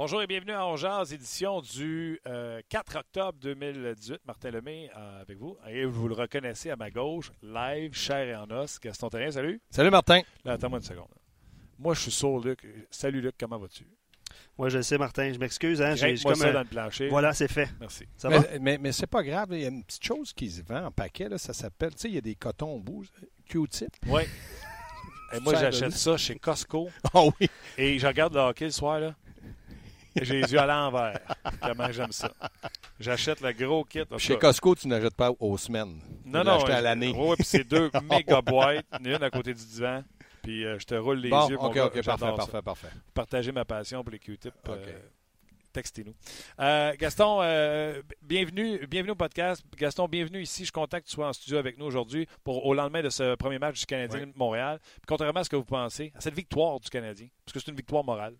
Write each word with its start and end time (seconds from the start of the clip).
Bonjour 0.00 0.22
et 0.22 0.26
bienvenue 0.26 0.52
à 0.52 0.66
Ongeaz, 0.66 1.12
édition 1.12 1.60
du 1.60 2.18
4 2.24 2.26
euh, 2.26 3.00
octobre 3.00 3.38
2018. 3.38 4.20
Martin 4.24 4.50
Lemay 4.50 4.90
euh, 4.96 5.20
avec 5.20 5.36
vous. 5.36 5.58
Et 5.68 5.84
vous 5.84 6.08
le 6.08 6.14
reconnaissez 6.14 6.70
à 6.70 6.76
ma 6.76 6.90
gauche, 6.90 7.30
live, 7.42 7.92
chair 7.92 8.26
et 8.26 8.34
en 8.34 8.50
os. 8.50 8.80
Gaston 8.80 9.10
Terrien, 9.10 9.30
salut. 9.30 9.60
Salut 9.68 9.90
Martin. 9.90 10.22
Là, 10.42 10.52
attends-moi 10.52 10.78
une 10.78 10.86
seconde. 10.86 11.10
Moi, 11.78 11.92
je 11.92 12.00
suis 12.00 12.12
sourd, 12.12 12.40
Luc. 12.42 12.66
Salut, 12.90 13.20
Luc, 13.20 13.34
comment 13.38 13.58
vas-tu? 13.58 13.86
Moi, 14.56 14.70
je 14.70 14.78
le 14.78 14.82
sais, 14.82 14.96
Martin. 14.96 15.34
Je 15.34 15.38
m'excuse. 15.38 15.82
Hein, 15.82 15.94
j'ai 15.96 16.14
comme 16.16 16.34
ça 16.34 16.50
dans 16.50 16.60
le 16.60 16.64
plancher. 16.64 17.08
Voilà, 17.10 17.34
c'est 17.34 17.52
fait. 17.52 17.68
Merci. 17.78 18.06
Ça 18.16 18.30
mais, 18.30 18.38
va? 18.38 18.58
Mais, 18.58 18.78
mais 18.78 18.92
c'est 18.92 19.06
pas 19.06 19.22
grave. 19.22 19.48
Il 19.50 19.60
y 19.60 19.66
a 19.66 19.68
une 19.68 19.84
petite 19.84 20.02
chose 20.02 20.32
qui 20.32 20.48
se 20.48 20.62
vend 20.62 20.86
en 20.86 20.90
paquet. 20.90 21.28
Là, 21.28 21.36
ça 21.36 21.52
s'appelle, 21.52 21.94
tu 21.94 22.00
sais, 22.00 22.08
il 22.08 22.14
y 22.14 22.18
a 22.18 22.22
des 22.22 22.36
cotons 22.36 22.72
au 22.72 22.80
bout. 22.80 23.04
Q-tip. 23.50 23.94
Oui. 24.06 24.22
Et 25.32 25.40
moi, 25.40 25.54
j'achète 25.56 25.92
ça 25.92 26.16
chez 26.16 26.36
Costco. 26.36 26.88
Oh 27.12 27.32
oui. 27.38 27.50
Et 27.76 27.98
je 27.98 28.06
regarde 28.06 28.32
le 28.32 28.40
hockey 28.40 28.64
le 28.64 28.70
soir, 28.70 28.98
là. 28.98 29.14
J'ai 30.20 30.40
les 30.40 30.52
yeux 30.52 30.58
à 30.60 30.66
l'envers. 30.66 31.18
Comment 31.62 31.90
j'aime 31.90 32.12
ça. 32.12 32.30
J'achète 32.98 33.40
le 33.40 33.52
gros 33.52 33.84
kit. 33.84 34.04
Chez 34.18 34.38
Costco, 34.38 34.74
tu 34.74 34.88
n'achètes 34.88 35.14
pas 35.16 35.30
aux 35.38 35.58
semaines. 35.58 36.00
Non, 36.24 36.44
non. 36.44 36.64
à 36.64 36.80
l'année. 36.80 37.14
Oui, 37.16 37.36
puis 37.36 37.44
c'est 37.44 37.64
deux 37.64 37.90
méga 38.10 38.40
boîtes, 38.40 38.84
une 39.04 39.22
à 39.22 39.30
côté 39.30 39.54
du 39.54 39.64
divan. 39.64 40.02
Puis 40.42 40.64
euh, 40.64 40.78
je 40.78 40.86
te 40.86 40.94
roule 40.94 41.18
les 41.18 41.28
yeux. 41.28 41.56
OK, 41.58 41.76
mon 41.76 41.84
OK, 41.86 42.02
parfait, 42.02 42.32
parfait, 42.36 42.62
parfait. 42.62 42.88
Partager 43.12 43.52
ma 43.52 43.64
passion 43.64 44.02
pour 44.02 44.12
les 44.12 44.18
Q-tips. 44.18 44.54
Euh, 44.68 44.98
textez-nous. 45.72 46.14
Euh, 46.60 46.92
Gaston, 46.98 47.38
euh, 47.42 48.02
bienvenue, 48.22 48.86
bienvenue 48.86 49.12
au 49.12 49.16
podcast. 49.16 49.64
Gaston, 49.76 50.08
bienvenue 50.08 50.42
ici. 50.42 50.60
Je 50.60 50.64
suis 50.64 50.72
content 50.72 50.98
que 50.98 51.04
tu 51.04 51.12
sois 51.12 51.28
en 51.28 51.32
studio 51.32 51.58
avec 51.58 51.78
nous 51.78 51.86
aujourd'hui 51.86 52.26
pour 52.44 52.66
au 52.66 52.74
lendemain 52.74 53.02
de 53.02 53.10
ce 53.10 53.34
premier 53.36 53.58
match 53.58 53.80
du 53.80 53.86
Canadien 53.86 54.26
de 54.26 54.32
Montréal. 54.36 54.78
contrairement 55.06 55.40
à 55.40 55.44
ce 55.44 55.50
que 55.50 55.56
vous 55.56 55.64
pensez, 55.64 56.12
à 56.16 56.20
cette 56.20 56.34
victoire 56.34 56.80
du 56.80 56.90
Canadien, 56.90 57.28
parce 57.44 57.54
que 57.54 57.60
c'est 57.60 57.70
une 57.70 57.76
victoire 57.76 58.04
morale, 58.04 58.34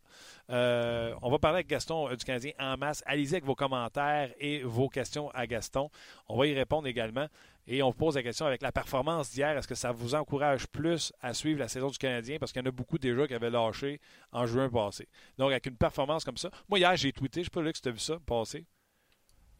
euh, 0.51 1.14
on 1.23 1.31
va 1.31 1.39
parler 1.39 1.56
avec 1.56 1.69
Gaston 1.69 2.08
du 2.11 2.25
Canadien 2.25 2.53
en 2.58 2.77
masse. 2.77 3.03
Allez-y 3.06 3.34
avec 3.34 3.45
vos 3.45 3.55
commentaires 3.55 4.31
et 4.39 4.62
vos 4.62 4.89
questions 4.89 5.31
à 5.31 5.47
Gaston. 5.47 5.91
On 6.28 6.36
va 6.36 6.47
y 6.47 6.55
répondre 6.55 6.86
également. 6.89 7.28
Et 7.72 7.84
on 7.84 7.90
vous 7.90 7.96
pose 7.96 8.16
la 8.16 8.24
question 8.24 8.46
avec 8.46 8.62
la 8.62 8.72
performance 8.72 9.30
d'hier, 9.30 9.56
est-ce 9.56 9.68
que 9.68 9.76
ça 9.76 9.92
vous 9.92 10.16
encourage 10.16 10.66
plus 10.66 11.12
à 11.20 11.32
suivre 11.32 11.60
la 11.60 11.68
saison 11.68 11.86
du 11.86 11.98
Canadien? 11.98 12.36
Parce 12.40 12.50
qu'il 12.50 12.60
y 12.60 12.64
en 12.64 12.68
a 12.68 12.72
beaucoup 12.72 12.98
déjà 12.98 13.28
qui 13.28 13.34
avaient 13.34 13.48
lâché 13.48 14.00
en 14.32 14.44
juin 14.44 14.68
passé. 14.68 15.06
Donc, 15.38 15.52
avec 15.52 15.66
une 15.66 15.77
performance 15.77 16.24
comme 16.24 16.36
ça. 16.36 16.50
Moi, 16.68 16.80
hier, 16.80 16.96
j'ai 16.96 17.12
tweeté, 17.12 17.42
je 17.42 17.44
sais 17.44 17.50
pas 17.50 17.62
là 17.62 17.72
que 17.72 17.78
tu 17.78 17.88
as 17.88 17.92
vu 17.92 18.00
ça 18.00 18.18
passer. 18.27 18.66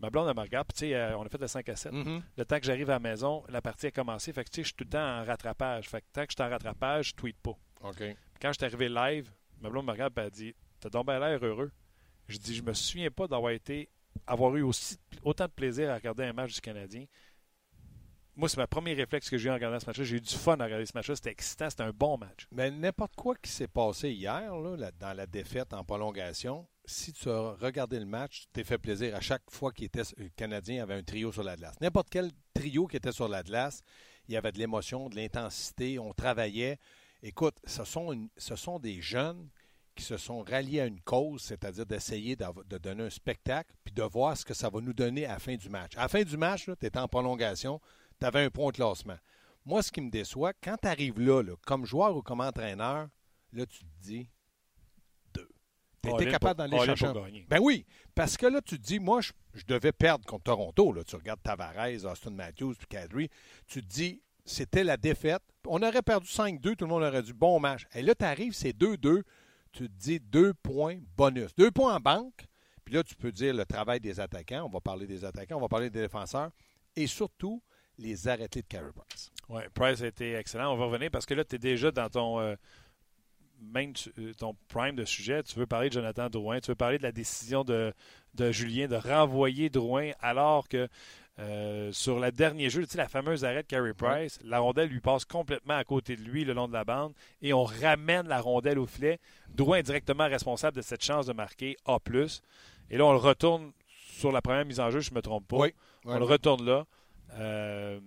Ma 0.01 0.11
blonde, 0.11 0.27
elle 0.29 0.35
me 0.35 0.41
regarde. 0.41 0.67
Puis, 0.77 0.93
euh, 0.93 1.17
on 1.17 1.23
a 1.23 1.29
fait 1.29 1.41
le 1.41 1.47
5 1.47 1.69
à 1.69 1.77
7. 1.77 1.93
Mm-hmm. 1.93 2.23
Le 2.37 2.45
temps 2.45 2.59
que 2.59 2.67
j'arrive 2.67 2.91
à 2.91 2.95
la 2.95 2.99
maison, 2.99 3.45
la 3.49 3.63
partie 3.63 3.87
a 3.87 3.91
commencé. 3.93 4.33
Fait 4.33 4.43
que, 4.43 4.51
tu 4.51 4.57
sais, 4.57 4.63
je 4.63 4.67
suis 4.69 4.75
tout 4.75 4.85
le 4.85 4.91
temps 4.91 5.21
en 5.21 5.25
rattrapage. 5.25 5.89
Fait 5.89 6.01
que, 6.01 6.07
tant 6.13 6.27
que 6.27 6.33
je 6.33 6.35
suis 6.35 6.45
en 6.45 6.51
rattrapage, 6.51 7.11
je 7.11 7.15
tweete 7.15 7.39
pas. 7.41 7.57
OK. 7.83 8.03
quand 8.43 8.49
je 8.49 8.59
suis 8.59 8.65
arrivé 8.65 8.89
live, 8.89 9.31
ma 9.61 9.71
blonde 9.71 9.87
me 9.87 9.93
regarde 9.93 10.19
et 10.19 10.23
elle 10.23 10.31
dit 10.31 10.55
T'as 10.81 10.89
donc 10.89 11.07
bien 11.07 11.21
l'air 11.21 11.39
heureux. 11.45 11.71
Je 12.27 12.39
dis 12.39 12.57
Je 12.57 12.63
me 12.65 12.73
souviens 12.73 13.11
pas 13.13 13.29
d'avoir 13.29 13.53
été 13.53 13.89
avoir 14.27 14.57
eu 14.57 14.63
aussi, 14.63 14.99
autant 15.23 15.47
de 15.47 15.53
plaisir 15.53 15.91
à 15.91 15.95
regarder 15.95 16.25
un 16.25 16.33
match 16.33 16.55
du 16.55 16.61
Canadien 16.61 17.05
moi, 18.41 18.49
c'est 18.49 18.57
ma 18.57 18.67
premier 18.67 18.95
réflexe 18.95 19.29
que 19.29 19.37
j'ai 19.37 19.49
eu 19.49 19.51
en 19.51 19.55
regardant 19.55 19.79
ce 19.79 19.87
match-là. 19.87 20.05
J'ai 20.05 20.17
eu 20.17 20.21
du 20.21 20.35
fun 20.35 20.59
à 20.59 20.65
regarder 20.65 20.87
ce 20.87 20.93
match-là. 20.95 21.15
C'était 21.15 21.31
excitant. 21.31 21.69
C'était 21.69 21.83
un 21.83 21.93
bon 21.93 22.17
match. 22.17 22.49
Mais 22.51 22.71
n'importe 22.71 23.15
quoi 23.15 23.37
qui 23.37 23.51
s'est 23.51 23.69
passé 23.69 24.11
hier, 24.11 24.57
là, 24.57 24.91
dans 24.99 25.13
la 25.13 25.27
défaite 25.27 25.75
en 25.75 25.85
prolongation, 25.85 26.67
si 26.87 27.13
tu 27.13 27.29
as 27.29 27.53
regardé 27.61 27.99
le 28.01 28.07
match, 28.07 28.41
tu 28.41 28.47
t'es 28.55 28.65
fait 28.65 28.79
plaisir 28.79 29.15
à 29.15 29.21
chaque 29.21 29.43
fois 29.51 29.73
qu'il 29.73 29.85
était 29.85 30.03
le 30.17 30.31
Canadien 30.31 30.83
avait 30.83 30.95
un 30.95 31.03
trio 31.03 31.31
sur 31.31 31.43
la 31.43 31.55
glace. 31.55 31.75
N'importe 31.83 32.09
quel 32.11 32.31
trio 32.55 32.87
qui 32.87 32.97
était 32.97 33.13
sur 33.13 33.29
la 33.29 33.43
glace, 33.43 33.83
il 34.27 34.35
y 34.35 34.37
avait 34.39 34.53
de 34.53 34.59
l'émotion, 34.59 35.11
de 35.11 35.17
l'intensité, 35.17 35.99
on 35.99 36.15
travaillait. 36.15 36.79
Écoute, 37.23 37.57
ce 37.65 37.85
sont, 37.85 38.29
ce 38.39 38.57
sont 38.57 38.79
des 38.79 39.03
jeunes 39.03 39.51
qui 39.95 40.03
se 40.03 40.17
sont 40.17 40.43
ralliés 40.43 40.81
à 40.81 40.87
une 40.87 41.01
cause, 41.01 41.43
c'est-à-dire 41.43 41.85
d'essayer 41.85 42.37
de 42.37 42.79
donner 42.79 43.05
un 43.05 43.11
spectacle, 43.11 43.75
puis 43.85 43.93
de 43.93 44.03
voir 44.03 44.35
ce 44.37 44.47
que 44.47 44.55
ça 44.55 44.71
va 44.71 44.81
nous 44.81 44.95
donner 44.95 45.27
à 45.27 45.35
la 45.35 45.39
fin 45.39 45.57
du 45.57 45.69
match. 45.69 45.97
À 45.97 46.03
la 46.03 46.09
fin 46.09 46.23
du 46.23 46.37
match, 46.39 46.65
tu 46.65 46.87
étais 46.87 46.99
en 46.99 47.09
prolongation, 47.09 47.81
tu 48.21 48.27
avais 48.27 48.45
un 48.45 48.51
point 48.51 48.71
de 48.71 48.77
classement. 48.77 49.17
Moi, 49.65 49.83
ce 49.83 49.93
qui 49.93 50.01
me 50.01 50.11
déçoit, 50.11 50.53
quand 50.63 50.77
tu 50.81 50.89
arrives 50.89 51.21
là, 51.21 51.43
comme 51.67 51.85
joueur 51.85 52.17
ou 52.17 52.23
comme 52.23 52.41
entraîneur, 52.41 53.09
là, 53.53 53.67
tu 53.67 53.81
te 53.81 54.01
dis 54.01 54.29
deux. 55.35 55.49
Tu 56.03 56.11
étais 56.11 56.31
capable 56.31 56.59
d'aller 56.59 56.79
chercher. 56.85 57.13
Ben 57.49 57.59
oui, 57.61 57.85
parce 58.15 58.37
que 58.37 58.47
là, 58.47 58.61
tu 58.63 58.79
te 58.79 58.83
dis, 58.83 58.99
moi, 58.99 59.21
je, 59.21 59.33
devais 59.67 59.93
perdre 59.93 60.25
contre 60.25 60.45
Toronto. 60.45 60.93
Là. 60.93 61.05
Tu 61.05 61.17
regardes 61.17 61.43
Tavares, 61.43 62.05
Austin 62.05 62.31
Matthews, 62.31 62.75
puis 62.79 62.87
Kadri. 62.89 63.29
Tu 63.67 63.83
te 63.83 63.87
dis, 63.87 64.23
c'était 64.45 64.85
la 64.85 64.97
défaite. 64.97 65.43
On 65.67 65.83
aurait 65.83 66.03
perdu 66.03 66.27
5-2, 66.27 66.77
tout 66.77 66.85
le 66.85 66.91
monde 66.91 67.03
aurait 67.03 67.23
dit 67.23 67.35
bon 67.35 67.61
match. 67.61 67.87
Et 67.95 68.03
là, 68.03 68.15
tu 68.15 68.25
arrives, 68.25 68.55
c'est 68.55 68.77
2-2. 68.77 69.23
Tu 69.73 69.89
te 69.89 69.93
dis 69.93 70.19
deux 70.19 70.55
points 70.55 70.99
bonus. 71.17 71.55
Deux 71.55 71.71
points 71.71 71.95
en 71.97 72.01
banque. 72.01 72.47
Puis 72.85 72.95
là, 72.95 73.05
tu 73.05 73.15
peux 73.15 73.31
dire 73.31 73.55
le 73.55 73.65
travail 73.65 74.01
des 74.01 74.19
attaquants. 74.19 74.65
On 74.65 74.69
va 74.71 74.81
parler 74.81 75.07
des 75.07 75.25
attaquants, 75.25 75.59
on 75.59 75.61
va 75.61 75.69
parler 75.69 75.91
des 75.91 76.01
défenseurs. 76.01 76.51
Et 76.97 77.07
surtout, 77.07 77.63
les 78.01 78.29
arrêtés 78.29 78.63
de 78.63 78.67
Carey 78.67 78.91
Price. 78.95 79.31
Oui, 79.49 79.63
Price 79.75 80.03
a 80.03 80.07
été 80.07 80.35
excellent. 80.35 80.73
On 80.73 80.77
va 80.77 80.87
revenir 80.87 81.11
parce 81.11 81.27
que 81.27 81.35
là, 81.35 81.45
tu 81.45 81.57
es 81.57 81.59
déjà 81.59 81.91
dans 81.91 82.09
ton, 82.09 82.41
euh, 82.41 82.55
euh, 83.77 84.33
ton 84.39 84.57
prime 84.69 84.97
de 84.97 85.05
sujet. 85.05 85.43
Tu 85.43 85.59
veux 85.59 85.67
parler 85.67 85.89
de 85.89 85.95
Jonathan 85.95 86.29
Drouin, 86.29 86.61
tu 86.61 86.71
veux 86.71 86.77
parler 86.77 86.99
de 86.99 87.03
la 87.03 87.13
décision 87.13 87.65
de, 87.65 87.93
de 88.35 88.53
Julien 88.53 88.89
de 88.89 88.97
renvoyer 88.97 89.71
Drouin 89.71 90.13
alors 90.21 90.69
que 90.69 90.89
euh, 91.39 91.91
sur 91.93 92.21
le 92.21 92.31
dernier 92.31 92.69
jeu, 92.69 92.83
tu 92.85 92.91
sais, 92.91 92.99
la 92.99 93.09
fameuse 93.09 93.45
arrêt 93.45 93.63
de 93.63 93.67
Carey 93.69 93.95
Price, 93.95 94.39
la 94.45 94.59
rondelle 94.59 94.89
lui 94.89 95.01
passe 95.01 95.25
complètement 95.25 95.77
à 95.77 95.85
côté 95.85 96.17
de 96.17 96.23
lui 96.23 96.45
le 96.45 96.53
long 96.53 96.69
de 96.69 96.73
la 96.73 96.85
bande 96.85 97.15
et 97.41 97.55
on 97.55 97.65
ramène 97.65 98.29
la 98.29 98.41
rondelle 98.41 98.79
au 98.79 98.87
filet. 98.87 99.19
Drouin 99.49 99.79
est 99.79 99.83
directement 99.83 100.29
responsable 100.29 100.77
de 100.77 100.83
cette 100.83 101.03
chance 101.03 101.27
de 101.27 101.33
marquer 101.33 101.77
A. 101.87 101.99
Et 102.91 102.99
là, 102.99 103.07
on 103.07 103.13
le 103.13 103.19
retourne 103.19 103.73
sur 103.87 104.33
la 104.33 104.43
première 104.43 104.67
mise 104.67 104.81
en 104.81 104.91
jeu, 104.91 105.01
je 105.01 105.11
ne 105.11 105.17
me 105.17 105.23
trompe 105.23 105.49
pas. 105.49 105.57
Oui. 105.57 105.75
On 106.05 106.19
le 106.19 106.25
retourne 106.25 106.65
là. 106.65 106.87
Euh, 107.35 108.01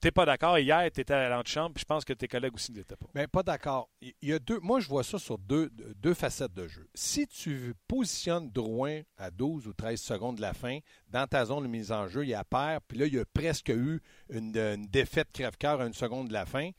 T'es 0.00 0.10
pas 0.10 0.24
d'accord. 0.24 0.58
Hier, 0.58 0.90
tu 0.90 1.02
étais 1.02 1.12
à 1.12 1.28
l'antichambre, 1.28 1.74
puis 1.74 1.82
je 1.82 1.84
pense 1.84 2.06
que 2.06 2.14
tes 2.14 2.26
collègues 2.26 2.54
aussi 2.54 2.72
n'étaient 2.72 2.96
pas. 2.96 3.06
Mais 3.14 3.26
pas 3.26 3.42
d'accord. 3.42 3.90
Il 4.00 4.14
y 4.22 4.32
a 4.32 4.38
deux. 4.38 4.58
Moi, 4.60 4.80
je 4.80 4.88
vois 4.88 5.04
ça 5.04 5.18
sur 5.18 5.36
deux, 5.36 5.68
deux 5.96 6.14
facettes 6.14 6.54
de 6.54 6.66
jeu. 6.66 6.88
Si 6.94 7.26
tu 7.26 7.74
positionnes 7.86 8.50
Drouin 8.50 9.02
à 9.18 9.30
12 9.30 9.66
ou 9.68 9.74
13 9.74 10.00
secondes 10.00 10.36
de 10.36 10.40
la 10.40 10.54
fin, 10.54 10.78
dans 11.08 11.26
ta 11.26 11.44
zone 11.44 11.64
de 11.64 11.68
mise 11.68 11.92
en 11.92 12.08
jeu, 12.08 12.24
il 12.24 12.30
y 12.30 12.34
a 12.34 12.44
paire, 12.44 12.80
puis 12.88 12.96
là, 12.96 13.06
il 13.06 13.14
y 13.14 13.18
a 13.18 13.26
presque 13.26 13.68
eu 13.68 14.00
une, 14.30 14.86
défaite 14.86 15.28
crève-cœur 15.32 15.82
à 15.82 15.86
une 15.86 15.92
seconde 15.92 16.28
de 16.28 16.32
la 16.32 16.46
fin, 16.46 16.70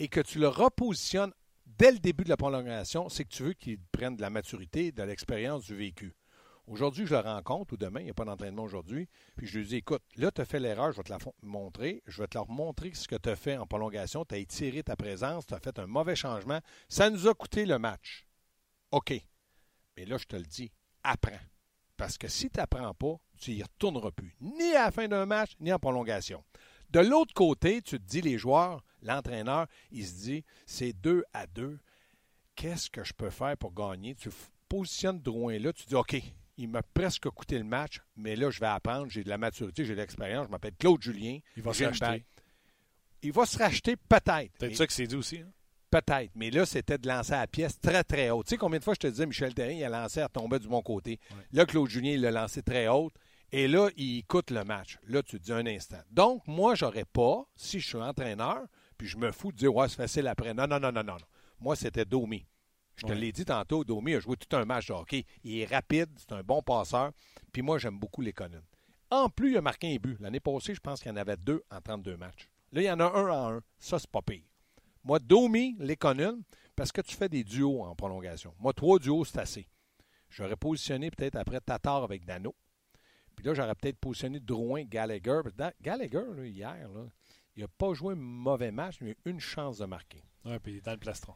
et 0.00 0.08
que 0.08 0.20
tu 0.20 0.40
le 0.40 0.48
repositionnes 0.48 1.32
dès 1.66 1.92
le 1.92 1.98
début 2.00 2.24
de 2.24 2.28
la 2.28 2.36
prolongation, 2.36 3.08
c'est 3.08 3.24
que 3.24 3.32
tu 3.32 3.44
veux 3.44 3.52
qu'il 3.52 3.78
prenne 3.92 4.16
de 4.16 4.20
la 4.20 4.30
maturité, 4.30 4.90
de 4.90 5.02
l'expérience 5.04 5.64
du 5.64 5.76
vécu. 5.76 6.12
Aujourd'hui, 6.66 7.06
je 7.06 7.14
le 7.14 7.20
rencontre, 7.20 7.74
ou 7.74 7.76
demain, 7.76 8.00
il 8.00 8.04
n'y 8.04 8.10
a 8.10 8.14
pas 8.14 8.24
d'entraînement 8.24 8.62
aujourd'hui, 8.62 9.06
puis 9.36 9.46
je 9.46 9.58
lui 9.58 9.66
dis 9.66 9.76
écoute, 9.76 10.02
là, 10.16 10.30
tu 10.30 10.40
as 10.40 10.46
fait 10.46 10.58
l'erreur, 10.58 10.92
je 10.92 10.96
vais 10.96 11.02
te 11.02 11.12
la 11.12 11.18
montrer, 11.42 12.02
je 12.06 12.22
vais 12.22 12.26
te 12.26 12.38
leur 12.38 12.48
montrer 12.48 12.94
ce 12.94 13.06
que 13.06 13.16
tu 13.16 13.28
as 13.28 13.36
fait 13.36 13.58
en 13.58 13.66
prolongation, 13.66 14.24
tu 14.24 14.34
as 14.34 14.38
étiré 14.38 14.82
ta 14.82 14.96
présence, 14.96 15.46
tu 15.46 15.52
as 15.52 15.60
fait 15.60 15.78
un 15.78 15.86
mauvais 15.86 16.16
changement, 16.16 16.60
ça 16.88 17.10
nous 17.10 17.28
a 17.28 17.34
coûté 17.34 17.66
le 17.66 17.78
match. 17.78 18.26
OK. 18.92 19.12
Mais 19.96 20.06
là, 20.06 20.16
je 20.16 20.24
te 20.24 20.36
le 20.36 20.44
dis, 20.44 20.72
apprends. 21.02 21.32
Parce 21.98 22.16
que 22.16 22.28
si 22.28 22.48
tu 22.48 22.58
n'apprends 22.58 22.94
pas, 22.94 23.16
tu 23.38 23.52
n'y 23.52 23.62
retourneras 23.62 24.10
plus, 24.10 24.34
ni 24.40 24.74
à 24.74 24.86
la 24.86 24.90
fin 24.90 25.06
d'un 25.06 25.26
match, 25.26 25.52
ni 25.60 25.70
en 25.70 25.78
prolongation. 25.78 26.42
De 26.90 27.00
l'autre 27.00 27.34
côté, 27.34 27.82
tu 27.82 27.98
te 27.98 28.04
dis, 28.04 28.22
les 28.22 28.38
joueurs, 28.38 28.82
l'entraîneur, 29.02 29.66
il 29.90 30.06
se 30.06 30.14
dit, 30.14 30.44
c'est 30.64 30.94
deux 30.94 31.24
à 31.34 31.46
deux. 31.46 31.78
Qu'est-ce 32.56 32.88
que 32.88 33.04
je 33.04 33.12
peux 33.12 33.30
faire 33.30 33.56
pour 33.58 33.74
gagner? 33.74 34.14
Tu 34.14 34.30
positionnes 34.68 35.20
Drouin 35.20 35.58
là, 35.58 35.72
tu 35.72 35.84
dis, 35.84 35.94
OK, 35.94 36.16
il 36.56 36.68
m'a 36.68 36.82
presque 36.82 37.28
coûté 37.30 37.58
le 37.58 37.64
match, 37.64 38.00
mais 38.16 38.36
là, 38.36 38.50
je 38.50 38.60
vais 38.60 38.66
apprendre. 38.66 39.08
J'ai 39.10 39.24
de 39.24 39.28
la 39.28 39.38
maturité, 39.38 39.84
j'ai 39.84 39.94
de 39.94 40.00
l'expérience. 40.00 40.46
Je 40.46 40.50
m'appelle 40.50 40.74
Claude 40.78 41.02
Julien. 41.02 41.38
Il 41.56 41.62
va 41.62 41.72
se 41.72 41.84
racheter. 41.84 42.24
Il 43.22 43.32
va 43.32 43.46
se 43.46 43.58
racheter 43.58 43.96
peut-être. 43.96 44.52
C'est 44.60 44.74
ça 44.74 44.86
que 44.86 44.92
c'est 44.92 45.06
dit 45.06 45.16
aussi. 45.16 45.38
Hein? 45.38 45.50
Peut-être. 45.90 46.30
Mais 46.34 46.50
là, 46.50 46.66
c'était 46.66 46.98
de 46.98 47.06
lancer 47.08 47.32
à 47.32 47.40
la 47.40 47.46
pièce 47.46 47.80
très, 47.80 48.02
très 48.04 48.30
haute. 48.30 48.46
Tu 48.46 48.50
sais 48.50 48.56
combien 48.56 48.78
de 48.78 48.84
fois 48.84 48.94
je 48.94 49.00
te 49.00 49.06
disais, 49.06 49.26
Michel 49.26 49.54
Terrien, 49.54 49.76
il 49.76 49.84
a 49.84 49.88
lancé 49.88 50.20
à 50.20 50.28
tomber 50.28 50.58
du 50.58 50.68
bon 50.68 50.82
côté. 50.82 51.20
Là, 51.52 51.66
Claude 51.66 51.88
Julien, 51.88 52.12
il 52.12 52.20
l'a 52.20 52.30
lancé 52.30 52.62
très 52.62 52.88
haute. 52.88 53.14
Et 53.52 53.68
là, 53.68 53.88
il 53.96 54.24
coûte 54.24 54.50
le 54.50 54.64
match. 54.64 54.98
Là, 55.06 55.22
tu 55.22 55.38
te 55.38 55.44
dis 55.44 55.52
un 55.52 55.64
instant. 55.66 56.00
Donc, 56.10 56.42
moi, 56.48 56.74
j'aurais 56.74 57.04
pas, 57.04 57.44
si 57.54 57.78
je 57.78 57.86
suis 57.86 57.98
entraîneur, 57.98 58.66
puis 58.98 59.06
je 59.06 59.16
me 59.16 59.30
fous 59.30 59.52
de 59.52 59.56
dire, 59.56 59.74
ouais, 59.74 59.88
c'est 59.88 59.96
facile 59.96 60.26
après. 60.26 60.52
Non, 60.52 60.66
non, 60.66 60.80
non, 60.80 60.90
non, 60.90 61.04
non. 61.04 61.16
Moi, 61.60 61.76
c'était 61.76 62.04
Domi. 62.04 62.44
Je 62.96 63.06
te 63.06 63.12
l'ai 63.12 63.32
dit 63.32 63.44
tantôt, 63.44 63.84
Domi 63.84 64.14
a 64.14 64.20
joué 64.20 64.36
tout 64.36 64.56
un 64.56 64.64
match 64.64 64.88
de 64.88 64.92
hockey. 64.92 65.24
Il 65.42 65.58
est 65.58 65.64
rapide, 65.64 66.10
c'est 66.16 66.32
un 66.32 66.42
bon 66.42 66.62
passeur. 66.62 67.12
Puis 67.52 67.62
moi, 67.62 67.78
j'aime 67.78 67.98
beaucoup 67.98 68.20
les 68.20 68.32
Conan. 68.32 68.62
En 69.10 69.28
plus, 69.28 69.52
il 69.52 69.56
a 69.56 69.60
marqué 69.60 69.94
un 69.94 69.96
but. 69.96 70.18
L'année 70.20 70.40
passée, 70.40 70.74
je 70.74 70.80
pense 70.80 71.00
qu'il 71.00 71.10
y 71.10 71.14
en 71.14 71.16
avait 71.16 71.36
deux 71.36 71.62
en 71.70 71.80
32 71.80 72.16
matchs. 72.16 72.48
Là, 72.72 72.82
il 72.82 72.84
y 72.84 72.90
en 72.90 73.00
a 73.00 73.04
un 73.04 73.28
en 73.28 73.52
un. 73.56 73.60
Ça, 73.78 73.98
c'est 73.98 74.10
pas 74.10 74.22
pire. 74.22 74.44
Moi, 75.02 75.18
Domi, 75.18 75.76
les 75.78 75.96
Conan, 75.96 76.38
parce 76.74 76.90
que 76.92 77.00
tu 77.00 77.14
fais 77.14 77.28
des 77.28 77.44
duos 77.44 77.82
en 77.82 77.94
prolongation. 77.94 78.54
Moi, 78.58 78.72
trois 78.72 78.98
duos, 78.98 79.24
c'est 79.24 79.38
assez. 79.38 79.68
J'aurais 80.30 80.56
positionné 80.56 81.10
peut-être 81.10 81.36
après 81.36 81.60
Tatar 81.60 82.02
avec 82.02 82.24
Dano. 82.24 82.54
Puis 83.36 83.44
là, 83.44 83.54
j'aurais 83.54 83.74
peut-être 83.74 83.98
positionné 83.98 84.40
Drouin, 84.40 84.84
Gallagher. 84.84 85.40
Gallagher, 85.80 86.48
hier, 86.48 86.88
il 87.56 87.62
n'a 87.62 87.68
pas 87.68 87.92
joué 87.92 88.14
un 88.14 88.16
mauvais 88.16 88.72
match, 88.72 88.96
mais 89.00 89.10
il 89.10 89.12
a 89.12 89.28
eu 89.28 89.32
une 89.32 89.40
chance 89.40 89.78
de 89.78 89.84
marquer. 89.84 90.24
Oui, 90.44 90.58
puis 90.60 90.72
il 90.72 90.78
est 90.78 90.84
dans 90.84 90.92
le 90.92 90.98
plastron 90.98 91.34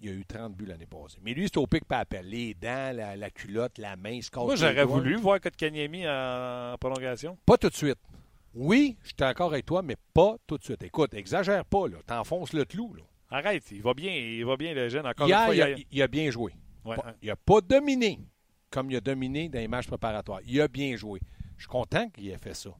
il 0.00 0.08
a 0.08 0.12
eu 0.12 0.24
30 0.24 0.54
buts 0.54 0.66
l'année 0.66 0.86
passée. 0.86 1.18
Mais 1.22 1.34
lui, 1.34 1.44
c'est 1.44 1.56
au 1.56 1.66
pic 1.66 1.84
pas 1.84 1.98
appel. 1.98 2.28
Les 2.28 2.54
dents, 2.54 2.94
la, 2.94 3.30
culotte, 3.30 3.78
la 3.78 3.96
main, 3.96 4.20
se 4.20 4.30
Moi, 4.36 4.56
j'aurais 4.56 4.84
voulu 4.84 5.16
voir 5.16 5.40
Kotkaniemi 5.40 6.06
en 6.08 6.76
prolongation. 6.78 7.38
Pas 7.46 7.56
tout 7.56 7.68
de 7.68 7.74
suite. 7.74 7.98
Oui, 8.54 8.96
je 9.02 9.08
suis 9.08 9.16
d'accord 9.16 9.52
avec 9.52 9.66
toi, 9.66 9.82
mais 9.82 9.96
pas 10.12 10.36
tout 10.46 10.58
de 10.58 10.64
suite. 10.64 10.82
Écoute, 10.82 11.14
exagère 11.14 11.64
pas, 11.64 11.88
là. 11.88 11.98
T'enfonces 12.06 12.52
le 12.52 12.64
clou, 12.64 12.94
là. 12.94 13.02
Arrête, 13.30 13.68
il 13.72 13.82
va 13.82 13.94
bien, 13.94 14.14
il 14.14 14.44
va 14.44 14.56
bien 14.56 14.74
le 14.74 14.88
jeune. 14.88 15.06
Encore 15.06 15.26
une 15.26 15.34
fois, 15.34 15.54
il, 15.54 15.62
a, 15.62 15.70
il, 15.90 16.02
a, 16.02 16.06
bien 16.06 16.30
joué. 16.30 16.52
Ouais, 16.84 16.96
Il 17.20 17.28
n'a 17.28 17.36
pas 17.36 17.60
dominé 17.60 18.20
comme 18.74 18.90
il 18.90 18.96
a 18.96 19.00
dominé 19.00 19.48
dans 19.48 19.60
les 19.60 19.68
matchs 19.68 19.86
préparatoires. 19.86 20.40
Il 20.44 20.60
a 20.60 20.66
bien 20.66 20.96
joué. 20.96 21.20
Je 21.56 21.62
suis 21.62 21.68
content 21.68 22.08
qu'il 22.10 22.28
ait 22.28 22.38
fait 22.38 22.54
ça. 22.54 22.70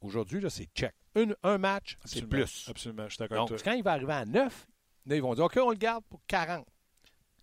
Aujourd'hui, 0.00 0.42
c'est 0.48 0.68
check. 0.74 0.94
un 1.42 1.58
match, 1.58 1.96
c'est 2.04 2.26
plus. 2.26 2.66
Absolument, 2.68 3.04
je 3.04 3.10
suis 3.10 3.18
d'accord. 3.18 3.46
Donc, 3.46 3.62
quand 3.62 3.72
il 3.72 3.82
va 3.82 3.92
arriver 3.92 4.12
à 4.12 4.24
9, 4.24 4.66
là, 5.06 5.16
ils 5.16 5.22
vont 5.22 5.34
dire 5.34 5.44
OK, 5.44 5.58
on 5.62 5.70
le 5.70 5.76
garde 5.76 6.04
pour 6.04 6.20
40. 6.26 6.66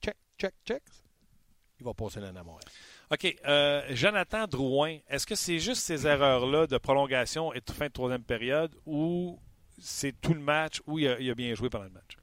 Check, 0.01 0.15
check, 0.37 0.53
check. 0.65 0.83
Il 1.79 1.85
va 1.85 1.93
passer 1.93 2.19
l'année 2.19 2.39
à 2.39 2.43
Montréal. 2.43 2.69
OK. 3.11 3.35
Euh, 3.45 3.83
Jonathan 3.91 4.45
Drouin, 4.47 4.99
est-ce 5.07 5.25
que 5.25 5.35
c'est 5.35 5.59
juste 5.59 5.81
ces 5.81 6.05
erreurs-là 6.05 6.67
de 6.67 6.77
prolongation 6.77 7.53
et 7.53 7.61
de 7.61 7.71
fin 7.71 7.87
de 7.87 7.91
troisième 7.91 8.23
période 8.23 8.75
ou 8.85 9.39
c'est 9.79 10.19
tout 10.19 10.33
le 10.33 10.41
match 10.41 10.81
où 10.85 10.99
il 10.99 11.07
a, 11.07 11.35
bien 11.35 11.55
joué 11.55 11.69
pendant 11.69 11.85
le 11.85 11.91
match? 11.91 12.17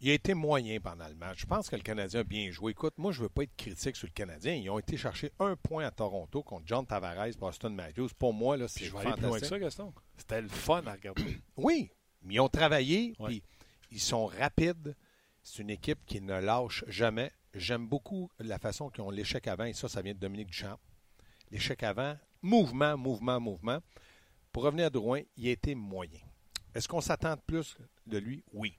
Il 0.00 0.10
a 0.10 0.14
été 0.14 0.34
moyen 0.34 0.80
pendant 0.80 1.06
le 1.08 1.14
match. 1.14 1.40
Je 1.40 1.46
pense 1.46 1.70
que 1.70 1.76
le 1.76 1.82
Canadien 1.82 2.20
a 2.20 2.24
bien 2.24 2.50
joué. 2.50 2.72
Écoute, 2.72 2.94
moi, 2.98 3.12
je 3.12 3.18
ne 3.18 3.22
veux 3.24 3.28
pas 3.28 3.44
être 3.44 3.56
critique 3.56 3.94
sur 3.94 4.08
le 4.08 4.12
Canadien. 4.12 4.54
Ils 4.54 4.68
ont 4.68 4.78
été 4.78 4.96
chercher 4.96 5.30
un 5.38 5.54
point 5.54 5.86
à 5.86 5.92
Toronto 5.92 6.42
contre 6.42 6.64
John 6.66 6.84
Tavares, 6.84 7.36
Boston 7.38 7.72
Matthews. 7.72 8.08
Pour 8.18 8.34
moi, 8.34 8.56
là, 8.56 8.66
c'est 8.66 8.86
fantastique. 8.86 9.44
ça, 9.44 9.58
Gaston. 9.60 9.92
C'était 10.16 10.42
le 10.42 10.48
fun 10.48 10.82
à 10.86 10.92
regarder. 10.92 11.38
oui, 11.56 11.88
mais 12.22 12.34
ils 12.34 12.40
ont 12.40 12.48
travaillé, 12.48 13.14
puis 13.24 13.44
ils 13.92 14.00
sont 14.00 14.26
rapides. 14.26 14.96
C'est 15.42 15.62
une 15.62 15.70
équipe 15.70 16.04
qui 16.06 16.20
ne 16.20 16.40
lâche 16.40 16.84
jamais. 16.88 17.30
J'aime 17.54 17.86
beaucoup 17.86 18.30
la 18.38 18.58
façon 18.58 18.88
qu'ils 18.88 19.04
ont 19.04 19.10
l'échec 19.10 19.46
avant, 19.46 19.64
et 19.64 19.74
ça, 19.74 19.88
ça 19.88 20.02
vient 20.02 20.14
de 20.14 20.18
Dominique 20.18 20.48
Duchamp. 20.48 20.78
L'échec 21.50 21.82
avant, 21.82 22.16
mouvement, 22.40 22.96
mouvement, 22.96 23.38
mouvement. 23.40 23.78
Pour 24.52 24.64
revenir 24.64 24.86
à 24.86 24.90
Drouin, 24.90 25.22
il 25.36 25.48
a 25.48 25.50
été 25.50 25.74
moyen. 25.74 26.20
Est-ce 26.74 26.88
qu'on 26.88 27.00
s'attend 27.00 27.36
plus 27.46 27.76
de 28.06 28.18
lui? 28.18 28.44
Oui. 28.52 28.78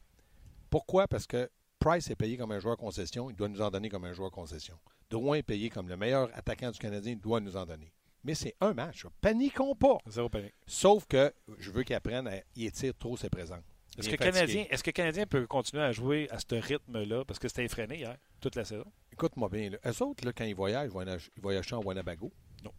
Pourquoi? 0.69 1.07
Parce 1.07 1.27
que 1.27 1.49
Price 1.77 2.09
est 2.09 2.15
payé 2.15 2.37
comme 2.37 2.51
un 2.51 2.59
joueur 2.59 2.77
concession, 2.77 3.29
il 3.29 3.35
doit 3.35 3.49
nous 3.49 3.61
en 3.61 3.69
donner 3.69 3.89
comme 3.89 4.05
un 4.05 4.13
joueur 4.13 4.31
concession. 4.31 4.79
Drouin 5.09 5.37
est 5.37 5.43
payé 5.43 5.69
comme 5.69 5.89
le 5.89 5.97
meilleur 5.97 6.29
attaquant 6.33 6.71
du 6.71 6.79
Canadien, 6.79 7.11
il 7.11 7.19
doit 7.19 7.39
nous 7.39 7.57
en 7.57 7.65
donner. 7.65 7.93
Mais 8.23 8.35
c'est 8.35 8.55
un 8.61 8.73
match. 8.73 9.05
Paniquons 9.21 9.75
pas. 9.75 9.97
Zéro 10.07 10.29
panique. 10.29 10.55
Sauf 10.65 11.05
que 11.05 11.33
je 11.59 11.71
veux 11.71 11.83
qu'il 11.83 11.95
apprenne 11.95 12.27
à 12.27 12.37
y 12.55 12.65
étirer 12.65 12.93
trop 12.93 13.17
ses 13.17 13.29
présents. 13.29 13.61
Est-ce 13.97 14.09
que, 14.09 14.15
Canadien, 14.15 14.65
est-ce 14.69 14.83
que 14.83 14.91
Canadien 14.91 15.27
peut 15.27 15.45
continuer 15.45 15.83
à 15.83 15.91
jouer 15.91 16.27
à 16.31 16.39
ce 16.39 16.55
rythme-là? 16.55 17.25
Parce 17.25 17.39
que 17.39 17.47
c'était 17.47 17.65
effréné 17.65 17.97
hier, 17.97 18.17
toute 18.41 18.55
la 18.55 18.65
saison. 18.65 18.91
Écoute-moi 19.11 19.49
bien. 19.49 19.69
Là. 19.69 19.77
Eux 19.85 20.03
autres, 20.03 20.25
là, 20.25 20.33
quand 20.33 20.45
ils 20.45 20.55
voyagent, 20.55 21.29
ils 21.35 21.41
voyagent 21.41 21.73
en 21.73 21.83
Wanabago. 21.83 22.31
Non. 22.63 22.71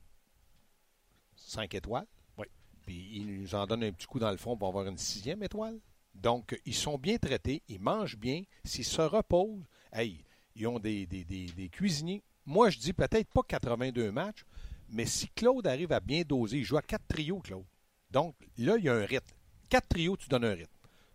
Cinq 1.36 1.74
étoiles. 1.74 2.06
Oui. 2.36 2.46
Puis 2.84 3.10
ils 3.12 3.40
nous 3.42 3.54
en 3.54 3.66
donnent 3.66 3.84
un 3.84 3.92
petit 3.92 4.06
coup 4.06 4.18
dans 4.18 4.30
le 4.30 4.36
fond 4.36 4.56
pour 4.56 4.68
avoir 4.68 4.86
une 4.88 4.98
sixième 4.98 5.42
étoile. 5.44 5.78
Donc, 6.14 6.58
ils 6.64 6.74
sont 6.74 6.98
bien 6.98 7.16
traités, 7.16 7.62
ils 7.68 7.80
mangent 7.80 8.16
bien. 8.16 8.42
S'ils 8.64 8.84
se 8.84 9.02
reposent, 9.02 9.64
hey, 9.92 10.24
ils 10.56 10.66
ont 10.66 10.78
des, 10.78 11.06
des, 11.06 11.68
cuisiniers. 11.70 12.22
Moi, 12.46 12.70
je 12.70 12.78
dis 12.78 12.92
peut-être 12.92 13.30
pas 13.30 13.42
82 13.46 14.12
matchs, 14.12 14.44
mais 14.88 15.06
si 15.06 15.28
Claude 15.28 15.66
arrive 15.66 15.92
à 15.92 16.00
bien 16.00 16.22
doser, 16.22 16.58
il 16.58 16.64
joue 16.64 16.76
à 16.76 16.82
quatre 16.82 17.06
trios, 17.08 17.40
Claude. 17.40 17.64
Donc, 18.10 18.34
là, 18.58 18.76
il 18.78 18.84
y 18.84 18.88
a 18.88 18.94
un 18.94 19.04
rythme. 19.04 19.34
Quatre 19.68 19.88
trios, 19.88 20.16
tu 20.16 20.28
donnes 20.28 20.44
un 20.44 20.54
rythme. 20.54 20.73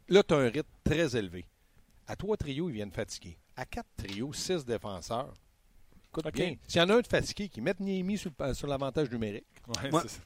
Là, 0.10 0.24
tu 0.24 0.34
as 0.34 0.38
un 0.38 0.50
rythme 0.50 0.70
très 0.84 1.16
élevé. 1.16 1.46
À 2.08 2.16
trois 2.16 2.36
trios, 2.36 2.70
ils 2.70 2.74
viennent 2.74 2.92
fatiguer. 2.92 3.38
À 3.56 3.66
quatre 3.66 3.90
trios, 3.96 4.34
six 4.34 4.66
défenseurs. 4.66 5.34
Écoute 6.12 6.34
bien. 6.34 6.56
S'il 6.68 6.82
y 6.82 6.84
en 6.84 6.90
a 6.90 6.96
un 6.96 7.02
de 7.02 7.08
fatigué, 7.08 7.48
qui 7.50 7.62
met 7.62 7.76
Niemi 7.80 8.18
sur, 8.18 8.32
sur 8.54 8.66
l'avantage 8.66 9.12
numérique. 9.12 9.46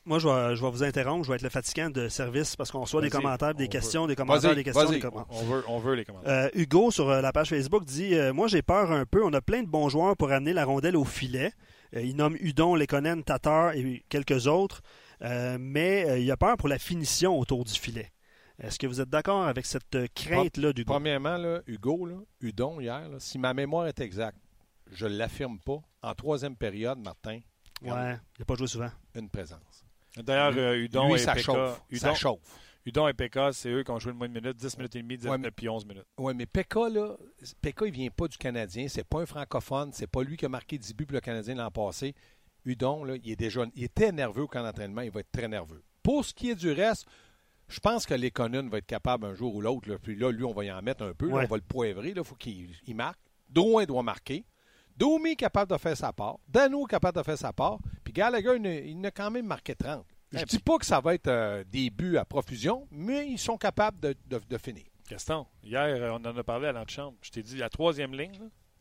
moi, 0.06 0.20
je, 0.20 0.28
vais, 0.30 0.56
je, 0.56 0.64
vais, 0.64 0.72
vous 0.72 0.84
interrompre. 0.84 1.26
Je 1.26 1.30
vais 1.30 1.36
être 1.36 1.42
le 1.42 1.50
fatigant 1.50 1.90
de 1.90 2.08
service 2.08 2.56
parce 2.56 2.72
qu'on 2.72 2.80
reçoit 2.80 3.02
des 3.02 3.10
commentaires, 3.10 3.54
des 3.54 3.68
questions, 3.68 4.08
des 4.08 4.16
commentaires, 4.16 4.56
des 4.56 4.64
questions. 4.64 4.90
Des 4.90 5.02
commentaires. 5.02 5.36
On, 5.36 5.44
veut, 5.44 5.64
on 5.68 5.80
veut 5.80 5.96
les 5.96 6.06
commentaires. 6.06 6.46
Euh, 6.46 6.50
Hugo, 6.54 6.90
sur 6.90 7.10
euh, 7.10 7.20
la 7.20 7.34
page 7.34 7.50
Facebook, 7.50 7.84
dit 7.84 8.16
euh, 8.16 8.32
Moi, 8.32 8.48
j'ai 8.48 8.62
peur 8.62 8.90
un 8.94 9.06
peu. 9.06 9.22
On 9.26 9.34
a 9.34 9.42
plein 9.42 9.64
de 9.64 9.68
bons 9.68 9.90
joueurs 9.90 10.16
pour 10.16 10.32
amener 10.32 10.54
la 10.54 10.64
rondelle 10.64 10.96
au 10.96 11.04
filet. 11.04 11.52
il 11.92 12.16
nomme 12.16 12.38
Udon, 12.40 12.76
Lekonen, 12.76 13.22
Tatar 13.22 13.74
et 13.74 14.06
quelques 14.08 14.48
autres. 14.48 14.82
mais 15.20 16.24
il 16.24 16.32
a 16.32 16.38
peur 16.38 16.56
pour 16.56 16.70
la 16.70 16.80
finition 16.80 17.38
autour 17.38 17.66
du 17.66 17.74
filet. 17.74 18.12
Est-ce 18.60 18.78
que 18.78 18.88
vous 18.88 19.02
êtes 19.02 19.10
d'accord 19.10 19.44
avec 19.44 19.66
cette 19.66 20.14
crainte-là 20.14 20.74
d'Hugo? 20.74 20.94
Premièrement, 20.94 21.38
là, 21.38 21.62
Hugo, 21.68 22.06
là, 22.06 22.18
Udon 22.42 22.80
hier, 22.80 23.10
si 23.20 23.40
ma 23.40 23.54
mémoire 23.54 23.88
est 23.88 24.00
exacte, 24.00 24.38
je 24.92 25.08
ne 25.08 25.18
l'affirme 25.18 25.60
pas, 25.60 25.82
en 26.02 26.14
troisième 26.14 26.56
période, 26.56 27.00
Martin. 27.00 27.40
Ouais, 27.82 28.18
il 28.38 28.40
n'a 28.40 28.46
pas 28.46 28.56
joué 28.56 28.68
souvent. 28.68 28.92
Une 29.16 29.30
présence. 29.30 29.84
D'ailleurs, 30.18 30.54
euh, 30.56 30.76
Udon 30.76 31.16
et 31.16 31.18
ça 31.18 31.36
chauffe. 31.36 31.82
ça 31.94 32.14
chauffe. 32.14 32.40
Udon 32.86 33.08
et 33.08 33.14
PK, 33.14 33.54
c'est 33.54 33.70
eux 33.70 33.84
qui 33.84 33.92
ont 33.92 34.00
joué 34.00 34.12
le 34.12 34.18
moins 34.18 34.28
de 34.28 34.34
minutes, 34.34 34.58
10 34.58 34.78
minutes 34.78 34.96
et 34.98 35.02
demie, 35.02 35.18
10 35.18 35.28
ouais, 35.28 35.52
puis 35.52 35.70
11 35.70 35.86
minutes. 35.86 36.06
Oui, 36.18 36.34
mais 36.36 36.46
PK, 36.46 36.76
là, 36.92 37.16
PK, 37.62 37.84
il 37.86 37.92
vient 37.92 38.10
pas 38.10 38.28
du 38.28 38.38
Canadien. 38.38 38.88
C'est 38.90 39.06
pas 39.06 39.22
un 39.22 39.26
francophone. 39.26 39.92
C'est 39.94 40.08
pas 40.08 40.22
lui 40.22 40.36
qui 40.36 40.46
a 40.46 40.50
marqué 40.50 40.78
10 40.78 40.94
buts 40.94 41.06
pour 41.06 41.16
le 41.16 41.22
Canadien 41.22 41.56
l'an 41.56 41.72
passé. 41.72 42.14
Udon, 42.66 43.04
là, 43.06 43.16
il 43.16 43.32
est 43.32 43.36
déjà. 43.36 43.64
Il 43.76 43.84
était 43.84 44.12
nerveux 44.12 44.44
au 44.44 44.48
camp 44.48 44.64
d'entraînement. 44.64 45.02
Il 45.02 45.12
va 45.12 45.22
être 45.22 45.32
très 45.32 45.48
nerveux. 45.48 45.82
Pour 46.02 46.26
ce 46.26 46.34
qui 46.34 46.50
est 46.50 46.56
du 46.56 46.72
reste, 46.72 47.08
je 47.68 47.80
pense 47.80 48.06
que 48.06 48.13
Lekonen 48.13 48.69
va 48.69 48.77
être 48.77 48.86
capable 48.86 49.25
un 49.25 49.33
jour 49.33 49.56
ou 49.56 49.62
l'autre. 49.62 49.95
Puis 50.01 50.15
là, 50.15 50.31
lui, 50.31 50.44
on 50.44 50.54
va 50.54 50.65
y 50.65 50.71
en 50.71 50.81
mettre 50.81 51.04
un 51.04 51.13
peu. 51.13 51.31
on 51.31 51.45
va 51.45 51.56
le 51.56 51.62
poivrer. 51.62 52.13
Il 52.15 52.24
faut 52.24 52.36
qu'il 52.36 52.69
marque. 52.95 53.19
Drouin 53.50 53.86
doit 53.86 54.04
marquer. 54.04 54.45
Domi 54.95 55.31
est 55.31 55.36
capable 55.36 55.71
de 55.71 55.77
faire 55.77 55.98
sa 55.98 56.13
part. 56.13 56.38
Dano 56.48 56.86
est 56.86 56.89
capable 56.89 57.18
de 57.18 57.24
faire 57.24 57.38
sa 57.38 57.51
part. 57.51 57.80
Puis 58.04 58.13
Gallagher, 58.13 58.57
il, 58.57 59.06
a 59.06 59.12
quand 59.12 59.32
même 59.32 59.46
marqué 59.46 59.75
30. 59.75 60.05
Je 60.32 60.39
ne 60.39 60.43
dis 60.46 60.60
pas 60.60 60.77
que 60.77 60.86
ça 60.86 61.00
va 61.00 61.13
être 61.13 61.27
euh, 61.27 61.63
des 61.63 61.89
buts 61.89 62.17
à 62.17 62.25
profusion, 62.25 62.88
mais 62.91 63.27
ils 63.27 63.39
sont 63.39 63.58
capables 63.58 64.00
de, 64.00 64.58
finir. 64.58 64.86
Gaston, 65.10 65.46
hier, 65.63 65.84
euh, 65.84 66.12
on 66.12 66.25
en 66.25 66.38
a 66.38 66.43
parlé 66.43 66.67
à 66.67 66.72
l'antichambre. 66.72 67.17
Je 67.22 67.29
t'ai 67.29 67.43
dit, 67.43 67.58
la 67.58 67.70
troisième 67.70 68.13
ligne, 68.15 68.39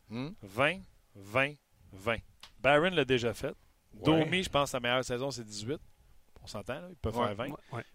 20, 0.09 0.81
20, 1.15 1.53
20. 1.91 2.17
Barron 2.59 2.89
l'a 2.91 3.05
déjà 3.05 3.33
fait. 3.33 3.55
Domi, 3.93 4.43
je 4.43 4.49
pense, 4.49 4.71
sa 4.71 4.79
meilleure 4.79 5.05
saison, 5.05 5.29
c'est 5.29 5.43
18 5.43 5.79
on 6.43 6.47
s'entend, 6.47 6.81
il 6.89 6.95
peut 6.95 7.11
faire 7.11 7.35
20. 7.35 7.47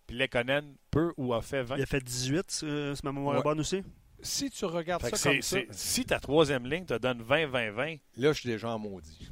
Puis 0.06 0.16
Lekonen 0.16 0.74
peut 0.90 1.12
ou 1.16 1.34
a 1.34 1.42
fait 1.42 1.62
20. 1.62 1.76
Il 1.76 1.82
a 1.82 1.86
fait 1.86 2.00
18, 2.00 2.44
c'est 2.50 3.04
ma 3.04 3.12
mémoire 3.12 3.42
bonne 3.42 3.60
aussi? 3.60 3.82
Si 4.20 4.50
tu 4.50 4.64
regardes 4.64 5.02
ça 5.02 5.10
comme 5.30 5.42
ça... 5.42 5.58
Si 5.70 6.04
ta 6.04 6.18
troisième 6.18 6.66
ligne 6.66 6.84
te 6.84 6.98
donne 6.98 7.22
20-20-20... 7.22 8.00
Là, 8.16 8.32
je 8.32 8.40
suis 8.40 8.48
déjà 8.48 8.70
en 8.70 8.78
maudit. 8.78 9.30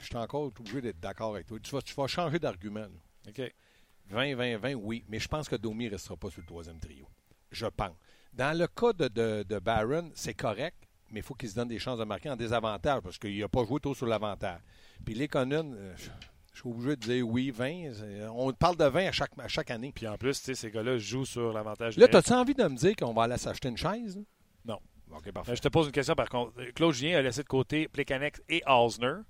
Je 0.00 0.06
suis 0.06 0.16
encore 0.16 0.42
obligé 0.42 0.80
d'être 0.80 1.00
d'accord 1.00 1.34
avec 1.34 1.46
toi. 1.46 1.58
Tu 1.62 1.70
vas, 1.70 1.80
tu 1.80 1.94
vas 1.94 2.06
changer 2.06 2.38
d'argument. 2.38 2.86
OK. 3.28 3.40
20-20-20, 4.12 4.74
oui. 4.74 5.04
Mais 5.08 5.18
je 5.18 5.28
pense 5.28 5.48
que 5.48 5.56
Domi 5.56 5.86
ne 5.86 5.92
restera 5.92 6.16
pas 6.16 6.30
sur 6.30 6.40
le 6.40 6.46
troisième 6.46 6.78
trio. 6.78 7.06
Je 7.50 7.66
pense. 7.66 7.96
Dans 8.32 8.56
le 8.56 8.66
cas 8.66 8.92
de, 8.92 9.08
de, 9.08 9.44
de 9.48 9.58
Barron, 9.58 10.10
c'est 10.14 10.34
correct, 10.34 10.76
mais 11.10 11.20
il 11.20 11.22
faut 11.22 11.34
qu'il 11.34 11.48
se 11.48 11.54
donne 11.54 11.68
des 11.68 11.78
chances 11.78 11.98
de 11.98 12.04
marquer 12.04 12.30
en 12.30 12.36
désavantage 12.36 13.00
parce 13.02 13.18
qu'il 13.18 13.38
n'a 13.38 13.48
pas 13.48 13.64
joué 13.64 13.80
tôt 13.80 13.94
sur 13.94 14.06
l'avantage. 14.06 14.60
Puis 15.04 15.14
les 15.14 15.28
euh, 15.34 15.94
je 16.52 16.60
suis 16.60 16.68
obligé 16.68 16.96
de 16.96 17.00
dire 17.00 17.28
oui, 17.28 17.50
20. 17.50 18.28
On 18.34 18.52
parle 18.52 18.76
de 18.76 18.84
20 18.84 19.06
à 19.06 19.12
chaque, 19.12 19.30
à 19.38 19.48
chaque 19.48 19.70
année. 19.70 19.92
Puis 19.94 20.06
en 20.06 20.16
plus, 20.16 20.34
ces 20.34 20.70
gars-là 20.70 20.98
jouent 20.98 21.24
sur 21.24 21.52
l'avantage. 21.52 21.96
Là, 21.96 22.06
as-tu 22.12 22.32
envie 22.32 22.54
de 22.54 22.64
me 22.64 22.76
dire 22.76 22.96
qu'on 22.96 23.12
va 23.12 23.24
aller 23.24 23.38
s'acheter 23.38 23.68
une 23.68 23.76
chaise? 23.76 24.20
Non. 24.64 24.78
OK, 25.12 25.30
parfait. 25.32 25.56
Je 25.56 25.62
te 25.62 25.68
pose 25.68 25.86
une 25.86 25.92
question 25.92 26.14
par 26.14 26.28
contre. 26.28 26.52
Claude 26.74 26.94
Julien 26.94 27.18
a 27.18 27.22
laissé 27.22 27.42
de 27.42 27.48
côté 27.48 27.88
Plekanex 27.88 28.40
et 28.48 28.62
Osner. 28.66 29.20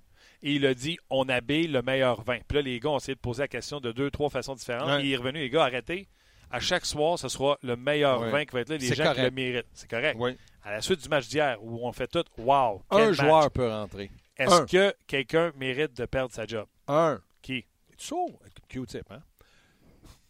Et 0.43 0.53
il 0.53 0.65
a 0.65 0.73
dit 0.73 0.97
on 1.09 1.29
habille 1.29 1.67
le 1.67 1.81
meilleur 1.81 2.21
vin. 2.23 2.39
Puis 2.47 2.57
là, 2.57 2.61
les 2.63 2.79
gars 2.79 2.89
ont 2.89 2.97
essayé 2.97 3.15
de 3.15 3.19
poser 3.19 3.43
la 3.43 3.47
question 3.47 3.79
de 3.79 3.91
deux, 3.91 4.09
trois 4.09 4.29
façons 4.29 4.55
différentes. 4.55 5.01
il 5.03 5.11
est 5.11 5.15
revenu, 5.17 5.39
les 5.39 5.49
gars, 5.49 5.63
arrêtez. 5.63 6.07
À 6.53 6.59
chaque 6.59 6.85
soir, 6.85 7.17
ce 7.17 7.29
sera 7.29 7.57
le 7.61 7.77
meilleur 7.77 8.19
vin 8.29 8.43
qui 8.43 8.51
va 8.53 8.61
être 8.61 8.69
là. 8.69 8.77
Les 8.77 8.93
gens 8.93 9.13
qui 9.13 9.21
le 9.21 9.31
méritent. 9.31 9.67
C'est 9.73 9.89
correct. 9.89 10.17
Oui. 10.19 10.37
À 10.63 10.71
la 10.71 10.81
suite 10.81 11.01
du 11.01 11.09
match 11.09 11.27
d'hier, 11.27 11.57
où 11.61 11.87
on 11.87 11.91
fait 11.91 12.07
tout, 12.07 12.25
wow. 12.37 12.81
Un 12.91 13.13
joueur 13.13 13.49
peut 13.51 13.69
rentrer. 13.69 14.11
Est-ce 14.37 14.61
que 14.63 14.93
quelqu'un 15.07 15.51
mérite 15.55 15.95
de 15.95 16.05
perdre 16.05 16.33
sa 16.33 16.45
job? 16.45 16.65
Un. 16.93 17.21
Qui? 17.41 17.65
saut. 17.97 18.37
Q-tip, 18.67 19.09
hein? 19.11 19.23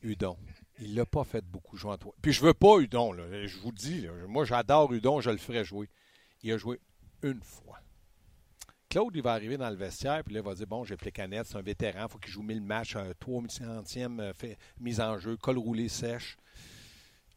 Udon. 0.04 0.38
Il 0.80 0.94
l'a 0.94 1.08
pas 1.08 1.24
fait 1.24 1.44
beaucoup 1.44 1.76
jouer 1.76 1.94
en 1.94 1.98
toi. 1.98 2.14
Puis 2.22 2.34
je 2.34 2.42
veux 2.42 2.54
pas 2.54 2.78
Udon, 2.78 3.14
là. 3.14 3.48
Je 3.48 3.58
vous 3.58 3.72
le 3.72 3.76
dis, 3.76 4.08
moi 4.28 4.46
j'adore 4.46 4.94
Udon, 4.94 5.22
je 5.22 5.32
le 5.32 5.38
ferai 5.38 5.64
jouer. 5.66 5.90
Il 6.44 6.52
a 6.52 6.58
joué 6.58 6.80
une 7.24 7.42
fois. 7.42 7.80
Claude, 8.90 9.16
il 9.16 9.24
va 9.24 9.34
arriver 9.34 9.58
dans 9.58 9.70
le 9.70 9.76
vestiaire, 9.76 10.24
puis 10.24 10.36
là, 10.36 10.42
il 10.42 10.46
va 10.46 10.54
dire 10.54 10.68
Bon, 10.68 10.84
j'ai 10.84 10.98
Plécanette, 10.98 11.48
c'est 11.48 11.56
un 11.56 11.62
vétéran, 11.62 12.06
il 12.08 12.12
faut 12.12 12.20
qu'il 12.20 12.32
joue 12.32 12.44
1000 12.44 12.62
matchs, 12.62 12.96
un 12.96 13.12
3 13.20 13.44
centième 13.48 14.20
euh, 14.20 14.34
fait, 14.34 14.58
mise 14.80 15.00
en 15.02 15.18
jeu, 15.18 15.38
col 15.38 15.58
roulé 15.58 15.88
sèche. 15.88 16.38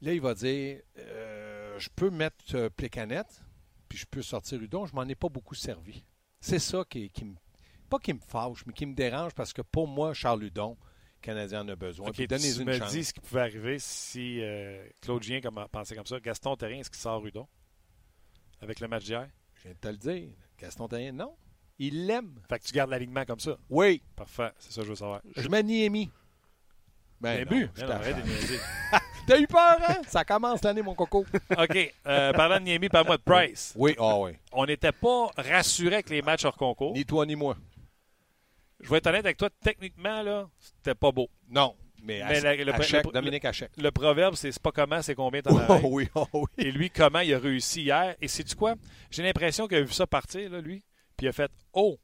Là, 0.02 0.12
il 0.12 0.21
va 0.21 0.35
dire 0.35 0.81
euh, 0.99 1.78
Je 1.78 1.88
peux 1.95 2.11
mettre 2.11 2.45
euh, 2.54 2.69
Plécanette, 2.69 3.40
puis 3.88 3.97
je 3.97 4.04
peux 4.04 4.21
sortir 4.21 4.61
Udon, 4.61 4.85
je 4.85 4.95
m'en 4.95 5.04
ai 5.04 5.14
pas 5.14 5.28
beaucoup 5.28 5.54
servi. 5.54 6.04
C'est 6.40 6.59
ça 6.59 6.85
qui, 6.90 7.09
qui 7.09 7.25
me 7.25 7.37
pas 7.84 7.98
qui 7.98 8.12
me 8.12 8.18
fâche, 8.18 8.64
mais 8.66 8.72
qui 8.72 8.86
me 8.86 8.94
dérange 8.94 9.32
parce 9.34 9.52
que 9.52 9.62
pour 9.62 9.86
moi, 9.88 10.14
Charles 10.14 10.44
Hudon, 10.44 10.76
Canadien 11.20 11.62
en 11.62 11.68
a 11.68 11.76
besoin. 11.76 12.08
Okay, 12.08 12.26
tu 12.26 12.34
me 12.34 12.88
dis 12.90 13.04
ce 13.04 13.12
qui 13.14 13.20
pouvait 13.20 13.40
arriver 13.40 13.78
si 13.78 14.40
euh, 14.42 14.86
Claude 15.00 15.22
Gien 15.22 15.40
pensait 15.72 15.96
comme 15.96 16.06
ça. 16.06 16.20
Gaston 16.20 16.56
Terrien, 16.56 16.80
est-ce 16.80 16.90
qu'il 16.90 17.00
sort 17.00 17.24
Hudon? 17.26 17.48
Avec 18.60 18.80
le 18.80 18.88
match 18.88 19.04
d'hier? 19.04 19.28
Je 19.54 19.62
viens 19.64 19.72
de 19.72 19.78
te 19.78 19.88
le 19.88 19.96
dire. 19.96 20.28
Gaston 20.58 20.88
Terrien, 20.88 21.12
non. 21.12 21.34
Il 21.78 22.06
l'aime. 22.06 22.34
Fait 22.48 22.58
que 22.58 22.64
tu 22.64 22.72
gardes 22.72 22.90
l'alignement 22.90 23.24
comme 23.24 23.40
ça? 23.40 23.56
Oui. 23.70 24.02
Parfait, 24.14 24.52
c'est 24.58 24.72
ça 24.72 24.80
que 24.82 24.86
je 24.86 24.90
veux 24.90 24.96
savoir. 24.96 25.22
Je 25.36 25.48
mets 25.48 25.62
Niemi. 25.62 26.10
Ben, 27.20 27.46
T'as 27.48 27.54
non, 27.54 27.68
je 27.74 27.84
Non, 27.84 27.88
non. 27.88 28.98
T'as 29.26 29.38
eu 29.40 29.46
peur, 29.46 29.78
hein? 29.88 30.02
Ça 30.06 30.24
commence 30.24 30.62
l'année, 30.62 30.82
mon 30.82 30.94
coco. 30.94 31.24
OK. 31.58 31.94
euh, 32.06 32.32
parlant 32.34 32.58
de 32.58 32.64
Niemi, 32.64 32.90
parle-moi 32.90 33.16
de 33.16 33.22
Price. 33.22 33.72
Oui, 33.76 33.94
ah 33.98 34.18
oui. 34.18 34.32
On 34.52 34.66
n'était 34.66 34.92
pas 34.92 35.30
rassuré 35.38 35.94
avec 35.94 36.10
les 36.10 36.20
matchs 36.20 36.44
hors 36.44 36.56
concours. 36.56 36.92
Ni 36.92 37.06
toi, 37.06 37.24
ni 37.24 37.34
moi. 37.34 37.56
Je 38.81 38.90
vais 38.90 38.99
être 38.99 39.07
honnête 39.07 39.25
avec 39.25 39.37
toi, 39.37 39.49
techniquement, 39.62 40.23
là, 40.23 40.49
c'était 40.59 40.95
pas 40.95 41.12
beau. 41.12 41.28
Non. 41.49 41.75
Mais, 42.02 42.23
Mais 42.28 42.40
la- 42.43 42.54
le- 42.57 42.75
Hachek, 42.75 43.07
le- 43.07 43.12
Dominique 43.12 43.45
Hachek. 43.47 43.71
Le 43.78 43.90
proverbe, 43.90 44.35
c'est 44.35 44.52
c'est 44.52 44.62
pas 44.62 44.73
comment, 44.73 45.00
c'est 45.00 45.14
combien 45.14 45.40
t'en 45.40 45.54
Oh 45.54 45.59
arrêtes. 45.59 45.83
oui, 45.87 46.09
oh 46.14 46.26
oui. 46.35 46.45
Et 46.59 46.71
lui, 46.71 46.90
comment 46.90 47.21
il 47.21 47.33
a 47.33 47.38
réussi 47.38 47.83
hier. 47.85 48.14
Et 48.21 48.28
sais-tu 48.28 48.54
quoi? 48.57 48.75
J'ai 49.11 49.23
l'impression 49.23 49.66
qu'il 49.66 49.78
a 49.78 49.83
vu 49.83 49.93
ça 49.93 50.07
partir, 50.07 50.50
là, 50.50 50.61
lui. 50.61 50.83
Puis 51.16 51.26
il 51.26 51.28
a 51.28 51.33
fait 51.33 51.50
Oh, 51.73 51.97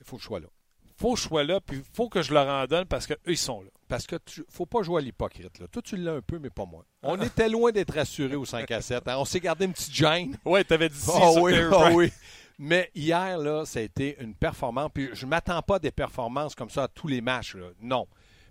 Il 0.00 0.04
faut 0.06 0.16
que 0.16 0.22
je 0.22 0.26
sois 0.26 0.40
là. 0.40 0.48
faut 0.96 1.14
que 1.14 1.20
je 1.20 1.24
sois 1.24 1.44
là, 1.44 1.60
puis 1.60 1.82
faut 1.92 2.08
que 2.08 2.20
je 2.20 2.32
leur 2.34 2.48
en 2.48 2.66
donne 2.66 2.86
parce 2.86 3.06
qu'eux, 3.06 3.16
ils 3.26 3.36
sont 3.38 3.62
là. 3.62 3.70
Parce 3.86 4.06
que 4.08 4.16
tu 4.24 4.42
faut 4.48 4.66
pas 4.66 4.82
jouer 4.82 5.02
à 5.02 5.04
l'hypocrite. 5.04 5.58
Là. 5.60 5.68
Toi, 5.68 5.82
tu 5.82 5.96
l'as 5.96 6.14
un 6.14 6.20
peu, 6.22 6.40
mais 6.40 6.50
pas 6.50 6.64
moi. 6.64 6.84
On 7.02 7.20
Ah. 7.20 7.24
était 7.26 7.48
loin 7.48 7.70
d'être 7.70 7.94
rassurés 7.94 8.34
au 8.36 8.44
5 8.44 8.68
à 8.72 8.80
7. 8.82 9.06
hein. 9.06 9.16
On 9.18 9.24
s'est 9.24 9.38
gardé 9.40 9.66
une 9.66 9.72
petite 9.72 9.94
gêne. 9.94 10.36
Ouais, 10.44 10.64
t'avais 10.64 10.88
dit 10.88 10.98
si 10.98 11.10
Ah 11.14 11.30
sur 11.32 11.42
oui, 11.42 11.52
Carey 11.52 11.68
ah 11.72 11.80
Price. 11.84 11.94
oui. 11.96 12.12
Mais 12.58 12.90
hier, 12.94 13.38
là, 13.38 13.64
ça 13.64 13.80
a 13.80 13.82
été 13.82 14.16
une 14.20 14.34
performance. 14.34 14.90
Puis 14.94 15.10
je 15.12 15.24
ne 15.24 15.30
m'attends 15.30 15.62
pas 15.62 15.76
à 15.76 15.78
des 15.78 15.90
performances 15.90 16.54
comme 16.54 16.70
ça 16.70 16.84
à 16.84 16.88
tous 16.88 17.08
les 17.08 17.20
matchs. 17.20 17.56
là. 17.56 17.68
Non. 17.80 18.06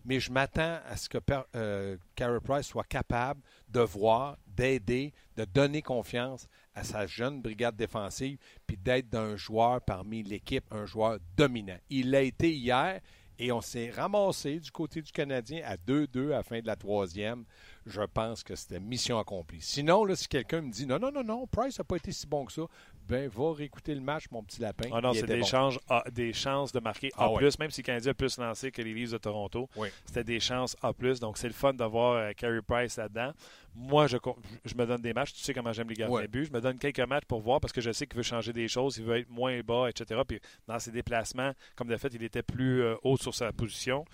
Mais 0.05 0.19
je 0.19 0.31
m'attends 0.31 0.79
à 0.85 0.97
ce 0.97 1.07
que 1.07 1.17
euh, 1.55 1.97
Price 2.43 2.67
soit 2.67 2.83
capable 2.83 3.41
de 3.69 3.79
voir, 3.79 4.37
d'aider, 4.47 5.13
de 5.37 5.45
donner 5.45 5.81
confiance 5.81 6.47
à 6.75 6.83
sa 6.83 7.07
jeune 7.07 7.41
brigade 7.41 7.77
défensive, 7.77 8.37
puis 8.67 8.75
d'être 8.75 9.09
d'un 9.09 9.37
joueur 9.37 9.79
parmi 9.81 10.23
l'équipe, 10.23 10.65
un 10.71 10.85
joueur 10.85 11.19
dominant. 11.37 11.77
Il 11.89 12.11
l'a 12.11 12.21
été 12.21 12.51
hier 12.53 12.99
et 13.45 13.51
on 13.51 13.61
s'est 13.61 13.89
ramassé 13.89 14.59
du 14.59 14.71
côté 14.71 15.01
du 15.01 15.11
Canadien 15.11 15.61
à 15.65 15.75
2-2 15.75 16.27
à 16.27 16.37
la 16.37 16.43
fin 16.43 16.59
de 16.59 16.67
la 16.67 16.75
troisième. 16.75 17.43
Je 17.85 18.01
pense 18.01 18.43
que 18.43 18.55
c'était 18.55 18.79
mission 18.79 19.19
accomplie. 19.19 19.59
Sinon, 19.59 20.05
là, 20.05 20.15
si 20.15 20.27
quelqu'un 20.29 20.61
me 20.61 20.71
dit 20.71 20.85
non, 20.85 20.97
non, 20.99 21.11
non, 21.11 21.23
non, 21.23 21.45
Price 21.47 21.77
n'a 21.77 21.83
pas 21.83 21.97
été 21.97 22.13
si 22.13 22.25
bon 22.25 22.45
que 22.45 22.53
ça, 22.53 22.61
ben 23.05 23.27
va 23.27 23.51
réécouter 23.53 23.93
le 23.93 23.99
match, 23.99 24.25
mon 24.31 24.41
petit 24.41 24.61
lapin. 24.61 24.89
Ah 24.93 25.01
non, 25.01 25.11
Il 25.11 25.15
c'est 25.17 25.23
était 25.25 25.33
des, 25.33 25.39
bon. 25.41 25.45
chances, 25.45 25.77
A- 25.89 26.05
des 26.09 26.31
chances 26.31 26.71
de 26.71 26.79
marquer 26.79 27.09
A+, 27.17 27.25
Ah 27.25 27.31
ouais. 27.33 27.49
même 27.59 27.71
si 27.71 27.81
le 27.81 27.85
Canadien 27.85 28.11
a 28.11 28.13
plus 28.13 28.37
lancé 28.37 28.71
que 28.71 28.81
les 28.81 28.93
Leafs 28.93 29.11
de 29.11 29.17
Toronto. 29.17 29.67
Oui. 29.75 29.89
C'était 30.05 30.23
des 30.23 30.39
chances 30.39 30.77
A+, 30.81 30.93
donc 31.19 31.37
c'est 31.37 31.47
le 31.47 31.53
fun 31.53 31.73
de 31.73 31.83
voir 31.83 32.13
euh, 32.15 32.31
Carey 32.37 32.61
Price 32.65 32.95
là-dedans. 32.95 33.33
Moi, 33.75 34.07
je, 34.07 34.17
me 34.17 34.85
donne 34.85 35.01
des 35.01 35.13
matchs. 35.13 35.33
Tu 35.33 35.41
sais 35.41 35.53
comment 35.53 35.73
j'aime 35.73 35.89
les 35.89 35.95
gardiens 35.95 36.15
Ouais. 36.17 36.23
de 36.23 36.31
but. 36.31 36.45
Je 36.45 36.51
me 36.51 36.61
donne 36.61 36.77
quelques 36.77 36.99
matchs 36.99 37.25
pour 37.25 37.41
voir 37.41 37.59
parce 37.59 37.73
que 37.73 37.81
je 37.81 37.91
sais 37.91 38.05
qu'il 38.05 38.17
veut 38.17 38.23
changer 38.23 38.53
des 38.53 38.67
choses, 38.67 38.97
il 38.97 39.03
veut 39.05 39.17
être 39.17 39.29
moins 39.29 39.59
bas, 39.61 39.89
etc. 39.89 40.21
Puis 40.27 40.39
dans 40.67 40.79
ses 40.79 40.91
déplacements, 40.91 41.53
comme 41.75 41.87
de 41.87 41.97
fait, 41.97 42.13
il 42.13 42.23
était 42.23 42.43
plus 42.43 42.81
euh, 42.81 42.95
haut 43.03 43.17
sur 43.17 43.33
sa 43.33 43.51
position. 43.51 44.05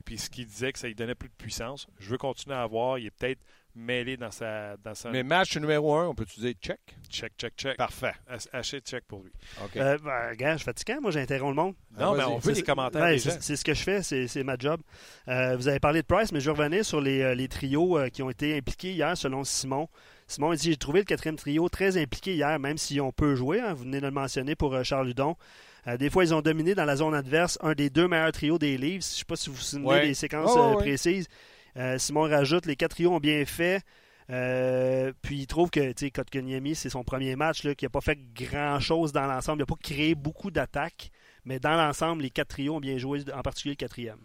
Et 0.00 0.02
puis 0.04 0.18
ce 0.18 0.30
qu'il 0.30 0.46
disait 0.46 0.72
que 0.72 0.78
ça 0.78 0.86
lui 0.86 0.94
donnait 0.94 1.14
plus 1.16 1.28
de 1.28 1.34
puissance. 1.34 1.86
Je 1.98 2.10
veux 2.10 2.18
continuer 2.18 2.56
à 2.56 2.66
voir. 2.66 2.98
Il 2.98 3.06
est 3.06 3.10
peut-être 3.10 3.40
mêlé 3.78 4.16
dans 4.16 4.30
sa... 4.30 4.76
Dans 4.78 4.94
sa... 4.94 5.10
Mais 5.10 5.22
match 5.22 5.56
numéro 5.56 5.94
un, 5.94 6.06
on 6.08 6.14
peut-tu 6.14 6.40
dire 6.40 6.52
check? 6.60 6.80
Check, 7.10 7.32
check, 7.38 7.54
check. 7.56 7.76
Parfait. 7.76 8.12
Ach- 8.28 8.48
Haché, 8.52 8.80
check 8.80 9.04
pour 9.06 9.22
lui. 9.22 9.30
OK. 9.64 9.76
Euh, 9.76 9.96
ben, 10.04 10.34
gars, 10.34 10.52
je 10.52 10.58
suis 10.58 10.64
fatiguant, 10.64 11.00
moi 11.00 11.10
j'interromps 11.10 11.56
le 11.56 11.62
monde. 11.62 11.74
Non, 11.98 12.12
Ah, 12.12 12.14
mais 12.16 12.24
on 12.24 12.38
veut 12.38 12.52
les 12.52 12.62
commentaires 12.62 13.06
des 13.08 13.18
c'est 13.18 13.56
ce 13.56 13.64
que 13.64 13.74
je 13.74 13.82
fais, 13.82 14.02
c'est 14.02 14.26
c'est 14.28 14.42
ma 14.44 14.56
job. 14.58 14.80
Euh, 15.28 15.56
vous 15.56 15.68
avez 15.68 15.80
parlé 15.80 16.02
de 16.02 16.06
Price, 16.06 16.32
mais 16.32 16.40
je 16.40 16.50
vais 16.50 16.56
revenir 16.58 16.84
sur 16.84 17.00
les, 17.00 17.22
euh, 17.22 17.34
les 17.34 17.48
trios 17.48 17.98
euh, 17.98 18.08
qui 18.08 18.22
ont 18.22 18.30
été 18.30 18.56
impliqués 18.56 18.92
hier 18.92 19.16
selon 19.16 19.44
Simon. 19.44 19.88
Simon 20.26 20.52
il 20.52 20.58
dit 20.58 20.70
J'ai 20.70 20.76
trouvé 20.76 21.00
le 21.00 21.04
quatrième 21.06 21.36
trio 21.36 21.68
très 21.70 21.96
impliqué 22.00 22.34
hier, 22.34 22.58
même 22.58 22.76
si 22.76 23.00
on 23.00 23.12
peut 23.12 23.34
jouer. 23.36 23.60
hein, 23.60 23.72
vous 23.72 23.84
venez 23.84 24.00
de 24.00 24.06
le 24.06 24.10
mentionner 24.12 24.54
pour 24.54 24.74
euh, 24.74 24.82
Charles 24.82 25.06
Ludon. 25.06 25.36
Euh, 25.86 25.96
des 25.96 26.10
fois, 26.10 26.24
ils 26.24 26.34
ont 26.34 26.42
dominé 26.42 26.74
dans 26.74 26.84
la 26.84 26.96
zone 26.96 27.14
adverse 27.14 27.56
un 27.62 27.72
des 27.72 27.88
deux 27.88 28.06
meilleurs 28.08 28.32
trios 28.32 28.58
des 28.58 28.76
Leafs. 28.76 28.90
Je 28.90 28.96
ne 28.96 29.18
sais 29.20 29.24
pas 29.24 29.36
si 29.36 29.48
vous 29.48 29.56
vous 29.56 29.62
souvenez 29.62 29.86
Ouais. 29.86 30.06
des 30.08 30.14
séquences 30.14 30.54
euh, 30.56 30.70
ouais. 30.74 30.82
précises. 30.82 31.28
Euh, 31.78 31.96
Simon 31.98 32.22
rajoute 32.22 32.66
les 32.66 32.76
quatre 32.76 32.92
trios 32.92 33.12
ont 33.12 33.20
bien 33.20 33.44
fait. 33.46 33.82
Euh, 34.30 35.12
puis 35.22 35.38
il 35.38 35.46
trouve 35.46 35.70
que 35.70 35.92
tu 35.92 36.06
sais, 36.06 36.10
Kotkaniemi, 36.10 36.74
c'est 36.74 36.90
son 36.90 37.02
premier 37.02 37.34
match, 37.34 37.62
là, 37.64 37.74
qu'il 37.74 37.86
n'a 37.86 37.90
pas 37.90 38.00
fait 38.02 38.18
grand-chose 38.34 39.12
dans 39.12 39.26
l'ensemble. 39.26 39.60
Il 39.60 39.62
n'a 39.62 39.66
pas 39.66 39.76
créé 39.80 40.14
beaucoup 40.14 40.50
d'attaques, 40.50 41.10
mais 41.44 41.58
dans 41.58 41.76
l'ensemble, 41.76 42.22
les 42.22 42.30
quatre 42.30 42.48
trios 42.48 42.76
ont 42.76 42.80
bien 42.80 42.98
joué, 42.98 43.24
en 43.32 43.40
particulier 43.42 43.72
le 43.72 43.76
quatrième. 43.76 44.20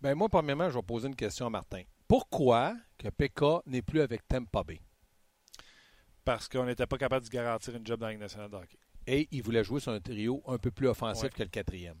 Ben 0.00 0.14
moi, 0.14 0.28
premièrement, 0.30 0.70
je 0.70 0.74
vais 0.76 0.82
poser 0.82 1.08
une 1.08 1.16
question 1.16 1.46
à 1.46 1.50
Martin. 1.50 1.82
Pourquoi 2.08 2.74
que 2.98 3.08
Pekka 3.08 3.60
n'est 3.66 3.82
plus 3.82 4.00
avec 4.00 4.26
Tampa 4.26 4.62
Bay? 4.64 4.80
Parce 6.24 6.48
qu'on 6.48 6.64
n'était 6.64 6.86
pas 6.86 6.98
capable 6.98 7.22
de 7.22 7.26
se 7.26 7.30
garantir 7.32 7.74
une 7.76 7.86
job 7.86 8.00
dans 8.00 8.06
la 8.06 8.12
Ligue 8.12 8.20
nationale 8.20 8.48
de 8.50 8.56
hockey. 8.56 8.78
Et 9.06 9.28
il 9.32 9.42
voulait 9.42 9.64
jouer 9.64 9.80
sur 9.80 9.92
un 9.92 10.00
trio 10.00 10.42
un 10.46 10.56
peu 10.58 10.70
plus 10.70 10.86
offensif 10.88 11.24
Ouais. 11.24 11.30
que 11.30 11.42
le 11.42 11.48
quatrième. 11.48 11.98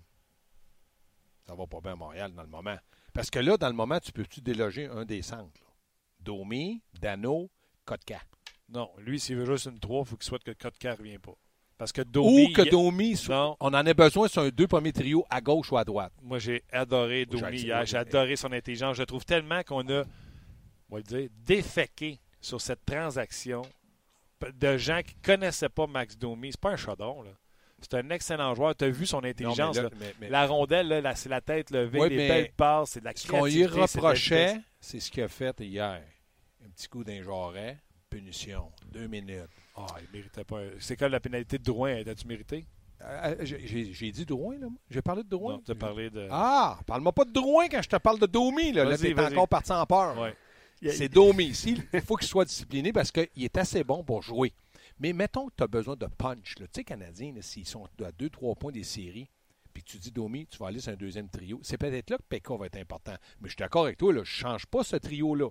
Ça 1.46 1.54
va 1.54 1.66
pas 1.66 1.80
bien 1.80 1.92
à 1.92 1.96
Montréal 1.96 2.32
dans 2.32 2.42
le 2.42 2.48
moment. 2.48 2.76
Parce 3.12 3.30
que 3.30 3.38
là, 3.38 3.56
dans 3.56 3.68
le 3.68 3.74
moment, 3.74 4.00
tu 4.00 4.12
peux-tu 4.12 4.40
déloger 4.40 4.86
un 4.86 5.04
des 5.04 5.22
centres? 5.22 5.60
là? 5.60 5.66
Domi, 6.20 6.80
Dano, 7.00 7.50
Kotka. 7.84 8.20
Non, 8.68 8.90
lui, 8.98 9.18
s'il 9.20 9.36
veut 9.36 9.56
sur 9.56 9.70
une 9.72 9.78
3, 9.80 10.02
il 10.02 10.08
faut 10.08 10.16
qu'il 10.16 10.24
souhaite 10.24 10.44
que 10.44 10.52
Kotka 10.52 10.92
ne 10.92 10.96
revient 10.96 11.18
pas. 11.18 11.34
Parce 11.76 11.92
que 11.92 12.02
Domi... 12.02 12.46
Ou 12.46 12.52
que 12.52 12.62
Domi, 12.70 13.16
soit- 13.16 13.56
on 13.60 13.68
en 13.68 13.74
a 13.74 13.94
besoin 13.94 14.28
sur 14.28 14.42
un 14.42 14.48
deux 14.50 14.68
premiers 14.68 14.92
trios 14.92 15.26
à 15.28 15.40
gauche 15.40 15.72
ou 15.72 15.76
à 15.76 15.84
droite. 15.84 16.12
moi, 16.22 16.38
j'ai 16.38 16.62
adoré 16.70 17.26
Domi 17.26 17.58
j'ai- 17.58 17.66
hier. 17.66 17.84
J'ai 17.84 17.96
adoré 17.96 18.36
son 18.36 18.52
intelligence. 18.52 18.96
Je 18.96 19.02
trouve 19.02 19.24
tellement 19.24 19.62
qu'on 19.64 19.86
a, 19.90 20.04
on 20.88 20.94
va 20.94 20.98
le 20.98 21.02
dire, 21.02 21.28
déféqué 21.44 22.20
sur 22.40 22.60
cette 22.60 22.84
transaction 22.86 23.62
de 24.54 24.76
gens 24.76 25.00
qui 25.04 25.14
ne 25.16 25.22
connaissaient 25.22 25.68
pas 25.68 25.86
Max 25.88 26.16
Domi. 26.16 26.52
C'est 26.52 26.60
pas 26.60 26.70
un 26.70 26.76
chaudron, 26.76 27.22
là. 27.22 27.30
C'est 27.82 27.94
un 27.98 28.10
excellent 28.10 28.54
joueur. 28.54 28.74
Tu 28.76 28.84
as 28.84 28.88
vu 28.90 29.06
son 29.06 29.16
Non, 29.18 29.22
mais 29.22 29.30
intelligence. 29.30 29.76
là- 29.76 29.82
là. 29.84 29.88
mais- 29.98 30.14
mais- 30.20 30.28
La 30.30 30.46
rondelle, 30.46 31.12
c'est 31.16 31.28
la 31.28 31.40
tête 31.40 31.70
levée, 31.70 32.08
les 32.08 32.16
belles 32.16 32.52
passes, 32.56 32.90
c'est 32.90 33.00
de 33.00 33.04
la 33.04 33.12
Ce 33.14 33.26
qu'on 33.26 33.38
créativité. 33.40 33.68
c'est 33.68 33.72
de 33.98 34.02
la 34.02 34.08
reprochait, 34.08 34.60
c'est 34.80 35.00
ce 35.00 35.10
qu'il 35.10 35.22
a 35.22 35.28
fait 35.28 35.54
hier. 35.60 36.00
Un 36.64 36.68
petit 36.70 36.88
coup 36.88 37.02
d'un 37.04 37.22
jarret, 37.22 37.78
punition, 38.08 38.70
deux 38.92 39.06
minutes. 39.08 39.48
Ah, 39.76 39.86
il 40.00 40.16
méritait 40.16 40.44
pas. 40.44 40.60
C'est 40.78 40.96
quoi 40.96 41.08
la 41.08 41.18
pénalité 41.20 41.58
de 41.58 41.64
Drouin? 41.64 41.94
As-tu 42.06 42.26
mérité? 42.26 42.64
Euh, 43.04 43.34
j'ai- 43.40 43.92
J'ai 43.92 44.12
dit 44.12 44.24
Drouin, 44.24 44.54
là, 44.54 44.68
moi? 44.68 44.78
J'ai 44.88 45.02
parlé 45.02 45.24
de 45.24 45.28
Drouin? 45.28 45.54
Non, 45.54 45.62
as 45.68 45.74
parlé 45.74 46.08
de. 46.08 46.28
Ah, 46.30 46.78
parle-moi 46.86 47.10
pas 47.12 47.24
de 47.24 47.32
Drouin 47.32 47.66
quand 47.68 47.82
je 47.82 47.88
te 47.88 47.96
parle 47.96 48.20
de 48.20 48.26
Domi. 48.26 48.70
Là, 48.72 48.84
là 48.84 48.96
t'es 48.96 49.18
encore 49.18 49.48
parti 49.48 49.72
en 49.72 49.84
peur. 49.86 50.16
Ouais. 50.18 50.36
C'est 50.92 51.08
Domi. 51.08 51.46
ici. 51.46 51.80
Il 51.92 52.00
faut 52.00 52.16
qu'il 52.16 52.28
soit 52.28 52.44
discipliné 52.44 52.92
parce 52.92 53.10
qu'il 53.10 53.28
est 53.36 53.56
assez 53.56 53.82
bon 53.82 54.04
pour 54.04 54.22
jouer. 54.22 54.52
Mais 55.02 55.12
mettons 55.12 55.48
que 55.48 55.54
tu 55.56 55.64
as 55.64 55.66
besoin 55.66 55.96
de 55.96 56.06
punch. 56.06 56.60
là. 56.60 56.66
Tu 56.68 56.74
sais, 56.76 56.84
Canadiens, 56.84 57.34
s'ils 57.40 57.66
sont 57.66 57.88
à 58.04 58.12
2-3 58.12 58.56
points 58.56 58.70
des 58.70 58.84
séries, 58.84 59.28
puis 59.74 59.82
tu 59.82 59.98
dis 59.98 60.12
Domi, 60.12 60.46
tu 60.46 60.58
vas 60.58 60.68
aller 60.68 60.78
sur 60.78 60.92
un 60.92 60.96
deuxième 60.96 61.28
trio, 61.28 61.58
c'est 61.64 61.76
peut-être 61.76 62.10
là 62.10 62.18
que 62.18 62.22
Pekka 62.28 62.56
va 62.56 62.66
être 62.66 62.76
important. 62.76 63.16
Mais 63.40 63.48
je 63.48 63.54
suis 63.54 63.58
d'accord 63.58 63.86
avec 63.86 63.98
toi, 63.98 64.12
là, 64.12 64.22
je 64.22 64.30
ne 64.30 64.50
change 64.52 64.66
pas 64.66 64.84
ce 64.84 64.94
trio-là. 64.94 65.48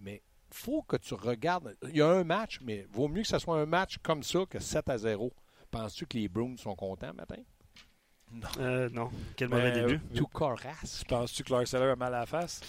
Mais 0.00 0.22
faut 0.50 0.82
que 0.82 0.96
tu 0.96 1.14
regardes. 1.14 1.76
Il 1.84 1.96
y 1.96 2.02
a 2.02 2.08
un 2.08 2.24
match, 2.24 2.58
mais 2.60 2.86
vaut 2.90 3.08
mieux 3.08 3.22
que 3.22 3.28
ce 3.28 3.38
soit 3.38 3.58
un 3.58 3.64
match 3.64 3.96
comme 4.02 4.22
ça 4.22 4.40
que 4.44 4.58
7 4.58 4.90
à 4.90 4.98
0. 4.98 5.32
Penses-tu 5.70 6.04
que 6.04 6.18
les 6.18 6.28
Bruins 6.28 6.56
sont 6.58 6.76
contents 6.76 7.14
matin? 7.14 7.42
Euh, 8.58 8.90
non, 8.90 9.10
quel 9.34 9.48
mauvais 9.48 9.72
Mais, 9.72 9.80
début. 9.80 10.00
Tout 10.14 10.26
corasse. 10.26 11.04
Penses-tu 11.04 11.42
que 11.42 11.48
Clark 11.48 11.66
Seller 11.66 11.92
a 11.92 11.96
mal 11.96 12.14
à 12.14 12.20
la 12.20 12.26
face? 12.26 12.60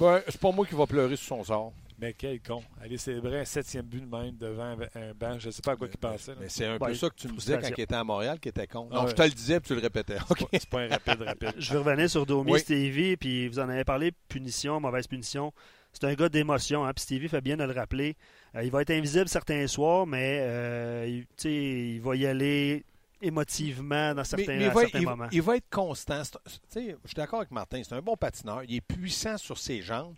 Ben, 0.00 0.22
c'est 0.26 0.40
pas 0.40 0.52
moi 0.52 0.64
qui 0.66 0.74
va 0.74 0.86
pleurer 0.86 1.16
sur 1.16 1.36
son 1.36 1.44
sort. 1.44 1.72
Mais 2.00 2.12
quel 2.12 2.40
con. 2.40 2.62
Aller 2.80 2.96
célébrer 2.96 3.40
un 3.40 3.44
septième 3.44 3.84
but 3.84 4.00
de 4.00 4.06
même 4.06 4.36
devant 4.36 4.76
un 4.94 5.12
banc. 5.14 5.38
Je 5.40 5.46
ne 5.48 5.50
sais 5.50 5.62
pas 5.62 5.72
à 5.72 5.76
quoi 5.76 5.88
il 5.90 5.96
pensait. 5.98 6.30
là. 6.32 6.38
Mais 6.40 6.48
c'est 6.48 6.64
un 6.66 6.72
Ouais, 6.78 6.88
peu 6.90 6.94
ça 6.94 7.10
que 7.10 7.16
tu 7.16 7.26
me 7.28 7.36
disais 7.36 7.58
quand 7.60 7.68
il 7.76 7.80
était 7.82 7.94
à 7.94 8.04
Montréal, 8.04 8.38
qui 8.38 8.48
était 8.48 8.66
con. 8.68 8.88
Ah 8.92 8.94
Non, 8.94 9.02
ouais. 9.04 9.10
je 9.10 9.14
te 9.16 9.22
le 9.22 9.30
disais, 9.30 9.58
puis 9.58 9.68
tu 9.68 9.74
le 9.74 9.80
répétais. 9.80 10.16
C'est 10.52 10.68
pas- 10.68 10.82
un 10.82 10.88
rapide, 10.88 11.22
rapide. 11.22 11.54
Je 11.58 11.72
vais 11.72 11.78
revenir 11.78 12.08
sur 12.08 12.24
Domi, 12.24 12.52
Oui. 12.52 12.60
Stevie, 12.60 13.16
puis 13.16 13.48
vous 13.48 13.58
en 13.58 13.68
avez 13.68 13.82
parlé, 13.84 14.12
punition, 14.28 14.78
mauvaise 14.78 15.08
punition. 15.08 15.52
C'est 15.92 16.04
un 16.04 16.14
gars 16.14 16.28
d'émotion, 16.28 16.84
hein, 16.84 16.92
puis 16.94 17.02
Stevie 17.02 17.28
fait 17.28 17.40
bien 17.40 17.56
de 17.56 17.64
le 17.64 17.72
rappeler. 17.72 18.14
Euh, 18.54 18.62
il 18.62 18.70
va 18.70 18.82
être 18.82 18.90
invisible 18.90 19.26
certains 19.28 19.66
soirs, 19.66 20.06
mais 20.06 20.38
euh, 20.42 21.04
il, 21.08 21.22
tu 21.26 21.32
sais, 21.38 21.52
il 21.94 22.00
va 22.00 22.14
y 22.14 22.26
aller 22.26 22.84
émotivement 23.20 24.14
dans 24.14 24.24
certains, 24.24 24.44
mais, 24.46 24.58
mais 24.58 24.64
il, 24.64 24.68
à 24.68 24.72
va, 24.74 24.80
certains 24.82 24.98
il- 25.00 25.04
moments. 25.04 25.28
il 25.32 25.42
va 25.42 25.56
être 25.56 25.68
constant. 25.70 26.22
C'est- 26.24 26.38
tu 26.44 26.58
sais, 26.68 26.96
Je 27.02 27.08
suis 27.08 27.14
d'accord 27.16 27.40
avec 27.40 27.50
Martin. 27.50 27.82
C'est 27.84 27.94
un 27.94 28.00
bon 28.02 28.16
patineur. 28.16 28.62
Il 28.68 28.76
est 28.76 28.80
puissant 28.80 29.36
sur 29.38 29.58
ses 29.58 29.80
jambes. 29.82 30.14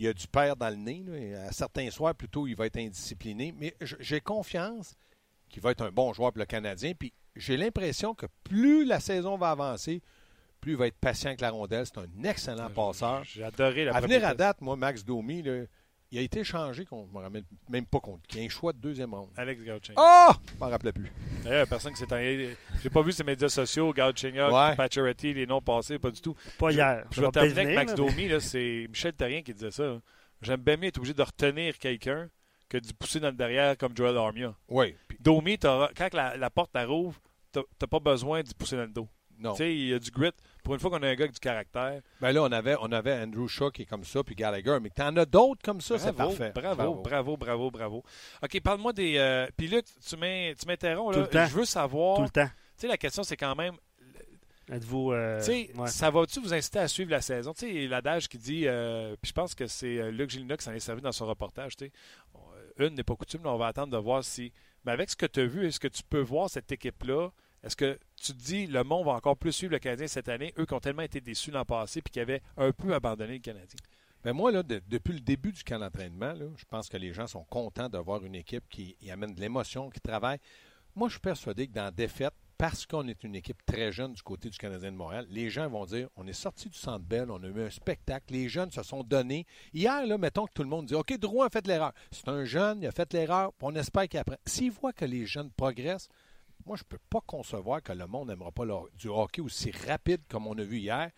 Il 0.00 0.08
a 0.08 0.14
du 0.14 0.26
père 0.26 0.56
dans 0.56 0.70
le 0.70 0.76
nez. 0.76 1.04
là, 1.06 1.48
à 1.48 1.52
certains 1.52 1.90
soirs, 1.90 2.14
plutôt, 2.14 2.46
il 2.46 2.56
va 2.56 2.64
être 2.64 2.78
indiscipliné. 2.78 3.54
Mais 3.58 3.74
j'ai 3.80 4.18
confiance 4.22 4.94
qu'il 5.50 5.62
va 5.62 5.72
être 5.72 5.82
un 5.82 5.90
bon 5.90 6.14
joueur 6.14 6.32
pour 6.32 6.38
le 6.38 6.46
Canadien. 6.46 6.94
Puis 6.98 7.12
j'ai 7.36 7.58
l'impression 7.58 8.14
que 8.14 8.24
plus 8.42 8.86
la 8.86 8.98
saison 8.98 9.36
va 9.36 9.50
avancer, 9.50 10.00
plus 10.58 10.72
il 10.72 10.78
va 10.78 10.86
être 10.86 10.96
patient 10.96 11.28
avec 11.28 11.42
la 11.42 11.50
rondelle. 11.50 11.84
C'est 11.84 11.98
un 11.98 12.24
excellent 12.24 12.70
passeur. 12.70 13.24
J'ai 13.24 13.44
adoré 13.44 13.84
la 13.84 13.94
À 13.94 14.00
venir 14.00 14.24
à 14.24 14.34
date, 14.34 14.62
moi, 14.62 14.74
Max 14.74 15.04
Domi, 15.04 15.42
là, 15.42 15.64
il 16.12 16.18
a 16.18 16.22
été 16.22 16.42
changé 16.44 16.84
contre, 16.84 17.08
je 17.12 17.16
me 17.18 17.22
rappelle 17.22 17.44
même 17.68 17.86
pas 17.86 18.00
contre 18.00 18.26
qui, 18.26 18.44
un 18.44 18.48
choix 18.48 18.72
de 18.72 18.78
deuxième 18.78 19.14
ronde. 19.14 19.30
Alex 19.36 19.62
Gauthier. 19.62 19.94
Ah! 19.96 20.32
Je 20.54 20.58
m'en 20.58 20.68
rappelais 20.70 20.92
plus. 20.92 21.10
D'ailleurs, 21.44 21.66
personne 21.68 21.92
qui 21.92 21.98
s'est 22.00 22.12
en- 22.12 22.56
J'ai 22.82 22.90
pas 22.90 23.02
vu 23.02 23.12
ses 23.12 23.24
médias 23.24 23.48
sociaux, 23.48 23.92
Gauthier, 23.94 24.32
Ouais. 24.42 24.74
Pacioretty, 24.76 25.34
les 25.34 25.46
noms 25.46 25.60
passés, 25.60 25.98
pas 25.98 26.10
du 26.10 26.20
tout. 26.20 26.34
Pas 26.58 26.72
hier. 26.72 27.04
Je 27.12 27.20
vais 27.20 27.30
terminer 27.30 27.60
avec 27.60 27.74
Max 27.76 27.92
mais- 27.92 27.96
Domi, 27.96 28.40
c'est 28.40 28.86
Michel 28.88 29.12
Terrien 29.14 29.42
qui 29.42 29.54
disait 29.54 29.70
ça. 29.70 29.84
hein. 29.84 30.02
J'aime 30.42 30.60
bien 30.60 30.76
mieux 30.76 30.86
être 30.88 30.98
obligé 30.98 31.14
de 31.14 31.22
retenir 31.22 31.78
quelqu'un 31.78 32.28
que 32.68 32.78
du 32.78 32.94
pousser 32.94 33.20
dans 33.20 33.28
le 33.28 33.34
derrière 33.34 33.76
comme 33.76 33.96
Joel 33.96 34.16
Armia. 34.16 34.54
Oui. 34.68 34.94
Domi, 35.20 35.58
quand 35.58 36.14
la, 36.14 36.50
porte 36.50 36.70
la 36.74 36.86
rouvre, 36.86 37.20
tu 37.52 37.58
n'as 37.58 37.86
pas 37.88 37.98
besoin 38.00 38.42
d'y 38.42 38.54
pousser 38.54 38.76
dans 38.76 38.82
le 38.82 38.88
dos. 38.88 39.08
Non. 39.40 39.52
Tu 39.52 39.58
sais, 39.58 39.74
il 39.74 39.88
y 39.88 39.94
a 39.94 39.98
du 39.98 40.10
grit. 40.10 40.32
Pour 40.62 40.74
une 40.74 40.80
fois 40.80 40.90
qu'on 40.90 41.02
a 41.02 41.08
un 41.08 41.14
gars 41.14 41.24
avec 41.24 41.32
du 41.32 41.40
caractère. 41.40 42.02
Ben 42.20 42.32
là, 42.32 42.42
on 42.42 42.52
avait, 42.52 42.76
on 42.80 42.92
avait 42.92 43.14
Andrew 43.14 43.48
Shaw 43.48 43.70
qui 43.70 43.82
est 43.82 43.86
comme 43.86 44.04
ça, 44.04 44.22
puis 44.22 44.34
Gallagher. 44.34 44.78
Mais 44.82 44.90
tu 44.94 45.02
en 45.02 45.16
as 45.16 45.24
d'autres 45.24 45.62
comme 45.64 45.80
ça, 45.80 45.98
c'est 45.98 46.12
parfait. 46.12 46.52
Bravo, 46.54 46.96
bravo, 46.96 47.36
bravo, 47.36 47.70
bravo, 47.70 48.04
OK, 48.42 48.60
parle-moi 48.60 48.92
des. 48.92 49.16
Euh, 49.16 49.46
puis 49.56 49.68
là, 49.68 49.80
tu 49.82 50.16
m'interromps. 50.66 51.16
Je 51.16 51.54
veux 51.54 51.64
savoir. 51.64 52.16
Tout 52.16 52.22
le 52.22 52.28
temps. 52.28 52.46
Tu 52.46 52.82
sais, 52.82 52.88
la 52.88 52.98
question, 52.98 53.22
c'est 53.22 53.36
quand 53.36 53.54
même. 53.54 53.74
Êtes-vous. 54.70 55.12
Euh, 55.12 55.40
ça 55.86 56.10
va-tu 56.10 56.40
vous 56.40 56.54
inciter 56.54 56.78
à 56.78 56.86
suivre 56.86 57.10
la 57.10 57.20
saison? 57.20 57.52
Tu 57.54 57.66
sais, 57.66 57.86
l'adage 57.88 58.28
qui 58.28 58.38
dit. 58.38 58.66
Euh, 58.66 59.16
puis 59.20 59.30
je 59.30 59.32
pense 59.32 59.54
que 59.54 59.66
c'est 59.66 60.12
Luc 60.12 60.30
Gilina 60.30 60.56
qui 60.56 60.64
s'en 60.64 60.72
est 60.72 60.80
servi 60.80 61.00
dans 61.00 61.12
son 61.12 61.26
reportage. 61.26 61.76
Tu 61.76 61.86
sais, 61.86 61.92
une 62.78 62.94
n'est 62.94 63.02
pas 63.02 63.16
coutume, 63.16 63.40
mais 63.42 63.50
on 63.50 63.58
va 63.58 63.68
attendre 63.68 63.92
de 63.92 63.98
voir 63.98 64.22
si. 64.22 64.52
Mais 64.84 64.92
avec 64.92 65.10
ce 65.10 65.16
que 65.16 65.26
tu 65.26 65.40
as 65.40 65.46
vu, 65.46 65.66
est-ce 65.66 65.80
que 65.80 65.88
tu 65.88 66.02
peux 66.02 66.20
voir 66.20 66.48
cette 66.48 66.70
équipe-là? 66.70 67.30
Est-ce 67.62 67.76
que 67.76 67.98
tu 68.16 68.32
te 68.32 68.42
dis 68.42 68.66
le 68.66 68.84
monde 68.84 69.04
va 69.06 69.12
encore 69.12 69.36
plus 69.36 69.52
suivre 69.52 69.72
le 69.72 69.78
Canadien 69.78 70.06
cette 70.06 70.28
année, 70.28 70.54
eux 70.58 70.66
qui 70.66 70.74
ont 70.74 70.80
tellement 70.80 71.02
été 71.02 71.20
déçus 71.20 71.50
l'an 71.50 71.64
passé 71.64 72.00
puis 72.00 72.10
qui 72.10 72.20
avaient 72.20 72.42
un 72.56 72.72
peu 72.72 72.94
abandonné 72.94 73.34
le 73.34 73.38
Canadien? 73.40 73.78
Bien, 74.22 74.34
moi, 74.34 74.52
là, 74.52 74.62
depuis 74.62 75.14
le 75.14 75.20
début 75.20 75.52
du 75.52 75.64
camp 75.64 75.78
d'entraînement, 75.78 76.34
je 76.56 76.64
pense 76.66 76.88
que 76.88 76.98
les 76.98 77.12
gens 77.12 77.26
sont 77.26 77.44
contents 77.44 77.88
d'avoir 77.88 78.22
une 78.24 78.34
équipe 78.34 78.64
qui 78.68 78.96
amène 79.10 79.34
de 79.34 79.40
l'émotion, 79.40 79.88
qui 79.88 80.00
travaille. 80.00 80.38
Moi, 80.94 81.08
je 81.08 81.14
suis 81.14 81.20
persuadé 81.20 81.68
que 81.68 81.72
dans 81.72 81.84
la 81.84 81.90
défaite, 81.90 82.34
parce 82.58 82.84
qu'on 82.84 83.08
est 83.08 83.24
une 83.24 83.34
équipe 83.34 83.64
très 83.64 83.90
jeune 83.90 84.12
du 84.12 84.20
côté 84.20 84.50
du 84.50 84.58
Canadien 84.58 84.92
de 84.92 84.96
Montréal, 84.96 85.26
les 85.30 85.48
gens 85.48 85.66
vont 85.70 85.86
dire 85.86 86.10
on 86.16 86.26
est 86.26 86.34
sorti 86.34 86.68
du 86.68 86.76
centre 86.76 87.06
belle, 87.06 87.30
on 87.30 87.42
a 87.42 87.46
eu 87.46 87.62
un 87.62 87.70
spectacle, 87.70 88.34
les 88.34 88.50
jeunes 88.50 88.70
se 88.70 88.82
sont 88.82 89.02
donnés. 89.02 89.46
Hier, 89.72 90.06
là, 90.06 90.18
mettons 90.18 90.44
que 90.44 90.52
tout 90.52 90.62
le 90.62 90.68
monde 90.68 90.84
dit 90.84 90.94
OK, 90.94 91.16
Drouin 91.18 91.46
a 91.46 91.48
fait 91.48 91.66
l'erreur. 91.66 91.92
C'est 92.10 92.28
un 92.28 92.44
jeune, 92.44 92.82
il 92.82 92.86
a 92.86 92.92
fait 92.92 93.10
l'erreur, 93.14 93.52
on 93.62 93.74
espère 93.74 94.06
qu'après. 94.08 94.38
S'il 94.44 94.72
voit 94.72 94.92
que 94.92 95.06
les 95.06 95.24
jeunes 95.24 95.50
progressent, 95.52 96.10
moi, 96.70 96.76
je 96.76 96.84
ne 96.84 96.88
peux 96.88 97.02
pas 97.10 97.20
concevoir 97.26 97.82
que 97.82 97.92
le 97.92 98.06
monde 98.06 98.28
n'aimera 98.28 98.52
pas 98.52 98.62
du 98.96 99.08
hockey 99.08 99.40
aussi 99.40 99.72
rapide 99.88 100.20
comme 100.28 100.46
on 100.46 100.56
a 100.56 100.62
vu 100.62 100.78
hier. 100.78 101.10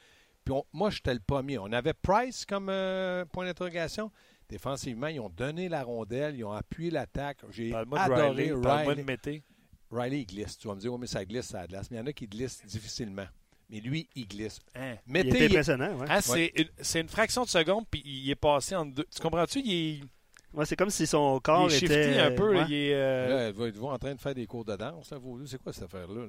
Puis 0.46 0.54
moi, 0.72 0.88
j'étais 0.88 1.12
le 1.12 1.20
premier. 1.20 1.58
On 1.58 1.70
avait 1.72 1.92
Price 1.92 2.46
comme 2.46 2.70
euh, 2.70 3.26
point 3.26 3.44
d'interrogation. 3.44 4.10
Défensivement, 4.48 5.08
ils 5.08 5.20
ont 5.20 5.28
donné 5.28 5.68
la 5.68 5.82
rondelle, 5.82 6.36
ils 6.36 6.44
ont 6.46 6.52
appuyé 6.52 6.90
l'attaque. 6.90 7.40
J'ai 7.50 7.74
adoré 7.74 8.50
Riley. 8.50 8.52
Riley. 8.54 9.42
Riley, 9.90 10.20
il 10.20 10.26
glisse. 10.26 10.56
Tu 10.56 10.68
vas 10.68 10.74
me 10.74 10.80
dire, 10.80 10.90
oui, 10.90 11.00
mais 11.02 11.06
ça 11.06 11.22
glisse, 11.22 11.48
ça 11.48 11.66
glace. 11.66 11.90
Mais 11.90 11.98
il 11.98 12.00
y 12.00 12.02
en 12.02 12.06
a 12.06 12.14
qui 12.14 12.26
glissent 12.26 12.64
difficilement. 12.64 13.26
Mais 13.68 13.80
lui, 13.80 14.08
il 14.14 14.26
glisse. 14.26 14.58
Hein? 14.74 14.96
il 15.06 15.44
impressionnant. 15.44 15.98
Ouais. 15.98 16.06
Hein, 16.08 16.20
c'est, 16.80 17.00
une, 17.00 17.08
fraction 17.08 17.44
de 17.44 17.50
seconde, 17.50 17.84
puis 17.90 18.02
il 18.06 18.30
est 18.30 18.36
passé 18.36 18.74
en 18.74 18.86
deux. 18.86 19.04
Tu 19.14 19.20
comprends-tu? 19.20 19.60
Il 19.60 20.00
est 20.00 20.00
Ouais, 20.54 20.66
c'est 20.66 20.76
comme 20.76 20.90
si 20.90 21.06
son 21.06 21.40
corps 21.40 21.70
il 21.70 21.74
est 21.74 21.82
était. 21.82 22.18
un 22.18 22.30
peu. 22.32 22.54
Il 22.68 22.74
est, 22.74 22.94
euh... 22.94 23.52
Là, 23.52 23.70
vous 23.74 23.86
en 23.86 23.98
train 23.98 24.14
de 24.14 24.20
faire 24.20 24.34
des 24.34 24.46
cours 24.46 24.64
de 24.64 24.76
danse. 24.76 25.12
C'est 25.46 25.62
quoi 25.62 25.72
cette 25.72 25.84
affaire-là? 25.84 26.26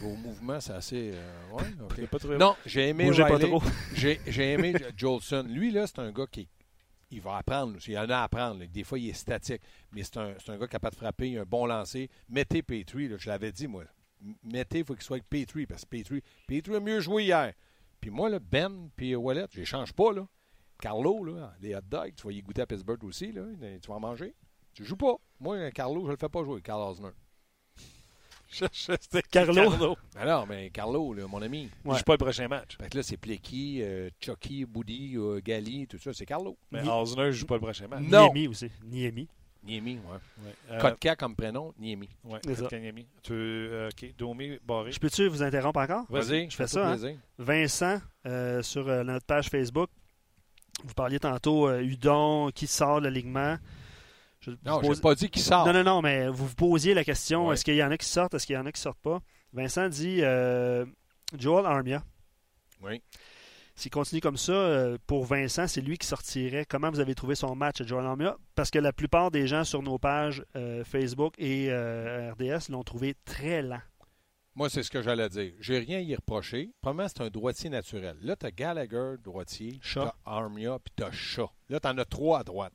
Vos 0.00 0.14
mouvements, 0.14 0.60
c'est 0.60 0.74
assez. 0.74 1.12
Euh... 1.12 1.56
Ouais, 1.56 2.06
pas 2.06 2.18
trop... 2.18 2.36
Non, 2.36 2.54
j'ai 2.64 2.88
aimé 2.88 3.10
Riley. 3.10 3.50
J'ai 4.26 4.52
aimé 4.52 4.74
Jolson. 4.96 5.44
Lui, 5.48 5.72
là, 5.72 5.86
c'est 5.86 5.98
un 5.98 6.12
gars 6.12 6.26
qui 6.30 6.48
il 7.10 7.20
va 7.20 7.36
apprendre. 7.36 7.78
Il 7.86 7.92
y 7.92 7.98
en 7.98 8.08
a 8.10 8.18
à 8.18 8.22
apprendre. 8.24 8.64
Des 8.66 8.84
fois, 8.84 8.98
il 8.98 9.08
est 9.08 9.14
statique. 9.14 9.62
Mais 9.92 10.02
c'est 10.02 10.16
un, 10.18 10.34
un, 10.48 10.58
gars 10.58 10.66
capable 10.66 10.94
de 10.94 11.00
frapper. 11.00 11.30
Il 11.30 11.38
a 11.38 11.42
un 11.42 11.44
bon 11.44 11.66
lancer. 11.66 12.10
Mettez 12.28 12.62
Petrie. 12.62 13.08
Là, 13.08 13.16
je 13.18 13.28
l'avais 13.28 13.52
dit, 13.52 13.66
moi. 13.66 13.84
Mettez, 14.42 14.80
il 14.80 14.84
faut 14.84 14.94
qu'il 14.94 15.02
soit 15.02 15.16
avec 15.16 15.28
Petrie. 15.28 15.66
Parce 15.66 15.84
que 15.84 15.90
Petrie, 15.90 16.22
Petrie 16.46 16.76
a 16.76 16.80
mieux 16.80 17.00
joué 17.00 17.24
hier. 17.24 17.52
Puis 18.00 18.10
moi, 18.10 18.28
là, 18.28 18.38
Ben 18.38 18.90
puis 18.96 19.14
Wallet, 19.14 19.46
je 19.52 19.60
ne 19.60 19.64
change 19.64 19.92
pas. 19.92 20.12
Là. 20.12 20.26
Carlo, 20.84 21.24
là, 21.24 21.54
des 21.62 21.74
hot 21.74 21.80
dogs, 21.90 22.12
tu 22.14 22.26
vas 22.26 22.32
y 22.34 22.42
goûter 22.42 22.60
à 22.60 22.66
Pittsburgh 22.66 23.02
aussi, 23.04 23.32
là, 23.32 23.40
tu 23.80 23.88
vas 23.88 23.94
en 23.94 24.00
manger. 24.00 24.34
Tu 24.74 24.84
joues 24.84 24.98
pas. 24.98 25.14
Moi, 25.40 25.70
Carlo, 25.70 26.04
je 26.04 26.10
le 26.10 26.16
fais 26.18 26.28
pas 26.28 26.44
jouer, 26.44 26.60
Carl 26.60 26.82
Osner. 26.82 27.08
C'était 28.70 29.22
Carlo. 29.22 29.54
Carlo. 29.54 29.96
Alors, 30.14 30.46
mais 30.46 30.68
Carlo, 30.68 31.14
mon 31.26 31.40
ami. 31.40 31.70
Il 31.86 31.90
ne 31.90 31.96
joue 31.96 32.02
pas 32.02 32.12
le 32.12 32.18
prochain 32.18 32.48
match. 32.48 32.76
Fait 32.76 32.90
que 32.90 32.98
là, 32.98 33.02
c'est 33.02 33.16
Plecky, 33.16 33.80
euh, 33.80 34.10
Chucky, 34.20 34.66
Boody, 34.66 35.14
euh, 35.16 35.40
Gali, 35.42 35.86
tout 35.86 35.96
ça, 35.96 36.12
c'est 36.12 36.26
Carlo. 36.26 36.58
Mais 36.70 36.82
Ni... 36.82 36.88
Osner 36.90 37.28
ne 37.28 37.30
joue 37.30 37.46
pas 37.46 37.54
le 37.54 37.62
prochain 37.62 37.88
match. 37.88 38.02
Non. 38.02 38.30
Niemi 38.34 38.48
aussi. 38.48 38.70
Niemi. 38.84 39.26
Niemi, 39.62 39.98
oui. 40.04 40.18
Ouais. 40.44 40.54
Euh... 40.70 40.80
Kotka 40.80 41.16
comme 41.16 41.34
prénom, 41.34 41.72
Niemi. 41.78 42.10
Oui, 42.24 42.40
Kotka 42.42 42.78
Niemi. 42.78 43.06
Tu, 43.22 43.32
euh, 43.32 43.88
OK, 43.88 44.14
Domi, 44.18 44.58
Barré. 44.62 44.92
Je 44.92 45.00
peux-tu 45.00 45.28
vous 45.28 45.42
interrompre 45.42 45.80
encore? 45.80 46.04
Vas-y. 46.10 46.50
Je 46.50 46.56
fais 46.56 46.66
ça. 46.66 46.92
Hein? 46.92 47.14
Vincent, 47.38 48.02
euh, 48.26 48.60
sur 48.60 48.84
notre 48.84 49.24
page 49.24 49.48
Facebook, 49.48 49.88
vous 50.82 50.94
parliez 50.94 51.20
tantôt 51.20 51.68
euh, 51.68 51.80
Udon, 51.80 52.50
qui 52.54 52.66
sort 52.66 53.00
de 53.00 53.06
l'alignement. 53.06 53.56
non, 54.64 54.82
je 54.82 54.88
n'ai 54.88 55.00
pas 55.00 55.14
dit 55.14 55.30
qui 55.30 55.40
sort. 55.40 55.66
Non, 55.66 55.72
non, 55.72 55.84
non, 55.84 56.02
mais 56.02 56.28
vous 56.28 56.46
vous 56.46 56.54
posiez 56.54 56.94
la 56.94 57.04
question 57.04 57.52
est-ce 57.52 57.64
qu'il 57.64 57.76
y 57.76 57.82
en 57.82 57.90
a 57.90 57.96
qui 57.96 58.06
sortent, 58.06 58.34
est-ce 58.34 58.46
qu'il 58.46 58.56
y 58.56 58.58
en 58.58 58.66
a 58.66 58.72
qui 58.72 58.80
sortent 58.80 59.00
pas? 59.00 59.20
Vincent 59.52 59.88
dit 59.88 60.18
euh, 60.22 60.84
Joel 61.38 61.66
Armia. 61.66 62.02
Oui. 62.82 63.00
S'il 63.76 63.90
continue 63.90 64.20
comme 64.20 64.36
ça, 64.36 64.52
euh, 64.52 64.98
pour 65.06 65.24
Vincent, 65.24 65.66
c'est 65.66 65.80
lui 65.80 65.98
qui 65.98 66.06
sortirait. 66.06 66.64
Comment 66.64 66.90
vous 66.90 67.00
avez 67.00 67.14
trouvé 67.14 67.34
son 67.34 67.56
match 67.56 67.80
à 67.80 67.86
Joel 67.86 68.06
Armia? 68.06 68.36
Parce 68.54 68.70
que 68.70 68.78
la 68.78 68.92
plupart 68.92 69.30
des 69.30 69.46
gens 69.46 69.64
sur 69.64 69.82
nos 69.82 69.98
pages 69.98 70.44
Facebook 70.84 71.34
et 71.38 71.72
RDS 71.72 72.70
l'ont 72.70 72.84
trouvé 72.84 73.14
très 73.24 73.62
lent. 73.62 73.80
Moi, 74.56 74.70
c'est 74.70 74.84
ce 74.84 74.90
que 74.90 75.02
j'allais 75.02 75.28
dire. 75.28 75.52
J'ai 75.58 75.78
rien 75.78 75.98
à 75.98 76.00
y 76.00 76.14
reprocher. 76.14 76.70
Premièrement, 76.80 77.08
c'est 77.08 77.22
un 77.22 77.30
droitier 77.30 77.70
naturel. 77.70 78.16
Là, 78.22 78.36
tu 78.36 78.46
as 78.46 78.52
Gallagher, 78.52 79.14
droitier, 79.22 79.80
tu 79.82 79.98
as 79.98 80.14
Armia, 80.24 80.78
puis 80.78 80.92
tu 80.96 81.02
as 81.02 81.10
Shaw. 81.10 81.50
Là, 81.68 81.80
tu 81.80 81.88
en 81.88 81.98
as 81.98 82.04
trois 82.04 82.40
à 82.40 82.44
droite. 82.44 82.72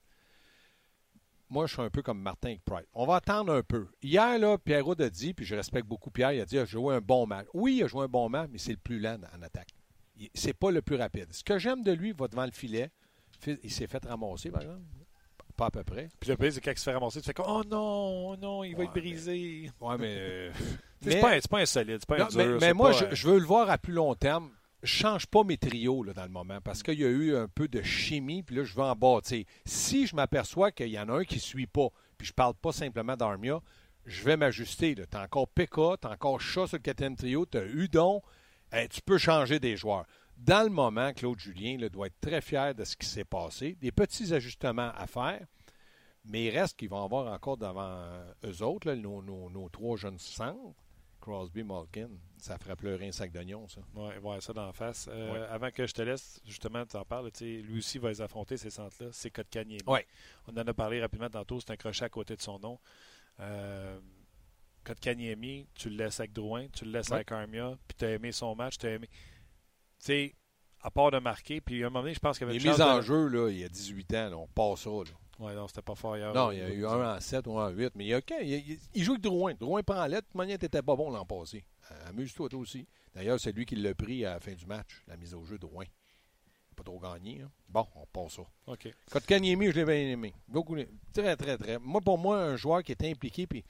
Moi, 1.50 1.66
je 1.66 1.74
suis 1.74 1.82
un 1.82 1.90
peu 1.90 2.02
comme 2.02 2.22
Martin 2.22 2.50
avec 2.50 2.64
Pride. 2.64 2.86
On 2.94 3.08
va 3.08 3.16
attendre 3.16 3.54
un 3.54 3.64
peu. 3.64 3.88
Hier, 4.04 4.38
là, 4.38 4.58
Pierrot 4.58 5.02
a 5.02 5.10
dit, 5.10 5.34
puis 5.34 5.46
je 5.46 5.56
respecte 5.56 5.88
beaucoup 5.88 6.12
Pierre, 6.12 6.34
il 6.34 6.42
a 6.42 6.46
dit 6.46 6.56
il 6.56 6.60
a 6.60 6.66
joué 6.66 6.94
un 6.94 7.02
bon 7.02 7.26
match. 7.26 7.48
Oui, 7.54 7.78
il 7.78 7.84
a 7.84 7.88
joué 7.88 8.04
un 8.04 8.08
bon 8.08 8.30
match, 8.30 8.50
mais 8.52 8.60
c'est 8.60 8.72
le 8.72 8.78
plus 8.78 9.00
lent 9.00 9.18
en 9.36 9.42
attaque. 9.42 9.70
C'est 10.34 10.54
pas 10.54 10.70
le 10.70 10.82
plus 10.82 10.98
rapide. 10.98 11.32
Ce 11.32 11.44
que 11.44 11.58
j'aime 11.58 11.82
de 11.82 11.94
lui, 11.94 12.10
il 12.10 12.16
va 12.16 12.28
devant 12.28 12.46
le 12.46 12.52
filet. 12.52 12.92
Il 13.64 13.72
s'est 13.72 13.88
fait 13.88 14.04
ramasser, 14.06 14.52
par 14.52 14.62
exemple. 14.62 14.82
Pas 15.60 15.66
à 15.66 15.72
peu 15.72 15.84
près. 15.84 16.08
Puis 16.22 16.30
le 16.30 16.38
pire, 16.38 16.54
c'est 16.54 16.62
quand 16.62 16.72
il 16.72 16.78
se 16.78 16.84
fait 16.86 16.94
ramasser, 16.94 17.20
tu 17.20 17.26
fais 17.26 17.34
comme 17.34 17.48
Oh 17.50 17.64
non, 17.70 18.30
oh 18.30 18.38
non, 18.38 18.64
il 18.64 18.78
va 18.78 18.86
être 18.86 18.94
brisé. 18.94 19.70
ouais, 19.82 19.98
mais. 19.98 20.52
Euh, 21.02 21.12
c'est 21.12 21.22
pas, 21.22 21.40
pas, 21.50 21.60
un 21.60 21.66
solide, 21.66 22.00
c'est 22.02 22.06
pas 22.06 22.22
un 22.22 22.28
dur, 22.28 22.58
Mais, 22.60 22.74
moi, 22.74 22.92
je, 22.92 23.16
je, 23.16 23.26
veux 23.30 23.40
le 23.40 23.46
voir 23.46 23.70
à 23.70 23.78
plus 23.78 23.94
long 23.94 24.16
terme. 24.16 24.52
Je 24.84 24.94
change 24.94 25.28
pas 25.28 25.46
mes 25.46 25.56
trios 25.56 26.04
là, 26.04 26.12
dans 26.12 26.24
le 26.24 26.30
moment 26.30 26.60
parce 26.62 26.84
qu'il 26.84 27.00
y 27.00 27.06
a 27.06 27.08
eu 27.08 27.38
un 27.38 27.48
peu 27.48 27.70
de 27.70 27.82
chimie, 27.82 28.44
puis 28.44 28.58
là, 28.58 28.66
je 28.66 28.76
veux 28.76 28.84
en 28.84 28.98
bâtir. 28.98 29.46
Si 29.64 30.08
je 30.08 30.14
m'aperçois 30.14 30.74
qu'il 30.74 30.90
y 30.90 31.00
en 31.00 31.08
a 31.08 31.14
un 31.14 31.24
qui 31.24 31.36
ne 31.36 31.40
suit 31.40 31.68
pas, 31.68 31.88
puis 32.18 32.28
je 32.28 32.34
parle 32.34 32.54
pas 32.54 32.74
simplement 32.74 33.16
d'Armia, 33.16 33.62
je 34.06 34.24
vais 34.26 34.36
m'ajuster. 34.36 34.94
Tu 34.94 35.04
as 35.18 35.22
encore 35.22 35.48
Pekka, 35.48 35.96
tu 36.02 36.08
as 36.10 36.12
encore 36.12 36.42
Chat 36.42 36.68
sur 36.68 36.76
le 36.76 36.82
quatrième 36.82 37.16
trio, 37.16 37.46
tu 37.46 37.58
as 37.58 37.64
Udon. 37.64 38.22
tu 38.90 39.02
peux 39.02 39.18
changer 39.18 39.62
des 39.62 39.78
joueurs. 39.78 40.06
Dans 40.40 40.64
le 40.64 40.70
moment, 40.70 41.12
Claude 41.14 41.38
Julien 41.38 41.78
là, 41.78 41.90
doit 41.90 42.08
être 42.08 42.20
très 42.22 42.40
fier 42.40 42.74
de 42.74 42.86
ce 42.86 42.96
qui 42.96 43.06
s'est 43.06 43.26
passé. 43.26 43.76
Des 43.82 43.92
petits 43.92 44.34
ajustements 44.34 44.92
à 44.96 45.06
faire. 45.06 45.46
Mais 46.26 46.46
il 46.46 46.58
reste 46.58 46.78
qu'ils 46.78 46.90
vont 46.90 47.04
avoir 47.04 47.32
encore 47.32 47.58
devant 47.58 48.08
eux 48.46 48.64
autres, 48.64 48.92
nos, 48.94 49.22
nos, 49.22 49.70
trois 49.70 49.98
jeunes 49.98 50.18
centres. 50.18 50.76
Crosby, 51.20 51.64
Malkin, 51.64 52.10
ça 52.38 52.58
ferait 52.58 52.78
pleurer 52.78 53.10
un 53.10 53.12
sac 53.12 53.32
d'oignons, 53.32 53.68
ça. 53.68 53.82
Oui, 53.94 54.14
voir 54.22 54.42
ça 54.42 54.54
d'en 54.54 54.72
face. 54.72 55.10
Euh, 55.12 55.54
avant 55.54 55.70
que 55.70 55.86
je 55.86 55.94
te 55.94 56.02
laisse, 56.02 56.40
justement, 56.46 56.86
tu 56.86 56.96
en 56.96 57.04
parles, 57.04 57.30
lui 57.42 57.80
aussi 57.80 58.00
va 58.00 58.08
les 58.08 58.22
affronter, 58.22 58.56
ces 58.56 58.70
centres-là. 58.70 59.10
C'est 59.12 59.30
Kotkaniemi. 59.30 59.82
Ouais. 59.86 60.06
On 60.48 60.54
en 60.54 60.66
a 60.66 60.74
parlé 60.74 61.02
rapidement 61.02 61.30
tantôt, 61.30 61.60
c'est 61.60 61.72
un 61.72 61.76
crochet 61.76 62.06
à 62.06 62.10
côté 62.10 62.38
de 62.38 62.42
son 62.42 62.58
nom. 62.60 62.80
Euh, 63.42 64.00
Kotkaniemi, 64.86 65.68
tu 65.76 65.90
le 65.90 65.98
laisses 65.98 66.22
avec 66.22 66.32
Drouin, 66.32 66.68
tu 66.70 66.86
le 66.86 66.92
laisses 66.92 67.12
avec 67.12 67.32
Armia, 67.34 67.78
puis 67.88 67.98
tu 67.98 68.06
as 68.06 68.12
aimé 68.12 68.32
son 68.32 68.56
match, 68.56 68.78
tu 68.78 68.88
as 68.88 68.92
aimé. 68.92 69.10
Tu 70.00 70.06
sais, 70.06 70.36
à 70.82 70.92
part 70.92 71.12
de 71.12 71.20
marquer, 71.20 71.62
puis 71.62 71.84
à 71.84 71.88
un 71.88 71.90
moment 71.90 72.02
donné, 72.02 72.14
je 72.14 72.20
pense 72.20 72.38
qu'il 72.38 72.48
y 72.48 72.50
avait 72.50 72.60
Les 72.60 72.70
mises 72.70 72.82
en 72.82 73.02
jeu, 73.02 73.28
là, 73.28 73.50
il 73.50 73.60
y 73.60 73.64
a 73.64 73.70
18 73.70 74.14
ans, 74.16 74.32
on 74.34 74.48
passe 74.48 74.82
ça. 74.82 74.90
Là. 74.90 75.12
Oui, 75.40 75.54
non, 75.54 75.68
c'était 75.68 75.82
pas 75.82 75.96
fort 75.96 76.18
hier. 76.18 76.34
Non, 76.34 76.52
il 76.52 76.60
y 76.60 76.62
a 76.62 76.70
eu 76.70 76.86
un 76.86 77.16
en 77.16 77.20
7 77.20 77.48
ou 77.48 77.58
un 77.58 77.68
en 77.68 77.70
8. 77.70 77.94
Mais 77.96 78.06
il, 78.06 78.10
y 78.10 78.14
a, 78.14 78.22
il, 78.42 78.78
il, 78.94 79.04
joue 79.04 79.14
avec 79.14 79.24
Drouin. 79.24 79.54
Drouin 79.54 79.82
prend 79.84 80.06
l'aide. 80.06 80.26
De 80.34 80.38
manière, 80.38 80.58
t'étais 80.58 80.82
pas 80.82 80.96
bon 80.96 81.10
l'an 81.10 81.26
passé. 81.26 81.66
Amuse-toi, 82.08 82.50
toi 82.50 82.60
aussi. 82.60 82.86
D'ailleurs, 83.16 83.40
c'est 83.40 83.54
lui 83.54 83.66
qui 83.66 83.76
l'a 83.76 83.96
pris 83.96 84.26
à 84.26 84.34
la 84.34 84.40
fin 84.40 84.54
du 84.54 84.66
match, 84.66 85.02
la 85.08 85.16
mise 85.16 85.34
au 85.34 85.44
jeu 85.46 85.56
de 85.56 85.62
Drouin. 85.62 85.86
Pas 86.76 86.84
trop 86.84 87.00
gagné. 87.00 87.42
Hein. 87.42 87.52
Bon, 87.70 87.88
on 87.96 88.06
passe 88.06 88.36
ça. 88.36 88.44
OK. 88.68 88.94
Quand 89.12 89.26
Kanyemi, 89.26 89.68
je 89.68 89.72
l'ai 89.72 89.86
bien 89.86 90.12
aimé. 90.12 90.34
Beaucoup, 90.48 90.76
très, 91.14 91.36
très, 91.38 91.58
très. 91.58 91.80
Moi, 91.80 92.02
pour 92.02 92.18
moi, 92.18 92.42
un 92.42 92.58
joueur 92.58 92.84
qui 92.84 92.92
était 92.92 93.10
impliqué. 93.10 93.48
Puis, 93.48 93.64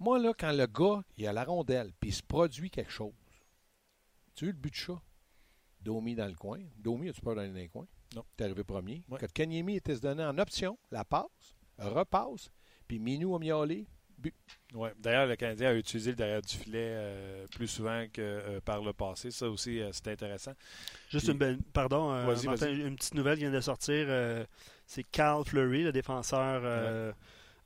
moi, 0.00 0.18
là, 0.18 0.32
quand 0.38 0.52
le 0.52 0.66
gars, 0.66 1.02
il 1.16 1.26
a 1.26 1.32
la 1.32 1.44
rondelle, 1.44 1.92
puis 2.00 2.10
il 2.10 2.14
se 2.14 2.22
produit 2.22 2.70
quelque 2.70 2.92
chose. 2.92 3.14
Tu 4.34 4.44
as 4.44 4.48
eu 4.48 4.52
le 4.52 4.58
but 4.58 4.70
de 4.70 4.76
chat? 4.76 5.00
Domi 5.86 6.16
dans 6.16 6.26
le 6.26 6.34
coin. 6.34 6.58
Domi, 6.76 7.08
as-tu 7.08 7.20
peur 7.20 7.36
d'aller 7.36 7.50
dans 7.50 7.54
les 7.54 7.68
coins? 7.68 7.86
Non. 8.16 8.24
Tu 8.36 8.42
arrivé 8.42 8.64
premier. 8.64 9.04
Quand 9.08 9.32
Kanyemi 9.32 9.76
était 9.76 9.94
se 9.94 10.00
donné 10.00 10.24
en 10.24 10.36
option, 10.36 10.76
la 10.90 11.04
passe, 11.04 11.56
repasse, 11.78 12.50
puis 12.88 12.98
Minou 12.98 13.36
a 13.36 13.38
miaulé, 13.38 13.86
but. 14.18 14.34
Oui. 14.74 14.88
D'ailleurs, 14.98 15.28
le 15.28 15.36
Canadien 15.36 15.70
a 15.70 15.74
utilisé 15.74 16.10
le 16.10 16.16
derrière 16.16 16.42
du 16.42 16.56
filet 16.56 16.88
euh, 16.90 17.46
plus 17.54 17.68
souvent 17.68 18.04
que 18.12 18.20
euh, 18.20 18.60
par 18.60 18.82
le 18.82 18.92
passé. 18.92 19.30
Ça 19.30 19.48
aussi, 19.48 19.80
euh, 19.80 19.92
c'était 19.92 20.10
intéressant. 20.10 20.54
Juste 21.08 21.28
une 21.28 21.38
belle. 21.38 21.58
Pardon, 21.72 22.10
Martin, 22.44 22.72
une 22.72 22.96
petite 22.96 23.14
nouvelle 23.14 23.38
vient 23.38 23.52
de 23.52 23.60
sortir. 23.60 24.08
c'est 24.86 25.04
Carl 25.04 25.44
Fleury, 25.44 25.84
le 25.84 25.92
défenseur 25.92 27.14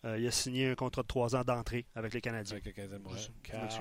il 0.04 0.26
a 0.26 0.30
signé 0.30 0.70
un 0.70 0.74
contrat 0.74 1.02
de 1.02 1.06
trois 1.06 1.36
ans 1.36 1.44
d'entrée 1.44 1.84
avec 1.94 2.14
les 2.14 2.20
Canadiens. 2.20 2.52
Avec 2.52 2.64
les 2.64 2.72
Canadiens 2.72 2.98
de 2.98 3.02
Montréal. 3.02 3.28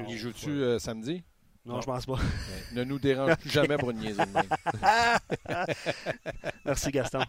Il 0.09 0.17
joue-tu 0.17 0.49
euh, 0.49 0.77
samedi? 0.77 1.23
Non, 1.69 1.75
non, 1.75 1.81
je 1.81 1.85
pense 1.85 2.05
pas. 2.07 2.17
ne 2.73 2.83
nous 2.83 2.97
dérange 2.97 3.35
plus 3.37 3.51
jamais 3.51 3.77
pour 3.77 3.91
une 3.91 3.99
niaiserie 3.99 4.25
de 4.25 4.33
même. 4.33 5.65
Merci, 6.65 6.89
Gaston. 6.89 7.19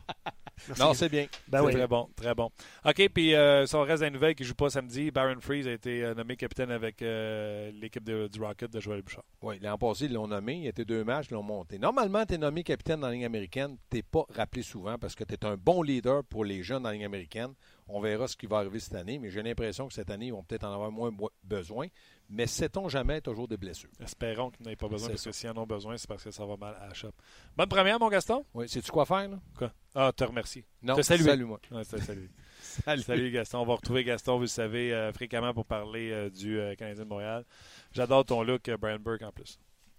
Non, 0.79 0.95
c'est 0.95 1.09
bien. 1.09 1.27
Ben 1.49 1.63
oui. 1.63 1.73
Très 1.73 1.87
bon, 1.87 2.09
très 2.17 2.35
bon. 2.35 2.51
OK, 2.85 3.09
puis 3.13 3.35
euh, 3.35 3.67
si 3.67 3.75
on 3.75 3.83
reste 3.83 4.03
des 4.03 4.11
nouvelles 4.11 4.35
qui 4.35 4.43
ne 4.43 4.49
joue 4.49 4.55
pas 4.55 4.71
samedi, 4.71 5.11
Baron 5.11 5.41
Freeze 5.41 5.67
a 5.67 5.73
été 5.73 6.03
euh, 6.03 6.15
nommé 6.15 6.37
capitaine 6.37 6.71
avec 6.71 7.03
euh, 7.03 7.71
l'équipe 7.81 8.05
du 8.05 8.41
Rocket 8.41 8.71
de 8.71 8.81
Joël 8.81 9.03
Bouchard. 9.03 9.25
Oui, 9.43 9.59
l'an 9.61 9.79
passé, 9.79 10.07
ils 10.07 10.13
l'ont 10.13 10.29
nommé. 10.29 10.55
Il 10.55 10.63
y 10.63 10.67
a 10.67 10.71
été 10.71 10.85
deux 10.85 11.05
matchs, 11.05 11.27
ils 11.31 11.35
l'ont 11.35 11.43
monté. 11.43 11.79
Normalement, 11.79 12.25
tu 12.25 12.35
es 12.35 12.39
nommé 12.39 12.63
capitaine 12.63 13.01
dans 13.01 13.09
la 13.09 13.13
ligne 13.13 13.27
américaine. 13.27 13.77
Tu 13.91 13.99
n'es 13.99 14.03
pas 14.03 14.25
rappelé 14.35 14.63
souvent 14.63 14.99
parce 14.99 15.15
que 15.15 15.25
tu 15.25 15.35
es 15.35 15.45
un 15.45 15.57
bon 15.57 15.83
leader 15.83 16.25
pour 16.25 16.45
les 16.45 16.63
jeunes 16.63 16.83
dans 16.83 16.91
la 16.91 16.95
ligne 16.95 17.05
américaine. 17.05 17.53
On 17.93 18.01
verra 18.01 18.29
ce 18.29 18.37
qui 18.37 18.47
va 18.47 18.59
arriver 18.59 18.79
cette 18.79 18.95
année, 18.95 19.19
mais 19.19 19.31
j'ai 19.31 19.43
l'impression 19.43 19.89
que 19.89 19.95
cette 19.95 20.11
année, 20.11 20.27
ils 20.27 20.33
vont 20.33 20.43
peut-être 20.43 20.65
en 20.65 20.73
avoir 20.73 20.91
moins 20.91 21.11
besoin. 21.43 21.89
Mais 22.29 22.47
sait-on 22.47 22.89
jamais 22.89 23.21
toujours 23.21 23.49
des 23.49 23.57
blessures? 23.57 23.91
Espérons 24.01 24.51
qu'ils 24.51 24.65
n'aient 24.65 24.77
pas 24.77 24.87
besoin, 24.87 25.09
parce 25.09 25.25
que 25.25 25.33
s'ils 25.33 25.51
en 25.51 25.57
ont 25.57 25.67
besoin, 25.67 25.97
c'est 25.97 26.09
parce 26.09 26.23
que 26.23 26.31
ça 26.31 26.47
va 26.47 26.57
mal 26.57 26.77
à 26.81 26.87
la 26.87 26.95
shop. 26.95 27.11
Bonne 27.57 27.69
première, 27.69 27.99
mon 27.99 28.09
Gaston? 28.09 28.45
Oui, 28.55 28.69
sais-tu 28.69 28.93
quoi 28.93 29.05
faire, 29.05 29.29
là? 29.29 29.41
Quoi? 29.57 29.73
Ah, 29.97 30.13
te 30.15 30.23
remercie. 30.23 30.65
Non, 30.81 30.95
te 30.95 31.03
salut. 31.03 31.25
moi 31.45 31.59
salut. 31.85 33.03
salut. 33.03 33.31
Gaston. 33.33 33.59
On 33.59 33.67
va 33.67 33.75
retrouver 33.75 34.05
Gaston, 34.05 34.37
vous 34.37 34.43
le 34.43 34.47
savez, 34.47 34.93
euh, 34.93 35.13
fréquemment 35.13 35.53
pour 35.53 35.67
parler 35.67 36.13
euh, 36.13 36.31
du 36.31 36.61
euh, 36.61 36.77
Canadien 36.77 37.03
de 37.03 37.09
Montréal. 37.09 37.45
J'adore 37.91 38.25
ton 38.25 38.45
look, 38.45 38.71
Brian 38.79 39.01
Burke, 39.01 39.23
en 39.23 39.33
plus. 39.33 39.59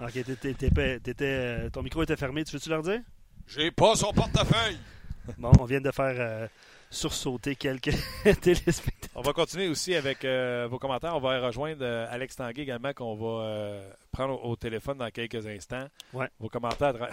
ok, 1.66 1.72
ton 1.72 1.82
micro 1.82 2.02
était 2.04 2.16
fermé. 2.16 2.44
Tu 2.44 2.52
veux-tu 2.52 2.68
leur 2.68 2.82
dire? 2.82 3.00
J'ai 3.48 3.72
pas 3.72 3.96
son 3.96 4.12
portefeuille. 4.12 4.78
bon, 5.38 5.52
on 5.58 5.64
vient 5.64 5.80
de 5.80 5.90
faire 5.90 6.48
sursauter 6.90 7.56
quelques 7.56 7.94
téléspectateurs. 8.40 9.10
On 9.14 9.22
va 9.22 9.32
continuer 9.32 9.68
aussi 9.68 9.94
avec 9.94 10.24
euh, 10.24 10.66
vos 10.70 10.78
commentaires. 10.78 11.16
On 11.16 11.20
va 11.20 11.40
rejoindre 11.40 11.82
euh, 11.82 12.06
Alex 12.10 12.36
Tanguay 12.36 12.62
également 12.62 12.92
qu'on 12.92 13.14
va 13.14 13.44
euh, 13.44 13.90
prendre 14.12 14.42
au, 14.44 14.56
téléphone 14.56 14.98
dans 14.98 15.10
quelques 15.10 15.46
instants. 15.46 15.86
Ouais. 16.12 16.28
Vos 16.38 16.48
commentaires 16.48 16.94
va 16.94 17.08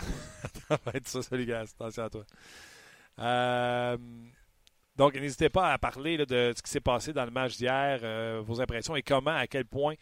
être 0.94 1.08
ça. 1.08 1.22
Salut 1.22 1.46
gars, 1.46 1.62
attention 1.62 2.04
à 2.04 2.10
toi. 2.10 3.98
donc, 4.96 5.16
n'hésitez 5.16 5.50
pas 5.50 5.74
à 5.74 5.78
parler 5.78 6.18
de 6.18 6.54
ce 6.56 6.62
qui 6.62 6.70
s'est 6.70 6.82
passé 6.82 7.14
dans 7.14 7.26
le 7.26 7.32
match 7.32 7.58
d'hier, 7.58 8.44
vos 8.44 8.62
impressions 8.62 8.96
et 8.96 9.02
comment, 9.02 9.36
à 9.36 9.48
quel 9.48 9.66
point, 9.66 9.96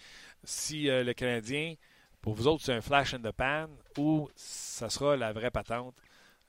si 0.43 0.83
le 0.85 1.13
Canadien, 1.13 1.75
pour 2.21 2.33
vous 2.33 2.47
autres, 2.47 2.63
c'est 2.63 2.73
un 2.73 2.81
flash 2.81 3.13
in 3.13 3.19
the 3.19 3.31
pan 3.31 3.67
ou 3.97 4.29
ça 4.35 4.89
sera 4.89 5.15
la 5.15 5.33
vraie 5.33 5.51
patente. 5.51 5.95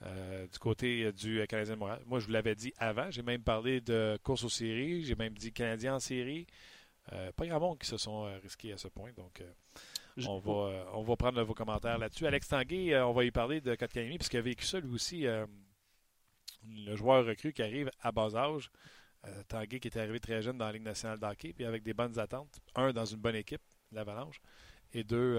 Euh, 0.05 0.47
du 0.49 0.59
côté 0.59 1.05
euh, 1.05 1.13
du 1.13 1.47
Canadien 1.47 1.75
de 1.75 1.79
Montréal. 1.79 2.03
Moi, 2.07 2.19
je 2.19 2.27
vous 2.27 2.33
l'avais 2.33 2.55
dit 2.55 2.73
avant. 2.79 3.11
J'ai 3.11 3.23
même 3.23 3.43
parlé 3.43 3.81
de 3.81 4.19
course 4.23 4.43
aux 4.43 4.49
séries. 4.49 5.05
J'ai 5.05 5.15
même 5.15 5.35
dit 5.35 5.53
Canadien 5.53 5.95
en 5.97 6.01
série. 6.01 6.47
Euh, 7.13 7.31
pas 7.33 7.47
grand 7.47 7.61
monde 7.61 7.79
qui 7.79 7.87
se 7.87 7.97
sont 7.97 8.25
risqués 8.43 8.73
à 8.73 8.79
ce 8.79 8.89
point. 8.89 9.13
Donc, 9.13 9.43
on, 10.27 10.39
va, 10.39 10.87
on 10.95 11.03
va 11.03 11.17
prendre 11.17 11.41
vos 11.43 11.55
commentaires 11.55 11.99
là-dessus. 11.99 12.27
Alex 12.27 12.49
Tanguay, 12.49 12.97
on 13.01 13.13
va 13.13 13.25
y 13.25 13.31
parler 13.31 13.61
de 13.61 13.75
Kotkaniemi, 13.75 14.19
puisqu'il 14.19 14.39
a 14.39 14.43
vécu 14.43 14.65
ça 14.65 14.81
lui 14.81 14.93
aussi. 14.93 15.25
le 15.25 16.97
joueur 16.97 17.25
recru 17.25 17.53
qui 17.53 17.63
arrive 17.63 17.91
à 18.01 18.13
bas 18.13 18.35
âge. 18.35 18.71
Tanguay 19.49 19.79
qui 19.79 19.89
était 19.89 20.01
arrivé 20.01 20.21
très 20.21 20.43
jeune 20.43 20.59
dans 20.59 20.67
la 20.67 20.73
Ligue 20.73 20.83
nationale 20.83 21.19
d'hockey, 21.19 21.53
puis 21.53 21.65
avec 21.65 21.83
des 21.83 21.95
bonnes 21.95 22.19
attentes. 22.19 22.61
Un, 22.75 22.93
dans 22.93 23.05
une 23.05 23.21
bonne 23.21 23.37
équipe, 23.37 23.63
l'Avalanche. 23.93 24.41
Et 24.93 25.03
deux, 25.05 25.39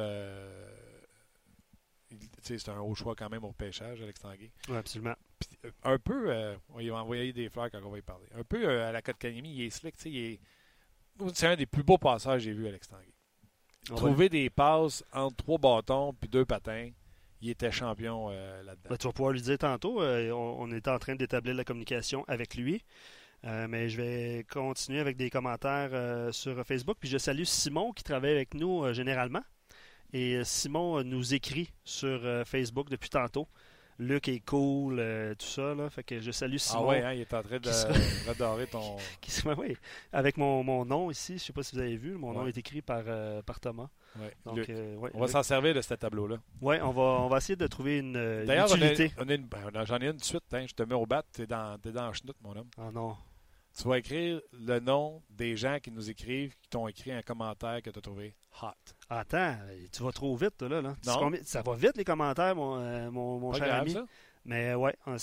c'est 2.41 2.69
un 2.69 2.80
haut 2.80 2.95
choix 2.95 3.15
quand 3.15 3.30
même 3.30 3.43
au 3.43 3.52
pêchage, 3.52 4.02
Alex 4.02 4.19
Tanguay. 4.19 4.52
Oui, 4.69 4.76
absolument. 4.76 5.15
Euh, 5.65 5.71
un 5.84 5.97
peu, 5.97 6.30
euh, 6.30 6.56
on 6.69 6.84
va 6.84 6.95
envoyer 6.95 7.34
des 7.34 7.49
fleurs 7.49 7.69
quand 7.71 7.82
on 7.84 7.89
va 7.89 7.97
y 7.97 8.02
parler. 8.02 8.26
Un 8.36 8.43
peu 8.43 8.65
euh, 8.65 8.88
à 8.88 8.91
la 8.91 9.02
Côte 9.02 9.17
Canemi, 9.17 9.54
il 9.54 9.62
est 9.63 9.69
slick. 9.69 9.95
C'est 9.97 11.47
un 11.47 11.56
des 11.56 11.65
plus 11.65 11.84
beaux 11.84 11.97
passages 11.97 12.41
que 12.41 12.45
j'ai 12.45 12.54
vu, 12.54 12.67
Alex 12.67 12.88
Tanguay. 12.88 13.13
Trouver 13.95 14.30
des 14.30 14.49
passes 14.49 15.04
entre 15.12 15.36
trois 15.36 15.58
bâtons 15.58 16.13
puis 16.13 16.30
deux 16.30 16.45
patins, 16.45 16.89
il 17.41 17.49
était 17.49 17.71
champion 17.71 18.30
là-dedans. 18.30 18.89
Ben, 18.89 18.97
tu 18.97 19.08
vas 19.08 19.13
pouvoir 19.13 19.34
lui 19.34 19.41
dire 19.41 19.58
tantôt, 19.58 20.02
on, 20.02 20.56
on, 20.60 20.71
est 20.71 20.88
en 20.88 20.97
train 20.99 21.15
d'établir 21.15 21.54
la 21.54 21.65
communication 21.65 22.23
avec 22.30 22.56
lui. 22.56 22.82
mais 23.43 23.89
je 23.89 24.02
vais 24.02 24.45
continuer 24.49 25.02
avec 25.02 25.17
des 25.17 25.30
commentaires 25.30 26.34
sur 26.34 26.65
Facebook. 26.65 26.95
Puis 26.97 27.10
je 27.10 27.17
salue 27.17 27.43
Simon 27.43 27.91
qui 27.91 28.06
travaille 28.06 28.32
avec 28.32 28.54
nous 28.54 28.93
généralement. 28.93 29.43
Et 30.13 30.36
euh, 30.36 30.43
Simon 30.43 30.99
euh, 30.99 31.04
nous 31.04 31.34
écrit 31.34 31.71
sur 31.84 32.08
euh, 32.23 32.45
Facebook 32.45 32.89
depuis 32.89 33.10
tantôt. 33.10 33.47
Luc 33.99 34.28
est 34.28 34.39
cool, 34.39 34.95
tout 35.38 35.45
ça. 35.45 35.76
Là. 35.76 35.88
Fait 35.89 36.04
que 36.04 36.19
je 36.19 36.32
salue 36.32 36.56
ah 36.56 36.60
Simon. 36.60 36.84
Ah 36.84 36.88
ouais, 36.88 37.04
hein, 37.04 37.13
il 37.13 37.21
est 37.21 37.34
en 37.34 37.43
train 37.43 37.60
de 37.60 37.69
redorer 38.28 38.65
ton. 38.65 38.97
avec 40.12 40.38
mon, 40.38 40.63
mon, 40.63 40.84
nom 40.84 41.12
ici. 41.12 41.34
Je 41.34 41.34
ne 41.36 41.39
sais 41.39 41.54
pas 41.54 41.62
si 41.62 41.76
vous 41.76 41.82
avez 41.82 41.95
vu. 41.95 42.13
Mon 42.13 42.34
nom 42.34 42.47
est 42.47 42.58
écrit 42.58 42.82
par, 42.82 43.04
par 43.45 43.60
Thomas. 43.60 43.89
Donc, 44.45 44.69
on 45.13 45.19
va 45.19 45.28
s'en 45.28 45.43
servir 45.43 45.76
de 45.76 45.82
ce 45.82 45.93
tableau-là. 45.93 46.38
Oui, 46.62 46.78
on 46.82 46.89
va, 46.89 47.02
on 47.02 47.28
va 47.28 47.38
essayer 47.38 47.56
de 47.56 47.67
trouver 47.67 47.99
une, 47.99 48.15
utilité. 48.15 48.45
D'ailleurs, 48.47 49.86
j'en 49.86 49.99
ai 49.99 50.08
une 50.08 50.17
de 50.17 50.23
suite. 50.23 50.43
Hein. 50.54 50.65
je 50.67 50.73
te 50.73 50.82
mets 50.82 50.95
au 50.95 51.06
bat. 51.06 51.23
Tu 51.32 51.43
es 51.43 51.47
dans, 51.47 51.76
es 51.76 51.91
dans 51.91 52.08
la 52.08 52.12
mon 52.41 52.58
homme. 52.58 52.69
Ah 52.80 52.89
non. 52.91 53.15
Tu 53.75 53.88
vas 53.88 53.97
écrire 53.97 54.39
le 54.53 54.79
nom 54.79 55.23
des 55.31 55.57
gens 55.57 55.79
qui 55.79 55.91
nous 55.91 56.09
écrivent, 56.09 56.55
qui 56.62 56.69
t'ont 56.69 56.88
écrit 56.88 57.12
un 57.12 57.23
commentaire 57.23 57.81
que 57.81 57.89
tu 57.89 57.97
as 57.97 58.01
trouvé 58.01 58.36
hot. 58.62 58.67
Attends, 59.09 59.57
tu 59.91 60.03
vas 60.03 60.12
trop 60.12 60.36
vite, 60.36 60.62
là. 60.62 60.81
là. 60.81 60.95
Non. 61.05 61.31
Ça 61.43 61.62
va 61.63 61.75
vite, 61.75 61.97
les 61.97 62.03
commentaires, 62.03 62.55
mon, 62.55 62.79
euh, 62.79 63.09
mon, 63.09 63.39
mon 63.39 63.53
cher 63.53 63.73
ami. 63.73 63.93
Ça? 63.93 64.05
Mais 64.45 64.75
ouais, 64.75 64.95
un, 65.07 65.15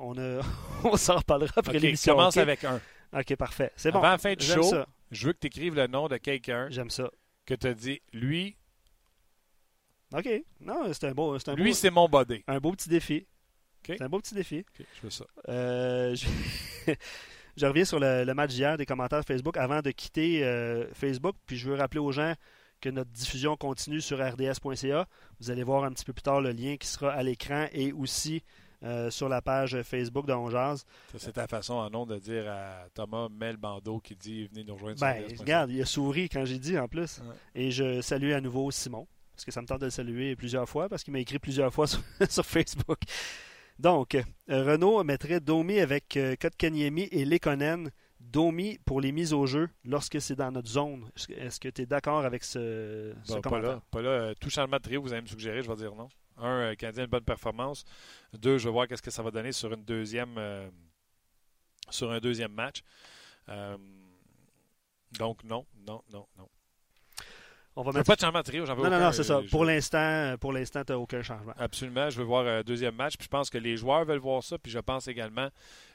on, 0.00 0.16
a, 0.18 0.40
on 0.84 0.96
s'en 0.96 1.16
reparlera 1.16 1.52
après 1.56 1.72
okay, 1.72 1.80
l'émission. 1.80 2.14
commence 2.14 2.36
avec 2.36 2.62
un. 2.64 2.80
OK, 3.12 3.36
parfait. 3.36 3.72
C'est 3.76 3.90
bon. 3.90 3.98
Avant 3.98 4.10
la 4.10 4.18
fin 4.18 4.34
du 4.34 4.44
show, 4.44 4.72
je 5.10 5.26
veux 5.26 5.32
que 5.32 5.38
tu 5.40 5.46
écrives 5.46 5.74
le 5.74 5.86
nom 5.86 6.08
de 6.08 6.16
quelqu'un. 6.16 6.68
J'aime 6.70 6.90
ça. 6.90 7.10
Que 7.46 7.54
tu 7.54 7.66
as 7.66 7.74
dit, 7.74 8.00
lui. 8.12 8.56
OK. 10.12 10.28
Non, 10.60 10.92
c'est 10.92 11.04
un 11.04 11.12
beau. 11.12 11.34
Un 11.34 11.54
lui, 11.54 11.74
c'est 11.74 11.90
mon 11.90 12.08
body. 12.08 12.44
Un 12.46 12.58
beau 12.58 12.72
petit 12.72 12.88
défi. 12.88 13.26
C'est 13.86 14.00
un 14.00 14.08
beau 14.08 14.18
petit 14.20 14.34
défi. 14.34 14.60
OK, 14.60 14.86
je 14.94 15.00
fais 15.00 15.10
ça. 15.10 15.26
Euh, 15.48 16.14
je... 16.86 16.94
Je 17.56 17.66
reviens 17.66 17.84
sur 17.84 18.00
le, 18.00 18.32
match 18.34 18.50
d'hier 18.50 18.76
des 18.76 18.86
commentaires 18.86 19.24
Facebook 19.24 19.56
avant 19.56 19.80
de 19.80 19.90
quitter 19.90 20.44
euh, 20.44 20.86
Facebook. 20.92 21.36
Puis 21.46 21.56
je 21.56 21.68
veux 21.68 21.76
rappeler 21.76 22.00
aux 22.00 22.12
gens 22.12 22.34
que 22.80 22.88
notre 22.88 23.10
diffusion 23.10 23.56
continue 23.56 24.00
sur 24.00 24.18
rds.ca. 24.18 25.06
Vous 25.40 25.50
allez 25.50 25.62
voir 25.62 25.84
un 25.84 25.92
petit 25.92 26.04
peu 26.04 26.12
plus 26.12 26.22
tard 26.22 26.40
le 26.40 26.50
lien 26.50 26.76
qui 26.76 26.86
sera 26.86 27.12
à 27.12 27.22
l'écran 27.22 27.66
et 27.72 27.92
aussi 27.92 28.42
euh, 28.82 29.10
sur 29.10 29.28
la 29.28 29.40
page 29.40 29.80
Facebook 29.82 30.26
de. 30.26 30.34
C'est 31.16 31.32
ta 31.32 31.46
façon 31.46 31.74
en 31.74 31.88
nom 31.88 32.04
de 32.04 32.18
dire 32.18 32.50
à 32.50 32.86
Thomas 32.92 33.28
Mel 33.30 33.56
Bandeau 33.56 33.98
qui 34.00 34.14
dit 34.14 34.46
venez 34.48 34.64
nous 34.64 34.74
rejoindre 34.74 35.00
ben, 35.00 35.24
Regarde, 35.38 35.70
il 35.70 35.80
a 35.80 35.86
souri 35.86 36.28
quand 36.28 36.44
j'ai 36.44 36.58
dit 36.58 36.78
en 36.78 36.88
plus. 36.88 37.22
Et 37.54 37.70
je 37.70 38.00
salue 38.02 38.32
à 38.32 38.40
nouveau 38.40 38.70
Simon. 38.70 39.06
Parce 39.34 39.44
que 39.44 39.52
ça 39.52 39.62
me 39.62 39.66
tente 39.66 39.80
de 39.80 39.86
le 39.86 39.90
saluer 39.90 40.36
plusieurs 40.36 40.68
fois 40.68 40.88
parce 40.88 41.02
qu'il 41.02 41.12
m'a 41.12 41.18
écrit 41.18 41.38
plusieurs 41.38 41.72
fois 41.72 41.86
sur 42.28 42.44
Facebook. 42.44 43.00
Donc, 43.78 44.14
euh, 44.14 44.22
Renault 44.48 45.02
mettrait 45.04 45.40
Domi 45.40 45.80
avec 45.80 46.16
euh, 46.16 46.36
Kotkaniemi 46.40 47.08
et 47.10 47.24
Lekonen. 47.24 47.90
Domi 48.20 48.78
pour 48.86 49.00
les 49.00 49.12
mises 49.12 49.32
au 49.32 49.46
jeu 49.46 49.68
lorsque 49.84 50.20
c'est 50.20 50.34
dans 50.34 50.50
notre 50.50 50.68
zone. 50.68 51.10
Est-ce 51.28 51.60
que 51.60 51.68
tu 51.68 51.82
es 51.82 51.86
d'accord 51.86 52.24
avec 52.24 52.42
ce, 52.42 53.14
ce 53.24 53.38
Pas 53.38 53.60
là. 53.60 53.82
Pas 53.90 54.00
là. 54.00 54.34
Tout 54.40 54.48
changement 54.48 54.78
de 54.78 54.82
trio, 54.82 55.02
vous 55.02 55.12
allez 55.12 55.22
me 55.22 55.26
suggérer, 55.26 55.62
je 55.62 55.68
vais 55.68 55.76
dire 55.76 55.94
non. 55.94 56.08
Un, 56.38 56.70
euh, 56.70 56.74
Canadien, 56.74 57.04
une 57.04 57.10
bonne 57.10 57.24
performance. 57.24 57.84
Deux, 58.32 58.56
je 58.58 58.68
vais 58.68 58.72
voir 58.72 58.88
qu'est-ce 58.88 59.02
que 59.02 59.10
ça 59.10 59.22
va 59.22 59.30
donner 59.30 59.52
sur 59.52 59.72
une 59.72 59.84
deuxième 59.84 60.40
sur 61.90 62.10
un 62.10 62.18
deuxième 62.18 62.52
match. 62.52 62.82
donc 65.18 65.44
non, 65.44 65.66
non, 65.86 66.02
non, 66.10 66.26
non. 66.38 66.48
On 67.76 67.82
va 67.82 67.92
mettre... 67.92 68.06
pas 68.06 68.14
de 68.14 68.20
changement 68.20 68.38
de 68.38 68.44
trio, 68.44 68.66
j'en 68.66 68.74
veux 68.74 68.82
Non, 68.82 68.88
aucun, 68.88 68.98
non, 68.98 69.04
non, 69.06 69.12
c'est 69.12 69.24
ça. 69.24 69.40
Pour 69.50 69.64
l'instant, 69.64 70.36
pour 70.40 70.52
l'instant, 70.52 70.84
tu 70.84 70.92
n'as 70.92 70.98
aucun 70.98 71.22
changement. 71.22 71.54
Absolument. 71.58 72.08
Je 72.08 72.18
veux 72.18 72.24
voir 72.24 72.46
un 72.46 72.62
deuxième 72.62 72.94
match. 72.94 73.16
Puis 73.16 73.24
je 73.24 73.30
pense 73.30 73.50
que 73.50 73.58
les 73.58 73.76
joueurs 73.76 74.04
veulent 74.04 74.18
voir 74.18 74.44
ça. 74.44 74.58
Puis 74.58 74.70
je 74.70 74.78
pense 74.78 75.08
également 75.08 75.48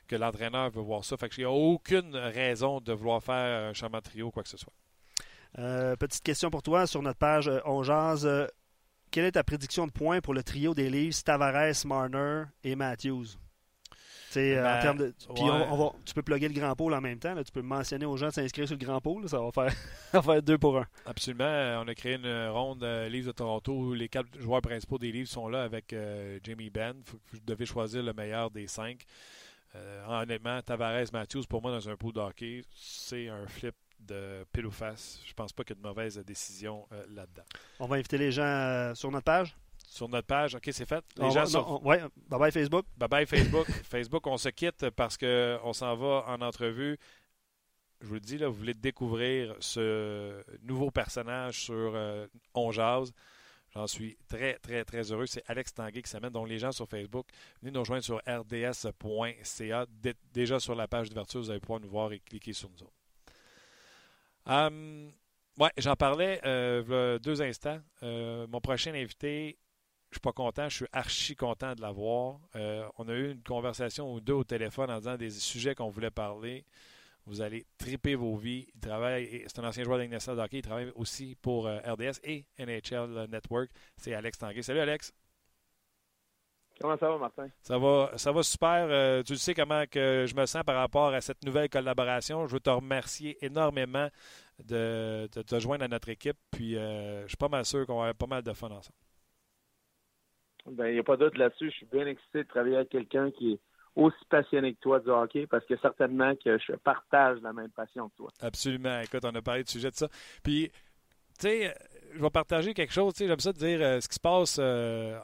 que 0.08 0.16
l'entraîneur 0.16 0.70
veut 0.72 0.82
voir 0.82 1.06
ça. 1.06 1.16
Fait 1.16 1.30
que 1.30 1.36
il 1.36 1.40
n'y 1.40 1.46
a 1.46 1.52
aucune 1.52 2.16
raison 2.16 2.82
de 2.82 2.92
vouloir 2.92 3.24
faire 3.24 3.70
un 3.70 3.74
changement 3.74 4.00
de 4.00 4.04
trio, 4.04 4.30
quoi 4.30 4.44
que 4.44 4.50
ce 4.50 4.58
soit. 4.58 4.74
Euh, 5.58 5.96
petite 5.96 6.24
question 6.24 6.50
pour 6.50 6.62
toi 6.62 6.86
sur 6.86 7.02
notre 7.02 7.18
page 7.18 7.48
euh, 7.48 7.60
On 7.66 7.82
Jase. 7.82 8.26
Euh, 8.26 8.46
quelle 9.10 9.26
est 9.26 9.32
ta 9.32 9.44
prédiction 9.44 9.88
de 9.88 9.92
points 9.92 10.22
pour 10.22 10.34
le 10.34 10.44
trio 10.44 10.76
des 10.76 10.90
livres 10.90 11.16
Tavares, 11.24 11.86
Marner 11.86 12.44
et 12.64 12.76
Matthews? 12.76 13.26
Euh, 14.38 14.60
en 14.60 14.64
ben, 14.64 14.82
termes 14.82 14.98
de, 14.98 15.14
puis 15.34 15.44
on, 15.44 15.78
va, 15.78 15.92
tu 16.06 16.14
peux 16.14 16.22
plugger 16.22 16.48
le 16.48 16.54
grand 16.54 16.76
pôle 16.76 16.94
en 16.94 17.02
même 17.02 17.20
temps. 17.20 17.34
Là, 17.34 17.44
tu 17.44 17.52
peux 17.52 17.62
mentionner 17.62 18.06
aux 18.06 18.18
gens 18.18 18.28
de 18.28 18.34
s'inscrire 18.34 18.68
sur 18.68 18.78
le 18.78 18.86
grand 18.86 19.02
pôle. 19.02 19.28
Ça 19.28 19.40
va 19.40 19.52
faire, 19.52 19.72
ça 20.12 20.20
va 20.20 20.34
faire 20.34 20.44
deux 20.44 20.58
pour 20.58 20.78
un. 20.78 20.86
Absolument. 21.06 21.82
On 21.84 21.88
a 21.88 21.96
créé 21.96 22.16
une 22.16 22.48
ronde 22.50 22.84
euh, 22.84 23.10
de 23.10 23.32
Toronto 23.32 23.74
où 23.74 23.94
les 23.94 24.10
quatre 24.10 24.40
joueurs 24.40 24.62
principaux 24.62 24.98
des 24.98 25.12
livres 25.12 25.30
sont 25.30 25.48
là 25.48 25.64
avec 25.64 25.94
euh, 25.94 26.40
Jamie 26.44 26.70
Benn. 26.70 27.02
Vous 27.06 27.40
devez 27.46 27.66
choisir 27.66 28.04
le 28.04 28.14
meilleur 28.14 28.52
des 28.52 28.68
cinq. 28.68 29.06
honnêtement, 30.08 30.62
Tavares 30.62 31.12
Matthews, 31.14 31.44
pour 31.50 31.62
moi, 31.62 31.72
dans 31.72 31.90
un 31.90 31.96
pool 31.96 32.14
de 32.14 32.20
hockey, 32.20 32.62
c'est 32.76 33.28
un 33.30 33.48
flip 33.48 33.76
de 34.00 34.46
pile 34.54 34.66
ou 34.66 34.72
face. 34.72 35.22
Je 35.26 35.34
pense 35.34 35.52
pas 35.52 35.64
qu'il 35.64 35.76
y 35.76 35.80
ait 35.80 35.82
de 35.82 35.88
mauvaise 35.88 36.18
décision 36.26 36.88
là-dedans. 37.10 37.44
On 37.80 37.88
va 37.88 37.98
inviter 37.98 38.18
les 38.18 38.32
gens 38.32 38.94
sur 38.96 39.12
notre 39.12 39.26
page 39.26 39.56
sur 39.90 40.08
notre 40.08 40.28
page. 40.28 40.56
OK, 40.56 40.70
c'est 40.72 40.88
fait. 40.88 41.04
Les 41.18 41.32
gens 41.32 41.46
sur... 41.46 41.84
ouais, 41.86 42.00
bye 42.30 42.40
bye 42.40 42.52
Facebook. 42.52 42.86
Bye 42.96 43.10
bye 43.10 43.26
Facebook. 43.26 43.68
Facebook, 43.84 44.28
on 44.28 44.38
se 44.38 44.50
quitte 44.50 44.90
parce 44.92 45.18
qu'on 45.18 45.74
s'en 45.74 45.96
va 45.96 46.26
en 46.28 46.42
entrevue. 46.42 46.98
Je 48.02 48.08
vous 48.08 48.14
le 48.14 48.20
dis, 48.20 48.38
là, 48.38 48.48
vous 48.48 48.54
voulez 48.54 48.76
découvrir 48.76 49.56
ce 49.60 50.42
nouveau 50.62 50.92
personnage 50.92 51.64
sur 51.64 51.92
euh, 51.96 52.28
On 52.54 52.72
Jazz. 52.72 53.12
J'en 53.74 53.88
suis 53.88 54.18
très, 54.28 54.54
très, 54.60 54.86
très 54.86 55.12
heureux. 55.12 55.26
C'est 55.26 55.44
Alex 55.48 55.74
Tanguay 55.74 56.02
qui 56.02 56.10
s'amène. 56.10 56.32
Donc, 56.32 56.48
les 56.48 56.60
gens 56.60 56.72
sur 56.72 56.88
Facebook, 56.88 57.28
venez 57.62 57.72
nous 57.72 57.82
rejoindre 57.82 58.04
sur 58.04 58.22
rds.ca. 58.26 59.86
Déjà 60.34 60.60
sur 60.60 60.76
la 60.76 60.88
page 60.88 61.10
d'ouverture, 61.10 61.42
vous 61.42 61.50
allez 61.50 61.60
pouvoir 61.60 61.80
nous 61.80 61.90
voir 61.90 62.12
et 62.14 62.20
cliquer 62.20 62.54
sur 62.54 62.70
nous 62.70 62.84
autres. 62.84 62.94
Hum, 64.46 65.12
ouais, 65.60 65.72
j'en 65.78 65.96
parlais 65.96 66.40
euh, 66.46 67.20
deux 67.20 67.42
instants. 67.42 67.80
Euh, 68.02 68.48
mon 68.48 68.62
prochain 68.62 68.94
invité, 68.94 69.58
je 70.12 70.16
suis 70.16 70.22
pas 70.22 70.34
content, 70.34 70.68
je 70.70 70.76
suis 70.78 70.86
archi 70.92 71.36
content 71.36 71.76
de 71.76 71.82
l'avoir. 71.82 72.40
Euh, 72.56 72.88
on 72.98 73.08
a 73.10 73.14
eu 73.14 73.32
une 73.32 73.44
conversation 73.44 74.12
ou 74.12 74.20
deux 74.20 74.34
au 74.34 74.44
téléphone 74.44 74.90
en 74.90 74.98
disant 74.98 75.18
des 75.18 75.30
sujets 75.30 75.76
qu'on 75.76 75.90
voulait 75.90 76.10
parler. 76.10 76.66
Vous 77.28 77.42
allez 77.42 77.68
triper 77.78 78.16
vos 78.16 78.36
vies. 78.36 78.68
Il 78.74 78.80
travaille, 78.80 79.44
c'est 79.46 79.60
un 79.60 79.68
ancien 79.68 79.84
joueur 79.84 80.00
de 80.00 80.40
hockey, 80.40 80.58
il 80.58 80.62
travaille 80.64 80.92
aussi 80.96 81.38
pour 81.42 81.68
euh, 81.68 81.78
RDS 81.86 82.20
et 82.24 82.46
NHL 82.58 83.28
Network. 83.30 83.70
C'est 83.98 84.16
Alex 84.16 84.40
Tanguay. 84.40 84.64
Salut 84.64 84.80
Alex. 84.80 85.14
Comment 86.82 86.98
ça 86.98 87.10
va, 87.10 87.18
Martin? 87.18 87.50
Ça 87.62 87.78
va, 87.78 88.12
ça 88.16 88.32
va 88.32 88.42
super. 88.42 88.88
Euh, 88.90 89.22
tu 89.22 89.36
sais 89.36 89.54
comment 89.54 89.84
que 89.86 90.26
je 90.28 90.34
me 90.34 90.46
sens 90.48 90.64
par 90.64 90.78
rapport 90.78 91.14
à 91.14 91.22
cette 91.22 91.44
nouvelle 91.44 91.70
collaboration. 91.70 92.48
Je 92.48 92.54
veux 92.54 92.62
te 92.62 92.70
remercier 92.70 93.38
énormément 93.46 94.08
de, 94.64 95.28
te 95.28 95.60
joindre 95.60 95.84
à 95.84 95.88
notre 95.88 96.10
équipe. 96.10 96.38
Puis 96.50 96.74
je 96.74 97.26
suis 97.28 97.38
pas 97.38 97.50
mal 97.50 97.66
sûr 97.66 97.86
qu'on 97.86 97.98
va 97.98 98.04
avoir 98.06 98.16
pas 98.16 98.28
mal 98.28 98.42
de 98.42 98.54
fun 98.54 98.72
ensemble. 98.72 98.96
Ben, 100.72 100.88
il 100.88 100.94
n'y 100.94 101.00
a 101.00 101.04
pas 101.04 101.18
d'autre 101.18 101.38
là-dessus. 101.38 101.70
Je 101.72 101.76
suis 101.76 101.86
bien 101.86 102.06
excité 102.06 102.44
de 102.44 102.48
travailler 102.48 102.76
avec 102.78 102.90
quelqu'un 102.90 103.32
qui 103.32 103.54
est 103.54 103.60
aussi 103.96 104.26
passionné 104.30 104.74
que 104.74 104.80
toi 104.80 105.00
du 105.00 105.10
hockey 105.10 105.48
parce 105.48 105.66
que 105.66 105.76
certainement 105.78 106.34
que 106.36 106.58
je 106.58 106.74
partage 106.74 107.40
la 107.42 107.54
même 107.54 107.70
passion 107.70 108.10
que 108.10 108.16
toi. 108.18 108.30
Absolument. 108.42 109.02
Écoute, 109.02 109.24
on 109.26 109.36
a 109.36 109.42
parlé 109.42 109.64
de 109.64 109.70
sujet 109.70 109.92
de 109.92 109.96
ça. 109.96 110.08
Puis, 110.44 110.70
tu 111.40 111.48
sais, 111.48 111.76
je 112.14 112.22
vais 112.22 112.30
partager 112.30 112.74
quelque 112.74 112.94
chose. 112.94 113.14
J'aime 113.18 113.40
ça 113.40 113.52
de 113.52 113.58
dire 113.58 113.80
euh, 113.82 114.00
ce 114.00 114.08
qui 114.08 114.16
se 114.16 114.20
passe 114.20 114.58
euh, 114.60 115.20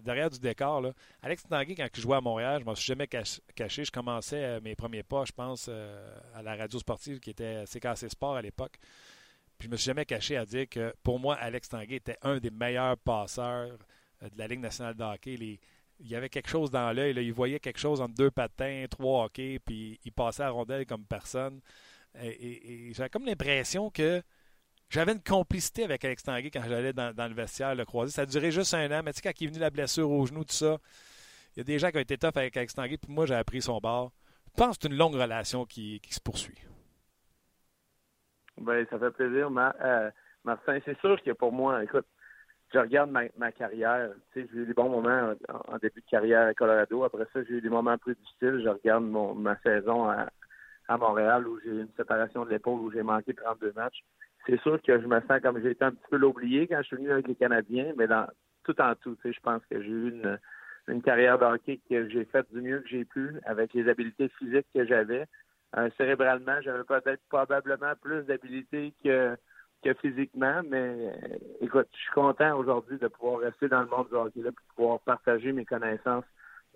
derrière 0.00 0.30
du 0.30 0.38
décor. 0.38 0.80
Là. 0.80 0.92
Alex 1.22 1.44
Tanguy, 1.44 1.74
quand 1.74 1.88
je 1.92 2.00
jouais 2.00 2.16
à 2.16 2.20
Montréal, 2.20 2.60
je 2.60 2.66
m'en 2.66 2.74
suis 2.74 2.86
jamais 2.86 3.06
caché. 3.06 3.84
Je 3.84 3.90
commençais 3.90 4.44
euh, 4.44 4.60
mes 4.62 4.74
premiers 4.74 5.02
pas, 5.02 5.24
je 5.24 5.32
pense, 5.32 5.70
à 6.34 6.42
la 6.42 6.56
radio 6.56 6.78
sportive 6.78 7.20
qui 7.20 7.30
était 7.30 7.64
CKC 7.64 8.08
Sport 8.08 8.36
à 8.36 8.42
l'époque. 8.42 8.78
Puis 9.58 9.66
je 9.66 9.72
me 9.72 9.76
suis 9.76 9.86
jamais 9.86 10.04
caché 10.04 10.36
à 10.36 10.46
dire 10.46 10.68
que 10.68 10.94
pour 11.02 11.18
moi, 11.18 11.34
Alex 11.34 11.68
Tanguay 11.68 11.96
était 11.96 12.16
un 12.22 12.38
des 12.38 12.50
meilleurs 12.50 12.96
passeurs 12.96 13.72
euh, 13.72 13.76
de 14.22 14.38
la 14.38 14.46
Ligue 14.46 14.60
nationale 14.60 14.94
de 14.94 15.02
hockey. 15.02 15.34
il 15.34 16.06
y 16.06 16.14
avait 16.14 16.28
quelque 16.28 16.48
chose 16.48 16.70
dans 16.70 16.92
l'œil. 16.92 17.14
Il 17.16 17.32
voyait 17.32 17.60
quelque 17.60 17.78
chose 17.78 18.00
entre 18.00 18.14
deux 18.14 18.30
patins, 18.30 18.86
trois 18.90 19.24
hockey, 19.24 19.58
puis 19.64 19.98
il 20.04 20.12
passait 20.12 20.42
à 20.42 20.50
rondelle 20.50 20.86
comme 20.86 21.04
personne. 21.04 21.60
Et, 22.20 22.92
j'avais 22.94 23.10
comme 23.10 23.26
l'impression 23.26 23.90
que 23.90 24.22
j'avais 24.90 25.12
une 25.12 25.22
complicité 25.22 25.84
avec 25.84 26.04
Alex 26.04 26.22
Tanguay 26.22 26.50
quand 26.50 26.62
j'allais 26.66 26.92
dans, 26.92 27.28
le 27.28 27.34
vestiaire 27.34 27.74
le 27.74 27.84
croiser. 27.84 28.12
Ça 28.12 28.22
a 28.22 28.26
duré 28.26 28.50
juste 28.50 28.74
un 28.74 28.90
an, 28.90 29.02
mais 29.04 29.12
tu 29.12 29.20
sais, 29.20 29.22
quand 29.22 29.40
il 29.40 29.44
est 29.44 29.48
venu 29.48 29.60
la 29.60 29.70
blessure 29.70 30.10
au 30.10 30.26
genou, 30.26 30.44
tout 30.44 30.54
ça, 30.54 30.78
il 31.54 31.58
y 31.58 31.60
a 31.60 31.64
des 31.64 31.78
gens 31.78 31.90
qui 31.90 31.98
ont 31.98 32.00
été 32.00 32.16
tough 32.16 32.36
avec 32.36 32.56
Alex 32.56 32.74
Tanguay, 32.74 32.96
puis 32.96 33.12
moi, 33.12 33.26
j'ai 33.26 33.34
appris 33.34 33.62
son 33.62 33.78
bord. 33.78 34.12
Je 34.46 34.64
pense 34.64 34.76
que 34.76 34.82
c'est 34.82 34.88
une 34.88 34.96
longue 34.96 35.14
relation 35.14 35.66
qui, 35.66 36.00
se 36.08 36.20
poursuit. 36.20 36.58
Ben, 38.56 38.84
ça 38.90 38.98
fait 38.98 39.10
plaisir, 39.12 39.50
euh, 39.56 40.10
Martin. 40.44 40.78
C'est 40.84 40.98
sûr 40.98 41.22
que 41.22 41.30
pour 41.32 41.52
moi, 41.52 41.84
écoute, 41.84 42.06
je 42.72 42.78
regarde 42.78 43.10
ma, 43.10 43.52
carrière. 43.52 44.10
Tu 44.32 44.42
sais, 44.42 44.48
j'ai 44.52 44.60
eu 44.60 44.66
des 44.66 44.74
bons 44.74 44.90
moments 44.90 45.34
en, 45.68 45.78
début 45.78 46.00
de 46.00 46.10
carrière 46.10 46.48
à 46.48 46.54
Colorado. 46.54 47.04
Après 47.04 47.26
ça, 47.32 47.42
j'ai 47.44 47.54
eu 47.54 47.60
des 47.60 47.68
moments 47.68 47.96
plus 47.96 48.14
difficiles. 48.14 48.60
Je 48.62 48.68
regarde 48.68 49.04
mon, 49.04 49.34
ma 49.34 49.56
saison 49.60 50.08
à, 50.08 50.28
Montréal 50.98 51.46
où 51.46 51.60
j'ai 51.60 51.70
eu 51.70 51.80
une 51.82 51.92
séparation 51.98 52.46
de 52.46 52.50
l'épaule 52.50 52.80
où 52.80 52.90
j'ai 52.90 53.02
manqué 53.02 53.34
32 53.34 53.72
matchs. 53.76 54.02
C'est 54.46 54.58
sûr 54.62 54.80
que 54.80 54.98
je 54.98 55.06
me 55.06 55.20
sens 55.20 55.40
comme 55.42 55.60
j'ai 55.62 55.72
été 55.72 55.84
un 55.84 55.90
petit 55.90 56.08
peu 56.10 56.16
l'oublié 56.16 56.66
quand 56.66 56.78
je 56.78 56.86
suis 56.86 56.96
venu 56.96 57.12
avec 57.12 57.28
les 57.28 57.34
Canadiens, 57.34 57.92
mais 57.98 58.06
dans 58.06 58.26
tout 58.64 58.80
en 58.80 58.94
tout, 58.94 59.14
tu 59.16 59.28
sais, 59.28 59.32
je 59.34 59.40
pense 59.40 59.60
que 59.70 59.82
j'ai 59.82 59.88
eu 59.88 60.08
une, 60.08 60.38
une 60.88 61.02
carrière 61.02 61.38
de 61.38 61.44
hockey 61.44 61.78
que 61.90 62.08
j'ai 62.08 62.24
faite 62.24 62.46
du 62.52 62.62
mieux 62.62 62.80
que 62.80 62.88
j'ai 62.88 63.04
pu 63.04 63.38
avec 63.44 63.74
les 63.74 63.86
habiletés 63.86 64.30
physiques 64.38 64.66
que 64.74 64.86
j'avais. 64.86 65.26
Euh, 65.76 65.90
cérébralement, 65.98 66.60
j'avais 66.62 66.84
peut-être 66.84 67.20
probablement 67.28 67.92
plus 68.00 68.22
d'habiletés 68.22 68.94
que 69.04 69.36
que 69.82 69.94
physiquement, 69.94 70.62
mais 70.68 70.78
euh, 70.78 71.36
écoute, 71.60 71.88
je 71.92 71.98
suis 71.98 72.12
content 72.12 72.56
aujourd'hui 72.56 72.98
de 72.98 73.08
pouvoir 73.08 73.40
rester 73.40 73.68
dans 73.68 73.82
le 73.82 73.88
monde 73.88 74.08
du 74.08 74.14
hockey 74.14 74.40
là, 74.40 74.50
de 74.50 74.56
pouvoir 74.74 75.00
partager 75.00 75.52
mes 75.52 75.64
connaissances 75.64 76.24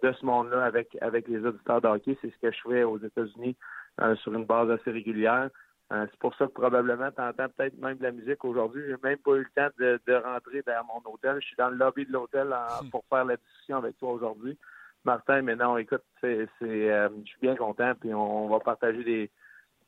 de 0.03 0.13
ce 0.13 0.25
monde-là 0.25 0.65
avec 0.65 0.97
avec 1.01 1.29
les 1.29 1.45
auditeurs 1.45 1.81
de 1.81 1.89
hockey. 1.89 2.17
C'est 2.21 2.31
ce 2.31 2.39
que 2.39 2.53
je 2.53 2.61
fais 2.63 2.83
aux 2.85 2.99
États-Unis 2.99 3.57
euh, 4.01 4.15
sur 4.17 4.33
une 4.35 4.45
base 4.45 4.71
assez 4.71 4.91
régulière. 4.91 5.51
Euh, 5.93 6.07
c'est 6.11 6.19
pour 6.21 6.35
ça 6.37 6.47
que 6.47 6.53
probablement 6.53 7.11
tu 7.11 7.21
entends 7.21 7.49
peut-être 7.57 7.79
même 7.79 7.99
de 7.99 8.03
la 8.05 8.13
musique 8.13 8.45
aujourd'hui. 8.45 8.83
J'ai 8.87 8.97
même 9.03 9.19
pas 9.19 9.33
eu 9.33 9.41
le 9.41 9.51
temps 9.55 9.75
de, 9.79 10.01
de, 10.07 10.15
rentrer 10.15 10.63
dans 10.63 10.85
mon 10.87 11.13
hôtel. 11.13 11.37
Je 11.41 11.47
suis 11.47 11.57
dans 11.57 11.69
le 11.69 11.77
lobby 11.77 12.07
de 12.07 12.13
l'hôtel 12.13 12.49
hmm. 12.49 12.91
pour 12.91 13.05
faire 13.11 13.25
la 13.25 13.37
discussion 13.37 13.79
avec 13.79 13.99
toi 13.99 14.13
aujourd'hui. 14.13 14.57
Martin, 15.05 15.43
mais 15.43 15.57
non, 15.57 15.77
écoute, 15.77 16.05
c'est, 16.21 16.49
c'est 16.61 16.87
je 16.89 17.25
suis 17.25 17.41
bien 17.41 17.57
content, 17.57 17.93
puis 18.01 18.15
on 18.15 18.49
va 18.49 18.61
partager 18.61 19.03
des, 19.03 19.31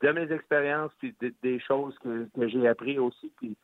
de 0.01 0.11
mes 0.11 0.31
expériences, 0.31 0.91
puis 0.99 1.15
des, 1.41 1.59
choses 1.59 1.97
que, 1.99 2.27
j'ai 2.47 2.67
appris 2.67 2.99
aussi, 2.99 3.31
puis 3.37 3.57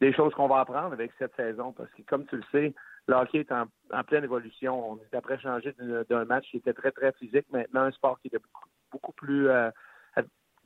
des 0.00 0.12
choses 0.12 0.32
qu'on 0.34 0.48
va 0.48 0.60
apprendre 0.60 0.92
avec 0.92 1.12
cette 1.18 1.34
saison. 1.34 1.72
Parce 1.72 1.90
que, 1.90 2.02
comme 2.02 2.26
tu 2.26 2.36
le 2.36 2.42
sais, 2.52 2.74
le 3.06 3.14
hockey 3.14 3.40
est 3.40 3.52
en, 3.52 3.66
pleine 4.04 4.24
évolution. 4.24 4.92
On 4.92 4.96
est 4.96 5.16
après 5.16 5.38
changé 5.38 5.74
d'un 6.08 6.24
match 6.24 6.48
qui 6.50 6.58
était 6.58 6.72
très, 6.72 6.92
très 6.92 7.12
physique. 7.12 7.46
Maintenant, 7.50 7.82
un 7.82 7.90
sport 7.90 8.20
qui 8.20 8.28
est 8.28 8.38
beaucoup, 8.92 9.12
plus 9.12 9.48
euh, 9.48 9.70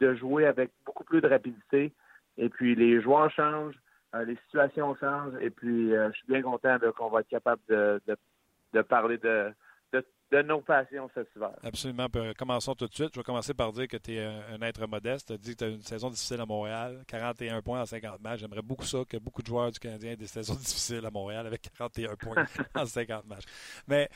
de 0.01 0.15
jouer 0.15 0.47
avec 0.47 0.71
beaucoup 0.85 1.05
plus 1.05 1.21
de 1.21 1.29
rapidité. 1.29 1.93
Et 2.37 2.49
puis, 2.49 2.75
les 2.75 3.01
joueurs 3.01 3.31
changent, 3.31 3.79
euh, 4.15 4.25
les 4.25 4.37
situations 4.47 4.95
changent. 4.97 5.41
Et 5.41 5.51
puis, 5.51 5.95
euh, 5.95 6.11
je 6.13 6.19
suis 6.19 6.27
bien 6.27 6.43
content 6.43 6.79
qu'on 6.97 7.09
va 7.09 7.21
être 7.21 7.29
capable 7.29 7.63
de, 7.69 8.01
de 8.73 8.83
parler 8.83 9.19
de, 9.19 9.53
de 10.33 10.41
nos 10.43 10.63
passions 10.63 11.11
cet 11.15 11.29
hiver. 11.37 11.53
Absolument. 11.63 12.09
Euh, 12.17 12.33
commençons 12.37 12.75
tout 12.75 12.87
de 12.87 12.95
suite. 12.95 13.11
Je 13.13 13.21
vais 13.21 13.25
commencer 13.25 13.53
par 13.53 13.71
dire 13.73 13.87
que 13.87 13.99
tu 13.99 14.15
es 14.15 14.25
un, 14.25 14.61
être 14.63 14.87
modeste. 14.87 15.29
Tu 15.29 15.33
as 15.35 15.37
dit 15.37 15.51
que 15.53 15.59
tu 15.59 15.65
as 15.65 15.69
une 15.69 15.83
saison 15.83 16.09
difficile 16.09 16.41
à 16.41 16.47
Montréal, 16.47 17.05
41 17.07 17.61
points 17.61 17.83
en 17.83 17.87
50 17.87 18.21
matchs. 18.21 18.41
J'aimerais 18.41 18.63
beaucoup 18.63 18.87
ça, 18.87 19.05
que 19.07 19.19
beaucoup 19.19 19.43
de 19.43 19.47
joueurs 19.47 19.71
du 19.71 19.79
Canadien 19.79 20.13
aient 20.13 20.17
des 20.17 20.27
saisons 20.27 20.55
difficiles 20.57 21.05
à 21.05 21.11
Montréal 21.11 21.47
avec 21.47 21.69
41 21.77 22.17
points 22.17 22.47
en 22.75 22.87
50 22.87 23.27
matchs. 23.27 23.45
Mais 23.87 24.09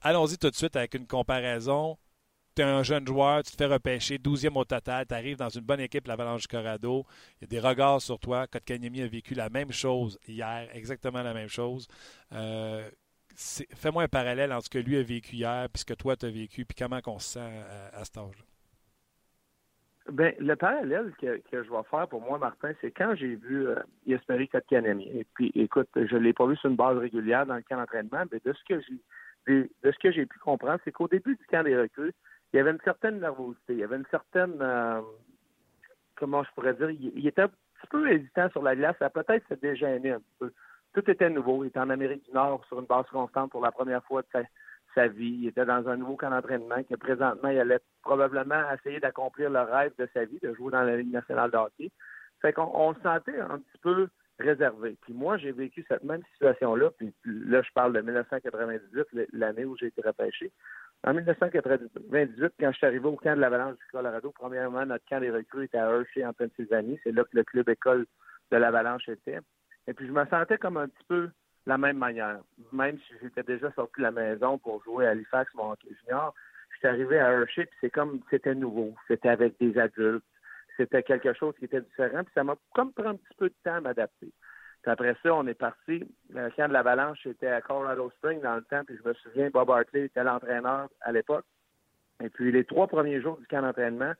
allons-y 0.00 0.38
tout 0.38 0.50
de 0.50 0.54
suite 0.54 0.76
avec 0.76 0.94
une 0.94 1.06
comparaison. 1.06 1.98
Tu 2.54 2.62
es 2.62 2.64
un 2.64 2.84
jeune 2.84 3.06
joueur, 3.06 3.42
tu 3.42 3.50
te 3.50 3.56
fais 3.56 3.66
repêcher, 3.66 4.16
12e 4.16 4.56
au 4.56 4.64
total, 4.64 5.04
tu 5.06 5.14
arrives 5.14 5.36
dans 5.36 5.50
une 5.50 5.60
bonne 5.60 5.80
équipe, 5.80 6.06
l'Avalanche 6.06 6.42
du 6.42 6.48
Corrado. 6.48 7.04
Il 7.38 7.42
y 7.42 7.44
a 7.44 7.48
des 7.48 7.60
regards 7.60 8.00
sur 8.00 8.18
toi. 8.18 8.46
Kotkaniemi 8.46 9.02
a 9.02 9.08
vécu 9.08 9.34
la 9.34 9.50
même 9.50 9.72
chose 9.72 10.18
hier, 10.26 10.68
exactement 10.72 11.22
la 11.22 11.34
même 11.34 11.48
chose. 11.48 11.86
Euh, 12.32 12.88
fais-moi 13.36 14.04
un 14.04 14.08
parallèle 14.08 14.52
entre 14.52 14.64
ce 14.64 14.70
que 14.70 14.78
lui 14.78 14.96
a 14.96 15.02
vécu 15.02 15.36
hier 15.36 15.64
et 15.64 15.78
ce 15.78 15.84
que 15.84 15.94
toi 15.94 16.16
tu 16.16 16.26
as 16.26 16.30
vécu, 16.30 16.64
puis 16.64 16.76
comment 16.76 17.00
on 17.06 17.18
se 17.18 17.34
sent 17.34 17.64
à, 17.92 18.04
cet 18.04 18.16
âge-là. 18.18 18.44
Ben, 20.12 20.34
le 20.38 20.54
parallèle 20.54 21.12
que, 21.20 21.40
je 21.52 21.70
vais 21.70 21.82
faire 21.90 22.06
pour 22.08 22.22
moi, 22.22 22.38
Martin, 22.38 22.72
c'est 22.80 22.92
quand 22.92 23.14
j'ai 23.16 23.34
vu 23.34 23.66
euh, 23.66 24.46
Kotkanemi. 24.52 25.08
Et 25.08 25.26
puis, 25.34 25.50
écoute, 25.56 25.88
je 25.96 26.14
ne 26.14 26.20
l'ai 26.20 26.32
pas 26.32 26.46
vu 26.46 26.56
sur 26.56 26.70
une 26.70 26.76
base 26.76 26.96
régulière 26.96 27.44
dans 27.44 27.56
le 27.56 27.62
camp 27.62 27.76
d'entraînement, 27.76 28.24
mais 28.30 28.40
de 28.44 28.52
ce 28.52 28.64
que 28.68 28.80
j'ai 28.80 28.94
de, 29.46 29.68
ce 29.84 29.98
que 29.98 30.10
j'ai 30.12 30.26
pu 30.26 30.38
comprendre, 30.38 30.80
c'est 30.84 30.92
qu'au 30.92 31.08
début 31.08 31.36
du 31.36 31.46
camp 31.46 31.62
des 31.62 31.76
recrues, 31.76 32.12
il 32.52 32.56
y 32.56 32.60
avait 32.60 32.70
une 32.70 32.80
certaine 32.84 33.20
nervosité, 33.20 33.74
il 33.74 33.78
y 33.78 33.84
avait 33.84 33.96
une 33.96 34.06
certaine 34.10 34.56
euh, 34.60 35.00
comment 36.16 36.42
je 36.42 36.50
pourrais 36.54 36.74
dire, 36.74 36.90
il, 36.90 37.26
était 37.26 37.42
un 37.42 37.48
petit 37.48 37.86
peu 37.90 38.10
hésitant 38.10 38.48
sur 38.50 38.62
la 38.62 38.74
glace, 38.74 38.96
ça 38.98 39.10
peut-être 39.10 39.46
se 39.48 39.54
dégêner 39.54 40.12
un 40.12 40.18
petit 40.18 40.36
peu 40.38 40.52
tout 40.96 41.10
était 41.10 41.28
nouveau. 41.28 41.62
Il 41.62 41.68
était 41.68 41.78
en 41.78 41.90
Amérique 41.90 42.24
du 42.24 42.32
Nord 42.32 42.64
sur 42.68 42.80
une 42.80 42.86
base 42.86 43.04
constante 43.12 43.50
pour 43.50 43.62
la 43.62 43.70
première 43.70 44.02
fois 44.04 44.22
de 44.22 44.42
sa, 44.94 45.06
vie. 45.08 45.40
Il 45.42 45.48
était 45.48 45.66
dans 45.66 45.86
un 45.88 45.96
nouveau 45.98 46.16
camp 46.16 46.30
d'entraînement 46.30 46.82
que 46.88 46.94
présentement, 46.94 47.50
il 47.50 47.58
allait 47.58 47.80
probablement 48.02 48.62
essayer 48.72 48.98
d'accomplir 48.98 49.50
le 49.50 49.60
rêve 49.60 49.92
de 49.98 50.08
sa 50.14 50.24
vie, 50.24 50.38
de 50.42 50.54
jouer 50.54 50.72
dans 50.72 50.82
la 50.82 50.96
Ligue 50.96 51.12
nationale 51.12 51.50
de 51.50 51.58
hockey. 51.58 51.90
Fait 52.40 52.54
qu'on 52.54 52.70
on 52.72 52.94
se 52.94 53.00
sentait 53.02 53.38
un 53.38 53.58
petit 53.58 53.78
peu 53.82 54.08
réservé. 54.38 54.96
Puis 55.02 55.12
moi, 55.12 55.36
j'ai 55.36 55.52
vécu 55.52 55.84
cette 55.86 56.02
même 56.02 56.22
situation-là. 56.32 56.90
Puis 56.96 57.12
là, 57.26 57.60
je 57.60 57.70
parle 57.74 57.92
de 57.92 58.00
1998, 58.00 59.28
l'année 59.34 59.66
où 59.66 59.76
j'ai 59.76 59.88
été 59.88 60.00
repêché. 60.00 60.50
En 61.04 61.12
1998, 61.12 62.54
quand 62.58 62.72
je 62.72 62.76
suis 62.76 62.86
arrivé 62.86 63.06
au 63.06 63.16
camp 63.16 63.36
de 63.36 63.40
l'Avalanche 63.40 63.76
du 63.76 63.84
Colorado, 63.92 64.32
premièrement, 64.34 64.86
notre 64.86 65.04
camp 65.04 65.20
des 65.20 65.30
recrues 65.30 65.64
était 65.64 65.76
à 65.76 65.90
Hershey, 65.90 66.24
en 66.24 66.32
Pennsylvanie. 66.32 66.98
C'est 67.04 67.12
là 67.12 67.24
que 67.24 67.36
le 67.36 67.44
club 67.44 67.68
école 67.68 68.06
de 68.50 68.56
l'Avalanche 68.56 69.10
était. 69.10 69.40
Et 69.86 69.94
puis, 69.94 70.06
je 70.06 70.12
me 70.12 70.24
sentais 70.26 70.58
comme 70.58 70.76
un 70.76 70.88
petit 70.88 71.04
peu 71.08 71.30
la 71.66 71.78
même 71.78 71.98
manière. 71.98 72.40
Même 72.72 72.98
si 72.98 73.14
j'étais 73.22 73.42
déjà 73.42 73.70
sorti 73.72 73.94
de 73.98 74.02
la 74.02 74.10
maison 74.10 74.58
pour 74.58 74.82
jouer 74.84 75.06
à 75.06 75.10
Halifax, 75.10 75.52
mon 75.54 75.72
hockey 75.72 75.88
junior, 76.02 76.34
j'étais 76.74 76.88
arrivé 76.88 77.18
à 77.18 77.32
Hershey, 77.32 77.66
puis 77.66 77.76
c'est 77.80 77.90
comme, 77.90 78.20
c'était 78.30 78.54
nouveau. 78.54 78.94
C'était 79.08 79.28
avec 79.28 79.58
des 79.58 79.76
adultes. 79.78 80.24
C'était 80.76 81.02
quelque 81.02 81.32
chose 81.32 81.54
qui 81.58 81.64
était 81.64 81.80
différent, 81.80 82.22
puis 82.22 82.32
ça 82.34 82.44
m'a 82.44 82.54
comme 82.74 82.92
pris 82.92 83.06
un 83.06 83.16
petit 83.16 83.34
peu 83.38 83.48
de 83.48 83.54
temps 83.64 83.76
à 83.76 83.80
m'adapter. 83.80 84.30
Puis 84.82 84.92
après 84.92 85.16
ça, 85.22 85.34
on 85.34 85.46
est 85.46 85.54
parti. 85.54 86.06
Le 86.30 86.50
camp 86.50 86.68
de 86.68 86.72
l'Avalanche 86.72 87.26
était 87.26 87.48
à 87.48 87.62
Colorado 87.62 88.10
Springs 88.18 88.42
dans 88.42 88.56
le 88.56 88.62
temps, 88.62 88.84
puis 88.84 88.96
je 89.02 89.08
me 89.08 89.14
souviens, 89.14 89.50
Bob 89.50 89.70
Hartley 89.70 90.04
était 90.04 90.22
l'entraîneur 90.22 90.88
à 91.00 91.12
l'époque. 91.12 91.46
Et 92.22 92.28
puis 92.28 92.52
les 92.52 92.64
trois 92.64 92.86
premiers 92.86 93.20
jours 93.20 93.38
du 93.38 93.46
camp 93.46 93.62
d'entraînement, 93.62 94.12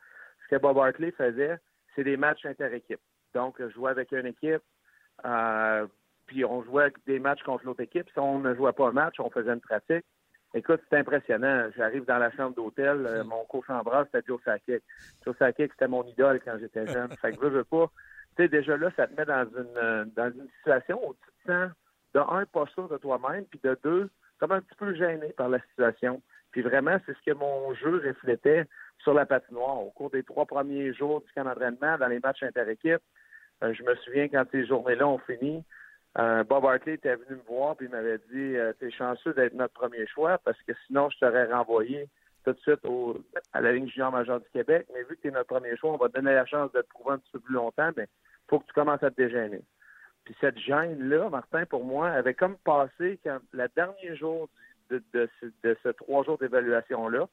ce 0.45 0.57
que 0.57 0.61
Bob 0.61 0.79
Hartley 0.79 1.11
faisait, 1.13 1.59
c'est 1.95 2.05
des 2.05 2.17
matchs 2.17 2.45
inter-équipes. 2.47 3.01
Donc, 3.35 3.57
je 3.59 3.69
jouais 3.71 3.91
avec 3.91 4.13
une 4.13 4.27
équipe, 4.27 4.63
euh, 5.25 5.87
puis 6.27 6.45
on 6.45 6.63
jouait 6.63 6.93
des 7.07 7.19
matchs 7.19 7.43
contre 7.43 7.65
l'autre 7.65 7.83
équipe. 7.83 8.09
Si 8.13 8.19
on 8.19 8.41
ne 8.41 8.55
jouait 8.55 8.73
pas 8.73 8.89
un 8.89 8.93
match, 8.93 9.17
on 9.19 9.31
faisait 9.31 9.53
une 9.53 9.61
pratique. 9.61 10.05
Écoute, 10.55 10.81
c'est 10.89 10.99
impressionnant. 10.99 11.69
J'arrive 11.77 12.05
dans 12.05 12.19
la 12.19 12.31
chambre 12.31 12.55
d'hôtel, 12.55 13.05
euh, 13.07 13.25
mon 13.25 13.45
bras, 13.83 14.05
c'était. 14.07 14.27
Joe 14.27 14.41
Sakic, 15.39 15.73
c'était 15.73 15.89
mon 15.89 16.05
idole 16.05 16.41
quand 16.45 16.57
j'étais 16.59 16.87
jeune. 16.87 17.11
fait 17.21 17.33
que 17.33 17.43
je 17.43 17.49
veux 17.49 17.65
pas. 17.65 17.91
Tu 18.37 18.43
sais, 18.43 18.49
déjà 18.49 18.77
là, 18.77 18.91
ça 18.97 19.07
te 19.07 19.17
met 19.19 19.27
dans 19.27 19.45
une 19.45 19.77
euh, 19.77 20.05
dans 20.17 20.33
une 20.33 20.49
situation 20.59 21.01
où 21.07 21.15
tu 21.15 21.31
te 21.45 21.53
sens, 21.53 21.71
de 22.15 22.21
un, 22.21 22.47
pas 22.47 22.67
sûr 22.73 22.89
de 22.89 22.97
toi-même, 22.97 23.45
puis 23.45 23.61
de 23.63 23.79
deux, 23.83 24.09
comme 24.39 24.53
un 24.53 24.61
petit 24.61 24.77
peu 24.77 24.95
gêné 24.95 25.29
par 25.37 25.49
la 25.49 25.61
situation. 25.71 26.23
Puis 26.53 26.63
vraiment, 26.63 26.97
c'est 27.05 27.15
ce 27.15 27.23
que 27.31 27.37
mon 27.37 27.75
jeu 27.75 28.03
reflétait 28.07 28.65
sur 29.01 29.13
la 29.13 29.27
patinoire. 29.27 29.81
Au 29.83 29.91
cours 29.91 30.11
des 30.11 30.23
trois 30.23 30.47
premiers 30.47 30.95
jours 30.95 31.21
du 31.21 31.31
camp 31.33 31.45
d'entraînement, 31.45 31.99
dans 31.99 32.09
les 32.09 32.21
matchs 32.21 32.43
inter-équipes, 32.43 33.03
euh, 33.63 33.73
je 33.73 33.83
me 33.83 33.95
souviens 33.97 34.29
quand 34.29 34.45
ces 34.51 34.67
journées-là 34.67 35.07
ont 35.07 35.19
fini, 35.19 35.65
euh, 36.19 36.45
Bob 36.45 36.65
Hartley 36.65 36.95
était 36.95 37.15
venu 37.15 37.37
me 37.37 37.47
voir 37.47 37.77
puis 37.77 37.87
il 37.87 37.93
m'avait 37.93 38.19
dit 38.31 38.57
euh, 38.57 38.73
T'es 38.79 38.91
chanceux 38.91 39.35
d'être 39.35 39.55
notre 39.55 39.75
premier 39.75 40.07
choix 40.07 40.39
parce 40.39 40.61
que 40.63 40.73
sinon 40.87 41.11
je 41.11 41.19
t'aurais 41.19 41.53
renvoyé 41.53 42.09
tout 42.45 42.53
de 42.53 42.61
suite 42.61 42.85
au, 42.85 43.19
à 43.53 43.61
la 43.61 43.73
ligne 43.73 43.89
junior 43.89 44.13
majeure 44.13 44.41
du 44.41 44.49
Québec. 44.51 44.87
Mais 44.95 45.03
vu 45.03 45.17
que 45.17 45.23
tu 45.23 45.29
es 45.29 45.31
notre 45.31 45.49
premier 45.49 45.77
choix, 45.77 45.93
on 45.93 45.97
va 45.97 46.09
te 46.09 46.15
donner 46.15 46.33
la 46.33 46.47
chance 46.47 46.71
de 46.73 46.81
te 46.81 46.89
prouver 46.89 47.15
un 47.15 47.19
petit 47.19 47.33
peu 47.33 47.41
plus 47.41 47.55
longtemps, 47.55 47.91
mais 47.97 48.05
il 48.05 48.49
faut 48.49 48.61
que 48.61 48.67
tu 48.67 48.73
commences 48.73 49.03
à 49.03 49.11
te 49.11 49.21
dégêner. 49.21 49.63
Puis 50.25 50.37
cette 50.41 50.59
gêne-là, 50.59 51.29
Martin, 51.29 51.65
pour 51.67 51.85
moi, 51.85 52.11
avait 52.11 52.35
comme 52.35 52.57
passé 52.59 53.19
quand 53.25 53.39
le 53.53 53.69
dernier 53.75 54.17
jour 54.17 54.49
de, 54.91 55.03
de, 55.13 55.29
ce, 55.83 55.89
trois 55.89 56.25
jours 56.25 56.39
d'évaluation-là. 56.39 57.29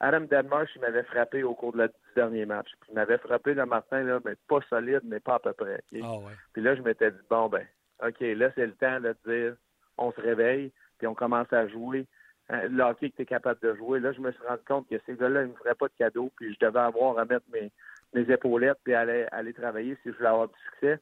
Adam 0.00 0.22
Denmark, 0.22 0.68
il 0.74 0.80
m'avait 0.80 1.02
frappé 1.02 1.42
au 1.42 1.54
cours 1.54 1.72
de 1.72 1.78
la, 1.78 1.88
du 1.88 1.94
dernier 2.16 2.46
match. 2.46 2.68
Puis 2.80 2.90
il 2.90 2.94
m'avait 2.94 3.18
frappé, 3.18 3.52
le 3.52 3.66
Martin, 3.66 4.02
là, 4.02 4.18
mais 4.24 4.34
pas 4.48 4.60
solide, 4.68 5.02
mais 5.04 5.20
pas 5.20 5.34
à 5.34 5.38
peu 5.38 5.52
près. 5.52 5.82
Ah 6.02 6.16
puis 6.54 6.62
là, 6.62 6.74
je 6.74 6.82
m'étais 6.82 7.10
dit, 7.10 7.18
bon, 7.28 7.48
ben, 7.48 7.66
OK, 8.02 8.20
là, 8.20 8.50
c'est 8.54 8.66
le 8.66 8.72
temps 8.72 8.98
de 9.00 9.14
dire 9.26 9.56
on 9.98 10.10
se 10.12 10.20
réveille, 10.20 10.72
puis 10.98 11.06
on 11.06 11.14
commence 11.14 11.52
à 11.52 11.68
jouer 11.68 12.06
hein, 12.48 12.62
le 12.68 12.82
hockey 12.82 13.10
que 13.10 13.16
tu 13.16 13.22
es 13.22 13.26
capable 13.26 13.60
de 13.60 13.74
jouer. 13.74 14.00
Là, 14.00 14.12
je 14.12 14.20
me 14.20 14.32
suis 14.32 14.42
rendu 14.46 14.62
compte 14.66 14.88
que 14.88 14.96
ces 15.04 15.14
gars-là, 15.14 15.42
ils 15.42 15.48
ne 15.48 15.52
me 15.52 15.56
feraient 15.56 15.74
pas 15.74 15.88
de 15.88 15.94
cadeau, 15.98 16.32
puis 16.36 16.54
je 16.54 16.66
devais 16.66 16.80
avoir 16.80 17.18
à 17.18 17.26
mettre 17.26 17.44
mes, 17.52 17.70
mes 18.14 18.32
épaulettes 18.32 18.78
puis 18.82 18.94
aller, 18.94 19.26
aller 19.32 19.52
travailler 19.52 19.96
si 20.02 20.10
je 20.10 20.16
voulais 20.16 20.28
avoir 20.28 20.48
du 20.48 20.58
succès. 20.70 20.98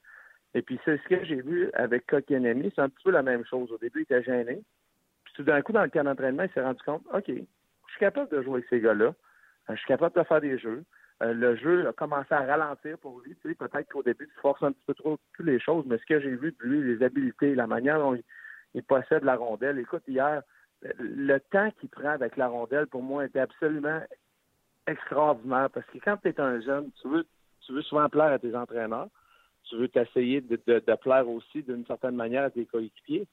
Et 0.54 0.62
puis, 0.62 0.80
c'est 0.84 0.96
ce 0.96 1.08
que 1.08 1.24
j'ai 1.24 1.40
vu 1.40 1.70
avec 1.74 2.06
Kokenemi. 2.06 2.72
C'est 2.74 2.80
un 2.80 2.88
petit 2.88 3.04
peu 3.04 3.12
la 3.12 3.22
même 3.22 3.44
chose. 3.44 3.70
Au 3.70 3.78
début, 3.78 4.00
il 4.00 4.02
était 4.02 4.24
gêné. 4.24 4.62
Puis, 5.24 5.34
tout 5.37 5.42
d'un 5.44 5.62
coup, 5.62 5.72
dans 5.72 5.82
le 5.82 5.90
camp 5.90 6.04
d'entraînement, 6.04 6.44
il 6.44 6.50
s'est 6.50 6.62
rendu 6.62 6.82
compte 6.84 7.02
OK, 7.12 7.30
je 7.88 7.92
suis 7.92 8.01
capable 8.01 8.31
de 8.31 8.42
jouer 8.42 8.55
avec 8.55 8.66
ces 8.68 8.81
gars-là. 8.81 9.14
Je 9.68 9.77
suis 9.77 9.87
capable 9.87 10.16
de 10.16 10.22
faire 10.22 10.40
des 10.40 10.59
jeux. 10.59 10.85
Euh, 11.22 11.33
le 11.33 11.57
jeu 11.57 11.88
a 11.88 11.92
commencé 11.92 12.33
à 12.33 12.40
ralentir 12.40 12.96
pour 12.98 13.20
lui. 13.20 13.35
Peut-être 13.35 13.88
qu'au 13.90 14.03
début, 14.03 14.29
tu 14.29 14.40
forces 14.40 14.62
un 14.62 14.72
petit 14.72 14.85
peu 14.87 14.94
trop 14.94 15.18
toutes 15.35 15.46
les 15.46 15.59
choses, 15.59 15.85
mais 15.87 15.98
ce 15.98 16.07
que 16.07 16.20
j'ai 16.20 16.37
vu 16.37 16.53
de 16.53 16.66
lui, 16.66 16.94
les 16.94 17.05
habiletés, 17.05 17.55
la 17.55 17.66
manière 17.66 17.98
dont 17.98 18.14
il, 18.74 18.83
possède 18.85 19.24
la 19.24 19.35
rondelle. 19.35 19.79
Écoute, 19.79 20.05
hier, 20.07 20.42
le 20.83 21.38
temps 21.38 21.70
qu'il 21.81 21.88
prend 21.88 22.11
avec 22.11 22.37
la 22.37 22.46
rondelle, 22.46 22.87
pour 22.87 23.03
moi, 23.03 23.24
était 23.24 23.40
absolument 23.40 24.01
extraordinaire. 24.87 25.68
Parce 25.70 25.87
que 25.87 25.98
quand 25.98 26.16
tu 26.18 26.29
es 26.29 26.40
un 26.40 26.61
jeune, 26.61 26.90
tu 27.03 27.09
veux, 27.09 27.27
tu 27.62 27.72
veux 27.72 27.83
souvent 27.83 28.09
plaire 28.09 28.33
à 28.33 28.38
tes 28.38 28.55
entraîneurs. 28.55 29.09
Tu 29.64 29.77
veux 29.77 29.88
t'essayer 29.88 30.40
de, 30.40 30.59
de, 30.66 30.94
plaire 30.94 31.29
aussi 31.29 31.62
d'une 31.62 31.85
certaine 31.87 32.14
manière 32.14 32.44
à 32.44 32.51
tes 32.51 32.64
coéquipiers. 32.64 33.27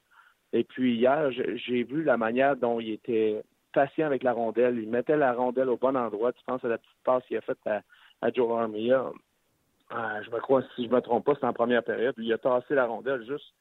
Et 0.52 0.64
puis 0.64 0.96
hier, 0.96 1.30
j'ai 1.30 1.84
vu 1.84 2.02
la 2.02 2.16
manière 2.16 2.56
dont 2.56 2.80
il 2.80 2.90
était 2.90 3.42
patient 3.76 4.06
avec 4.06 4.22
la 4.22 4.32
rondelle. 4.32 4.78
Il 4.78 4.88
mettait 4.88 5.18
la 5.18 5.34
rondelle 5.34 5.68
au 5.68 5.76
bon 5.76 5.94
endroit. 5.96 6.32
Tu 6.32 6.42
penses 6.46 6.64
à 6.64 6.68
la 6.68 6.78
petite 6.78 7.04
passe 7.04 7.22
qu'il 7.26 7.36
a 7.36 7.42
faite 7.42 7.58
à, 7.66 8.30
Joe 8.32 8.58
Armia. 8.58 9.04
Ah, 9.90 10.22
je 10.22 10.30
me 10.30 10.40
crois, 10.40 10.62
si 10.74 10.86
je 10.86 10.90
me 10.90 11.00
trompe 11.00 11.26
pas, 11.26 11.34
c'est 11.38 11.46
en 11.46 11.52
première 11.52 11.84
période. 11.84 12.14
Il 12.16 12.32
a 12.32 12.38
tassé 12.38 12.74
la 12.74 12.86
rondelle 12.86 13.24
juste 13.26 13.52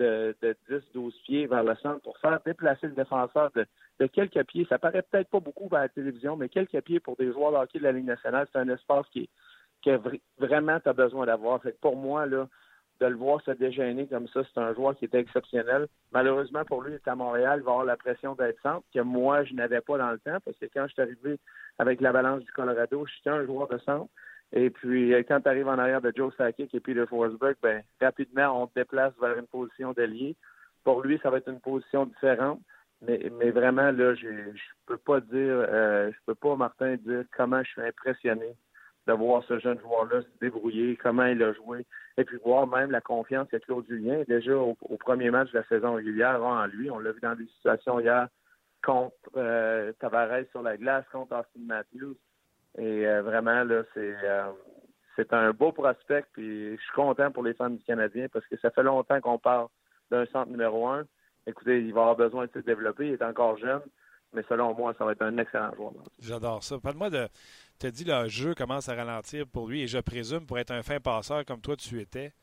de, 0.00 0.34
10-12 0.68 1.12
pieds 1.22 1.46
vers 1.46 1.62
le 1.62 1.76
centre 1.76 2.00
pour 2.00 2.18
faire 2.18 2.40
déplacer 2.44 2.88
le 2.88 2.94
défenseur 2.94 3.50
de, 3.54 4.06
quelques 4.06 4.44
pieds. 4.44 4.66
Ça 4.68 4.78
paraît 4.78 5.02
peut-être 5.02 5.30
pas 5.30 5.40
beaucoup 5.40 5.68
vers 5.68 5.82
la 5.82 5.88
télévision, 5.88 6.36
mais 6.36 6.48
quelques 6.48 6.80
pieds 6.82 7.00
pour 7.00 7.16
des 7.16 7.32
joueurs 7.32 7.52
de 7.52 7.56
hockey 7.58 7.78
de 7.78 7.84
la 7.84 7.92
Ligue 7.92 8.06
nationale, 8.06 8.48
c'est 8.52 8.58
un 8.58 8.68
espace 8.68 9.06
qui, 9.12 9.28
que 9.84 10.00
vraiment 10.38 10.80
tu 10.80 10.88
as 10.88 10.94
besoin 10.94 11.26
d'avoir. 11.26 11.60
pour 11.80 11.96
moi, 11.96 12.26
là, 12.26 12.48
de 13.00 13.06
le 13.06 13.16
voir 13.16 13.40
se 13.42 13.50
dégêner 13.52 14.06
comme 14.06 14.28
ça, 14.28 14.42
c'est 14.44 14.60
un 14.60 14.74
joueur 14.74 14.94
qui 14.94 15.06
était 15.06 15.20
exceptionnel. 15.20 15.86
Malheureusement 16.12 16.64
pour 16.64 16.82
lui, 16.82 16.92
il 16.92 16.96
est 16.96 17.08
à 17.08 17.14
Montréal, 17.14 17.60
il 17.60 17.64
va 17.64 17.72
avoir 17.72 17.86
la 17.86 17.96
pression 17.96 18.34
d'être 18.34 18.60
centre, 18.62 18.84
que 18.94 19.00
moi, 19.00 19.44
je 19.44 19.54
n'avais 19.54 19.80
pas 19.80 19.98
dans 19.98 20.10
le 20.10 20.18
temps, 20.18 20.38
parce 20.44 20.56
que 20.58 20.66
quand 20.66 20.86
je 20.86 20.92
suis 20.92 21.02
arrivé 21.02 21.38
avec 21.78 22.00
la 22.00 22.12
balance 22.12 22.42
du 22.42 22.52
Colorado, 22.52 23.06
j'étais 23.06 23.30
un 23.30 23.44
joueur 23.46 23.68
de 23.68 23.78
centre. 23.78 24.10
Et 24.52 24.68
puis, 24.68 25.14
euh, 25.14 25.22
quand 25.26 25.40
tu 25.40 25.48
arrives 25.48 25.68
en 25.68 25.78
arrière 25.78 26.00
de 26.00 26.12
Joe 26.14 26.34
Sakic 26.36 26.74
et 26.74 26.80
Peter 26.80 27.04
Forsberg, 27.08 27.56
ben, 27.62 27.82
rapidement, 28.00 28.62
on 28.62 28.66
te 28.66 28.80
déplace 28.80 29.14
vers 29.20 29.38
une 29.38 29.46
position 29.46 29.92
d'allié. 29.92 30.36
Pour 30.82 31.02
lui, 31.02 31.20
ça 31.22 31.30
va 31.30 31.38
être 31.38 31.48
une 31.48 31.60
position 31.60 32.04
différente. 32.06 32.60
Mais, 33.02 33.30
mais 33.38 33.50
vraiment, 33.50 33.92
là, 33.92 34.14
je 34.14 34.28
peux 34.86 34.98
pas 34.98 35.20
dire, 35.20 35.30
euh, 35.68 36.10
je 36.12 36.18
peux 36.26 36.34
pas, 36.34 36.56
Martin, 36.56 36.96
dire 36.96 37.24
comment 37.34 37.62
je 37.62 37.70
suis 37.70 37.82
impressionné 37.82 38.56
de 39.06 39.12
voir 39.12 39.42
ce 39.44 39.58
jeune 39.58 39.78
joueur-là 39.80 40.22
se 40.22 40.26
débrouiller, 40.40 40.96
comment 40.96 41.24
il 41.24 41.42
a 41.42 41.52
joué, 41.52 41.86
et 42.16 42.24
puis 42.24 42.38
voir 42.44 42.66
même 42.66 42.90
la 42.90 43.00
confiance 43.00 43.48
que 43.48 43.56
Claude 43.56 43.86
Julien, 43.88 44.22
déjà 44.28 44.56
au, 44.56 44.74
premier 44.98 45.30
match 45.30 45.50
de 45.52 45.58
la 45.58 45.64
saison 45.64 45.94
régulière, 45.94 46.42
en 46.42 46.66
lui. 46.66 46.90
On 46.90 46.98
l'a 46.98 47.12
vu 47.12 47.20
dans 47.20 47.34
des 47.34 47.46
situations 47.46 47.98
hier 47.98 48.28
contre 48.84 49.14
euh, 49.36 49.92
Tavares 50.00 50.44
sur 50.50 50.62
la 50.62 50.76
glace, 50.76 51.04
contre 51.12 51.34
Austin 51.34 51.60
Matthews. 51.66 52.16
Et 52.78 53.06
euh, 53.06 53.22
vraiment, 53.22 53.64
là, 53.64 53.82
c'est 53.94 54.14
euh, 54.22 54.52
c'est 55.16 55.32
un 55.32 55.52
beau 55.52 55.72
prospect, 55.72 56.24
puis 56.32 56.76
je 56.76 56.80
suis 56.80 56.92
content 56.94 57.30
pour 57.30 57.42
les 57.42 57.54
fans 57.54 57.70
du 57.70 57.82
Canadien 57.82 58.28
parce 58.32 58.46
que 58.46 58.56
ça 58.58 58.70
fait 58.70 58.82
longtemps 58.82 59.20
qu'on 59.20 59.38
parle 59.38 59.66
d'un 60.10 60.24
centre 60.26 60.50
numéro 60.50 60.88
un. 60.88 61.04
Écoutez, 61.46 61.80
il 61.80 61.92
va 61.92 62.02
avoir 62.02 62.16
besoin 62.16 62.46
de 62.46 62.50
se 62.52 62.60
développer, 62.60 63.08
il 63.08 63.12
est 63.14 63.22
encore 63.22 63.58
jeune, 63.58 63.82
mais 64.32 64.42
selon 64.48 64.74
moi, 64.74 64.94
ça 64.98 65.04
va 65.04 65.12
être 65.12 65.22
un 65.22 65.36
excellent 65.38 65.74
joueur. 65.74 65.92
J'adore 66.20 66.62
ça. 66.62 66.78
Parle-moi 66.78 67.10
de. 67.10 67.26
Tu 67.80 67.86
as 67.86 67.90
dit 67.90 68.04
le 68.04 68.28
jeu 68.28 68.54
commence 68.54 68.90
à 68.90 68.94
ralentir 68.94 69.46
pour 69.46 69.66
lui, 69.66 69.80
et 69.80 69.88
je 69.88 69.98
présume, 69.98 70.46
pour 70.46 70.58
être 70.58 70.70
un 70.70 70.82
fin 70.82 71.00
passeur 71.00 71.46
comme 71.46 71.62
toi 71.62 71.76
tu 71.76 71.98
étais, 71.98 72.34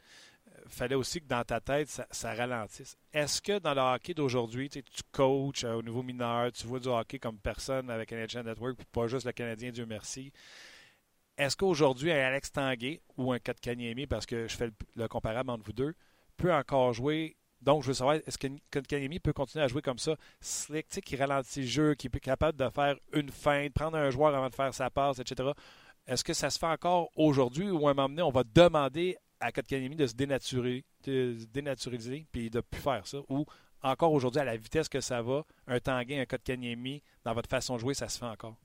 euh, 0.48 0.62
fallait 0.68 0.96
aussi 0.96 1.22
que 1.22 1.28
dans 1.28 1.44
ta 1.44 1.62
tête, 1.62 1.90
ça, 2.10 2.34
ralentisse. 2.34 2.98
Est-ce 3.14 3.40
que 3.40 3.60
dans 3.60 3.76
le 3.76 3.82
hockey 3.82 4.16
d'aujourd'hui, 4.16 4.68
tu 4.68 4.82
coaches 5.12 5.64
euh, 5.64 5.76
au 5.76 5.84
niveau 5.84 6.02
mineur, 6.02 6.52
tu 6.52 6.66
vois 6.66 6.80
du 6.80 6.88
hockey 6.88 7.20
comme 7.20 7.38
personne 7.38 7.92
avec 7.92 8.12
NHL 8.12 8.46
Network, 8.46 8.78
puis 8.78 8.88
pas 8.92 9.06
juste 9.06 9.28
le 9.28 9.32
Canadien, 9.32 9.70
Dieu 9.70 9.86
merci. 9.86 10.34
Est-ce 11.38 11.56
qu'aujourd'hui, 11.56 12.12
un 12.12 12.18
Alex 12.18 12.52
Tanguay 12.52 13.00
ou 13.16 13.32
un 13.32 13.38
Kotkaniemi, 13.38 14.08
parce 14.08 14.26
que 14.26 14.48
je 14.48 14.58
fais 14.58 14.72
le 14.96 15.08
comparable 15.08 15.52
entre 15.52 15.66
vous 15.66 15.74
deux, 15.74 15.94
peut 16.36 16.52
encore 16.52 16.94
jouer 16.94 17.38
donc, 17.62 17.84
je 17.84 17.88
veux 17.88 17.94
savoir, 17.94 18.16
est-ce 18.16 18.38
que 18.38 18.48
Kotkaniemi 18.72 19.20
peut 19.20 19.34
continuer 19.34 19.66
à 19.66 19.68
jouer 19.68 19.82
comme 19.82 19.98
ça, 19.98 20.16
slick, 20.40 20.88
qui 20.88 21.16
ralentit 21.16 21.62
le 21.62 21.68
jeu, 21.68 21.94
qui 21.96 22.08
est 22.08 22.20
capable 22.20 22.58
de 22.58 22.70
faire 22.70 22.96
une 23.14 23.30
feinte, 23.30 23.74
prendre 23.74 23.98
un 23.98 24.10
joueur 24.10 24.36
avant 24.36 24.50
de 24.50 24.56
faire 24.56 24.74
sa 24.74 24.90
passe, 24.90 25.20
etc. 25.20 25.50
Est-ce 26.06 26.24
que 26.24 26.34
ça 26.34 26.50
se 26.50 26.60
fait 26.60 26.68
encore 26.68 27.10
aujourd'hui 27.16 27.70
ou 27.70 27.88
à 27.88 27.92
un 27.92 27.94
moment 27.94 28.10
donné, 28.10 28.22
on 28.22 28.30
va 28.30 28.44
demander 28.44 29.18
à 29.40 29.52
Kotkaniemi 29.52 29.96
de 29.96 30.08
se 30.08 30.16
dénaturer, 30.16 30.86
de 31.06 31.36
se 31.38 31.46
dénaturaliser 31.48 32.26
puis 32.32 32.50
de 32.50 32.58
ne 32.58 32.62
plus 32.62 32.82
faire 32.82 33.06
ça? 33.08 33.20
Ou 33.30 33.46
encore 33.82 34.14
aujourd'hui, 34.14 34.42
à 34.42 34.46
la 34.46 34.56
vitesse 34.56 34.88
que 34.88 35.02
ça 35.02 35.22
va, 35.22 35.44
un 35.68 35.80
Tanguay, 35.80 36.20
un 36.20 36.26
Kotkaniemi, 36.26 37.04
dans 37.24 37.34
votre 37.34 37.50
façon 37.50 37.76
de 37.76 37.82
jouer, 37.82 37.94
ça 37.94 38.08
se 38.08 38.20
fait 38.20 38.26
encore? 38.26 38.56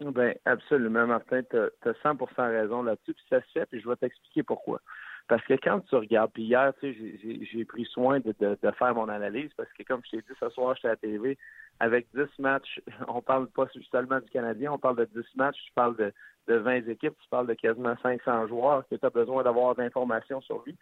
Bien, 0.00 0.34
absolument, 0.44 1.06
Martin. 1.06 1.42
Tu 1.50 1.56
as, 1.56 1.92
100% 2.04 2.26
raison 2.36 2.82
là-dessus. 2.82 3.14
Puis 3.14 3.24
ça 3.30 3.40
se 3.40 3.52
fait, 3.52 3.66
puis 3.66 3.80
je 3.80 3.88
vais 3.88 3.96
t'expliquer 3.96 4.42
pourquoi. 4.42 4.80
Parce 5.26 5.42
que 5.44 5.54
quand 5.54 5.80
tu 5.80 5.94
regardes, 5.94 6.32
puis 6.32 6.42
hier, 6.42 6.72
tu 6.80 6.92
sais, 6.92 7.46
j'ai 7.50 7.64
pris 7.64 7.84
soin 7.86 8.20
de, 8.20 8.34
de, 8.38 8.70
faire 8.72 8.94
mon 8.94 9.08
analyse 9.08 9.50
parce 9.56 9.72
que 9.72 9.82
comme 9.82 10.02
je 10.04 10.10
t'ai 10.10 10.16
dit 10.18 10.38
ce 10.38 10.50
soir, 10.50 10.74
j'étais 10.76 10.88
à 10.88 10.90
la 10.90 10.96
TV, 10.96 11.38
avec 11.80 12.06
10 12.14 12.26
matchs, 12.38 12.80
on 13.08 13.22
parle 13.22 13.48
pas 13.48 13.66
seulement 13.90 14.20
du 14.20 14.28
Canadien, 14.30 14.72
on 14.72 14.78
parle 14.78 14.96
de 14.96 15.06
10 15.06 15.24
matchs, 15.36 15.56
tu 15.64 15.72
parles 15.72 15.96
de, 15.96 16.12
de 16.48 16.56
20 16.56 16.88
équipes, 16.88 17.14
tu 17.18 17.28
parles 17.30 17.46
de 17.46 17.54
quasiment 17.54 17.96
500 18.02 18.48
joueurs 18.48 18.86
que 18.88 18.96
tu 18.96 19.06
as 19.06 19.10
besoin 19.10 19.42
d'avoir 19.42 19.74
d'informations 19.74 20.42
sur 20.42 20.62
lui. 20.66 20.76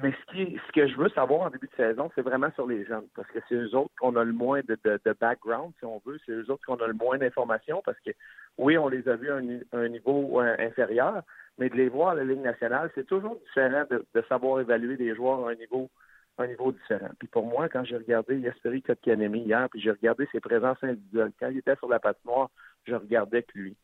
Mais 0.00 0.12
ce, 0.12 0.32
qui, 0.32 0.58
ce 0.66 0.72
que 0.72 0.86
je 0.88 0.96
veux 0.96 1.10
savoir 1.10 1.42
en 1.42 1.50
début 1.50 1.68
de 1.68 1.76
saison, 1.76 2.10
c'est 2.14 2.22
vraiment 2.22 2.50
sur 2.52 2.66
les 2.66 2.84
jeunes, 2.86 3.06
parce 3.14 3.28
que 3.28 3.40
c'est 3.46 3.54
eux 3.54 3.74
autres 3.74 3.92
qu'on 3.98 4.16
a 4.16 4.24
le 4.24 4.32
moins 4.32 4.60
de, 4.60 4.78
de, 4.84 5.12
background, 5.20 5.74
si 5.78 5.84
on 5.84 6.00
veut, 6.06 6.18
c'est 6.24 6.32
eux 6.32 6.50
autres 6.50 6.64
qu'on 6.64 6.82
a 6.82 6.86
le 6.86 6.94
moins 6.94 7.18
d'informations, 7.18 7.82
parce 7.84 8.00
que 8.00 8.10
oui, 8.56 8.78
on 8.78 8.88
les 8.88 9.06
a 9.06 9.16
vus 9.16 9.30
à 9.30 9.40
un, 9.72 9.88
niveau 9.88 10.40
euh, 10.40 10.56
inférieur, 10.58 11.22
mais 11.58 11.68
de 11.68 11.76
les 11.76 11.90
voir 11.90 12.10
à 12.10 12.14
la 12.14 12.24
Ligue 12.24 12.40
nationale, 12.40 12.90
c'est 12.94 13.06
toujours 13.06 13.38
différent 13.46 13.84
de, 13.90 14.22
savoir 14.28 14.60
évaluer 14.60 14.96
des 14.96 15.14
joueurs 15.14 15.46
à 15.46 15.50
un 15.50 15.54
niveau 15.56 15.90
un 16.38 16.46
niveau 16.46 16.72
différent. 16.72 17.10
Puis 17.18 17.28
pour 17.28 17.44
moi, 17.44 17.68
quand 17.68 17.84
j'ai 17.84 17.98
regardé 17.98 18.38
Yasperi 18.38 18.80
Kotkanemi 18.80 19.40
hier, 19.40 19.68
puis 19.70 19.82
j'ai 19.82 19.90
regardé 19.90 20.26
ses 20.32 20.40
présences 20.40 20.82
individuelles, 20.82 21.32
quand 21.38 21.48
il 21.48 21.58
était 21.58 21.76
sur 21.76 21.88
la 21.88 22.00
patinoire, 22.00 22.48
je 22.84 22.94
regardais 22.94 23.42
que 23.42 23.58
lui. 23.58 23.76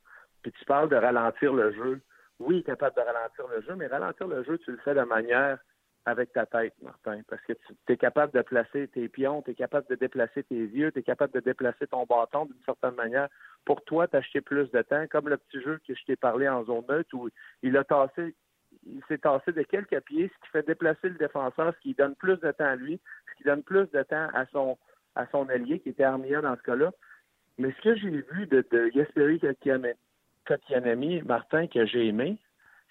Puis 0.43 0.53
tu 0.53 0.65
parles 0.65 0.89
de 0.89 0.97
ralentir 0.97 1.53
le 1.53 1.71
jeu. 1.73 2.01
Oui, 2.39 2.57
il 2.57 2.59
est 2.61 2.63
capable 2.63 2.97
de 2.97 3.03
ralentir 3.03 3.47
le 3.55 3.61
jeu, 3.61 3.75
mais 3.77 3.87
ralentir 3.87 4.27
le 4.29 4.43
jeu, 4.45 4.57
tu 4.59 4.71
le 4.71 4.79
fais 4.79 4.95
de 4.95 5.03
manière 5.03 5.59
avec 6.09 6.33
ta 6.33 6.47
tête, 6.47 6.75
Martin, 6.81 7.21
parce 7.29 7.43
que 7.43 7.53
tu 7.87 7.93
es 7.93 7.97
capable 7.99 8.33
de 8.33 8.41
placer 8.41 8.89
tes 8.89 9.09
pions, 9.09 9.43
tu 9.43 9.51
es 9.51 9.55
capable 9.55 9.87
de 9.89 9.95
déplacer 9.95 10.43
tes 10.43 10.55
yeux, 10.55 10.91
tu 10.91 11.01
es 11.01 11.03
capable 11.03 11.35
de 11.35 11.41
déplacer 11.41 11.87
ton 11.87 12.07
bâton 12.07 12.47
d'une 12.47 12.65
certaine 12.65 12.95
manière. 12.95 13.29
Pour 13.67 13.85
toi, 13.85 14.09
t'acheter 14.09 14.41
plus 14.41 14.71
de 14.71 14.83
temps, 14.83 15.05
comme 15.11 15.29
le 15.29 15.37
petit 15.37 15.61
jeu 15.61 15.79
que 15.87 15.95
je 15.95 16.05
t'ai 16.07 16.17
parlé 16.17 16.49
en 16.49 16.65
zone 16.65 16.85
neutre 16.89 17.11
où 17.13 17.29
il 17.63 17.77
a 17.77 17.85
tassé, 17.85 18.35
il 18.87 19.03
s'est 19.07 19.19
tassé 19.19 19.53
de 19.53 19.63
quelques 19.63 20.01
pieds, 20.01 20.31
ce 20.35 20.47
qui 20.47 20.51
fait 20.51 20.67
déplacer 20.67 21.11
le 21.11 21.17
défenseur, 21.17 21.75
ce 21.75 21.81
qui 21.81 21.93
donne 21.93 22.15
plus 22.15 22.39
de 22.39 22.53
temps 22.53 22.65
à 22.65 22.77
lui, 22.77 22.99
ce 23.31 23.37
qui 23.37 23.45
donne 23.45 23.63
plus 23.63 23.91
de 23.91 24.03
temps 24.03 24.29
à 24.33 24.47
son 24.47 24.79
à 25.15 25.27
son 25.33 25.49
allié 25.49 25.81
qui 25.81 25.91
était 25.91 26.05
Armia 26.05 26.41
dans 26.41 26.57
ce 26.57 26.63
cas-là. 26.63 26.93
Mais 27.59 27.73
ce 27.73 27.83
que 27.83 27.97
j'ai 27.97 28.11
vu 28.11 28.47
de, 28.47 28.65
de 28.71 28.91
Yesperi 28.95 29.41
Kotianami, 30.47 31.23
Martin, 31.23 31.67
que 31.67 31.85
j'ai 31.87 32.07
aimé, 32.07 32.39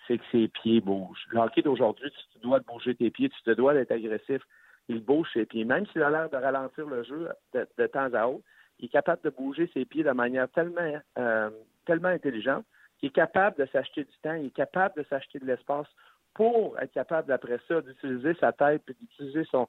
c'est 0.07 0.17
que 0.17 0.23
ses 0.31 0.47
pieds 0.47 0.81
bougent. 0.81 1.25
Le 1.31 1.61
d'aujourd'hui, 1.61 2.09
tu 2.11 2.39
te 2.39 2.43
dois 2.43 2.59
de 2.59 2.65
bouger 2.65 2.95
tes 2.95 3.11
pieds, 3.11 3.29
tu 3.29 3.41
te 3.43 3.51
dois 3.51 3.73
d'être 3.73 3.91
agressif. 3.91 4.41
Il 4.89 5.03
bouge 5.03 5.27
ses 5.33 5.45
pieds. 5.45 5.65
Même 5.65 5.85
s'il 5.87 6.01
a 6.01 6.09
l'air 6.09 6.29
de 6.29 6.37
ralentir 6.37 6.87
le 6.87 7.03
jeu 7.03 7.29
de, 7.53 7.87
temps 7.87 8.13
à 8.13 8.27
autre, 8.27 8.43
il 8.79 8.85
est 8.85 8.89
capable 8.89 9.21
de 9.23 9.29
bouger 9.29 9.69
ses 9.73 9.85
pieds 9.85 10.03
de 10.03 10.11
manière 10.11 10.49
tellement, 10.49 10.99
euh, 11.17 11.49
tellement 11.85 12.09
intelligente 12.09 12.65
qu'il 12.99 13.09
est 13.09 13.11
capable 13.11 13.57
de 13.57 13.65
s'acheter 13.71 14.03
du 14.03 14.17
temps, 14.23 14.33
il 14.33 14.47
est 14.47 14.55
capable 14.55 14.95
de 14.97 15.05
s'acheter 15.09 15.39
de 15.39 15.45
l'espace 15.45 15.87
pour 16.33 16.79
être 16.79 16.91
capable, 16.91 17.31
après 17.31 17.59
ça, 17.67 17.81
d'utiliser 17.81 18.35
sa 18.39 18.51
tête 18.51 18.83
et 18.87 18.93
d'utiliser 18.93 19.43
son, 19.51 19.67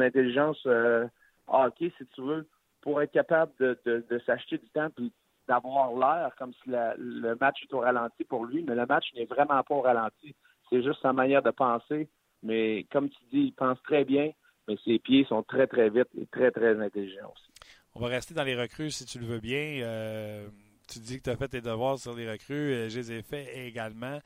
intelligence 0.00 0.60
euh, 0.66 1.06
hockey, 1.46 1.92
si 1.96 2.06
tu 2.08 2.20
veux, 2.20 2.46
pour 2.82 3.00
être 3.00 3.12
capable 3.12 3.52
de, 3.58 4.22
s'acheter 4.26 4.58
du 4.58 4.68
temps 4.68 4.90
puis 4.94 5.12
d'avoir 5.48 5.92
l'air 5.92 6.30
comme 6.38 6.52
si 6.62 6.70
le 6.70 7.34
match 7.40 7.62
est 7.62 7.74
au 7.74 7.80
ralenti 7.80 8.24
pour 8.24 8.44
lui, 8.44 8.62
mais 8.62 8.74
le 8.74 8.86
match 8.86 9.06
n'est 9.14 9.24
vraiment 9.24 9.62
pas 9.62 9.74
au 9.74 9.80
ralenti. 9.80 10.34
C'est 10.70 10.82
juste 10.82 11.00
sa 11.02 11.12
manière 11.12 11.42
de 11.42 11.50
penser. 11.50 12.08
Mais 12.42 12.86
comme 12.92 13.08
tu 13.08 13.18
dis, 13.32 13.40
il 13.46 13.52
pense 13.52 13.82
très 13.82 14.04
bien, 14.04 14.30
mais 14.68 14.76
ses 14.84 14.98
pieds 14.98 15.24
sont 15.24 15.42
très, 15.42 15.66
très 15.66 15.90
vite 15.90 16.08
et 16.16 16.26
très, 16.26 16.50
très 16.50 16.80
intelligents 16.80 17.32
aussi. 17.32 17.50
On 17.94 18.00
va 18.00 18.08
rester 18.08 18.34
dans 18.34 18.44
les 18.44 18.54
recrues 18.54 18.90
si 18.90 19.04
tu 19.06 19.18
le 19.18 19.26
veux 19.26 19.40
bien. 19.40 19.80
Euh, 19.82 20.46
tu 20.88 21.00
dis 21.00 21.18
que 21.18 21.24
tu 21.24 21.30
as 21.30 21.36
fait 21.36 21.48
tes 21.48 21.60
devoirs 21.60 21.98
sur 21.98 22.14
les 22.14 22.30
recrues. 22.30 22.72
Euh, 22.72 22.88
je 22.88 22.98
les 22.98 23.12
ai 23.12 23.22
faits 23.22 23.48
également 23.54 24.20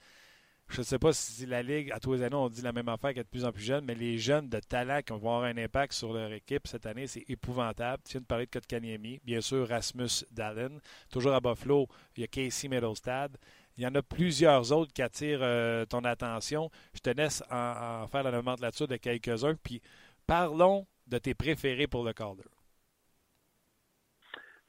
je 0.72 0.80
ne 0.80 0.84
sais 0.84 0.98
pas 0.98 1.12
si 1.12 1.44
la 1.44 1.62
Ligue, 1.62 1.92
à 1.92 2.00
tous 2.00 2.14
les 2.14 2.22
années, 2.22 2.34
on 2.34 2.48
dit 2.48 2.62
la 2.62 2.72
même 2.72 2.88
affaire 2.88 3.12
qu'être 3.12 3.26
de 3.26 3.30
plus 3.30 3.44
en 3.44 3.52
plus 3.52 3.62
jeune, 3.62 3.84
mais 3.84 3.94
les 3.94 4.16
jeunes 4.16 4.48
de 4.48 4.58
talent 4.58 5.00
qui 5.02 5.12
vont 5.12 5.16
avoir 5.16 5.44
un 5.44 5.56
impact 5.58 5.92
sur 5.92 6.14
leur 6.14 6.32
équipe 6.32 6.66
cette 6.66 6.86
année, 6.86 7.06
c'est 7.06 7.28
épouvantable. 7.28 8.02
Tu 8.04 8.12
viens 8.12 8.22
de 8.22 8.26
parler 8.26 8.46
de 8.46 8.50
Kotkaniemi, 8.50 9.20
bien 9.22 9.42
sûr 9.42 9.68
Rasmus 9.68 10.24
Dallin. 10.30 10.78
Toujours 11.10 11.34
à 11.34 11.40
Buffalo, 11.40 11.88
il 12.16 12.22
y 12.22 12.24
a 12.24 12.26
Casey 12.26 12.68
Middlestad. 12.68 13.36
Il 13.76 13.84
y 13.84 13.86
en 13.86 13.94
a 13.94 14.02
plusieurs 14.02 14.72
autres 14.72 14.92
qui 14.92 15.02
attirent 15.02 15.42
euh, 15.42 15.84
ton 15.84 16.04
attention. 16.04 16.70
Je 16.94 17.00
te 17.00 17.10
laisse 17.10 17.42
en, 17.50 18.06
faire 18.06 18.22
la 18.22 18.30
nomenclature 18.30 18.88
de 18.88 18.96
quelques-uns. 18.96 19.56
Puis 19.62 19.82
parlons 20.26 20.86
de 21.06 21.18
tes 21.18 21.34
préférés 21.34 21.86
pour 21.86 22.04
le 22.04 22.14
Calder. 22.14 22.44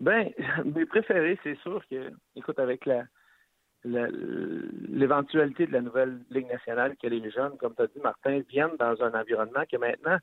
Ben, 0.01 0.32
mes 0.66 0.86
préférés, 0.86 1.39
c'est 1.43 1.58
sûr 1.60 1.82
que, 1.89 2.12
écoute, 2.36 2.60
avec 2.60 2.86
la, 2.86 3.06
l'éventualité 3.86 5.68
de 5.68 5.74
la 5.74 5.82
nouvelle 5.82 6.20
Ligue 6.30 6.48
nationale 6.48 6.96
que 7.02 7.08
les 7.08 7.30
jeunes, 7.32 7.58
comme 7.58 7.76
tu 7.76 7.82
as 7.82 7.88
dit, 7.88 8.00
Martin, 8.02 8.42
viennent 8.50 8.78
dans 8.80 9.02
un 9.04 9.14
environnement 9.20 9.64
que 9.70 9.78
maintenant, 9.78 10.18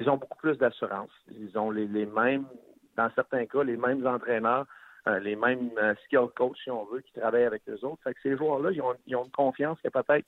ils 0.00 0.10
ont 0.10 0.16
beaucoup 0.16 0.38
plus 0.38 0.56
d'assurance. 0.58 1.10
Ils 1.30 1.56
ont 1.58 1.70
les, 1.70 1.86
mêmes, 1.86 2.44
dans 2.96 3.10
certains 3.14 3.46
cas, 3.46 3.62
les 3.62 3.76
mêmes 3.76 4.06
entraîneurs, 4.06 4.66
euh, 5.08 5.18
les 5.20 5.36
mêmes 5.36 5.70
euh, 5.78 5.94
skill 6.04 6.26
coachs, 6.34 6.58
si 6.62 6.70
on 6.70 6.84
veut, 6.84 7.00
qui 7.00 7.12
travaillent 7.18 7.44
avec 7.44 7.62
eux 7.68 7.78
autres. 7.84 8.02
Fait 8.02 8.12
que 8.12 8.20
ces 8.22 8.36
joueurs-là, 8.36 8.72
ils 8.72 8.82
ont, 8.82 8.94
ils 9.06 9.16
ont 9.16 9.24
une 9.24 9.30
confiance 9.30 9.78
que 9.82 9.88
peut-être 9.88 10.26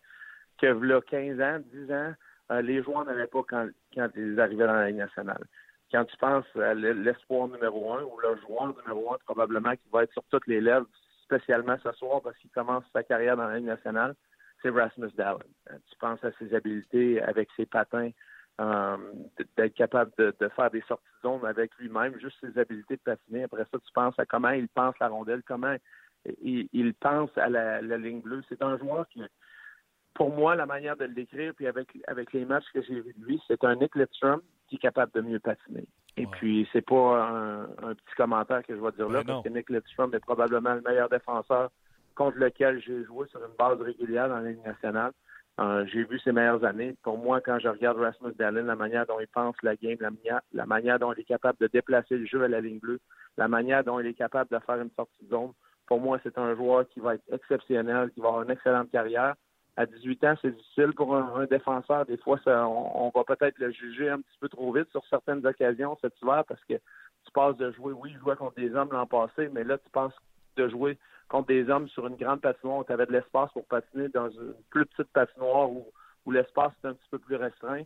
que 0.58 0.66
là, 0.66 1.00
15 1.00 1.40
ans, 1.40 1.58
10 1.72 1.92
ans, 1.92 2.12
euh, 2.50 2.62
les 2.62 2.82
joueurs 2.82 3.04
n'avaient 3.04 3.26
pas 3.26 3.42
quand, 3.46 3.68
quand 3.94 4.08
ils 4.16 4.40
arrivaient 4.40 4.66
dans 4.66 4.72
la 4.72 4.88
Ligue 4.88 4.96
nationale. 4.98 5.44
Quand 5.90 6.04
tu 6.04 6.16
penses 6.18 6.44
à 6.56 6.74
l'espoir 6.74 7.48
numéro 7.48 7.92
un 7.94 8.02
ou 8.02 8.18
le 8.20 8.36
joueur 8.36 8.74
numéro 8.76 9.14
un, 9.14 9.18
probablement 9.24 9.72
qui 9.72 9.88
va 9.92 10.04
être 10.04 10.12
sur 10.12 10.22
toutes 10.30 10.46
les 10.46 10.60
lèvres 10.60 10.86
spécialement 11.28 11.76
ce 11.82 11.92
soir 11.92 12.22
parce 12.22 12.36
qu'il 12.38 12.50
commence 12.50 12.84
sa 12.92 13.02
carrière 13.02 13.36
dans 13.36 13.46
la 13.46 13.56
Ligue 13.56 13.66
nationale, 13.66 14.14
c'est 14.62 14.70
Rasmus 14.70 15.10
Dallin. 15.16 15.38
Euh, 15.70 15.76
tu 15.90 15.98
penses 15.98 16.22
à 16.24 16.32
ses 16.38 16.54
habiletés 16.54 17.22
avec 17.22 17.48
ses 17.56 17.66
patins, 17.66 18.10
euh, 18.60 18.96
d'être 19.56 19.74
capable 19.74 20.10
de, 20.18 20.34
faire 20.56 20.70
des 20.70 20.82
sorties 20.82 21.04
de 21.22 21.28
zone 21.28 21.46
avec 21.46 21.70
lui-même, 21.78 22.18
juste 22.18 22.38
ses 22.40 22.58
habiletés 22.58 22.96
de 22.96 23.02
patiner. 23.02 23.44
Après 23.44 23.64
ça, 23.70 23.78
tu 23.78 23.92
penses 23.94 24.18
à 24.18 24.26
comment 24.26 24.50
il 24.50 24.68
pense 24.68 24.98
la 25.00 25.08
rondelle, 25.08 25.42
comment 25.46 25.76
il, 26.42 26.94
pense 26.94 27.30
à 27.36 27.48
la, 27.48 27.80
ligne 27.80 28.20
bleue. 28.20 28.42
C'est 28.48 28.62
un 28.62 28.76
joueur 28.78 29.06
qui, 29.08 29.22
pour 30.14 30.34
moi, 30.34 30.56
la 30.56 30.66
manière 30.66 30.96
de 30.96 31.04
le 31.04 31.14
décrire, 31.14 31.54
puis 31.54 31.66
avec, 31.66 31.96
avec 32.08 32.32
les 32.32 32.44
matchs 32.44 32.66
que 32.74 32.82
j'ai 32.82 33.00
vus 33.00 33.14
de 33.16 33.24
lui, 33.24 33.40
c'est 33.46 33.62
un 33.62 33.76
Nick 33.76 33.94
qui 34.68 34.76
est 34.76 34.80
capable 34.80 35.12
de 35.12 35.20
mieux 35.20 35.40
patiner. 35.40 35.86
Et 36.16 36.26
puis, 36.26 36.68
c'est 36.72 36.82
pas 36.82 37.28
un, 37.28 37.94
petit 37.94 38.14
commentaire 38.16 38.62
que 38.64 38.74
je 38.74 38.80
vais 38.80 38.92
dire 38.92 39.08
là, 39.08 39.22
parce 39.24 39.44
que 39.44 39.48
Nick 39.48 39.70
Lidstrom 39.70 40.12
est 40.14 40.20
probablement 40.20 40.74
le 40.74 40.80
meilleur 40.80 41.08
défenseur 41.08 41.70
contre 42.14 42.38
lequel 42.38 42.82
j'ai 42.82 43.04
joué 43.04 43.28
sur 43.28 43.40
une 43.40 43.54
base 43.56 43.80
régulière 43.80 44.28
dans 44.28 44.38
la 44.40 44.50
Ligue 44.50 44.64
nationale. 44.64 45.12
Euh, 45.60 45.84
j'ai 45.86 46.04
vu 46.04 46.18
ses 46.20 46.32
meilleures 46.32 46.64
années. 46.64 46.96
Pour 47.02 47.18
moi, 47.18 47.40
quand 47.40 47.58
je 47.58 47.68
regarde 47.68 47.98
Rasmus 47.98 48.32
Dallin, 48.36 48.62
la 48.62 48.76
manière 48.76 49.06
dont 49.06 49.18
il 49.20 49.28
pense 49.28 49.56
la 49.62 49.76
game, 49.76 49.96
la 50.00 50.10
manière, 50.10 50.40
la 50.52 50.66
manière 50.66 50.98
dont 50.98 51.12
il 51.12 51.20
est 51.20 51.24
capable 51.24 51.58
de 51.60 51.68
déplacer 51.68 52.16
le 52.16 52.26
jeu 52.26 52.42
à 52.42 52.48
la 52.48 52.60
ligne 52.60 52.78
bleue, 52.78 53.00
la 53.36 53.48
manière 53.48 53.82
dont 53.82 53.98
il 53.98 54.06
est 54.06 54.14
capable 54.14 54.50
de 54.50 54.58
faire 54.64 54.80
une 54.80 54.90
sortie 54.90 55.24
de 55.24 55.30
zone, 55.30 55.52
pour 55.86 56.00
moi, 56.00 56.18
c'est 56.22 56.36
un 56.38 56.54
joueur 56.54 56.88
qui 56.88 57.00
va 57.00 57.14
être 57.14 57.24
exceptionnel, 57.32 58.10
qui 58.10 58.20
va 58.20 58.28
avoir 58.28 58.42
une 58.42 58.50
excellente 58.50 58.90
carrière 58.90 59.34
à 59.78 59.86
18 59.86 60.24
ans, 60.24 60.34
c'est 60.42 60.50
difficile 60.50 60.92
pour 60.92 61.14
un, 61.14 61.46
défenseur. 61.46 62.04
Des 62.04 62.16
fois, 62.16 62.40
on, 62.46 63.12
va 63.14 63.22
peut-être 63.22 63.58
le 63.58 63.70
juger 63.70 64.08
un 64.08 64.20
petit 64.20 64.36
peu 64.40 64.48
trop 64.48 64.72
vite 64.72 64.90
sur 64.90 65.06
certaines 65.06 65.46
occasions 65.46 65.96
cet 66.02 66.20
hiver 66.20 66.42
parce 66.48 66.62
que 66.64 66.74
tu 66.74 67.32
passes 67.32 67.56
de 67.58 67.70
jouer, 67.70 67.92
oui, 67.92 68.10
je 68.12 68.18
jouais 68.18 68.34
contre 68.34 68.56
des 68.56 68.74
hommes 68.74 68.88
l'an 68.90 69.06
passé, 69.06 69.48
mais 69.52 69.62
là, 69.62 69.78
tu 69.78 69.88
penses 69.90 70.12
de 70.56 70.68
jouer 70.68 70.98
contre 71.28 71.46
des 71.46 71.70
hommes 71.70 71.88
sur 71.90 72.08
une 72.08 72.16
grande 72.16 72.40
patinoire 72.40 72.78
où 72.78 72.84
tu 72.84 72.92
avais 72.92 73.06
de 73.06 73.12
l'espace 73.12 73.52
pour 73.52 73.66
patiner 73.66 74.08
dans 74.08 74.28
une 74.30 74.54
plus 74.68 74.84
petite 74.84 75.12
patinoire 75.12 75.70
où, 75.70 75.86
où 76.26 76.32
l'espace 76.32 76.72
est 76.82 76.88
un 76.88 76.94
petit 76.94 77.08
peu 77.12 77.20
plus 77.20 77.36
restreint. 77.36 77.84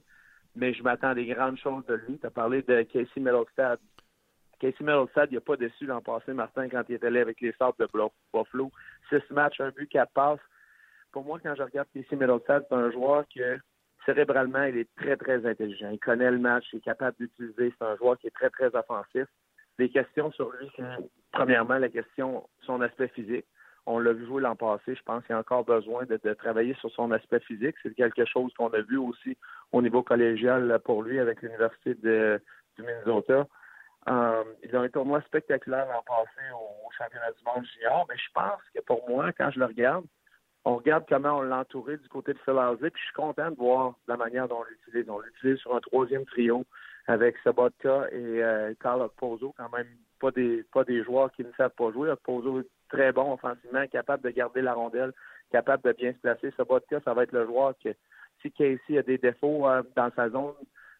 Mais 0.56 0.72
je 0.72 0.82
m'attends 0.82 1.08
à 1.08 1.14
des 1.14 1.26
grandes 1.26 1.58
choses 1.58 1.84
de 1.84 1.94
lui. 1.94 2.18
Tu 2.18 2.26
as 2.26 2.30
parlé 2.30 2.62
de 2.62 2.82
Casey 2.84 3.20
Middlestad. 3.20 3.78
Casey 4.58 4.76
Middlestad, 4.80 5.28
il 5.30 5.34
n'a 5.34 5.40
pas 5.42 5.56
déçu 5.56 5.84
l'an 5.84 6.00
passé, 6.00 6.32
Martin, 6.32 6.70
quand 6.70 6.84
il 6.88 6.94
était 6.94 7.08
allé 7.08 7.20
avec 7.20 7.38
les 7.42 7.52
Sables 7.58 7.76
de 7.78 7.86
Buffalo. 8.32 8.72
Six 9.10 9.30
matchs, 9.30 9.60
un 9.60 9.70
but, 9.72 9.90
quatre 9.90 10.12
passes 10.12 10.40
pour 11.12 11.24
moi, 11.24 11.38
quand 11.42 11.54
je 11.54 11.62
regarde 11.62 11.88
Casey 11.92 12.16
Middleton, 12.16 12.62
c'est 12.68 12.74
un 12.74 12.90
joueur 12.90 13.24
que 13.34 13.58
cérébralement, 14.04 14.64
il 14.64 14.78
est 14.78 14.88
très, 14.96 15.16
très 15.16 15.46
intelligent. 15.46 15.90
Il 15.90 15.98
connaît 15.98 16.30
le 16.30 16.38
match, 16.38 16.64
il 16.72 16.78
est 16.78 16.80
capable 16.80 17.16
d'utiliser. 17.18 17.72
C'est 17.78 17.84
un 17.84 17.96
joueur 17.96 18.18
qui 18.18 18.26
est 18.26 18.34
très, 18.34 18.50
très 18.50 18.74
offensif. 18.74 19.26
Les 19.78 19.88
questions 19.88 20.30
sur 20.32 20.50
lui, 20.52 20.70
c'est 20.76 20.82
premièrement 21.32 21.78
la 21.78 21.88
question, 21.88 22.48
son 22.62 22.80
aspect 22.80 23.08
physique. 23.08 23.46
On 23.86 23.98
l'a 23.98 24.12
vu 24.12 24.26
jouer 24.26 24.42
l'an 24.42 24.54
passé. 24.54 24.94
Je 24.94 25.02
pense 25.02 25.24
qu'il 25.24 25.34
a 25.34 25.38
encore 25.38 25.64
besoin 25.64 26.04
de, 26.04 26.16
travailler 26.34 26.74
sur 26.74 26.90
son 26.92 27.10
aspect 27.10 27.40
physique. 27.40 27.74
C'est 27.82 27.94
quelque 27.94 28.24
chose 28.24 28.52
qu'on 28.54 28.68
a 28.68 28.80
vu 28.80 28.96
aussi 28.96 29.36
au 29.72 29.82
niveau 29.82 30.02
collégial 30.02 30.78
pour 30.84 31.02
lui 31.02 31.18
avec 31.18 31.42
l'Université 31.42 31.94
du 31.94 32.40
Minnesota. 32.78 33.46
Euh, 34.08 34.44
il 34.64 34.74
a 34.74 34.80
un 34.80 34.88
tournoi 34.88 35.20
spectaculaire 35.22 35.86
l'an 35.86 36.02
passé 36.06 36.40
au, 36.54 36.90
championnat 36.96 37.30
du 37.32 37.44
monde 37.44 37.64
junior, 37.64 38.04
mais 38.08 38.16
je 38.16 38.30
pense 38.34 38.60
que 38.74 38.80
pour 38.82 39.08
moi, 39.08 39.32
quand 39.32 39.50
je 39.50 39.60
le 39.60 39.66
regarde, 39.66 40.04
on 40.64 40.76
regarde 40.76 41.04
comment 41.08 41.38
on 41.38 41.42
l'a 41.42 41.64
du 41.64 42.08
côté 42.08 42.32
de 42.32 42.38
Phil 42.44 42.54
puis 42.80 42.90
je 42.94 43.04
suis 43.06 43.14
content 43.14 43.50
de 43.50 43.56
voir 43.56 43.94
la 44.06 44.16
manière 44.16 44.48
dont 44.48 44.60
on 44.60 44.64
l'utilise. 44.64 45.08
On 45.10 45.18
l'utilise 45.18 45.58
sur 45.58 45.74
un 45.74 45.80
troisième 45.80 46.24
trio 46.24 46.64
avec 47.08 47.36
Sabotka 47.42 48.06
et 48.12 48.42
euh, 48.42 48.72
Carl 48.80 49.08
Pozo, 49.16 49.52
quand 49.56 49.76
même 49.76 49.88
pas 50.20 50.30
des 50.30 50.64
pas 50.72 50.84
des 50.84 51.02
joueurs 51.02 51.32
qui 51.32 51.42
ne 51.42 51.52
savent 51.56 51.74
pas 51.76 51.90
jouer. 51.90 52.12
Pozo 52.22 52.60
est 52.60 52.68
très 52.88 53.12
bon 53.12 53.32
offensivement, 53.32 53.86
capable 53.88 54.22
de 54.22 54.30
garder 54.30 54.62
la 54.62 54.74
rondelle, 54.74 55.12
capable 55.50 55.82
de 55.82 55.92
bien 55.92 56.12
se 56.12 56.18
placer. 56.18 56.52
Sabotka, 56.56 57.00
ça 57.04 57.12
va 57.12 57.24
être 57.24 57.32
le 57.32 57.44
joueur 57.46 57.74
que 57.82 57.90
si 58.40 58.52
Casey 58.52 58.98
a 58.98 59.02
des 59.02 59.18
défauts 59.18 59.68
euh, 59.68 59.82
dans 59.96 60.10
sa 60.14 60.30
zone, 60.30 60.54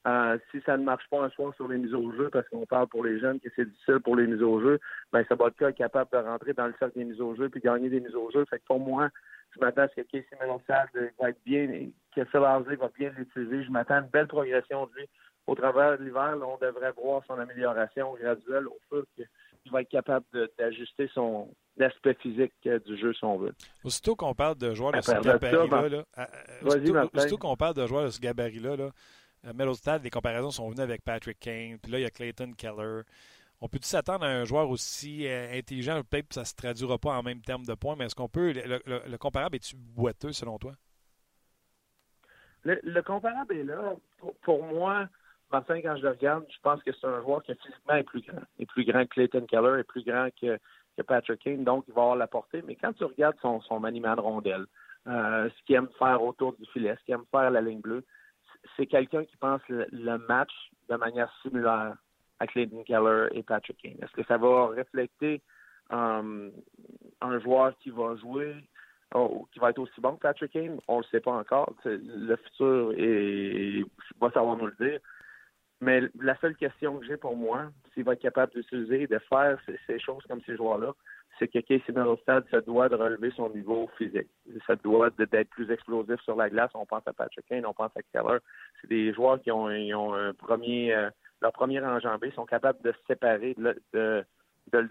euh, 0.08 0.36
si 0.50 0.60
ça 0.66 0.76
ne 0.76 0.82
marche 0.82 1.08
pas 1.08 1.22
un 1.22 1.30
soir 1.30 1.54
sur 1.54 1.68
les 1.68 1.78
mises 1.78 1.94
au 1.94 2.10
jeu, 2.12 2.28
parce 2.32 2.48
qu'on 2.48 2.66
parle 2.66 2.88
pour 2.88 3.04
les 3.04 3.20
jeunes 3.20 3.38
que 3.38 3.48
c'est 3.54 3.68
difficile 3.68 4.00
pour 4.00 4.16
les 4.16 4.26
mises 4.26 4.42
au 4.42 4.60
jeu, 4.60 4.80
ben 5.12 5.24
Sabotka 5.28 5.70
est 5.70 5.74
capable 5.74 6.10
de 6.10 6.16
rentrer 6.16 6.52
dans 6.54 6.66
le 6.66 6.74
cercle 6.80 6.98
des 6.98 7.04
mises 7.04 7.20
au 7.20 7.36
jeu 7.36 7.48
puis 7.48 7.60
gagner 7.60 7.88
des 7.88 8.00
mises 8.00 8.16
au 8.16 8.28
jeu. 8.32 8.44
Fait 8.46 8.58
que 8.58 8.64
pour 8.64 8.80
moi, 8.80 9.10
je 9.54 9.60
m'attends 9.60 9.82
à 9.82 9.88
ce 9.88 9.96
que 9.96 10.00
Casey 10.02 10.36
Melonsad 10.40 10.88
va 11.20 11.30
être 11.30 11.44
bien, 11.44 11.66
que 12.14 12.24
Phil 12.24 12.40
va 12.40 12.60
bien 12.98 13.10
l'utiliser. 13.16 13.64
Je 13.64 13.70
m'attends 13.70 13.94
à 13.94 13.98
une 13.98 14.06
belle 14.06 14.28
progression 14.28 14.86
de 14.86 14.92
lui. 15.00 15.08
Au 15.46 15.54
travers 15.54 15.98
de 15.98 16.04
l'hiver, 16.04 16.36
on 16.40 16.56
devrait 16.64 16.92
voir 16.92 17.22
son 17.26 17.34
amélioration 17.34 18.14
graduelle 18.14 18.68
au 18.68 18.78
fur 18.88 19.04
qu'il 19.16 19.72
va 19.72 19.82
être 19.82 19.88
capable 19.88 20.24
d'ajuster 20.58 21.10
son 21.12 21.48
aspect 21.80 22.14
physique 22.14 22.52
euh, 22.66 22.78
du 22.80 22.96
jeu 22.98 23.12
si 23.12 23.24
on 23.24 23.38
veut. 23.38 23.54
Aussitôt 23.82 24.14
qu'on 24.14 24.34
parle 24.34 24.56
de 24.56 24.72
joueurs 24.74 24.92
de 24.92 25.00
ce 25.00 25.10
gabarit-là, 25.10 25.88
là, 25.88 26.04
euh, 26.18 26.24
euh, 26.64 27.06
aussitôt, 27.14 27.38
qu'on 27.38 27.56
parle 27.56 27.74
de 27.74 27.86
joueurs 27.86 28.04
de 28.04 28.10
ce 28.10 28.20
gabarit-là, 28.20 28.76
là, 28.76 28.90
les 30.02 30.10
comparaisons 30.10 30.50
sont 30.50 30.68
venues 30.70 30.82
avec 30.82 31.02
Patrick 31.02 31.40
Kane, 31.40 31.78
puis 31.78 31.90
là, 31.90 31.98
il 31.98 32.02
y 32.02 32.06
a 32.06 32.10
Clayton 32.10 32.52
Keller. 32.56 33.02
On 33.64 33.68
peut-tu 33.68 33.86
s'attendre 33.86 34.24
à 34.24 34.28
un 34.28 34.44
joueur 34.44 34.68
aussi 34.70 35.24
euh, 35.28 35.56
intelligent? 35.56 36.02
Peut-être 36.02 36.28
que 36.28 36.34
ça 36.34 36.40
ne 36.40 36.46
se 36.46 36.54
traduira 36.56 36.98
pas 36.98 37.16
en 37.16 37.22
même 37.22 37.40
termes 37.40 37.64
de 37.64 37.74
points, 37.74 37.94
mais 37.96 38.06
est-ce 38.06 38.16
qu'on 38.16 38.28
peut. 38.28 38.52
Le, 38.52 39.16
comparable 39.18 39.54
est-tu 39.54 39.76
boiteux 39.76 40.32
selon 40.32 40.58
toi? 40.58 40.72
Le, 42.64 43.00
comparable 43.02 43.56
est 43.56 43.62
là. 43.62 43.94
Pour, 44.42 44.64
moi, 44.64 45.08
Martin, 45.52 45.80
quand 45.80 45.96
je 45.96 46.02
le 46.02 46.10
regarde, 46.10 46.44
je 46.48 46.60
pense 46.60 46.82
que 46.82 46.90
c'est 46.92 47.06
un 47.06 47.22
joueur 47.22 47.40
qui 47.44 47.54
physiquement 47.54 47.94
est 47.94 48.02
plus 48.02 48.22
grand. 48.22 48.42
est 48.58 48.66
plus 48.66 48.84
grand 48.84 49.04
que 49.04 49.10
Clayton 49.10 49.46
Keller, 49.46 49.78
est 49.78 49.84
plus 49.84 50.04
grand 50.04 50.28
que, 50.40 50.58
Patrick 51.06 51.40
Kane, 51.40 51.62
donc 51.62 51.84
il 51.86 51.94
va 51.94 52.02
avoir 52.02 52.16
la 52.16 52.26
portée. 52.26 52.62
Mais 52.62 52.74
quand 52.74 52.92
tu 52.94 53.04
regardes 53.04 53.36
son, 53.40 53.60
son 53.60 53.78
maniement 53.78 54.16
de 54.16 54.20
rondelle, 54.20 54.66
euh, 55.06 55.48
ce 55.48 55.64
qu'il 55.64 55.76
aime 55.76 55.88
faire 56.00 56.20
autour 56.20 56.54
du 56.54 56.66
filet, 56.66 56.96
ce 56.98 57.04
qu'il 57.04 57.14
aime 57.14 57.24
faire 57.30 57.50
la 57.52 57.60
ligne 57.60 57.80
bleue, 57.80 58.04
c'est 58.76 58.86
quelqu'un 58.86 59.24
qui 59.24 59.36
pense 59.36 59.60
le, 59.68 60.18
match 60.28 60.52
de 60.88 60.96
manière 60.96 61.32
similaire 61.42 61.96
à 62.42 62.46
Clayton 62.48 62.82
Keller 62.82 63.28
et 63.32 63.42
Patrick 63.44 63.78
Kane. 63.80 63.96
Est-ce 64.02 64.12
que 64.12 64.24
ça 64.26 64.36
va 64.36 64.66
refléter 64.66 65.40
euh, 65.92 66.50
un 67.20 67.38
joueur 67.40 67.76
qui 67.78 67.90
va 67.90 68.16
jouer 68.16 68.56
oh, 69.14 69.46
qui 69.52 69.60
va 69.60 69.70
être 69.70 69.78
aussi 69.78 70.00
bon 70.00 70.16
que 70.16 70.22
Patrick 70.22 70.52
Kane? 70.52 70.80
On 70.88 70.98
ne 70.98 71.02
le 71.02 71.08
sait 71.08 71.20
pas 71.20 71.32
encore. 71.32 71.72
le 71.84 72.36
futur 72.36 72.94
est, 72.98 73.84
va 74.20 74.30
savoir 74.32 74.56
nous 74.56 74.66
le 74.66 74.76
dire. 74.84 74.98
Mais 75.80 76.02
la 76.20 76.36
seule 76.40 76.56
question 76.56 76.98
que 76.98 77.06
j'ai 77.06 77.16
pour 77.16 77.36
moi, 77.36 77.70
s'il 77.94 78.04
va 78.04 78.14
être 78.14 78.22
capable 78.22 78.52
d'utiliser 78.52 79.06
de 79.06 79.18
faire 79.28 79.58
ces, 79.86 79.98
choses 80.00 80.24
comme 80.28 80.40
ces 80.42 80.56
joueurs-là, 80.56 80.92
c'est 81.38 81.48
que 81.48 81.60
Casey 81.60 81.92
Middlestad 81.92 82.44
se 82.50 82.56
doit 82.56 82.88
de 82.88 82.96
relever 82.96 83.30
son 83.36 83.50
niveau 83.50 83.88
physique. 83.98 84.28
Ça 84.66 84.74
doit 84.76 85.10
d'être 85.10 85.50
plus 85.50 85.70
explosif 85.70 86.20
sur 86.22 86.36
la 86.36 86.50
glace. 86.50 86.70
On 86.74 86.86
pense 86.86 87.06
à 87.06 87.12
Patrick 87.12 87.46
Kane, 87.46 87.66
on 87.66 87.72
pense 87.72 87.96
à 87.96 88.02
Keller. 88.12 88.38
C'est 88.80 88.88
des 88.88 89.12
joueurs 89.12 89.40
qui 89.40 89.50
ont, 89.50 89.68
un 89.68 90.34
premier, 90.34 90.92
euh, 90.92 91.10
leur 91.42 91.52
premier 91.52 91.80
enjambé, 91.80 92.30
sont 92.30 92.46
capables 92.46 92.80
de 92.82 92.92
se 92.92 92.98
séparer 93.08 93.54
de, 93.58 93.76
le 93.92 94.24
du 94.72 94.88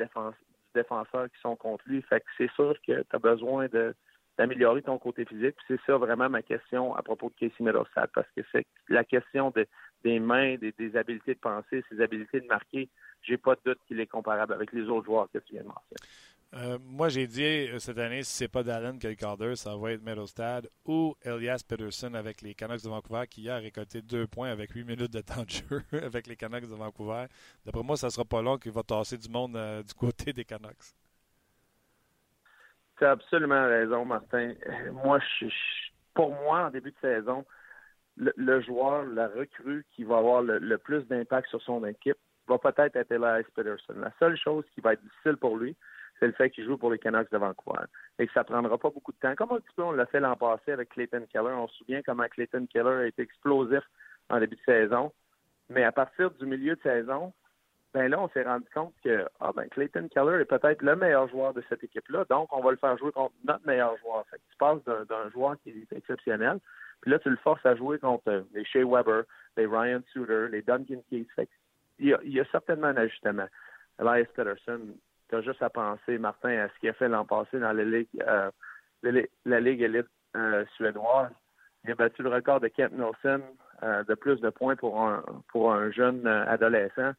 défenseur 0.75 1.25
qui 1.31 1.41
sont 1.41 1.55
contre 1.55 1.83
lui. 1.87 2.01
Fait 2.03 2.19
que 2.19 2.27
c'est 2.37 2.51
sûr 2.51 2.75
que 2.85 3.01
tu 3.01 3.15
as 3.15 3.19
besoin 3.19 3.67
de 3.67 3.95
d'améliorer 4.37 4.81
ton 4.81 4.97
côté 4.97 5.25
physique. 5.25 5.55
C'est 5.67 5.79
ça 5.85 5.97
vraiment 5.97 6.29
ma 6.29 6.41
question 6.41 6.95
à 6.95 7.03
propos 7.03 7.29
de 7.29 7.35
Casey 7.35 7.63
Middlestad, 7.63 8.09
parce 8.13 8.29
que 8.35 8.41
c'est 8.51 8.65
la 8.87 9.03
question 9.03 9.53
des 10.03 10.19
mains, 10.19 10.55
des, 10.55 10.95
habiletés 10.95 11.35
de 11.35 11.39
penser, 11.39 11.83
ses 11.89 12.01
habiletés 12.01 12.39
de 12.39 12.47
marquer. 12.47 12.89
J'ai 13.23 13.37
pas 13.37 13.55
de 13.55 13.61
doute 13.65 13.79
qu'il 13.87 13.99
est 13.99 14.07
comparable 14.07 14.53
avec 14.53 14.71
les 14.71 14.83
autres 14.83 15.05
joueurs 15.05 15.27
que 15.31 15.39
tu 15.39 15.53
viens 15.53 15.63
de 15.63 15.67
mentionner. 15.67 16.07
Euh, 16.53 16.77
moi, 16.83 17.07
j'ai 17.07 17.27
dit 17.27 17.43
euh, 17.43 17.79
cette 17.79 17.97
année, 17.97 18.23
si 18.23 18.33
c'est 18.33 18.47
pas 18.49 18.61
Dallin 18.61 18.97
Calder, 18.97 19.55
ça 19.55 19.75
va 19.77 19.93
être 19.93 20.03
Middlestad 20.03 20.67
ou 20.85 21.15
Elias 21.23 21.63
Peterson 21.67 22.13
avec 22.13 22.41
les 22.41 22.53
Canucks 22.53 22.83
de 22.83 22.89
Vancouver 22.89 23.25
qui 23.29 23.49
a 23.49 23.55
récolté 23.55 24.01
deux 24.01 24.27
points 24.27 24.49
avec 24.49 24.71
huit 24.71 24.83
minutes 24.83 25.13
de 25.13 25.21
temps 25.21 25.43
de 25.43 25.49
jeu 25.49 25.81
avec 26.03 26.27
les 26.27 26.35
Canucks 26.35 26.67
de 26.67 26.75
Vancouver. 26.75 27.27
D'après 27.65 27.83
moi, 27.83 27.95
ça 27.95 28.09
sera 28.09 28.25
pas 28.25 28.41
long 28.41 28.57
qu'il 28.57 28.73
va 28.73 28.83
tasser 28.83 29.17
du 29.17 29.29
monde 29.29 29.55
euh, 29.55 29.81
du 29.81 29.93
côté 29.93 30.33
des 30.33 30.43
Canucks. 30.43 30.91
Tu 32.97 33.05
as 33.05 33.11
absolument 33.11 33.67
raison, 33.67 34.03
Martin. 34.03 34.53
Moi, 34.91 35.19
pour 36.13 36.31
moi, 36.31 36.65
en 36.65 36.69
début 36.69 36.91
de 36.91 36.97
saison, 36.99 37.45
le, 38.17 38.61
joueur, 38.61 39.05
la 39.05 39.29
recrue 39.29 39.85
qui 39.95 40.03
va 40.03 40.17
avoir 40.17 40.41
le, 40.41 40.77
plus 40.77 41.03
d'impact 41.07 41.47
sur 41.47 41.61
son 41.61 41.85
équipe 41.85 42.17
va 42.47 42.57
peut-être 42.57 42.97
être 42.97 43.11
Elias 43.11 43.43
Peterson. 43.55 43.93
La 43.95 44.11
seule 44.19 44.37
chose 44.37 44.65
qui 44.75 44.81
va 44.81 44.93
être 44.93 45.01
difficile 45.01 45.37
pour 45.37 45.57
lui, 45.57 45.75
c'est 46.21 46.27
le 46.27 46.33
fait 46.33 46.51
qu'il 46.51 46.65
joue 46.65 46.77
pour 46.77 46.91
les 46.91 46.99
Canucks 46.99 47.31
de 47.31 47.37
Vancouver. 47.37 47.85
Et 48.19 48.27
que 48.27 48.33
ça 48.33 48.43
prendra 48.43 48.77
pas 48.77 48.91
beaucoup 48.91 49.11
de 49.11 49.17
temps. 49.17 49.33
Comme 49.35 49.53
un 49.53 49.59
petit 49.59 49.73
peu 49.75 49.81
on 49.81 49.91
l'a 49.91 50.05
fait 50.05 50.19
l'an 50.19 50.35
passé 50.35 50.71
avec 50.71 50.89
Clayton 50.89 51.25
Keller. 51.31 51.53
On 51.53 51.67
se 51.67 51.77
souvient 51.77 52.01
comment 52.05 52.27
Clayton 52.29 52.67
Keller 52.67 53.03
a 53.03 53.07
été 53.07 53.23
explosif 53.23 53.83
en 54.29 54.39
début 54.39 54.55
de 54.55 54.61
saison. 54.61 55.11
Mais 55.69 55.83
à 55.83 55.91
partir 55.91 56.29
du 56.31 56.45
milieu 56.45 56.75
de 56.75 56.81
saison, 56.81 57.33
ben 57.93 58.07
là, 58.07 58.21
on 58.21 58.29
s'est 58.29 58.43
rendu 58.43 58.67
compte 58.73 58.93
que 59.03 59.25
ah 59.39 59.51
ben, 59.55 59.67
Clayton 59.69 60.07
Keller 60.09 60.41
est 60.41 60.45
peut-être 60.45 60.81
le 60.83 60.95
meilleur 60.95 61.27
joueur 61.27 61.53
de 61.53 61.63
cette 61.67 61.83
équipe-là, 61.83 62.25
donc 62.29 62.47
on 62.53 62.61
va 62.61 62.71
le 62.71 62.77
faire 62.77 62.97
jouer 62.97 63.11
contre 63.11 63.33
notre 63.43 63.65
meilleur 63.65 63.97
joueur. 63.97 64.25
Fait 64.29 64.37
que 64.37 64.43
tu 64.49 64.57
passes 64.57 64.83
d'un 64.85 65.29
joueur 65.31 65.55
qui 65.61 65.71
est 65.71 65.95
exceptionnel, 65.95 66.59
puis 67.01 67.11
là, 67.11 67.19
tu 67.19 67.29
le 67.29 67.35
forces 67.37 67.65
à 67.65 67.75
jouer 67.75 67.99
contre 67.99 68.45
les 68.53 68.63
Shea 68.63 68.85
Weber, 68.85 69.23
les 69.57 69.65
Ryan 69.65 70.01
Suter, 70.13 70.47
les 70.49 70.61
Duncan 70.61 71.01
Keith. 71.09 71.27
Il 71.99 72.17
y 72.23 72.39
a 72.39 72.45
certainement 72.45 72.87
un 72.87 72.97
ajustement. 72.97 73.47
Elias 73.99 74.27
Peterson, 74.35 74.79
juste 75.39 75.61
à 75.61 75.69
penser, 75.69 76.17
Martin, 76.17 76.49
à 76.49 76.67
ce 76.67 76.79
qu'il 76.79 76.89
a 76.89 76.93
fait 76.93 77.07
l'an 77.07 77.25
passé 77.25 77.59
dans 77.59 77.71
la 77.71 77.85
Ligue, 77.85 78.09
euh, 78.27 78.51
la, 79.45 79.59
Ligue 79.61 79.81
élite 79.81 80.07
euh, 80.35 80.65
suédoise. 80.75 81.31
Il 81.85 81.91
a 81.91 81.95
battu 81.95 82.21
le 82.21 82.29
record 82.29 82.59
de 82.59 82.67
Kent 82.67 82.91
Nelson 82.91 83.41
euh, 83.83 84.03
de 84.03 84.13
plus 84.15 84.41
de 84.41 84.49
points 84.49 84.75
pour 84.75 85.01
un, 85.01 85.23
pour 85.51 85.71
un 85.71 85.89
jeune 85.91 86.27
adolescent. 86.27 87.13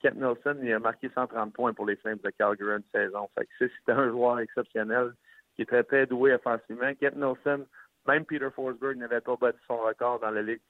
Kent 0.00 0.16
Nelson, 0.16 0.58
il 0.62 0.72
a 0.72 0.78
marqué 0.78 1.08
130 1.14 1.54
points 1.54 1.72
pour 1.72 1.86
les 1.86 1.96
Flames 1.96 2.18
de 2.22 2.30
Calgary 2.30 2.76
une 2.76 2.84
saison. 2.92 3.28
Fait 3.34 3.48
c'est 3.58 3.92
un 3.92 4.10
joueur 4.10 4.40
exceptionnel 4.40 5.12
qui 5.56 5.62
est 5.62 5.82
très, 5.82 6.06
doué 6.06 6.34
offensivement. 6.34 6.92
Kent 7.00 7.16
Nelson, 7.16 7.64
même 8.06 8.24
Peter 8.26 8.48
Forsberg 8.54 8.98
n'avait 8.98 9.20
pas 9.20 9.36
battu 9.36 9.58
son 9.66 9.78
record 9.78 10.20
dans 10.20 10.30
la 10.30 10.42
Ligue 10.42 10.60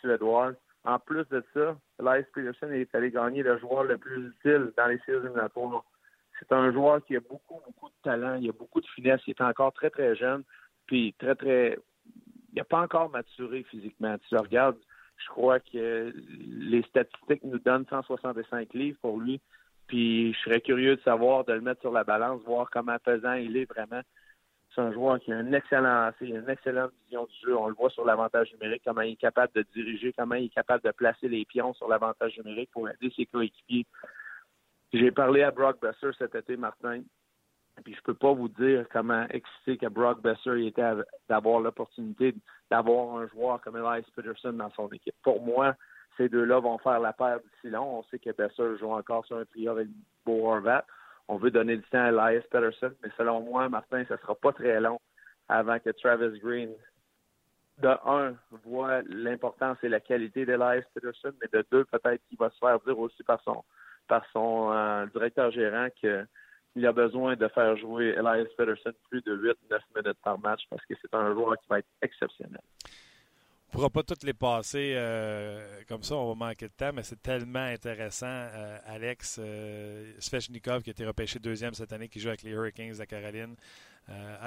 suédoise. 0.00 0.54
En 0.84 0.98
plus 0.98 1.26
de 1.28 1.42
ça, 1.54 1.76
Elias 2.00 2.24
Peterson 2.34 2.70
est 2.70 2.94
allé 2.94 3.10
gagner 3.10 3.42
le 3.42 3.58
joueur 3.58 3.84
le 3.84 3.98
plus 3.98 4.28
utile 4.28 4.72
dans 4.76 4.86
les 4.86 4.98
séries 5.06 5.24
éliminatoires. 5.24 5.84
C'est 6.42 6.54
un 6.54 6.72
joueur 6.72 7.04
qui 7.04 7.16
a 7.16 7.20
beaucoup, 7.20 7.60
beaucoup 7.64 7.88
de 7.88 8.02
talent, 8.02 8.34
il 8.34 8.48
a 8.48 8.52
beaucoup 8.52 8.80
de 8.80 8.86
finesse, 8.86 9.20
il 9.26 9.30
est 9.30 9.40
encore 9.40 9.72
très, 9.72 9.90
très 9.90 10.16
jeune, 10.16 10.42
puis 10.86 11.14
très, 11.18 11.36
très... 11.36 11.78
Il 12.52 12.58
n'a 12.58 12.64
pas 12.64 12.80
encore 12.80 13.10
maturé 13.10 13.62
physiquement. 13.62 14.18
Tu 14.18 14.34
le 14.34 14.40
regardes, 14.40 14.76
je 15.16 15.28
crois 15.28 15.60
que 15.60 16.12
les 16.40 16.82
statistiques 16.82 17.44
nous 17.44 17.58
donnent 17.58 17.86
165 17.88 18.74
livres 18.74 18.98
pour 19.00 19.18
lui. 19.18 19.40
Puis 19.86 20.32
je 20.34 20.38
serais 20.40 20.60
curieux 20.60 20.96
de 20.96 21.02
savoir, 21.02 21.44
de 21.44 21.52
le 21.52 21.60
mettre 21.60 21.80
sur 21.80 21.92
la 21.92 22.04
balance, 22.04 22.42
voir 22.42 22.68
comment 22.70 22.96
pesant 22.98 23.34
il 23.34 23.56
est 23.56 23.64
vraiment. 23.64 24.00
C'est 24.74 24.80
un 24.80 24.92
joueur 24.92 25.20
qui 25.20 25.32
a 25.32 25.36
un 25.36 25.52
excellent 25.52 26.10
une 26.20 26.48
excellente 26.48 26.92
vision 27.04 27.26
du 27.26 27.34
jeu. 27.44 27.56
On 27.56 27.68
le 27.68 27.74
voit 27.74 27.90
sur 27.90 28.04
l'avantage 28.04 28.52
numérique, 28.54 28.82
comment 28.84 29.02
il 29.02 29.12
est 29.12 29.16
capable 29.16 29.52
de 29.54 29.64
diriger, 29.74 30.14
comment 30.16 30.34
il 30.34 30.46
est 30.46 30.54
capable 30.54 30.82
de 30.82 30.90
placer 30.92 31.28
les 31.28 31.44
pions 31.44 31.74
sur 31.74 31.88
l'avantage 31.88 32.38
numérique 32.38 32.70
pour 32.72 32.88
aider 32.88 33.12
ses 33.14 33.26
coéquipiers. 33.26 33.86
J'ai 34.92 35.10
parlé 35.10 35.42
à 35.42 35.50
Brock 35.50 35.80
Besser 35.80 36.10
cet 36.18 36.34
été, 36.34 36.56
Martin. 36.56 37.02
Puis 37.84 37.94
je 37.94 38.02
peux 38.02 38.14
pas 38.14 38.32
vous 38.32 38.48
dire 38.48 38.86
comment 38.92 39.26
excité 39.30 39.78
que 39.78 39.86
Brock 39.86 40.20
Besser 40.20 40.66
était 40.66 40.92
d'avoir 41.28 41.60
l'opportunité 41.60 42.34
d'avoir 42.70 43.16
un 43.16 43.26
joueur 43.28 43.60
comme 43.62 43.76
Elias 43.76 44.04
Peterson 44.14 44.52
dans 44.52 44.70
son 44.70 44.88
équipe. 44.90 45.14
Pour 45.22 45.42
moi, 45.42 45.74
ces 46.16 46.28
deux-là 46.28 46.60
vont 46.60 46.78
faire 46.78 47.00
la 47.00 47.12
paire 47.12 47.40
d'ici 47.40 47.70
long. 47.70 47.98
On 47.98 48.02
sait 48.04 48.18
que 48.18 48.30
Besser 48.30 48.76
joue 48.78 48.92
encore 48.92 49.24
sur 49.24 49.38
un 49.38 49.44
trio 49.46 49.70
avec 49.70 49.88
Beau 50.26 50.46
Horvat. 50.46 50.84
On 51.28 51.36
veut 51.36 51.50
donner 51.50 51.76
du 51.76 51.84
temps 51.84 52.04
à 52.04 52.08
Elias 52.08 52.44
Peterson, 52.50 52.92
mais 53.02 53.10
selon 53.16 53.40
moi, 53.40 53.68
Martin, 53.70 54.04
ce 54.08 54.16
sera 54.18 54.34
pas 54.34 54.52
très 54.52 54.80
long 54.80 55.00
avant 55.48 55.78
que 55.78 55.90
Travis 55.90 56.38
Green, 56.40 56.70
de 57.78 57.88
un, 58.06 58.34
voit 58.64 59.02
l'importance 59.08 59.78
et 59.82 59.88
la 59.88 60.00
qualité 60.00 60.44
d'Elias 60.44 60.84
Peterson, 60.94 61.32
mais 61.40 61.48
de 61.52 61.64
deux, 61.70 61.84
peut-être 61.86 62.22
qu'il 62.28 62.38
va 62.38 62.50
se 62.50 62.58
faire 62.58 62.78
dire 62.80 62.98
aussi 62.98 63.22
par 63.22 63.42
son 63.42 63.64
par 64.08 64.24
son 64.32 64.70
euh, 64.72 65.06
directeur 65.06 65.50
gérant 65.50 65.88
que 66.00 66.26
il 66.74 66.86
a 66.86 66.92
besoin 66.92 67.36
de 67.36 67.46
faire 67.48 67.76
jouer 67.76 68.14
Elias 68.16 68.46
Peterson 68.56 68.92
plus 69.10 69.20
de 69.22 69.36
8-9 69.36 69.78
minutes 69.94 70.18
par 70.24 70.38
match 70.38 70.62
parce 70.70 70.82
que 70.86 70.94
c'est 71.02 71.14
un 71.14 71.34
joueur 71.34 71.54
qui 71.58 71.68
va 71.68 71.80
être 71.80 71.88
exceptionnel. 72.00 72.60
On 72.84 72.88
ne 72.88 73.72
pourra 73.72 73.90
pas 73.90 74.02
toutes 74.02 74.22
les 74.22 74.32
passer 74.32 74.94
euh, 74.96 75.82
comme 75.86 76.02
ça, 76.02 76.14
on 76.14 76.34
va 76.34 76.46
manquer 76.46 76.68
de 76.68 76.72
temps, 76.72 76.92
mais 76.94 77.02
c'est 77.02 77.22
tellement 77.22 77.58
intéressant. 77.58 78.26
Euh, 78.26 78.78
Alex 78.86 79.38
Svechnikov, 80.18 80.82
qui 80.82 80.90
a 80.90 80.92
été 80.92 81.06
repêché 81.06 81.38
deuxième 81.38 81.74
cette 81.74 81.92
année, 81.92 82.08
qui 82.08 82.20
joue 82.20 82.28
avec 82.28 82.42
les 82.42 82.50
Hurricanes 82.50 82.96
de 82.98 83.04
Caroline. 83.04 83.56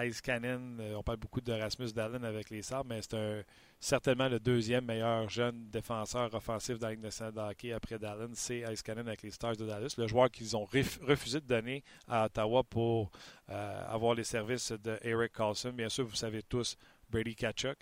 Ice 0.04 0.22
Cannon, 0.22 0.78
on 0.96 1.02
parle 1.02 1.18
beaucoup 1.18 1.42
de 1.42 1.54
Rasmus 1.54 1.92
Dallin 1.94 2.24
avec 2.24 2.50
les 2.50 2.62
Sabres, 2.62 2.90
mais 2.90 3.02
c'est 3.02 3.46
certainement 3.80 4.28
le 4.28 4.40
deuxième 4.40 4.86
meilleur 4.86 5.30
jeune 5.30 5.70
défenseur 5.70 6.34
offensif 6.34 6.78
dans 6.78 6.88
la 6.88 6.94
Ligue 6.94 7.04
nationale 7.04 7.34
de 7.34 7.40
hockey 7.40 7.72
après 7.74 7.98
Dallin, 7.98 8.30
c'est 8.34 8.64
Ice 8.72 8.84
Cannon 8.84 9.08
avec 9.08 9.24
les 9.24 9.32
Stars 9.32 9.56
de 9.56 9.66
Dallas, 9.66 9.96
le 9.98 10.08
joueur 10.08 10.30
qu'ils 10.30 10.56
ont 10.56 10.66
refusé 10.66 11.40
de 11.40 11.48
donner 11.48 11.84
à 12.08 12.26
Ottawa 12.26 12.64
pour 12.64 13.12
avoir 13.48 14.14
les 14.14 14.24
services 14.26 14.72
de 14.72 15.00
Eric 15.02 15.32
Carlson. 15.34 15.72
Bien 15.72 15.90
sûr, 15.90 16.06
vous 16.06 16.16
savez 16.16 16.44
tous 16.44 16.78
Brady 17.10 17.36
Kachuk. 17.36 17.78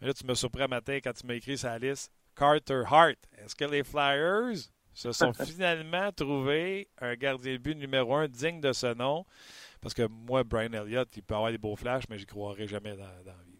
Là, 0.00 0.12
tu 0.14 0.24
me 0.24 0.34
surpris 0.34 0.62
un 0.62 0.68
matin 0.68 0.98
quand 1.02 1.12
tu 1.12 1.26
m'as 1.26 1.34
écrit 1.34 1.58
sa 1.58 1.78
liste. 1.78 2.12
Carter 2.36 2.82
Hart. 2.86 3.18
Est-ce 3.36 3.54
que 3.54 3.64
les 3.64 3.82
Flyers 3.82 4.70
se 4.94 5.12
sont 5.12 5.32
finalement 5.44 6.12
trouvés 6.12 6.88
un 7.00 7.14
gardien 7.14 7.54
de 7.54 7.58
but 7.58 7.76
numéro 7.76 8.14
un 8.14 8.28
digne 8.28 8.60
de 8.60 8.72
ce 8.72 8.94
nom? 8.94 9.24
Parce 9.80 9.94
que 9.94 10.06
moi, 10.08 10.42
Brian 10.44 10.72
Elliott, 10.72 11.08
il 11.16 11.22
peut 11.22 11.34
avoir 11.34 11.50
des 11.50 11.58
beaux 11.58 11.76
flashs, 11.76 12.08
mais 12.08 12.18
je 12.18 12.22
n'y 12.22 12.26
croirais 12.26 12.66
jamais 12.66 12.96
dans, 12.96 13.04
la 13.04 13.32
vie. 13.32 13.58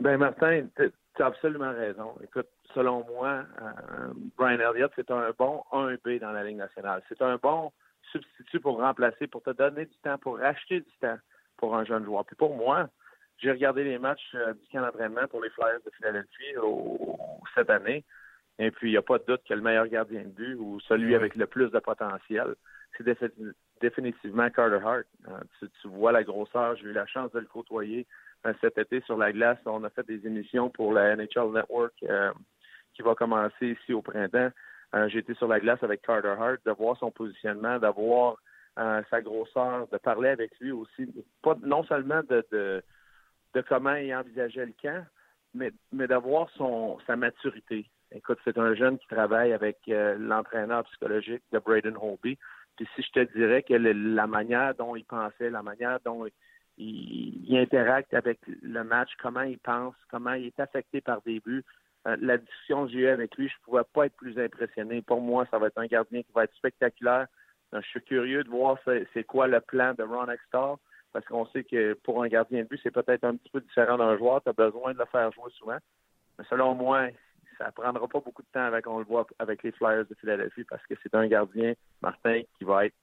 Ben 0.00 0.16
Martin, 0.16 0.66
tu 0.76 1.22
as 1.22 1.26
absolument 1.26 1.72
raison. 1.72 2.14
Écoute, 2.24 2.48
selon 2.74 3.04
moi, 3.06 3.44
euh, 3.60 4.12
Brian 4.36 4.58
Elliott, 4.58 4.92
c'est 4.96 5.10
un 5.10 5.30
bon 5.38 5.62
1B 5.72 6.20
dans 6.20 6.32
la 6.32 6.42
Ligue 6.44 6.56
nationale. 6.56 7.02
C'est 7.08 7.22
un 7.22 7.36
bon 7.36 7.70
substitut 8.10 8.60
pour 8.60 8.78
remplacer, 8.78 9.26
pour 9.26 9.42
te 9.42 9.50
donner 9.50 9.86
du 9.86 9.96
temps, 10.02 10.18
pour 10.18 10.40
acheter 10.40 10.80
du 10.80 10.92
temps 11.00 11.18
pour 11.56 11.76
un 11.76 11.84
jeune 11.84 12.04
joueur. 12.04 12.24
Puis 12.24 12.36
pour 12.36 12.56
moi, 12.56 12.88
j'ai 13.38 13.50
regardé 13.50 13.84
les 13.84 13.98
matchs 13.98 14.34
euh, 14.34 14.52
du 14.54 14.68
camp 14.70 14.80
d'entraînement 14.80 15.26
pour 15.28 15.42
les 15.42 15.50
Flyers 15.50 15.80
de 15.84 15.90
Philadelphie 15.96 16.54
cette 17.54 17.70
année. 17.70 18.04
Et 18.58 18.70
puis, 18.70 18.90
il 18.90 18.92
n'y 18.92 18.98
a 18.98 19.02
pas 19.02 19.18
de 19.18 19.24
doute 19.26 19.42
que 19.48 19.54
le 19.54 19.60
meilleur 19.60 19.86
gardien 19.86 20.22
de 20.22 20.28
but 20.28 20.54
ou 20.54 20.80
celui 20.80 21.14
avec 21.14 21.36
le 21.36 21.46
plus 21.46 21.70
de 21.70 21.78
potentiel, 21.78 22.54
c'est 22.96 23.32
définitivement 23.80 24.48
Carter 24.50 24.84
Hart. 24.84 25.04
Euh, 25.28 25.68
tu, 25.80 25.88
vois 25.88 26.12
la 26.12 26.22
grosseur. 26.22 26.76
J'ai 26.76 26.86
eu 26.88 26.92
la 26.92 27.06
chance 27.06 27.32
de 27.32 27.40
le 27.40 27.46
côtoyer 27.46 28.06
cet 28.60 28.76
été 28.78 29.00
sur 29.02 29.16
la 29.16 29.32
glace. 29.32 29.58
On 29.66 29.84
a 29.84 29.90
fait 29.90 30.06
des 30.06 30.26
émissions 30.26 30.68
pour 30.68 30.92
la 30.92 31.14
NHL 31.14 31.52
Network 31.52 31.94
qui 32.94 33.02
va 33.02 33.14
commencer 33.14 33.68
ici 33.68 33.92
au 33.92 34.02
printemps. 34.02 34.50
J'ai 35.06 35.20
été 35.20 35.34
sur 35.34 35.46
la 35.46 35.60
glace 35.60 35.82
avec 35.82 36.02
Carter 36.02 36.34
Hart, 36.38 36.58
de 36.66 36.72
voir 36.72 36.96
son 36.98 37.12
positionnement, 37.12 37.78
d'avoir 37.78 38.36
sa 38.76 39.20
grosseur, 39.22 39.86
de 39.92 39.96
parler 39.98 40.30
avec 40.30 40.58
lui 40.58 40.72
aussi, 40.72 41.06
pas 41.40 41.56
non 41.62 41.84
seulement 41.84 42.22
de, 42.28 42.44
de, 42.50 43.60
comment 43.68 43.94
il 43.94 44.12
envisageait 44.12 44.66
le 44.66 44.74
camp, 44.82 45.04
mais, 45.54 45.70
mais 45.92 46.08
d'avoir 46.08 46.50
son 46.56 46.98
sa 47.06 47.14
maturité. 47.14 47.86
Écoute, 48.14 48.38
c'est 48.44 48.58
un 48.58 48.74
jeune 48.74 48.98
qui 48.98 49.08
travaille 49.08 49.52
avec 49.52 49.78
euh, 49.88 50.16
l'entraîneur 50.18 50.84
psychologique 50.84 51.42
de 51.52 51.58
Braden 51.58 51.96
Holby. 51.96 52.38
Puis 52.76 52.88
si 52.94 53.02
je 53.02 53.10
te 53.12 53.36
dirais 53.36 53.62
que 53.62 53.74
la 53.74 54.26
manière 54.26 54.74
dont 54.74 54.96
il 54.96 55.04
pensait, 55.04 55.50
la 55.50 55.62
manière 55.62 55.98
dont 56.04 56.26
il, 56.26 57.44
il, 57.48 57.56
interacte 57.58 58.14
avec 58.14 58.38
le 58.62 58.82
match, 58.82 59.10
comment 59.20 59.42
il 59.42 59.58
pense, 59.58 59.94
comment 60.10 60.32
il 60.32 60.46
est 60.46 60.60
affecté 60.60 61.00
par 61.00 61.20
des 61.22 61.40
buts, 61.40 61.64
euh, 62.06 62.16
la 62.20 62.38
discussion 62.38 62.86
que 62.86 62.92
j'ai 62.92 62.98
eue 63.00 63.08
avec 63.08 63.36
lui, 63.36 63.48
je 63.48 63.54
ne 63.54 63.64
pouvais 63.64 63.84
pas 63.92 64.06
être 64.06 64.16
plus 64.16 64.38
impressionné. 64.38 65.02
Pour 65.02 65.20
moi, 65.20 65.46
ça 65.50 65.58
va 65.58 65.68
être 65.68 65.78
un 65.78 65.86
gardien 65.86 66.22
qui 66.22 66.32
va 66.34 66.44
être 66.44 66.54
spectaculaire. 66.54 67.26
Euh, 67.74 67.80
je 67.82 67.88
suis 67.88 68.02
curieux 68.02 68.42
de 68.42 68.48
voir 68.48 68.78
c'est 69.14 69.24
quoi 69.24 69.46
le 69.46 69.60
plan 69.60 69.94
de 69.94 70.02
Ron 70.02 70.28
Extall 70.28 70.76
parce 71.12 71.26
qu'on 71.26 71.46
sait 71.46 71.64
que 71.64 71.94
pour 72.02 72.22
un 72.22 72.28
gardien 72.28 72.62
de 72.62 72.68
but, 72.68 72.80
c'est 72.82 72.90
peut-être 72.90 73.24
un 73.24 73.36
petit 73.36 73.50
peu 73.50 73.60
différent 73.60 73.98
d'un 73.98 74.16
joueur. 74.16 74.42
Tu 74.42 74.48
as 74.48 74.54
besoin 74.54 74.94
de 74.94 74.98
le 74.98 75.04
faire 75.06 75.30
jouer 75.32 75.50
souvent. 75.58 75.76
Mais 76.38 76.44
selon 76.48 76.74
moi, 76.74 77.08
ça 77.58 77.70
prendra 77.72 78.06
pas 78.08 78.20
beaucoup 78.20 78.42
de 78.42 78.48
temps 78.52 78.64
avec 78.64 78.86
on 78.86 78.98
le 78.98 79.04
voit 79.04 79.26
avec 79.38 79.62
les 79.62 79.72
Flyers 79.72 80.06
de 80.06 80.14
Philadelphie 80.14 80.64
parce 80.64 80.84
que 80.86 80.94
c'est 81.02 81.14
un 81.14 81.26
gardien, 81.26 81.74
Martin, 82.00 82.42
qui 82.58 82.64
va 82.64 82.86
être 82.86 82.94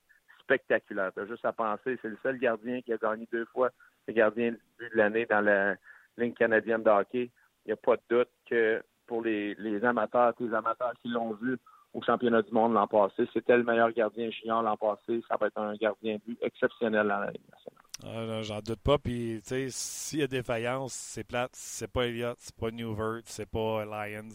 spectaculaire. 0.42 1.12
Tu 1.12 1.20
as 1.20 1.26
juste 1.26 1.44
à 1.44 1.52
penser, 1.52 1.98
c'est 2.02 2.08
le 2.08 2.18
seul 2.22 2.38
gardien 2.38 2.80
qui 2.82 2.92
a 2.92 2.96
gagné 2.96 3.28
deux 3.32 3.44
fois 3.46 3.70
le 4.08 4.14
gardien 4.14 4.52
de 4.52 4.88
l'année 4.94 5.26
dans 5.26 5.40
la 5.40 5.76
ligne 6.16 6.34
canadienne 6.34 6.82
de 6.82 6.90
hockey. 6.90 7.30
Il 7.64 7.68
n'y 7.68 7.72
a 7.72 7.76
pas 7.76 7.96
de 7.96 8.02
doute 8.08 8.30
que 8.48 8.82
pour 9.06 9.22
les, 9.22 9.54
les 9.56 9.84
amateurs, 9.84 10.34
les 10.40 10.54
amateurs 10.54 10.92
qui 11.02 11.08
l'ont 11.08 11.32
vu, 11.34 11.58
au 11.92 12.02
championnat 12.02 12.42
du 12.42 12.52
monde 12.52 12.74
l'an 12.74 12.86
passé. 12.86 13.28
C'était 13.32 13.56
le 13.56 13.64
meilleur 13.64 13.92
gardien 13.92 14.30
junior 14.30 14.62
l'an 14.62 14.76
passé. 14.76 15.22
Ça 15.28 15.36
va 15.36 15.48
être 15.48 15.58
un 15.58 15.74
gardien 15.74 16.18
but 16.24 16.38
exceptionnel 16.42 17.08
dans 17.08 17.20
la 17.20 17.30
Ligue 17.30 17.48
nationale. 17.50 17.79
Ah, 18.04 18.42
j'en 18.42 18.60
doute 18.60 18.80
pas. 18.80 18.98
Puis, 18.98 19.40
tu 19.42 19.48
sais, 19.48 19.66
s'il 19.70 20.20
y 20.20 20.22
a 20.22 20.26
défaillance, 20.26 20.92
c'est 20.92 21.24
plate. 21.24 21.50
C'est 21.54 21.90
pas 21.90 22.06
Elliott, 22.06 22.36
c'est 22.40 22.56
pas 22.56 22.70
Newvert, 22.70 23.20
c'est 23.24 23.48
pas 23.48 23.84
Lions. 23.84 24.28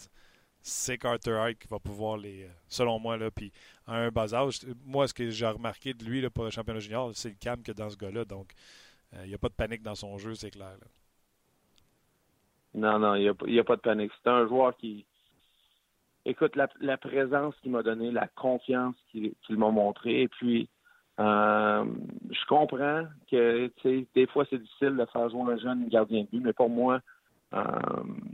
C'est 0.62 0.98
Carter 0.98 1.32
Hart 1.32 1.56
qui 1.56 1.68
va 1.68 1.80
pouvoir 1.80 2.18
les. 2.18 2.48
Selon 2.68 3.00
moi, 3.00 3.18
là. 3.18 3.30
Puis, 3.32 3.52
à 3.86 3.98
un 3.98 4.10
bas 4.10 4.34
âge, 4.34 4.62
moi, 4.84 5.08
ce 5.08 5.14
que 5.14 5.30
j'ai 5.30 5.46
remarqué 5.46 5.94
de 5.94 6.04
lui 6.04 6.22
là, 6.22 6.30
pour 6.30 6.44
le 6.44 6.50
championnat 6.50 6.80
junior, 6.80 7.12
c'est 7.14 7.30
le 7.30 7.36
calme 7.40 7.62
que 7.62 7.72
dans 7.72 7.90
ce 7.90 7.98
gars-là. 7.98 8.26
Donc, 8.26 8.52
euh, 9.14 9.22
il 9.24 9.30
n'y 9.30 9.36
a 9.36 9.38
pas 9.38 9.50
de 9.50 9.54
panique 9.54 9.84
dans 9.84 9.96
son 9.96 10.18
jeu, 10.18 10.34
c'est 10.36 10.52
clair. 10.52 10.76
Non, 12.74 13.00
non, 13.00 13.16
il 13.16 13.22
n'y 13.22 13.58
a, 13.58 13.62
a, 13.62 13.64
pas 13.64 13.76
de 13.76 13.82
panique. 13.82 14.12
C'est 14.24 14.30
un 14.30 14.48
joueur 14.48 14.76
qui, 14.76 15.06
écoute, 16.26 16.56
la, 16.56 16.98
présence 16.98 17.56
qu'il 17.62 17.72
m'a 17.72 17.84
donnée, 17.84 18.12
la 18.12 18.28
confiance 18.28 18.96
qu'il 19.12 19.34
m'a 19.50 19.72
montré, 19.72 20.24
et 20.24 20.28
puis 20.28 20.68
euh, 21.20 21.86
je 22.30 22.46
comprends 22.48 23.06
que 23.32 23.72
des 23.84 24.28
fois 24.28 24.46
c'est 24.50 24.58
difficile 24.58 24.98
de 24.98 25.06
faire 25.06 25.30
jouer 25.30 25.54
un 25.54 25.58
jeune 25.58 25.88
gardien 25.88 26.24
de 26.24 26.28
but, 26.28 26.42
mais 26.44 26.54
pour 26.54 26.70
moi, 26.70 27.00
euh, 27.54 27.62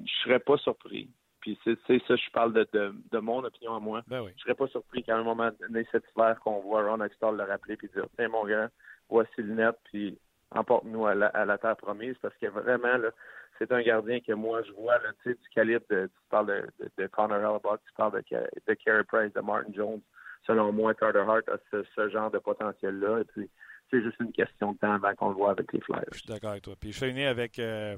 je 0.05 0.13
serais 0.23 0.39
pas 0.39 0.57
surpris. 0.57 1.09
Puis 1.41 1.57
c'est 1.63 1.77
ça, 1.87 2.15
je 2.15 2.31
parle 2.31 2.53
de, 2.53 2.67
de, 3.11 3.17
mon 3.19 3.43
opinion 3.43 3.75
à 3.75 3.79
moi. 3.79 4.03
Ben 4.07 4.21
oui. 4.21 4.31
Je 4.37 4.43
serais 4.43 4.53
pas 4.53 4.67
surpris 4.67 5.03
qu'à 5.03 5.17
un 5.17 5.23
moment 5.23 5.49
donné 5.59 5.87
cet 5.91 6.03
hiver 6.15 6.39
qu'on 6.39 6.59
voit 6.59 6.87
Ron 6.87 7.03
Extall 7.03 7.35
le 7.35 7.43
rappeler 7.43 7.77
puis 7.77 7.89
dire 7.93 8.05
Tiens 8.15 8.29
mon 8.29 8.45
gars, 8.45 8.69
voici 9.09 9.31
le 9.37 9.55
net, 9.55 9.75
puis 9.85 10.17
emporte-nous 10.51 11.05
à 11.07 11.15
la, 11.15 11.27
à 11.27 11.45
la 11.45 11.57
terre 11.57 11.77
promise 11.77 12.15
parce 12.21 12.35
que 12.37 12.47
vraiment 12.47 12.97
là, 12.97 13.09
c'est 13.57 13.71
un 13.71 13.81
gardien 13.81 14.19
que 14.19 14.33
moi, 14.33 14.63
je 14.63 14.71
vois, 14.71 14.97
là, 14.99 15.11
du 15.23 15.37
calibre 15.53 15.85
de, 15.89 16.07
tu 16.07 16.29
parles 16.29 16.47
de, 16.47 16.89
de, 16.97 17.07
Connor 17.07 17.37
Hellebuck, 17.37 17.79
tu 17.85 17.93
parles 17.95 18.13
de, 18.13 18.37
de 18.67 18.73
Carey 18.73 19.03
Price, 19.03 19.31
de 19.33 19.41
Martin 19.41 19.71
Jones. 19.73 20.01
Selon 20.47 20.71
moi, 20.71 20.93
Carter 20.93 21.23
Hart 21.27 21.47
a 21.49 21.57
ce, 21.71 22.09
genre 22.09 22.31
de 22.31 22.39
potentiel-là. 22.39 23.21
Et 23.21 23.23
puis, 23.25 23.49
c'est 23.89 24.01
juste 24.01 24.19
une 24.19 24.31
question 24.31 24.73
de 24.73 24.77
temps 24.77 24.93
avant 24.93 25.13
qu'on 25.15 25.29
le 25.29 25.35
voit 25.35 25.51
avec 25.51 25.71
les 25.73 25.81
Flyers. 25.81 26.03
Je 26.11 26.19
suis 26.19 26.27
d'accord 26.27 26.51
avec 26.51 26.63
toi. 26.63 26.75
Puis, 26.79 26.91
je 26.91 26.97
suis 26.97 27.13
né 27.13 27.27
avec 27.27 27.59
euh, 27.59 27.95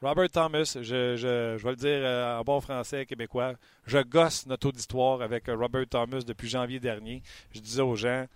Robert 0.00 0.30
Thomas. 0.30 0.76
Je, 0.80 1.16
je, 1.16 1.62
vais 1.62 1.70
le 1.70 1.76
dire 1.76 2.00
euh, 2.02 2.38
en 2.38 2.42
bon 2.42 2.60
français 2.60 3.06
québécois. 3.06 3.54
Je 3.86 3.98
gosse 3.98 4.46
notre 4.46 4.68
auditoire 4.68 5.22
avec 5.22 5.48
euh, 5.48 5.56
Robert 5.56 5.86
Thomas 5.88 6.22
depuis 6.26 6.48
janvier 6.48 6.80
dernier. 6.80 7.22
Je 7.52 7.60
disais 7.60 7.82
aux 7.82 7.96
gens, 7.96 8.26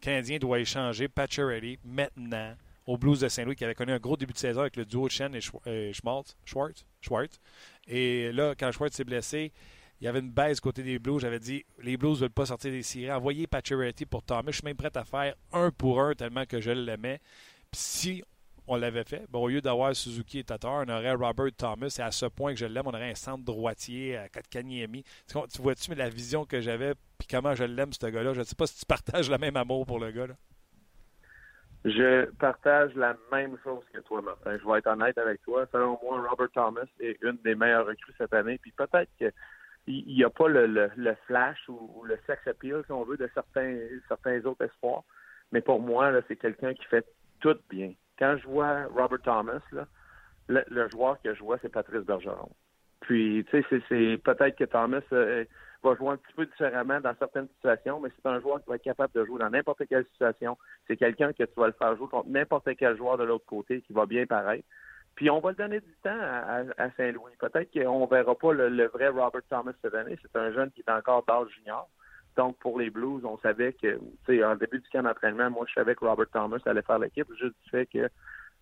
Canadien 0.00 0.38
doit 0.38 0.58
échanger 0.58 1.08
Pacioretty 1.08 1.78
maintenant 1.84 2.54
aux 2.86 2.96
Blues 2.98 3.20
de 3.20 3.28
Saint-Louis 3.28 3.56
qui 3.56 3.64
avait 3.64 3.74
connu 3.74 3.92
un 3.92 3.98
gros 3.98 4.16
début 4.16 4.32
de 4.32 4.38
saison 4.38 4.62
avec 4.62 4.76
le 4.76 4.84
duo 4.84 5.08
Chen 5.08 5.34
et 5.34 5.40
euh, 5.66 5.92
Schwartz. 5.92 6.36
Schwartz. 6.44 7.40
Et 7.86 8.32
là, 8.32 8.54
quand 8.58 8.72
Schwartz 8.72 8.96
s'est 8.96 9.04
blessé, 9.04 9.52
il 10.02 10.06
y 10.06 10.08
avait 10.08 10.18
une 10.18 10.32
baisse 10.32 10.58
côté 10.58 10.82
des 10.82 10.98
Blues. 10.98 11.20
J'avais 11.20 11.38
dit 11.38 11.64
les 11.80 11.96
Blues 11.96 12.16
ne 12.16 12.22
veulent 12.22 12.30
pas 12.30 12.46
sortir 12.46 12.72
des 12.72 12.82
séries. 12.82 13.12
Envoyez 13.12 13.46
Pacioretty 13.46 14.04
pour 14.04 14.24
Thomas. 14.24 14.50
Je 14.50 14.56
suis 14.56 14.64
même 14.64 14.76
prêt 14.76 14.90
à 14.96 15.04
faire 15.04 15.36
un 15.52 15.70
pour 15.70 16.00
un 16.00 16.12
tellement 16.14 16.44
que 16.44 16.60
je 16.60 16.72
l'aimais. 16.72 17.20
Puis 17.70 17.80
si 17.80 18.24
on 18.66 18.74
l'avait 18.74 19.04
fait, 19.04 19.24
bon, 19.30 19.44
au 19.44 19.48
lieu 19.48 19.60
d'avoir 19.60 19.94
Suzuki 19.94 20.40
et 20.40 20.44
Tatar, 20.44 20.84
on 20.84 20.88
aurait 20.88 21.12
Robert 21.12 21.52
Thomas. 21.56 21.94
Et 21.96 22.02
à 22.02 22.10
ce 22.10 22.26
point 22.26 22.52
que 22.52 22.58
je 22.58 22.66
l'aime, 22.66 22.88
on 22.88 22.90
aurait 22.90 23.12
un 23.12 23.14
centre 23.14 23.44
droitier 23.44 24.16
à 24.16 24.28
Katkaniemi. 24.28 25.04
Tu 25.28 25.62
vois-tu 25.62 25.94
la 25.94 26.08
vision 26.08 26.44
que 26.44 26.60
j'avais 26.60 26.94
puis 27.16 27.28
comment 27.30 27.54
je 27.54 27.62
l'aime, 27.62 27.92
ce 27.92 28.04
gars-là? 28.04 28.34
Je 28.34 28.40
ne 28.40 28.44
sais 28.44 28.56
pas 28.56 28.66
si 28.66 28.80
tu 28.80 28.86
partages 28.86 29.30
le 29.30 29.38
même 29.38 29.56
amour 29.56 29.86
pour 29.86 30.00
le 30.00 30.10
gars. 30.10 30.26
Là. 30.26 30.34
Je 31.84 32.28
partage 32.40 32.92
la 32.96 33.16
même 33.30 33.56
chose 33.62 33.84
que 33.92 34.00
toi, 34.00 34.20
Martin. 34.20 34.58
Je 34.58 34.68
vais 34.68 34.78
être 34.78 34.88
honnête 34.88 35.16
avec 35.16 35.40
toi. 35.42 35.64
Selon 35.70 35.96
moi, 36.02 36.20
Robert 36.28 36.50
Thomas 36.52 36.86
est 36.98 37.16
une 37.22 37.38
des 37.44 37.54
meilleures 37.54 37.86
recrues 37.86 38.14
cette 38.18 38.34
année. 38.34 38.58
Puis 38.58 38.72
peut-être 38.72 39.08
qu'il 39.84 40.06
n'y 40.06 40.24
a 40.24 40.30
pas 40.30 40.48
le, 40.48 40.66
le, 40.66 41.14
flash 41.26 41.58
ou, 41.68 42.04
le 42.04 42.18
sex 42.26 42.46
appeal, 42.46 42.82
si 42.86 42.92
on 42.92 43.04
veut, 43.04 43.16
de 43.16 43.28
certains, 43.34 43.76
certains 44.08 44.44
autres 44.44 44.64
espoirs. 44.64 45.04
Mais 45.50 45.60
pour 45.60 45.80
moi, 45.80 46.12
c'est 46.28 46.36
quelqu'un 46.36 46.74
qui 46.74 46.84
fait 46.86 47.04
tout 47.40 47.56
bien. 47.68 47.92
Quand 48.18 48.36
je 48.38 48.46
vois 48.46 48.84
Robert 48.86 49.20
Thomas, 49.22 49.60
là, 49.72 49.86
le, 50.48 50.88
joueur 50.90 51.20
que 51.22 51.34
je 51.34 51.42
vois, 51.42 51.58
c'est 51.60 51.68
Patrice 51.68 52.04
Bergeron. 52.04 52.50
Puis, 53.00 53.44
tu 53.50 53.62
sais, 53.62 53.82
c'est 53.88 54.18
peut-être 54.22 54.56
que 54.56 54.64
Thomas 54.64 55.00
euh, 55.12 55.44
va 55.82 55.94
jouer 55.96 56.10
un 56.10 56.16
petit 56.16 56.32
peu 56.34 56.46
différemment 56.46 57.00
dans 57.00 57.14
certaines 57.18 57.48
situations, 57.56 58.00
mais 58.00 58.10
c'est 58.14 58.28
un 58.28 58.40
joueur 58.40 58.62
qui 58.62 58.68
va 58.68 58.76
être 58.76 58.82
capable 58.82 59.12
de 59.14 59.24
jouer 59.24 59.40
dans 59.40 59.50
n'importe 59.50 59.86
quelle 59.88 60.06
situation. 60.12 60.56
C'est 60.86 60.96
quelqu'un 60.96 61.32
que 61.32 61.42
tu 61.42 61.54
vas 61.56 61.66
le 61.66 61.72
faire 61.72 61.96
jouer 61.96 62.08
contre 62.08 62.28
n'importe 62.28 62.68
quel 62.76 62.96
joueur 62.96 63.18
de 63.18 63.24
l'autre 63.24 63.46
côté 63.46 63.80
qui 63.82 63.92
va 63.92 64.06
bien 64.06 64.26
paraître. 64.26 64.66
Puis 65.14 65.30
on 65.30 65.40
va 65.40 65.50
le 65.50 65.56
donner 65.56 65.80
du 65.80 65.94
temps 66.02 66.10
à, 66.10 66.90
Saint-Louis. 66.96 67.32
Peut-être 67.38 67.70
qu'on 67.72 68.06
verra 68.06 68.34
pas 68.34 68.52
le, 68.52 68.86
vrai 68.86 69.08
Robert 69.08 69.42
Thomas 69.48 69.72
cette 69.82 69.94
année. 69.94 70.18
C'est 70.22 70.36
un 70.38 70.52
jeune 70.52 70.70
qui 70.70 70.80
est 70.80 70.90
encore 70.90 71.24
d'âge 71.24 71.48
junior. 71.58 71.88
Donc, 72.36 72.56
pour 72.58 72.78
les 72.78 72.88
Blues, 72.88 73.22
on 73.24 73.36
savait 73.38 73.74
que, 73.74 73.98
tu 73.98 74.38
sais, 74.38 74.44
en 74.44 74.56
début 74.56 74.80
du 74.80 74.88
camp 74.88 75.02
d'entraînement, 75.02 75.50
moi, 75.50 75.66
je 75.68 75.74
savais 75.74 75.94
que 75.94 76.04
Robert 76.04 76.30
Thomas 76.32 76.58
allait 76.64 76.82
faire 76.82 76.98
l'équipe, 76.98 77.28
juste 77.38 77.54
du 77.62 77.70
fait 77.70 77.86
que 77.86 78.08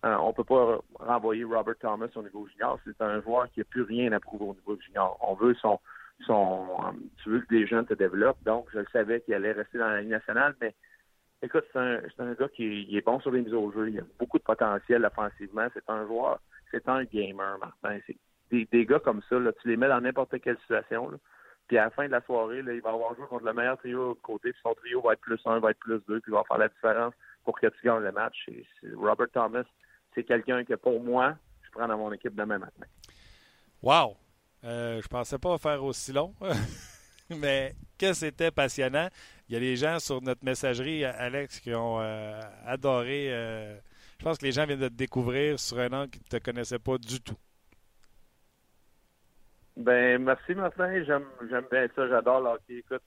euh, 0.03 0.15
on 0.17 0.33
peut 0.33 0.43
pas 0.43 0.79
renvoyer 0.95 1.43
Robert 1.43 1.77
Thomas 1.79 2.07
au 2.15 2.23
niveau 2.23 2.47
junior. 2.47 2.79
C'est 2.85 3.01
un 3.01 3.21
joueur 3.21 3.49
qui 3.51 3.59
n'a 3.59 3.65
plus 3.65 3.83
rien 3.83 4.11
à 4.11 4.19
prouver 4.19 4.45
au 4.45 4.53
niveau 4.53 4.77
junior. 4.81 5.17
On 5.21 5.35
veut 5.35 5.53
son, 5.55 5.79
son, 6.25 6.67
euh, 6.79 6.91
tu 7.23 7.29
veux 7.29 7.39
que 7.41 7.55
des 7.55 7.65
jeunes 7.65 7.85
te 7.85 7.93
développent. 7.93 8.43
Donc, 8.43 8.67
je 8.73 8.79
savais 8.91 9.21
qu'il 9.21 9.35
allait 9.35 9.53
rester 9.53 9.77
dans 9.77 9.87
la 9.87 10.01
Ligue 10.01 10.09
nationale, 10.09 10.55
mais 10.59 10.73
écoute, 11.41 11.63
c'est 11.71 11.79
un, 11.79 12.01
un, 12.19 12.33
gars 12.33 12.49
qui 12.49 12.87
est 12.95 13.05
bon 13.05 13.19
sur 13.19 13.31
les 13.31 13.41
mises 13.41 13.53
au 13.53 13.71
jeu. 13.71 13.89
Il 13.89 13.99
a 13.99 14.03
beaucoup 14.19 14.37
de 14.37 14.43
potentiel 14.43 15.05
offensivement. 15.05 15.67
C'est 15.73 15.89
un 15.89 16.05
joueur, 16.05 16.39
c'est 16.71 16.87
un 16.87 17.03
gamer, 17.03 17.57
Martin. 17.59 17.99
Des, 18.51 18.67
des, 18.71 18.85
gars 18.85 18.99
comme 18.99 19.21
ça, 19.29 19.37
tu 19.61 19.67
les 19.69 19.77
mets 19.77 19.87
dans 19.87 20.01
n'importe 20.01 20.39
quelle 20.41 20.57
situation. 20.59 21.11
Puis 21.67 21.77
à 21.77 21.85
la 21.85 21.89
fin 21.91 22.05
de 22.05 22.11
la 22.11 22.21
soirée, 22.21 22.59
il 22.59 22.81
va 22.81 22.89
avoir 22.89 23.15
joué 23.15 23.25
contre 23.27 23.45
le 23.45 23.53
meilleur 23.53 23.77
trio 23.77 24.13
de 24.13 24.19
côté, 24.19 24.51
puis 24.51 24.61
son 24.61 24.73
trio 24.73 25.01
va 25.01 25.13
être 25.13 25.21
plus 25.21 25.39
un, 25.45 25.59
va 25.59 25.71
être 25.71 25.79
plus 25.79 26.01
deux, 26.07 26.19
puis 26.19 26.31
il 26.31 26.33
va 26.33 26.43
faire 26.43 26.57
la 26.57 26.67
différence 26.67 27.13
pour 27.45 27.57
que 27.57 27.67
tu 27.67 27.85
gagnes 27.85 28.03
le 28.03 28.11
match. 28.11 28.49
Robert 28.95 29.29
Thomas, 29.31 29.63
c'est 30.13 30.23
quelqu'un 30.23 30.65
que 30.65 30.73
pour 30.73 31.01
moi, 31.01 31.35
je 31.61 31.71
prends 31.71 31.87
dans 31.87 31.97
mon 31.97 32.11
équipe 32.11 32.35
demain 32.35 32.57
matin. 32.57 32.85
Wow! 33.81 34.17
Euh, 34.63 35.01
je 35.01 35.07
pensais 35.07 35.39
pas 35.39 35.57
faire 35.57 35.83
aussi 35.83 36.11
long, 36.11 36.35
mais 37.29 37.73
que 37.97 38.13
c'était 38.13 38.51
passionnant. 38.51 39.07
Il 39.51 39.55
y 39.55 39.57
a 39.57 39.59
des 39.59 39.75
gens 39.75 39.99
sur 39.99 40.21
notre 40.21 40.45
messagerie, 40.45 41.03
Alex, 41.03 41.59
qui 41.59 41.75
ont 41.75 41.99
euh, 41.99 42.39
adoré. 42.65 43.33
Euh, 43.33 43.75
je 44.17 44.23
pense 44.23 44.37
que 44.37 44.45
les 44.45 44.53
gens 44.53 44.65
viennent 44.65 44.79
de 44.79 44.87
te 44.87 44.93
découvrir 44.93 45.59
sur 45.59 45.77
un 45.77 45.91
angle 45.91 46.09
qu'ils 46.09 46.21
ne 46.21 46.39
te 46.39 46.41
connaissaient 46.41 46.79
pas 46.79 46.97
du 46.97 47.19
tout. 47.19 47.35
Ben 49.75 50.23
merci 50.23 50.55
Martin, 50.55 51.03
j'aime 51.03 51.25
bien 51.69 51.85
ça, 51.93 52.07
j'adore 52.07 52.39
le 52.39 52.47
hockey. 52.51 52.77
Écoute, 52.77 53.01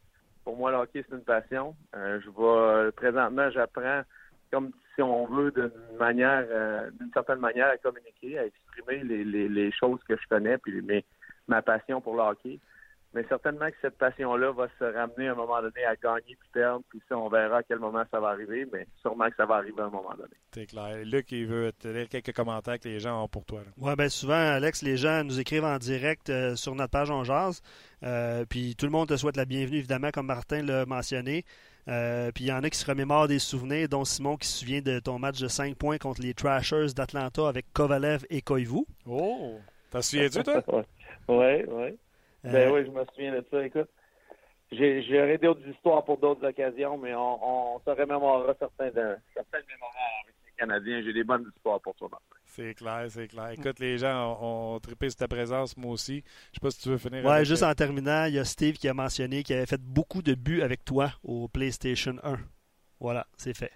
pour 0.45 0.55
moi 0.59 0.71
le 0.71 0.77
hockey 0.77 1.03
c'est 1.09 1.17
une 1.17 1.25
passion. 1.25 1.75
je 1.95 2.29
vais 2.29 2.93
présentement 2.93 3.51
j'apprends 3.51 4.03
comme 4.51 4.71
si 4.95 5.01
on 5.01 5.25
veut 5.25 5.51
d'une 5.51 5.97
manière 5.99 6.45
d'une 7.01 7.11
certaine 7.15 7.39
manière 7.39 7.69
à 7.69 7.79
communiquer, 7.79 8.39
à 8.39 8.45
exprimer 8.45 9.03
les, 9.03 9.73
choses 9.73 10.01
que 10.07 10.15
je 10.15 10.29
connais 10.29 10.59
puis 10.59 10.83
mes 10.83 11.07
ma 11.49 11.63
passion 11.63 12.03
pour 12.03 12.17
le 12.17 12.23
hockey. 12.23 12.61
Mais 13.15 13.25
certainement 13.29 13.69
que 13.69 13.77
cette 13.81 13.97
passion-là 13.97 14.53
va 14.53 14.69
se 14.79 14.85
ramener 14.85 15.29
à 15.29 15.33
un 15.33 15.37
moment 15.37 15.63
donné 15.63 15.85
à 15.85 15.95
gagner 15.95 16.37
puis 16.39 16.49
perdre, 16.53 16.83
puis 16.89 17.01
ça, 17.09 17.17
on 17.17 17.29
verra 17.29 17.59
à 17.59 17.63
quel 17.63 17.79
moment 17.79 18.03
ça 18.11 18.19
va 18.19 18.29
arriver, 18.29 18.67
mais 18.73 18.87
sûrement 19.01 19.29
que 19.31 19.37
ça 19.37 19.47
va 19.47 19.57
arriver 19.57 19.81
à 19.81 19.85
un 19.85 19.91
moment 19.91 20.15
donné. 20.17 20.35
C'est 20.53 20.67
clair. 20.67 20.99
Luc, 21.05 21.31
il 21.31 21.47
veut 21.47 21.73
te 21.73 21.89
lire 21.89 22.09
quelques 22.09 22.33
commentaires 22.33 22.79
que 22.81 22.89
les 22.89 22.99
gens 22.99 23.23
ont 23.23 23.29
pour 23.29 23.45
toi. 23.45 23.61
Oui, 23.79 23.95
bien 23.97 24.09
souvent, 24.09 24.35
Alex, 24.35 24.83
les 24.83 24.97
gens 24.97 25.23
nous 25.23 25.39
écrivent 25.39 25.65
en 25.65 25.79
direct 25.79 26.29
euh, 26.29 26.57
sur 26.57 26.75
notre 26.75 26.91
page 26.91 27.11
On 27.11 27.23
Jazz, 27.23 27.63
euh, 28.03 28.45
puis 28.49 28.75
tout 28.75 28.87
le 28.87 28.93
monde 28.93 29.09
te 29.09 29.17
souhaite 29.17 29.37
la 29.37 29.45
bienvenue, 29.45 29.79
évidemment, 29.79 30.11
comme 30.13 30.27
Martin 30.27 30.63
l'a 30.63 30.85
mentionné. 30.85 31.45
Euh, 31.87 32.33
puis 32.33 32.45
il 32.45 32.47
y 32.49 32.53
en 32.53 32.63
a 32.65 32.71
qui 32.71 32.79
se 32.79 32.87
remémorent 32.87 33.29
des 33.29 33.39
souvenirs, 33.39 33.89
dont 33.89 34.05
Simon 34.05 34.37
qui 34.37 34.49
se 34.49 34.59
souvient 34.59 34.81
de 34.81 34.99
ton 34.99 35.19
match 35.19 35.41
de 35.41 35.49
5 35.49 35.77
points 35.77 35.99
contre 35.99 36.23
les 36.23 36.35
Trashers 36.35 36.95
d'Atlanta 36.97 37.47
avec 37.47 37.67
Kovalev 37.73 38.25
et 38.31 38.41
Koivu. 38.41 38.85
Oh! 39.07 39.59
T'en 39.91 40.03
souviens-tu, 40.03 40.43
toi? 40.43 40.63
oui, 41.29 41.65
oui. 41.69 41.97
Ben 42.45 42.71
oui, 42.71 42.85
je 42.85 42.91
me 42.91 43.05
souviens 43.07 43.33
de 43.33 43.45
ça. 43.51 43.65
Écoute, 43.65 43.89
j'ai 44.71 45.39
d'autres 45.39 45.67
histoires 45.69 46.05
pour 46.05 46.19
d'autres 46.19 46.47
occasions, 46.47 46.99
mais 46.99 47.15
on, 47.15 47.75
on 47.75 47.81
se 47.81 47.91
remémorera 47.91 48.55
certains 48.59 48.89
de, 48.89 49.17
certaines 49.35 49.67
mémoires 49.69 49.93
avec 50.25 50.35
les 50.45 50.53
Canadiens. 50.59 51.03
J'ai 51.03 51.13
des 51.13 51.25
bonnes 51.25 51.51
histoires 51.55 51.81
pour 51.81 51.95
toi, 51.95 52.09
Martin. 52.11 52.37
C'est 52.45 52.75
clair, 52.75 53.07
c'est 53.09 53.29
clair. 53.29 53.51
Écoute, 53.51 53.79
les 53.79 53.99
gens 53.99 54.39
ont, 54.41 54.79
trippé 54.81 55.11
sur 55.11 55.19
ta 55.19 55.29
présence, 55.29 55.77
moi 55.77 55.93
aussi. 55.93 56.23
Je 56.53 56.57
sais 56.57 56.61
pas 56.61 56.71
si 56.71 56.81
tu 56.81 56.89
veux 56.91 56.99
finir. 56.99 57.25
Ouais, 57.25 57.45
juste 57.45 57.63
en 57.63 57.75
terminant, 57.75 58.27
il 58.27 58.35
y 58.35 58.39
a 58.39 58.45
Steve 58.45 58.77
qui 58.77 58.89
a 58.89 58.95
mentionné 58.95 59.43
qu'il 59.43 59.57
avait 59.57 59.67
fait 59.67 59.81
beaucoup 59.81 60.23
de 60.23 60.35
buts 60.35 60.63
avec 60.63 60.85
toi 60.85 61.11
au 61.23 61.49
PlayStation 61.49 62.17
1. 62.23 62.39
Voilà, 63.01 63.27
c'est 63.37 63.57
fait. 63.57 63.73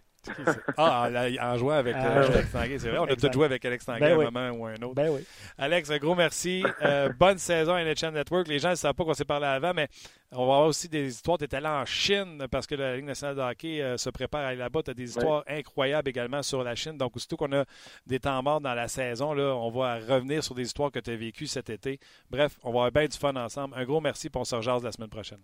Ah, 0.77 1.09
en 1.41 1.59
jouant 1.59 1.75
avec 1.75 1.95
ah, 1.99 2.19
euh, 2.19 2.27
Alex 2.29 2.53
Tanguay, 2.53 2.79
c'est 2.79 2.89
vrai. 2.89 2.99
On 2.99 3.05
a 3.05 3.17
tous 3.17 3.33
joué 3.33 3.45
avec 3.47 3.65
Alex 3.65 3.85
Tanguay 3.85 4.01
ben 4.01 4.21
à 4.21 4.29
un 4.29 4.31
moment 4.31 4.51
ou 4.51 4.67
un 4.67 4.75
autre. 4.77 4.95
Ben 4.95 5.11
oui. 5.11 5.25
Alex, 5.57 5.91
un 5.91 5.99
gros 5.99 6.15
merci. 6.15 6.65
Euh, 6.83 7.11
bonne 7.19 7.39
saison 7.39 7.75
à 7.75 7.83
NHL 7.83 8.13
Network. 8.13 8.49
Les 8.49 8.59
gens 8.59 8.71
ne 8.71 8.75
savent 8.75 8.95
pas 8.95 9.05
qu'on 9.05 9.15
s'est 9.15 9.25
parlé 9.25 9.47
avant, 9.47 9.73
mais 9.75 9.89
on 10.33 10.47
va 10.47 10.55
avoir 10.55 10.67
aussi 10.67 10.89
des 10.89 11.09
histoires. 11.09 11.39
Tu 11.39 11.45
es 11.45 11.55
allé 11.55 11.67
en 11.67 11.85
Chine 11.85 12.47
parce 12.51 12.67
que 12.67 12.75
la 12.75 12.97
Ligue 12.97 13.07
nationale 13.07 13.37
de 13.37 13.41
hockey 13.41 13.83
euh, 13.83 13.97
se 13.97 14.11
prépare 14.11 14.43
à 14.43 14.49
aller 14.49 14.59
là-bas. 14.59 14.83
Tu 14.83 14.91
as 14.91 14.95
des 14.95 15.09
histoires 15.09 15.45
incroyables 15.47 16.09
également 16.09 16.43
sur 16.43 16.63
la 16.63 16.75
Chine. 16.75 16.97
Donc, 16.97 17.17
aussitôt 17.17 17.37
qu'on 17.37 17.53
a 17.53 17.65
des 18.07 18.21
temps 18.21 18.43
morts 18.43 18.61
dans 18.61 18.75
la 18.75 18.89
saison, 18.89 19.33
là, 19.33 19.55
on 19.55 19.71
va 19.71 19.97
revenir 19.97 20.45
sur 20.45 20.55
des 20.55 20.63
histoires 20.63 20.91
que 20.91 21.01
tu 21.01 21.11
as 21.11 21.17
vécues 21.17 21.47
cet 21.47 21.71
été. 21.71 21.99
Bref, 22.31 22.59
on 22.63 22.71
va 22.71 22.87
avoir 22.87 22.93
bien 22.93 23.07
du 23.07 23.17
fun 23.17 23.35
ensemble. 23.37 23.75
Un 23.77 23.85
gros 23.85 24.01
merci 24.01 24.31
pour 24.31 24.43
on 24.43 24.45
se 24.45 24.55
rejase 24.55 24.85
la 24.85 24.93
semaine 24.93 25.11
prochaine. 25.11 25.41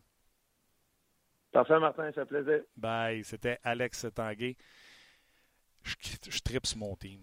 Parfait, 1.55 1.79
Martin, 1.79 2.11
ça 2.13 2.27
fait 2.27 2.43
plaisir. 2.43 2.65
Bye. 2.77 3.23
C'était 3.23 3.61
Alex 3.63 4.07
Tanguay. 4.13 4.57
Je, 5.85 5.95
je 6.29 6.41
tripe 6.41 6.67
sur 6.67 6.79
mon 6.79 6.97
team. 6.97 7.21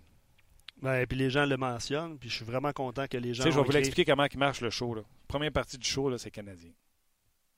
et 0.85 1.05
puis 1.05 1.17
les 1.17 1.29
gens 1.29 1.45
le 1.45 1.57
mentionnent, 1.57 2.17
puis 2.17 2.29
je 2.29 2.35
suis 2.37 2.45
vraiment 2.45 2.71
content 2.71 3.07
que 3.07 3.17
les 3.17 3.33
gens. 3.33 3.43
Tu 3.43 3.49
sais, 3.49 3.55
je 3.55 3.59
vais 3.59 3.65
vous 3.65 3.75
expliquer 3.75 4.05
comment 4.05 4.23
il 4.23 4.39
marche 4.39 4.61
le 4.61 4.69
show. 4.69 4.95
Là. 4.95 5.01
Première 5.27 5.51
partie 5.51 5.77
du 5.77 5.85
show, 5.85 6.17
c'est 6.17 6.31
Canadien. 6.31 6.71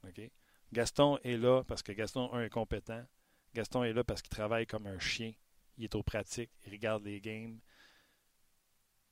OK? 0.03 0.31
Gaston 0.73 1.19
est 1.23 1.37
là 1.37 1.63
parce 1.63 1.83
que 1.83 1.91
Gaston, 1.91 2.33
un, 2.33 2.45
est 2.45 2.49
compétent. 2.49 3.05
Gaston 3.53 3.83
est 3.83 3.93
là 3.93 4.03
parce 4.03 4.23
qu'il 4.23 4.31
travaille 4.31 4.65
comme 4.65 4.87
un 4.87 4.97
chien. 4.97 5.31
Il 5.77 5.83
est 5.83 5.93
au 5.93 6.01
pratique. 6.01 6.49
Il 6.65 6.71
regarde 6.71 7.03
les 7.03 7.21
games. 7.21 7.59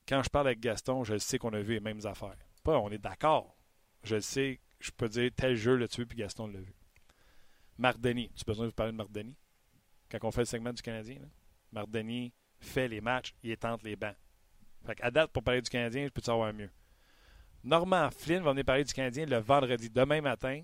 Quand 0.08 0.24
je 0.24 0.30
parle 0.30 0.48
avec 0.48 0.62
Gaston, 0.62 1.04
je 1.04 1.16
sais 1.20 1.38
qu'on 1.38 1.54
a 1.54 1.62
vu 1.62 1.76
les 1.76 1.80
mêmes 1.80 2.04
affaires. 2.08 2.38
Pas, 2.64 2.80
on 2.80 2.90
est 2.90 2.98
d'accord. 2.98 3.56
Je 4.04 4.16
le 4.16 4.22
sais, 4.22 4.60
je 4.80 4.90
peux 4.90 5.08
dire 5.08 5.30
tel 5.36 5.56
jeu 5.56 5.76
le 5.76 5.88
tué, 5.88 6.08
puis 6.08 6.18
Gaston 6.18 6.48
l'a 6.48 6.60
vu. 6.60 6.74
Marc 7.82 8.00
Denis. 8.00 8.30
Tu 8.36 8.44
as 8.44 8.46
besoin 8.46 8.66
de 8.66 8.70
vous 8.70 8.76
parler 8.76 8.92
de 8.92 8.98
Marc 8.98 9.12
Denis? 9.12 9.36
Quand 10.10 10.20
on 10.24 10.32
fait 10.32 10.42
le 10.42 10.46
segment 10.46 10.72
du 10.72 10.84
Canadien, 10.84 11.16
là? 11.16 11.28
Marc 11.72 11.90
Denis 11.90 12.32
fait 12.60 12.88
les 12.88 13.02
matchs, 13.02 13.34
il 13.42 13.50
étente 13.52 13.82
les 13.82 13.96
bancs. 13.96 14.16
Fait 14.86 15.02
à 15.02 15.10
date, 15.10 15.32
pour 15.32 15.42
parler 15.42 15.62
du 15.62 15.70
Canadien, 15.70 16.06
je 16.06 16.10
peux 16.10 16.22
savoir 16.22 16.54
mieux. 16.54 16.70
Normand 17.64 18.10
Flynn 18.12 18.44
va 18.44 18.52
venir 18.52 18.66
parler 18.66 18.84
du 18.84 18.94
Canadien 18.94 19.26
le 19.26 19.38
vendredi, 19.38 19.90
demain 19.90 20.22
matin, 20.22 20.64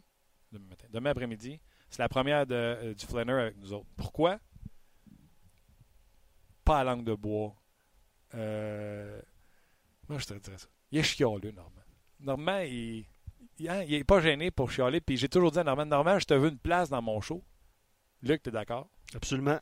demain, 0.91 1.09
après-midi. 1.09 1.59
C'est 1.89 1.99
la 1.99 2.09
première 2.09 2.45
euh, 2.51 2.93
du 2.93 3.05
Flanner 3.05 3.34
avec 3.34 3.57
nous 3.57 3.74
autres. 3.74 3.88
Pourquoi? 3.95 4.39
Pas 6.63 6.82
à 6.82 6.84
langue 6.84 7.03
de 7.03 7.15
bois. 7.15 7.55
Euh, 8.36 9.20
moi, 10.07 10.20
je 10.20 10.26
te 10.26 10.34
dirais 10.36 10.57
ça. 10.57 10.68
Il 10.91 10.99
est 10.99 11.03
chialeux, 11.03 11.51
Normand. 11.51 11.82
Normand, 12.20 12.59
il, 12.59 13.05
il, 13.60 13.70
hein, 13.70 13.82
est 13.82 14.03
pas 14.03 14.20
gêné 14.20 14.51
pour 14.51 14.72
chialer. 14.72 15.01
Puis 15.01 15.18
j'ai 15.18 15.30
toujours 15.30 15.51
dit 15.51 15.60
à 15.60 15.64
Normand, 15.64 15.86
Normand, 15.86 16.20
je 16.20 16.26
te 16.26 16.34
veux 16.34 16.49
une 16.49 16.60
place 16.60 16.89
dans 16.89 17.01
mon 17.01 17.22
show. 17.22 17.43
Luc, 18.22 18.43
tu 18.43 18.49
es 18.49 18.51
d'accord? 18.51 18.89
Absolument. 19.16 19.60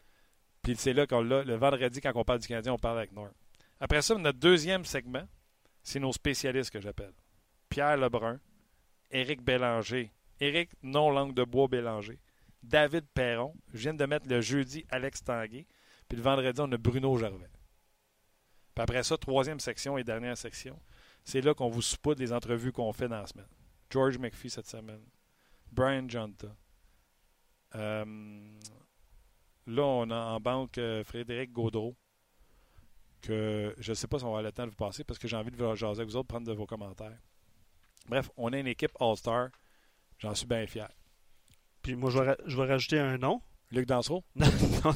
Puis 0.61 0.75
c'est 0.77 0.93
là 0.93 1.05
qu'on 1.05 1.21
l'a. 1.21 1.43
Le 1.43 1.55
vendredi, 1.55 2.01
quand 2.01 2.11
on 2.15 2.23
parle 2.23 2.39
du 2.39 2.47
Canadien, 2.47 2.73
on 2.73 2.77
parle 2.77 2.97
avec 2.97 3.11
Norm. 3.11 3.31
Après 3.79 4.01
ça, 4.01 4.15
notre 4.15 4.39
deuxième 4.39 4.85
segment, 4.85 5.27
c'est 5.83 5.99
nos 5.99 6.13
spécialistes 6.13 6.71
que 6.71 6.79
j'appelle. 6.79 7.13
Pierre 7.69 7.97
Lebrun, 7.97 8.39
Éric 9.11 9.41
Bélanger, 9.43 10.11
Éric 10.39 10.71
non-langue 10.81 11.33
de 11.33 11.43
bois 11.43 11.67
Bélanger, 11.67 12.19
David 12.63 13.05
Perron. 13.13 13.53
Je 13.73 13.79
viens 13.79 13.93
de 13.93 14.05
mettre 14.05 14.27
le 14.27 14.41
jeudi 14.41 14.85
Alex 14.89 15.23
Tanguay. 15.23 15.67
Puis 16.07 16.17
le 16.17 16.23
vendredi, 16.23 16.59
on 16.61 16.71
a 16.71 16.77
Bruno 16.77 17.17
Gervais. 17.17 17.49
Puis 18.73 18.81
après 18.81 19.03
ça, 19.03 19.17
troisième 19.17 19.59
section 19.59 19.97
et 19.97 20.03
dernière 20.03 20.37
section, 20.37 20.79
c'est 21.23 21.41
là 21.41 21.53
qu'on 21.53 21.69
vous 21.69 21.81
soupoute 21.81 22.19
les 22.19 22.33
entrevues 22.33 22.71
qu'on 22.71 22.91
fait 22.93 23.07
dans 23.07 23.21
la 23.21 23.27
semaine. 23.27 23.47
George 23.95 24.17
McPhee 24.17 24.49
cette 24.49 24.67
semaine, 24.67 25.05
Brian 25.71 26.05
Jonta, 26.09 26.53
euh, 27.75 28.05
Là, 29.67 29.83
on 29.83 30.09
a 30.11 30.15
en 30.15 30.39
banque 30.41 30.77
euh, 30.79 31.05
Frédéric 31.05 31.53
Gaudreau, 31.53 31.95
que 33.21 33.73
je 33.77 33.91
ne 33.91 33.95
sais 33.95 34.07
pas 34.07 34.19
si 34.19 34.25
on 34.25 34.27
va 34.27 34.39
avoir 34.39 34.43
le 34.43 34.51
temps 34.51 34.65
de 34.65 34.71
vous 34.71 34.75
passer 34.75 35.05
parce 35.05 35.17
que 35.17 35.29
j'ai 35.29 35.37
envie 35.37 35.49
de 35.49 35.55
vous 35.55 35.75
jaser 35.75 36.01
avec 36.01 36.09
vous 36.09 36.17
autres, 36.17 36.27
prendre 36.27 36.45
de 36.45 36.51
vos 36.51 36.65
commentaires. 36.65 37.17
Bref, 38.09 38.29
on 38.35 38.51
a 38.51 38.59
une 38.59 38.67
équipe 38.67 38.91
All-Star. 38.99 39.49
J'en 40.17 40.35
suis 40.35 40.45
bien 40.45 40.67
fier. 40.67 40.89
Puis 41.81 41.95
moi, 41.95 42.11
je 42.11 42.19
vais, 42.19 42.35
je 42.45 42.57
vais 42.57 42.67
rajouter 42.67 42.99
un 42.99 43.17
nom. 43.17 43.41
Luc 43.71 43.87
Dansereau? 43.87 44.23
non, 44.35 44.47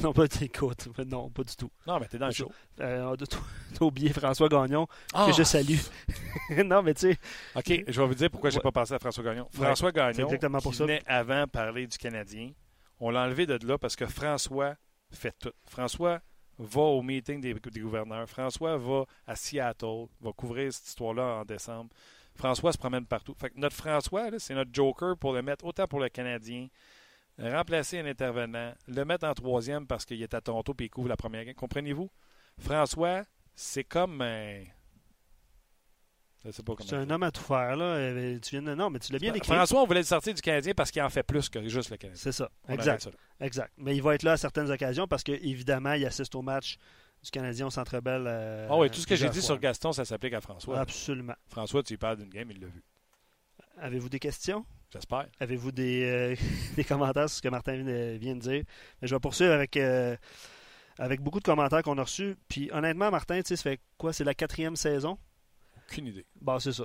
non, 0.02 0.12
pas 0.12 0.26
écoute. 0.40 0.88
Non, 1.06 1.30
pas 1.30 1.42
du 1.42 1.56
tout. 1.56 1.70
Non, 1.86 1.98
mais 1.98 2.06
t'es 2.06 2.18
dans 2.18 2.26
le 2.26 2.32
show. 2.32 2.50
Euh, 2.80 3.16
T'as 3.16 3.84
oublié 3.84 4.12
François 4.12 4.48
Gagnon, 4.48 4.86
que 4.86 5.32
je 5.32 5.42
ah! 5.42 5.44
salue. 5.44 5.78
non, 6.64 6.82
mais 6.82 6.94
tu 6.94 7.12
sais. 7.12 7.18
OK, 7.54 7.84
je 7.88 8.00
vais 8.00 8.06
vous 8.06 8.14
dire 8.14 8.30
pourquoi 8.30 8.50
j'ai 8.50 8.60
pas 8.60 8.72
pensé 8.72 8.94
à 8.94 8.98
François 8.98 9.24
Gagnon. 9.24 9.48
François 9.52 9.92
Gagnon, 9.92 10.24
exactement 10.24 10.60
pour 10.60 10.72
qui 10.72 10.78
venait 10.78 11.02
avant 11.06 11.46
parler 11.46 11.86
du 11.86 11.98
Canadien, 11.98 12.52
on 13.00 13.10
l'a 13.10 13.24
enlevé 13.24 13.46
de 13.46 13.58
là 13.66 13.78
parce 13.78 13.96
que 13.96 14.06
François 14.06 14.74
fait 15.10 15.34
tout. 15.38 15.52
François 15.66 16.20
va 16.58 16.82
au 16.82 17.02
meeting 17.02 17.40
des, 17.40 17.54
gouverneurs. 17.80 18.28
François 18.28 18.76
va 18.76 19.04
à 19.26 19.34
Seattle, 19.34 20.06
va 20.20 20.32
couvrir 20.32 20.72
cette 20.72 20.88
histoire-là 20.88 21.40
en 21.40 21.44
décembre. 21.44 21.90
François 22.34 22.72
se 22.72 22.78
promène 22.78 23.06
partout. 23.06 23.34
Fait 23.34 23.52
notre 23.56 23.76
François, 23.76 24.28
c'est 24.38 24.54
notre 24.54 24.70
joker 24.72 25.16
pour 25.16 25.32
le 25.32 25.42
mettre 25.42 25.64
autant 25.64 25.86
pour 25.86 26.00
le 26.00 26.08
Canadien, 26.08 26.68
remplacer 27.40 27.98
un 28.00 28.06
intervenant, 28.06 28.72
le 28.86 29.04
mettre 29.04 29.26
en 29.26 29.34
troisième 29.34 29.86
parce 29.86 30.04
qu'il 30.04 30.22
est 30.22 30.34
à 30.34 30.40
Toronto 30.40 30.74
et 30.78 30.84
il 30.84 30.90
couvre 30.90 31.08
la 31.08 31.16
première 31.16 31.44
game. 31.44 31.54
Comprenez-vous? 31.54 32.10
François, 32.58 33.24
c'est 33.54 33.84
comme 33.84 34.20
un 34.20 34.64
c'est 36.80 36.94
un 36.94 37.10
homme 37.10 37.22
à 37.22 37.30
tout 37.30 37.42
faire, 37.42 37.76
là. 37.76 37.84
Euh, 37.84 38.38
tu 38.40 38.58
viens 38.58 38.74
Non, 38.74 38.88
mais 38.88 38.98
tu 38.98 39.12
l'as 39.12 39.18
bien 39.18 39.34
écrit. 39.34 39.52
François, 39.52 39.82
on 39.82 39.86
voulait 39.86 40.00
le 40.00 40.06
sortir 40.06 40.32
du 40.32 40.40
Canadien 40.40 40.72
parce 40.74 40.90
qu'il 40.90 41.02
en 41.02 41.10
fait 41.10 41.22
plus 41.22 41.50
que 41.50 41.68
juste 41.68 41.90
le 41.90 41.98
Canadien. 41.98 42.20
C'est 42.20 42.32
ça. 42.32 42.50
exact. 42.68 43.10
exact. 43.40 43.72
Mais 43.76 43.94
il 43.94 44.02
va 44.02 44.14
être 44.14 44.22
là 44.22 44.32
à 44.32 44.36
certaines 44.38 44.70
occasions 44.70 45.06
parce 45.06 45.22
qu'évidemment, 45.22 45.92
il 45.92 46.06
assiste 46.06 46.34
au 46.34 46.40
match 46.40 46.78
du 47.22 47.30
Canadien 47.30 47.66
au 47.66 47.70
Centre 47.70 48.00
Bell. 48.00 48.24
Euh, 48.26 48.68
ah 48.70 48.76
oui, 48.78 48.88
tout 48.88 49.00
ce 49.00 49.06
que 49.06 49.16
j'ai 49.16 49.28
dit 49.28 49.42
sur 49.42 49.58
Gaston, 49.58 49.92
ça 49.92 50.06
s'applique 50.06 50.32
à 50.32 50.40
François. 50.40 50.80
Absolument. 50.80 51.34
François, 51.46 51.82
tu 51.82 51.98
parles 51.98 52.16
d'une 52.16 52.30
game, 52.30 52.50
il 52.50 52.60
l'a 52.60 52.68
vu. 52.68 52.82
Avez-vous 53.76 54.08
des 54.08 54.18
questions? 54.18 54.64
J'espère. 54.92 55.26
Avez-vous 55.38 55.72
des, 55.72 56.04
euh, 56.04 56.36
des, 56.76 56.84
commentaires 56.84 57.28
sur 57.28 57.36
ce 57.36 57.42
que 57.42 57.48
Martin 57.48 57.82
vient 58.18 58.34
de 58.34 58.40
dire? 58.40 58.64
Mais 59.00 59.08
je 59.08 59.14
vais 59.14 59.20
poursuivre 59.20 59.52
avec, 59.52 59.78
avec 60.98 61.20
beaucoup 61.20 61.38
de 61.38 61.44
commentaires 61.44 61.82
qu'on 61.82 61.98
a 61.98 62.02
reçus. 62.02 62.36
Puis 62.48 62.70
honnêtement, 62.72 63.10
Martin, 63.10 63.40
tu 63.42 63.48
sais, 63.48 63.56
ça 63.56 63.62
fait 63.62 63.80
quoi? 63.96 64.12
C'est 64.12 64.24
la 64.24 64.34
quatrième 64.34 64.76
saison? 64.76 65.18
aucune 65.90 66.06
idée. 66.06 66.26
Bah, 66.40 66.58
c'est 66.60 66.72
ça. 66.72 66.84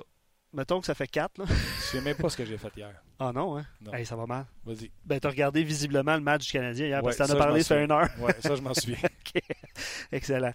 Mettons 0.54 0.80
que 0.80 0.86
ça 0.86 0.96
fait 0.96 1.08
4. 1.08 1.38
Là. 1.40 1.46
Je 1.48 1.84
sais 1.84 2.02
même 2.02 2.16
pas 2.16 2.30
ce 2.30 2.38
que 2.38 2.46
j'ai 2.46 2.58
fait 2.58 2.72
hier. 2.76 2.94
Ah 3.18 3.32
non, 3.34 3.58
hein? 3.58 3.66
Non. 3.80 3.94
ça 4.04 4.18
va 4.18 4.26
mal. 4.26 4.46
Vas-y. 4.66 4.92
Ben, 5.06 5.22
t'as 5.22 5.30
regardé 5.30 5.64
visiblement 5.64 6.16
le 6.16 6.22
match 6.22 6.48
du 6.48 6.52
Canadien 6.52 6.88
hier 6.88 7.02
parce 7.02 7.16
que 7.16 7.24
t'en 7.24 7.34
as 7.34 7.38
parlé, 7.38 7.64
ça 7.64 7.76
fait 7.76 7.86
une 7.86 7.92
heure. 7.92 8.10
ouais, 8.20 8.36
ça, 8.42 8.58
je 8.58 8.62
m'en 8.62 8.74
souviens. 8.74 8.98
Excellent. 10.12 10.52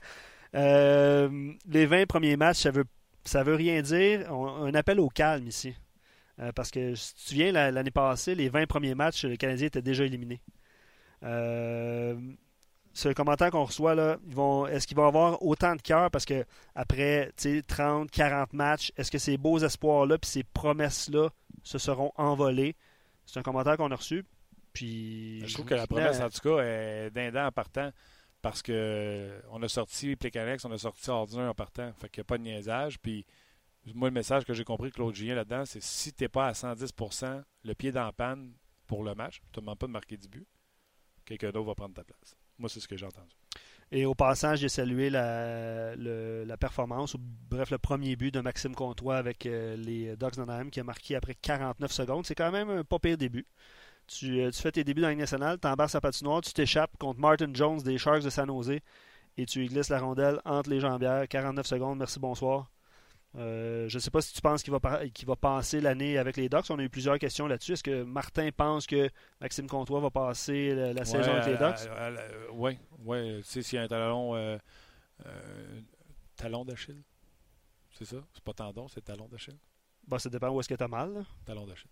Euh, 0.54 1.52
les 1.66 1.86
20 1.86 2.04
premiers 2.04 2.36
matchs, 2.36 2.58
ça 2.58 2.70
veut, 2.70 2.84
ça 3.24 3.42
veut 3.42 3.54
rien 3.54 3.80
dire. 3.80 4.26
On, 4.30 4.66
un 4.66 4.74
appel 4.74 5.00
au 5.00 5.08
calme 5.08 5.46
ici. 5.46 5.74
Euh, 6.40 6.52
parce 6.52 6.70
que 6.70 6.94
si 6.94 7.14
tu 7.14 7.22
te 7.22 7.28
souviens, 7.28 7.52
l'année 7.52 7.90
passée, 7.90 8.34
les 8.34 8.48
20 8.48 8.66
premiers 8.66 8.94
matchs, 8.94 9.24
le 9.24 9.36
Canadien 9.36 9.66
était 9.66 9.82
déjà 9.82 10.04
éliminé. 10.04 10.40
Euh, 11.22 12.18
ce 12.92 13.10
commentaire 13.10 13.50
qu'on 13.50 13.64
reçoit, 13.64 13.94
là, 13.94 14.16
ils 14.26 14.34
vont, 14.34 14.66
est-ce 14.66 14.86
qu'ils 14.86 14.96
vont 14.96 15.06
avoir 15.06 15.42
autant 15.42 15.76
de 15.76 15.82
cœur? 15.82 16.10
Parce 16.10 16.24
que 16.24 16.44
après 16.74 17.30
30, 17.66 18.10
40 18.10 18.52
matchs, 18.52 18.92
est-ce 18.96 19.10
que 19.10 19.18
ces 19.18 19.36
beaux 19.36 19.58
espoirs-là 19.58 20.18
puis 20.18 20.30
ces 20.30 20.42
promesses-là 20.42 21.28
se 21.62 21.78
seront 21.78 22.12
envolées? 22.16 22.74
C'est 23.26 23.38
un 23.38 23.42
commentaire 23.42 23.76
qu'on 23.76 23.90
a 23.90 23.96
reçu. 23.96 24.24
Puis, 24.72 25.46
je 25.46 25.54
trouve 25.54 25.66
que 25.66 25.74
la 25.74 25.86
promesse, 25.86 26.20
en 26.20 26.30
tout 26.30 26.40
cas, 26.40 26.62
est 26.62 27.10
dindant 27.10 27.46
en 27.46 27.52
partant 27.52 27.90
parce 28.42 28.62
que 28.62 29.30
on 29.50 29.62
a 29.62 29.68
sorti 29.68 30.16
Plekanex, 30.16 30.64
on 30.64 30.72
a 30.72 30.78
sorti 30.78 31.10
Ordinaire 31.10 31.50
en 31.50 31.54
partant. 31.54 31.92
Fait 31.98 32.08
qu'il 32.08 32.20
n'y 32.20 32.22
a 32.22 32.24
pas 32.24 32.38
de 32.38 32.42
niaisage. 32.42 32.98
Puis 32.98 33.26
moi, 33.94 34.08
le 34.08 34.14
message 34.14 34.44
que 34.44 34.52
j'ai 34.52 34.64
compris, 34.64 34.90
Claude 34.90 35.14
Julien, 35.14 35.34
là-dedans, 35.34 35.64
c'est 35.64 35.82
si 35.82 36.12
tu 36.12 36.24
n'es 36.24 36.28
pas 36.28 36.48
à 36.48 36.52
110% 36.52 37.42
le 37.64 37.74
pied 37.74 37.92
dans 37.92 38.12
panne 38.12 38.52
pour 38.86 39.04
le 39.04 39.14
match, 39.14 39.40
tu 39.40 39.46
ne 39.46 39.52
te 39.52 39.60
demandes 39.60 39.78
pas 39.78 39.86
de 39.86 39.92
marquer 39.92 40.16
du 40.16 40.28
but, 40.28 40.46
quelqu'un 41.24 41.50
d'autre 41.50 41.66
va 41.66 41.74
prendre 41.74 41.94
ta 41.94 42.04
place. 42.04 42.36
Moi, 42.58 42.68
c'est 42.68 42.80
ce 42.80 42.88
que 42.88 42.96
j'ai 42.96 43.06
entendu. 43.06 43.34
Et 43.92 44.06
au 44.06 44.14
passage, 44.14 44.60
j'ai 44.60 44.68
salué 44.68 45.10
la, 45.10 46.56
performance, 46.58 47.14
ou 47.14 47.18
bref, 47.20 47.70
le 47.70 47.78
premier 47.78 48.14
but 48.14 48.32
de 48.32 48.40
Maxime 48.40 48.74
Comtois 48.74 49.16
avec 49.16 49.46
euh, 49.46 49.76
les 49.76 50.14
Dogs 50.16 50.36
d'Anaheim 50.36 50.70
qui 50.70 50.78
a 50.78 50.84
marqué 50.84 51.16
après 51.16 51.34
49 51.34 51.90
secondes. 51.90 52.26
C'est 52.26 52.36
quand 52.36 52.52
même 52.52 52.70
un 52.70 52.84
pas 52.84 52.98
pire 53.00 53.16
début. 53.16 53.46
Tu, 54.06 54.40
euh, 54.40 54.52
fais 54.52 54.72
tes 54.72 54.84
débuts 54.84 55.02
dans 55.02 55.08
la 55.08 55.14
nationale, 55.14 55.58
tu 55.60 55.66
embarques 55.66 55.90
sa 55.90 56.00
patinoire, 56.00 56.40
tu 56.40 56.52
t'échappes 56.52 56.96
contre 56.98 57.20
Martin 57.20 57.50
Jones 57.52 57.78
des 57.78 57.98
Sharks 57.98 58.22
de 58.22 58.30
San 58.30 58.46
Jose 58.48 58.80
et 59.36 59.46
tu 59.46 59.64
glisses 59.66 59.88
la 59.88 60.00
rondelle 60.00 60.40
entre 60.44 60.70
les 60.70 60.80
jambières. 60.80 61.26
49 61.28 61.66
secondes, 61.66 61.98
merci, 61.98 62.18
bonsoir. 62.20 62.70
Euh, 63.36 63.88
je 63.88 63.96
ne 63.96 64.00
sais 64.00 64.10
pas 64.10 64.20
si 64.20 64.32
tu 64.32 64.40
penses 64.40 64.62
qu'il 64.62 64.72
va, 64.72 64.80
va 64.80 65.36
passer 65.36 65.80
l'année 65.80 66.18
avec 66.18 66.36
les 66.36 66.48
Ducks. 66.48 66.70
On 66.70 66.78
a 66.78 66.82
eu 66.82 66.88
plusieurs 66.88 67.18
questions 67.18 67.46
là-dessus. 67.46 67.72
Est-ce 67.72 67.82
que 67.82 68.02
Martin 68.02 68.50
pense 68.50 68.86
que 68.86 69.08
Maxime 69.40 69.68
Comtois 69.68 70.00
va 70.00 70.10
passer 70.10 70.74
la, 70.74 71.04
saison 71.04 71.32
avec 71.32 71.46
les 71.46 71.56
Ducks? 71.56 71.88
Oui, 72.52 72.76
ouais, 73.04 73.38
tu 73.38 73.44
sais, 73.44 73.62
s'il 73.62 73.76
y 73.76 73.78
a 73.78 73.84
un 73.84 73.88
talon, 73.88 74.34
euh, 74.34 74.58
euh, 75.26 75.80
talon 76.36 76.64
d'Achille, 76.64 77.02
c'est 77.92 78.04
ça? 78.04 78.16
C'est 78.34 78.42
pas 78.42 78.52
tendon, 78.52 78.88
c'est 78.88 79.04
talon 79.04 79.28
d'Achille? 79.28 79.58
Bah, 80.08 80.18
ça 80.18 80.28
dépend 80.28 80.48
où 80.48 80.58
est-ce 80.58 80.68
que 80.68 80.74
tu 80.74 80.82
as 80.82 80.88
mal. 80.88 81.24
Talon 81.44 81.66
d'Achille. 81.66 81.90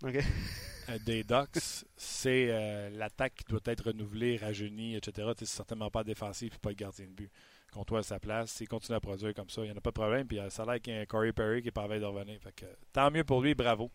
des 1.07 1.22
Ducks, 1.22 1.84
c'est 1.97 2.91
l'attaque 2.91 3.34
qui 3.34 3.45
doit 3.45 3.61
être 3.66 3.84
renouvelée, 3.84 4.39
rajeunie, 4.39 4.97
etc. 4.97 5.28
C'est 5.39 5.47
certainement 5.47 5.91
pas 5.91 6.03
défensif 6.03 6.57
et 6.57 6.59
pas 6.59 6.70
le 6.70 6.74
gardien 6.74 7.07
de 7.07 7.12
but 7.12 7.30
toi 7.87 8.01
à 8.01 8.03
sa 8.03 8.19
place. 8.19 8.51
S'il 8.51 8.69
continue 8.69 8.97
à 8.97 9.01
produire 9.01 9.35
comme 9.35 9.49
ça, 9.49 9.62
il 9.62 9.66
n'y 9.66 9.73
en 9.73 9.77
a 9.77 9.81
pas 9.81 9.91
de 9.91 9.95
problème. 9.95 10.27
Puis 10.27 10.39
euh, 10.39 10.51
ça 10.51 10.62
a 10.62 10.66
l'air 10.66 10.81
y 10.87 10.91
a 10.93 11.01
un 11.01 11.07
Corey 11.07 11.33
Perry 11.33 11.62
qui 11.62 11.69
est 11.69 11.73
pas 11.73 11.87
de 11.87 12.05
revenir. 12.05 12.39
Tant 12.93 13.11
mieux 13.11 13.25
pour 13.25 13.41
lui, 13.41 13.55
bravo. 13.55 13.91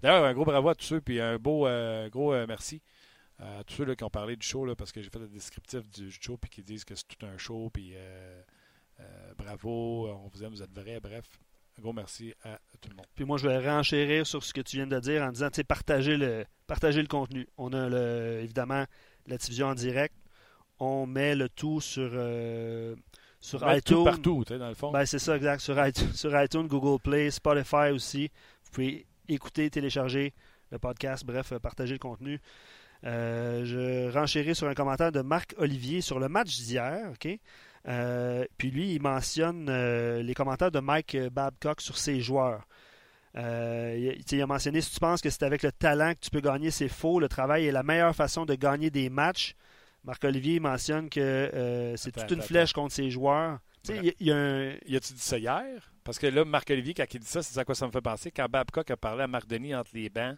D'ailleurs, 0.00 0.24
un 0.24 0.32
gros 0.32 0.44
bravo 0.44 0.68
à 0.70 0.74
tous 0.74 0.86
ceux, 0.86 1.00
puis 1.00 1.20
un 1.20 1.38
beau 1.38 1.66
euh, 1.66 2.08
gros 2.08 2.32
euh, 2.32 2.46
merci 2.46 2.82
à 3.38 3.64
tous 3.64 3.74
ceux 3.74 3.84
là, 3.84 3.96
qui 3.96 4.04
ont 4.04 4.10
parlé 4.10 4.36
du 4.36 4.46
show, 4.46 4.66
là, 4.66 4.76
parce 4.76 4.92
que 4.92 5.00
j'ai 5.00 5.08
fait 5.08 5.18
le 5.18 5.28
descriptif 5.28 5.88
du 5.88 6.10
show, 6.10 6.36
puis 6.36 6.50
qui 6.50 6.62
disent 6.62 6.84
que 6.84 6.94
c'est 6.94 7.08
tout 7.08 7.24
un 7.24 7.38
show, 7.38 7.70
puis 7.72 7.94
bravo, 9.38 10.08
on 10.08 10.28
vous 10.28 10.44
aime, 10.44 10.50
vous 10.50 10.62
êtes 10.62 10.72
vrai, 10.74 11.00
bref. 11.00 11.24
Un 11.78 11.82
gros 11.82 11.94
merci 11.94 12.34
à 12.44 12.58
tout 12.82 12.90
le 12.90 12.96
monde. 12.96 13.06
Puis 13.14 13.24
moi, 13.24 13.38
je 13.38 13.48
vais 13.48 13.58
renchérir 13.58 14.26
sur 14.26 14.44
ce 14.44 14.52
que 14.52 14.60
tu 14.60 14.76
viens 14.76 14.86
de 14.86 15.00
dire 15.00 15.22
en 15.22 15.32
disant, 15.32 15.48
tu 15.48 15.56
sais, 15.56 15.64
partagez 15.64 16.18
le, 16.18 16.44
contenu. 17.06 17.48
On 17.56 17.72
a 17.72 18.40
évidemment 18.40 18.84
la 19.26 19.38
division 19.38 19.68
en 19.68 19.74
direct, 19.74 20.14
on 20.80 21.06
met 21.06 21.34
le 21.36 21.48
tout 21.48 21.80
sur, 21.80 22.10
euh, 22.12 22.96
sur 23.38 23.60
iTunes. 23.72 24.04
partout, 24.04 24.44
dans 24.48 24.68
le 24.68 24.74
fond. 24.74 24.90
Ben, 24.90 25.04
c'est 25.04 25.18
ça, 25.18 25.36
exact. 25.36 25.60
Sur 25.60 25.86
iTunes, 25.86 26.10
sur 26.14 26.42
iTunes, 26.42 26.66
Google 26.66 27.00
Play, 27.00 27.30
Spotify 27.30 27.90
aussi. 27.92 28.30
Vous 28.64 28.70
pouvez 28.72 29.06
écouter, 29.28 29.70
télécharger 29.70 30.32
le 30.72 30.78
podcast, 30.78 31.24
bref, 31.24 31.52
partager 31.58 31.92
le 31.92 31.98
contenu. 31.98 32.40
Euh, 33.04 33.64
je 33.64 34.12
renchéris 34.12 34.54
sur 34.54 34.68
un 34.68 34.74
commentaire 34.74 35.12
de 35.12 35.20
Marc 35.20 35.54
Olivier 35.58 36.00
sur 36.00 36.18
le 36.18 36.28
match 36.28 36.56
d'hier. 36.58 37.10
ok? 37.12 37.38
Euh, 37.88 38.44
puis 38.58 38.70
lui, 38.70 38.94
il 38.94 39.00
mentionne 39.00 39.70
les 40.20 40.34
commentaires 40.34 40.70
de 40.70 40.80
Mike 40.80 41.16
Babcock 41.30 41.80
sur 41.80 41.98
ses 41.98 42.20
joueurs. 42.20 42.66
il, 43.34 44.22
il, 44.30 44.42
a 44.42 44.46
mentionné 44.46 44.80
si 44.80 44.92
tu 44.92 45.00
penses 45.00 45.20
que 45.20 45.30
c'est 45.30 45.44
avec 45.44 45.62
le 45.62 45.72
talent 45.72 46.12
que 46.14 46.20
tu 46.20 46.30
peux 46.30 46.40
gagner, 46.40 46.70
c'est 46.70 46.88
faux. 46.88 47.20
Le 47.20 47.28
travail 47.28 47.66
est 47.66 47.72
la 47.72 47.82
meilleure 47.82 48.14
façon 48.14 48.44
de 48.46 48.54
gagner 48.54 48.90
des 48.90 49.10
matchs. 49.10 49.54
Marc-Olivier 50.04 50.60
mentionne 50.60 51.10
que 51.10 51.20
euh, 51.20 51.96
c'est 51.96 52.12
toute 52.12 52.30
une 52.30 52.42
flèche 52.42 52.72
contre 52.72 52.94
ses 52.94 53.10
joueurs. 53.10 53.58
Il 53.88 54.14
y, 54.20 54.30
a 54.30 54.36
un... 54.36 54.74
Y 54.86 54.96
a-tu 54.96 55.14
dit 55.14 55.20
ça 55.20 55.38
hier? 55.38 55.92
Parce 56.04 56.18
que 56.18 56.26
là, 56.26 56.44
Marc-Olivier, 56.44 56.94
quand 56.94 57.04
il 57.12 57.20
dit 57.20 57.26
ça, 57.26 57.42
c'est 57.42 57.58
à 57.58 57.64
quoi 57.64 57.74
ça 57.74 57.86
me 57.86 57.92
fait 57.92 58.00
penser. 58.00 58.30
Quand 58.30 58.46
Babcock 58.48 58.90
a 58.90 58.96
parlé 58.96 59.22
à 59.22 59.26
Marc 59.26 59.46
Denis 59.46 59.74
entre 59.74 59.90
les 59.94 60.08
bancs 60.10 60.36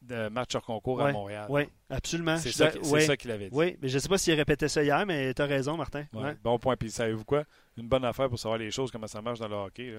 de 0.00 0.28
match 0.28 0.54
hors 0.54 0.64
concours 0.64 1.02
à 1.02 1.12
Montréal. 1.12 1.46
Oui, 1.48 1.62
absolument. 1.90 2.36
C'est 2.36 2.52
ça, 2.52 3.16
qu'il 3.16 3.30
avait 3.30 3.50
dit. 3.50 3.56
Oui, 3.56 3.76
mais 3.80 3.88
je 3.88 3.94
ne 3.94 3.98
sais 3.98 4.08
pas 4.08 4.18
s'il 4.18 4.34
répétait 4.34 4.68
ça 4.68 4.82
hier, 4.82 5.04
mais 5.06 5.34
tu 5.34 5.42
as 5.42 5.46
raison, 5.46 5.76
Martin. 5.76 6.04
Bon 6.42 6.58
point. 6.58 6.76
Puis 6.76 6.90
savez-vous 6.90 7.24
quoi? 7.24 7.44
Une 7.76 7.88
bonne 7.88 8.04
affaire 8.04 8.28
pour 8.28 8.38
savoir 8.38 8.58
les 8.58 8.70
choses, 8.70 8.90
comment 8.90 9.06
ça 9.06 9.22
marche 9.22 9.38
dans 9.38 9.48
le 9.48 9.56
hockey. 9.56 9.94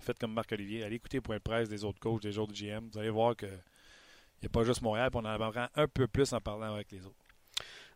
Faites 0.00 0.18
comme 0.18 0.32
Marc-Olivier. 0.32 0.84
Allez 0.84 0.96
écouter 0.96 1.18
les 1.18 1.22
points 1.22 1.36
de 1.36 1.42
presse 1.42 1.68
des 1.68 1.84
autres 1.84 1.98
coachs, 1.98 2.22
des 2.22 2.38
autres 2.38 2.52
GM. 2.52 2.88
Vous 2.92 2.98
allez 2.98 3.10
voir 3.10 3.34
qu'il 3.36 3.48
n'y 3.48 4.46
a 4.46 4.48
pas 4.50 4.64
juste 4.64 4.82
Montréal, 4.82 5.10
puis 5.10 5.20
on 5.22 5.26
en 5.26 5.30
apprend 5.30 5.66
un 5.74 5.88
peu 5.88 6.06
plus 6.06 6.32
en 6.32 6.40
parlant 6.40 6.74
avec 6.74 6.90
les 6.92 7.04
autres. 7.04 7.16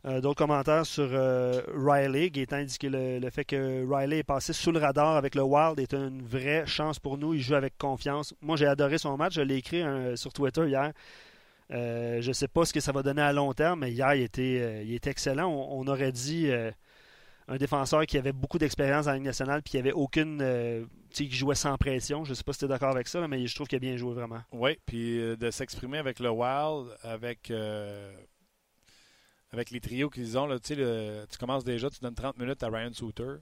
Euh, 0.07 0.21
d'autres 0.23 0.39
commentaires 0.39 0.87
sur 0.87 1.09
euh, 1.13 1.61
Riley, 1.75 2.31
est 2.35 2.53
indiqué 2.55 2.89
le, 2.89 3.29
fait 3.31 3.45
que 3.45 3.85
Riley 3.87 4.19
est 4.19 4.23
passé 4.23 4.55
sous 4.55 4.73
le 4.73 4.79
radar 4.79 5.17
avec 5.17 5.35
le 5.35 5.43
Wild 5.43 5.79
est 5.79 5.93
une 5.93 6.23
vraie 6.23 6.67
chance 6.67 6.99
pour 6.99 7.19
nous. 7.19 7.35
Il 7.35 7.43
joue 7.43 7.55
avec 7.55 7.77
confiance. 7.77 8.35
Moi, 8.41 8.57
j'ai 8.57 8.67
adoré 8.67 8.97
son 8.97 9.17
match. 9.19 9.35
Je 9.35 9.43
l'ai 9.43 9.57
écrit 9.57 9.83
euh, 9.83 10.17
sur 10.17 10.33
Twitter 10.33 10.67
hier. 10.67 10.93
je 11.71 12.27
ne 12.27 12.33
sais 12.33 12.49
pas 12.49 12.65
ce 12.65 12.73
que 12.73 12.81
ça 12.81 12.93
va 12.93 13.03
donner 13.03 13.23
à 13.23 13.33
long 13.33 13.53
terme, 13.53 13.81
mais 13.81 13.93
hier, 13.93 14.15
il 14.15 14.23
était, 14.23 14.85
il 14.85 14.95
était 14.95 15.11
excellent. 15.11 15.49
On, 15.51 15.87
aurait 15.87 16.13
dit 16.13 16.51
un 17.47 17.57
défenseur 17.57 18.07
qui 18.07 18.17
avait 18.17 18.33
beaucoup 18.33 18.59
d'expérience 18.59 19.07
en 19.07 19.13
Ligue 19.13 19.25
nationale 19.25 19.63
puis 19.63 19.73
qui 19.73 19.79
avait 19.79 19.93
aucune. 19.93 20.43
qui 21.11 21.31
jouait 21.31 21.55
sans 21.55 21.77
pression. 21.77 22.25
Je 22.25 22.31
ne 22.31 22.35
sais 22.35 22.43
pas 22.43 22.55
si 22.55 22.61
tu 22.61 22.65
es 22.65 22.69
d'accord 22.69 22.91
avec 22.91 23.07
ça, 23.07 23.29
mais 23.29 23.47
je 23.47 23.55
trouve 23.55 23.69
qu'il 23.69 23.77
a 23.77 23.81
bien 23.81 23.99
joué 23.99 24.15
vraiment. 24.15 24.41
Oui, 24.53 24.79
puis 24.87 25.19
de 25.37 25.51
s'exprimer 25.51 25.99
avec 25.99 26.21
le 26.21 26.31
Wild, 26.31 26.89
avec 27.03 27.53
avec 29.53 29.71
les 29.71 29.81
trios 29.81 30.11
qu'ils 30.11 30.39
ont, 30.39 30.47
là, 30.47 30.59
tu 30.61 31.39
commences 31.39 31.65
déjà, 31.65 31.91
tu 31.91 32.01
donnes 32.01 32.15
30 32.15 32.39
minutes 32.39 32.63
à 32.63 32.69
Ryan 32.69 32.93
Souter 32.93 33.37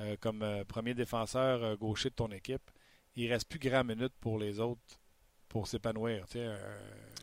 euh, 0.00 0.16
comme 0.20 0.42
euh, 0.42 0.64
premier 0.64 0.92
défenseur 0.92 1.62
euh, 1.62 1.76
gaucher 1.76 2.10
de 2.10 2.14
ton 2.14 2.28
équipe. 2.32 2.70
Il 3.14 3.26
ne 3.28 3.32
reste 3.32 3.48
plus 3.48 3.60
grand 3.60 3.84
minute 3.84 4.12
pour 4.20 4.38
les 4.38 4.58
autres 4.58 4.80
pour 5.48 5.68
s'épanouir. 5.68 6.26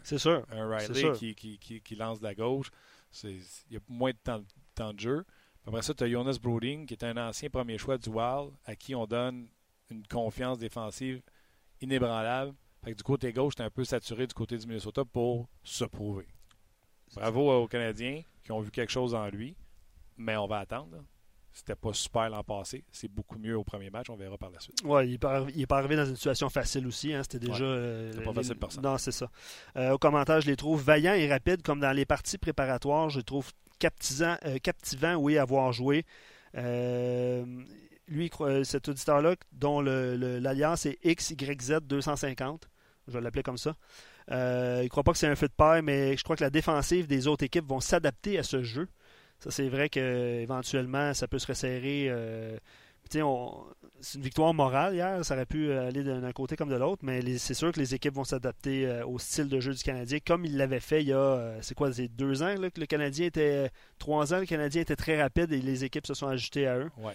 C'est 0.03 0.17
sûr. 0.17 0.45
Un 0.49 0.69
Riley 0.69 1.11
Qui, 1.17 1.35
qui, 1.35 1.81
qui, 1.81 1.95
lance 1.95 2.19
de 2.19 2.23
la 2.23 2.33
gauche, 2.33 2.69
il 3.25 3.41
y 3.69 3.75
a 3.75 3.81
moins 3.89 4.11
de 4.11 4.41
temps, 4.73 4.93
de 4.93 4.99
jeu. 4.99 5.25
Après 5.67 5.81
ça, 5.81 5.93
tu 5.93 6.05
as 6.05 6.09
Jonas 6.09 6.37
Broding, 6.41 6.85
qui 6.85 6.93
est 6.93 7.03
un 7.03 7.17
ancien 7.17 7.49
premier 7.49 7.77
choix 7.77 7.97
du 7.97 8.07
Wild, 8.09 8.53
à 8.63 8.75
qui 8.77 8.95
on 8.95 9.05
donne 9.05 9.49
une 9.89 10.07
confiance 10.07 10.57
défensive 10.57 11.21
inébranlable. 11.81 12.53
du 12.85 13.03
côté 13.03 13.33
gauche, 13.33 13.55
tu 13.55 13.61
es 13.63 13.65
un 13.65 13.69
peu 13.69 13.83
saturé 13.83 14.27
du 14.27 14.33
côté 14.33 14.57
du 14.57 14.65
Minnesota 14.65 15.03
pour 15.03 15.49
se 15.61 15.83
prouver. 15.83 16.27
Bravo 17.15 17.63
aux 17.63 17.67
Canadiens 17.67 18.21
qui 18.43 18.51
ont 18.51 18.61
vu 18.61 18.71
quelque 18.71 18.91
chose 18.91 19.13
en 19.13 19.27
lui, 19.27 19.55
mais 20.17 20.37
on 20.37 20.47
va 20.47 20.59
attendre. 20.59 21.03
C'était 21.53 21.75
pas 21.75 21.93
super 21.93 22.29
l'an 22.29 22.43
passé. 22.43 22.85
C'est 22.91 23.09
beaucoup 23.09 23.37
mieux 23.37 23.57
au 23.57 23.63
premier 23.63 23.89
match. 23.89 24.09
On 24.09 24.15
verra 24.15 24.37
par 24.37 24.51
la 24.51 24.59
suite. 24.59 24.79
Oui, 24.85 25.05
il 25.05 25.11
n'est 25.11 25.65
pas, 25.65 25.77
arrivé 25.77 25.97
dans 25.97 26.05
une 26.05 26.15
situation 26.15 26.49
facile 26.49 26.87
aussi. 26.87 27.13
Hein. 27.13 27.23
C'était 27.23 27.45
déjà. 27.45 27.65
Euh, 27.65 28.23
pas 28.23 28.33
facile 28.33 28.55
pour 28.55 28.71
ça. 28.71 28.79
Non, 28.79 28.97
c'est 28.97 29.11
ça. 29.11 29.29
Euh, 29.75 29.91
au 29.91 29.97
commentaire, 29.97 30.39
je 30.39 30.47
les 30.47 30.55
trouve 30.55 30.81
vaillants 30.81 31.13
et 31.13 31.27
rapides, 31.27 31.61
comme 31.61 31.81
dans 31.81 31.91
les 31.91 32.05
parties 32.05 32.37
préparatoires. 32.37 33.09
Je 33.09 33.17
les 33.17 33.25
trouve 33.25 33.51
captivants, 33.79 34.37
euh, 34.45 34.59
captivant, 34.59 35.15
oui, 35.15 35.37
à 35.37 35.43
voir 35.43 35.73
jouer. 35.73 36.05
lui, 36.55 38.31
cet 38.63 38.87
auditeur-là, 38.87 39.35
dont 39.51 39.81
l'alliance 39.81 40.85
est 40.85 41.03
XYZ250, 41.03 42.61
je 43.07 43.13
vais 43.13 43.21
l'appeler 43.21 43.43
comme 43.43 43.57
ça. 43.57 43.75
Euh, 44.29 44.79
il 44.81 44.85
ne 44.85 44.89
croit 44.89 45.03
pas 45.03 45.11
que 45.11 45.17
c'est 45.17 45.27
un 45.27 45.35
feu 45.35 45.47
de 45.47 45.53
paille, 45.53 45.81
mais 45.81 46.15
je 46.17 46.23
crois 46.23 46.35
que 46.35 46.43
la 46.43 46.49
défensive 46.49 47.07
des 47.07 47.27
autres 47.27 47.43
équipes 47.43 47.67
vont 47.67 47.79
s'adapter 47.79 48.37
à 48.37 48.43
ce 48.43 48.63
jeu. 48.63 48.87
Ça, 49.39 49.49
c'est 49.49 49.69
vrai 49.69 49.89
qu'éventuellement, 49.89 51.13
ça 51.13 51.27
peut 51.27 51.39
se 51.39 51.47
resserrer. 51.47 52.07
Euh, 52.09 52.57
c'est 53.09 53.19
une 53.19 54.21
victoire 54.21 54.53
morale 54.53 54.93
hier. 54.93 55.25
Ça 55.25 55.33
aurait 55.33 55.45
pu 55.45 55.71
aller 55.73 56.03
d'un 56.03 56.31
côté 56.31 56.55
comme 56.55 56.69
de 56.69 56.75
l'autre, 56.75 57.03
mais 57.03 57.37
c'est 57.39 57.55
sûr 57.55 57.71
que 57.71 57.79
les 57.79 57.93
équipes 57.93 58.13
vont 58.13 58.23
s'adapter 58.23 58.85
euh, 58.85 59.05
au 59.05 59.19
style 59.19 59.49
de 59.49 59.59
jeu 59.59 59.73
du 59.73 59.83
Canadien, 59.83 60.19
comme 60.25 60.45
ils 60.45 60.55
l'avaient 60.55 60.79
fait 60.79 61.01
il 61.01 61.09
y 61.09 61.13
a, 61.13 61.57
c'est 61.61 61.75
quoi, 61.75 61.91
c'est 61.91 62.07
deux 62.07 62.41
ans 62.41 62.55
que 62.55 62.79
le 62.79 62.85
Canadien 62.85 63.25
était, 63.25 63.69
trois 63.97 64.33
ans, 64.33 64.39
le 64.39 64.45
Canadien 64.45 64.83
était 64.83 64.95
très 64.95 65.21
rapide 65.21 65.51
et 65.51 65.59
les 65.59 65.83
équipes 65.83 66.07
se 66.07 66.13
sont 66.13 66.27
ajustées 66.27 66.67
à 66.67 66.77
eux. 66.77 66.89
Oui, 66.99 67.11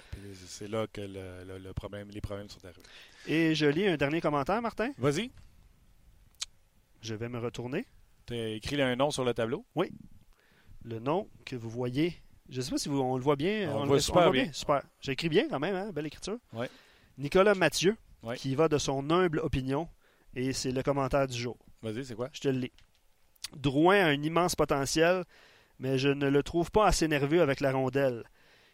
c'est 0.48 0.68
là 0.68 0.86
que 0.92 1.00
le, 1.00 1.72
problème, 1.72 2.08
les 2.10 2.20
problèmes 2.20 2.48
sont 2.50 2.64
arrivés. 2.64 2.82
Et 3.26 3.54
je 3.54 3.66
lis 3.66 3.86
un 3.86 3.96
dernier 3.96 4.20
commentaire, 4.20 4.60
Martin. 4.60 4.90
Vas-y. 4.98 5.30
Je 7.06 7.14
vais 7.14 7.28
me 7.28 7.38
retourner. 7.38 7.86
Tu 8.26 8.34
as 8.34 8.48
écrit 8.48 8.82
un 8.82 8.96
nom 8.96 9.12
sur 9.12 9.24
le 9.24 9.32
tableau? 9.32 9.64
Oui. 9.76 9.92
Le 10.82 10.98
nom 10.98 11.28
que 11.44 11.54
vous 11.54 11.70
voyez. 11.70 12.20
Je 12.48 12.56
ne 12.56 12.62
sais 12.62 12.70
pas 12.72 12.78
si 12.78 12.88
vous, 12.88 12.98
on 12.98 13.16
le 13.16 13.22
voit 13.22 13.36
bien. 13.36 13.70
On, 13.72 13.82
le 13.82 13.86
voit 13.86 14.00
super 14.00 14.32
bien. 14.32 14.52
Super. 14.52 14.82
J'ai 15.00 15.12
écrit 15.12 15.28
bien 15.28 15.48
quand 15.48 15.60
même, 15.60 15.76
hein? 15.76 15.92
belle 15.92 16.06
écriture. 16.06 16.38
Oui. 16.52 16.66
Nicolas 17.16 17.54
Mathieu, 17.54 17.96
qui 18.34 18.56
va 18.56 18.66
de 18.66 18.76
son 18.76 19.08
humble 19.10 19.38
opinion, 19.38 19.88
et 20.34 20.52
c'est 20.52 20.72
le 20.72 20.82
commentaire 20.82 21.28
du 21.28 21.38
jour. 21.38 21.56
Vas-y, 21.80 22.04
c'est 22.04 22.16
quoi? 22.16 22.28
Je 22.32 22.40
te 22.40 22.48
le 22.48 22.58
lis. 22.58 22.72
Drouin 23.54 23.98
a 23.98 24.08
un 24.08 24.22
immense 24.22 24.56
potentiel, 24.56 25.22
mais 25.78 25.98
je 25.98 26.08
ne 26.08 26.28
le 26.28 26.42
trouve 26.42 26.72
pas 26.72 26.88
assez 26.88 27.06
nerveux 27.06 27.40
avec 27.40 27.60
la 27.60 27.70
rondelle. 27.70 28.24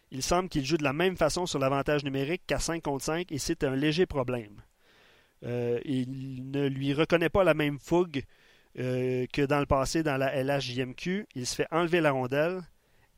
Il 0.09 0.23
semble 0.23 0.49
qu'il 0.49 0.65
joue 0.65 0.77
de 0.77 0.83
la 0.83 0.93
même 0.93 1.17
façon 1.17 1.45
sur 1.45 1.59
l'avantage 1.59 2.03
numérique 2.03 2.41
qu'à 2.47 2.57
5 2.57 2.81
contre 2.81 3.05
5 3.05 3.31
et 3.31 3.37
c'est 3.37 3.63
un 3.63 3.75
léger 3.75 4.07
problème. 4.07 4.63
Euh, 5.43 5.79
il 5.85 6.49
ne 6.51 6.67
lui 6.67 6.93
reconnaît 6.93 7.29
pas 7.29 7.43
la 7.43 7.53
même 7.53 7.77
fougue 7.79 8.23
euh, 8.79 9.25
que 9.31 9.41
dans 9.41 9.59
le 9.59 9.65
passé 9.65 10.01
dans 10.03 10.17
la 10.17 10.41
LHJMQ. 10.41 11.27
Il 11.35 11.45
se 11.45 11.55
fait 11.55 11.67
enlever 11.71 12.01
la 12.01 12.11
rondelle 12.11 12.61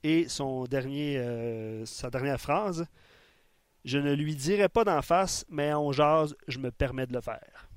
et 0.03 0.27
son 0.27 0.65
dernier, 0.65 1.17
euh, 1.17 1.85
sa 1.85 2.09
dernière 2.09 2.39
phrase 2.39 2.87
Je 3.85 3.97
ne 3.97 4.13
lui 4.13 4.35
dirai 4.35 4.69
pas 4.69 4.83
d'en 4.83 5.01
face, 5.01 5.45
mais 5.49 5.73
on 5.73 5.91
jase, 5.91 6.35
je 6.47 6.57
me 6.59 6.71
permets 6.71 7.05
de 7.07 7.13
le 7.13 7.21
faire. 7.21 7.69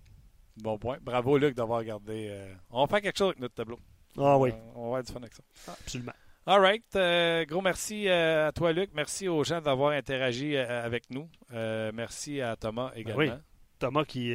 Bon 0.57 0.79
point. 0.79 0.99
Bravo, 1.03 1.39
Luc, 1.39 1.55
d'avoir 1.55 1.85
gardé. 1.85 2.29
Euh, 2.31 2.53
on 2.71 2.81
va 2.83 2.87
faire 2.89 3.03
quelque 3.03 3.19
chose 3.19 3.29
avec 3.29 3.41
notre 3.41 3.55
tableau. 3.55 3.79
Ah 4.17 4.37
oui. 4.39 4.51
On 4.75 4.81
va 4.81 4.87
avoir 4.87 5.03
du 5.05 5.13
fun 5.13 5.21
avec 5.21 5.35
ça. 5.35 5.43
Absolument. 5.69 6.13
All 6.47 6.61
right. 6.61 6.97
Euh, 6.97 7.45
gros 7.45 7.61
merci 7.61 8.09
à 8.09 8.51
toi, 8.53 8.73
Luc. 8.73 8.91
Merci 8.95 9.29
aux 9.29 9.45
gens 9.45 9.61
d'avoir 9.61 9.93
interagi 9.93 10.57
avec 10.57 11.11
nous. 11.11 11.29
merci 11.51 12.41
à 12.41 12.57
Thomas 12.57 12.91
Ben 12.95 13.01
également. 13.01 13.19
oui. 13.21 13.31
Thomas 13.79 14.05
qui 14.05 14.35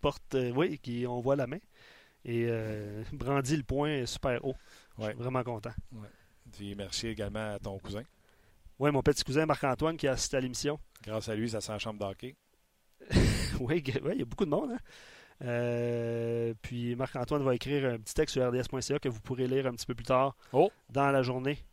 porte, 0.00 0.36
oui, 0.54 0.78
qui 0.78 1.06
on 1.06 1.20
voit 1.20 1.36
la 1.36 1.46
main 1.46 1.58
et 2.24 2.48
brandit 3.12 3.56
le 3.56 3.62
point 3.62 4.06
super 4.06 4.44
haut. 4.44 4.56
Je 4.98 5.04
suis 5.04 5.14
vraiment 5.14 5.42
content. 5.42 5.72
Ouais. 5.92 6.08
Puis 6.52 6.74
merci 6.74 7.08
également 7.08 7.54
à 7.54 7.58
ton 7.58 7.78
cousin. 7.78 8.02
Oui, 8.78 8.90
mon 8.92 9.02
petit 9.02 9.24
cousin 9.24 9.44
Marc-Antoine 9.44 9.96
qui 9.96 10.06
a 10.06 10.12
assisté 10.12 10.36
à 10.36 10.40
l'émission. 10.40 10.78
Grâce 11.02 11.28
à 11.28 11.34
lui, 11.34 11.50
ça 11.50 11.60
sent 11.60 11.72
la 11.72 11.78
chambre 11.78 11.98
d'hockey. 11.98 12.36
oui, 13.60 13.82
il 13.84 14.18
y 14.18 14.22
a 14.22 14.24
beaucoup 14.24 14.44
de 14.44 14.50
monde. 14.50 14.72
Hein? 14.72 14.78
Euh, 15.42 16.54
puis 16.62 16.96
Marc-Antoine 16.96 17.42
va 17.42 17.54
écrire 17.54 17.92
un 17.92 17.98
petit 17.98 18.14
texte 18.14 18.34
sur 18.34 18.48
rds.ca 18.48 18.98
que 18.98 19.08
vous 19.08 19.20
pourrez 19.20 19.46
lire 19.46 19.66
un 19.66 19.72
petit 19.72 19.86
peu 19.86 19.94
plus 19.94 20.04
tard 20.04 20.36
oh. 20.52 20.70
dans 20.90 21.10
la 21.10 21.22
journée. 21.22 21.64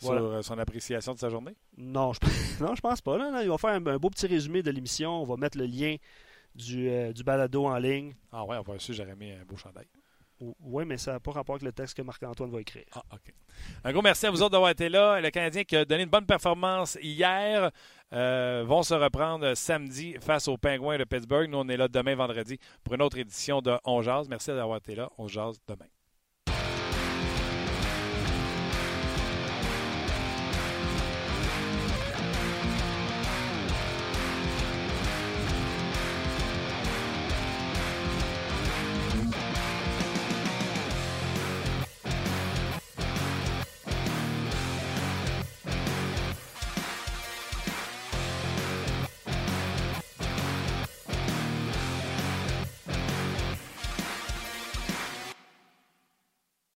Sur 0.00 0.18
voilà. 0.18 0.42
son 0.42 0.58
appréciation 0.58 1.14
de 1.14 1.18
sa 1.18 1.28
journée? 1.28 1.54
Non, 1.76 2.12
je, 2.12 2.20
non, 2.64 2.74
je 2.74 2.80
pense 2.80 3.00
pas. 3.00 3.18
Là, 3.18 3.30
non, 3.30 3.40
il 3.40 3.48
va 3.48 3.58
faire 3.58 3.70
un, 3.70 3.86
un, 3.86 3.98
beau 3.98 4.10
petit 4.10 4.26
résumé 4.26 4.62
de 4.62 4.70
l'émission. 4.70 5.22
On 5.22 5.24
va 5.24 5.36
mettre 5.36 5.58
le 5.58 5.66
lien 5.66 5.96
du, 6.54 6.88
euh, 6.88 7.12
du 7.12 7.22
balado 7.22 7.66
en 7.66 7.76
ligne. 7.76 8.14
Ah 8.32 8.44
ouais, 8.44 8.56
on 8.56 8.62
va 8.62 8.74
aussi, 8.74 8.94
j'aurais 8.94 9.16
mis 9.16 9.30
un 9.30 9.44
beau 9.44 9.56
chandail. 9.56 9.86
Oui, 10.60 10.84
mais 10.86 10.96
ça 10.96 11.12
n'a 11.12 11.20
pas 11.20 11.32
rapport 11.32 11.56
avec 11.56 11.64
le 11.64 11.72
texte 11.72 11.94
que 11.94 12.02
Marc-Antoine 12.02 12.50
va 12.50 12.60
écrire. 12.62 12.84
Ah, 12.92 13.02
OK. 13.12 13.34
Un 13.84 13.92
gros 13.92 14.00
merci 14.00 14.26
à 14.26 14.30
vous 14.30 14.40
autres 14.40 14.52
d'avoir 14.52 14.70
été 14.70 14.88
là. 14.88 15.20
Le 15.20 15.30
Canadien 15.30 15.64
qui 15.64 15.76
a 15.76 15.84
donné 15.84 16.04
une 16.04 16.08
bonne 16.08 16.24
performance 16.24 16.96
hier 17.02 17.70
euh, 18.14 18.64
vont 18.66 18.82
se 18.82 18.94
reprendre 18.94 19.54
samedi 19.54 20.16
face 20.18 20.48
aux 20.48 20.56
Pingouins 20.56 20.96
de 20.96 21.04
Pittsburgh. 21.04 21.50
Nous, 21.50 21.58
on 21.58 21.68
est 21.68 21.76
là 21.76 21.88
demain, 21.88 22.14
vendredi, 22.14 22.58
pour 22.82 22.94
une 22.94 23.02
autre 23.02 23.18
édition 23.18 23.60
de 23.60 23.76
On 23.84 24.00
Jazz. 24.00 24.28
Merci 24.30 24.48
d'avoir 24.48 24.78
été 24.78 24.94
là. 24.94 25.10
On 25.18 25.28
Jazz 25.28 25.60
demain. 25.68 25.86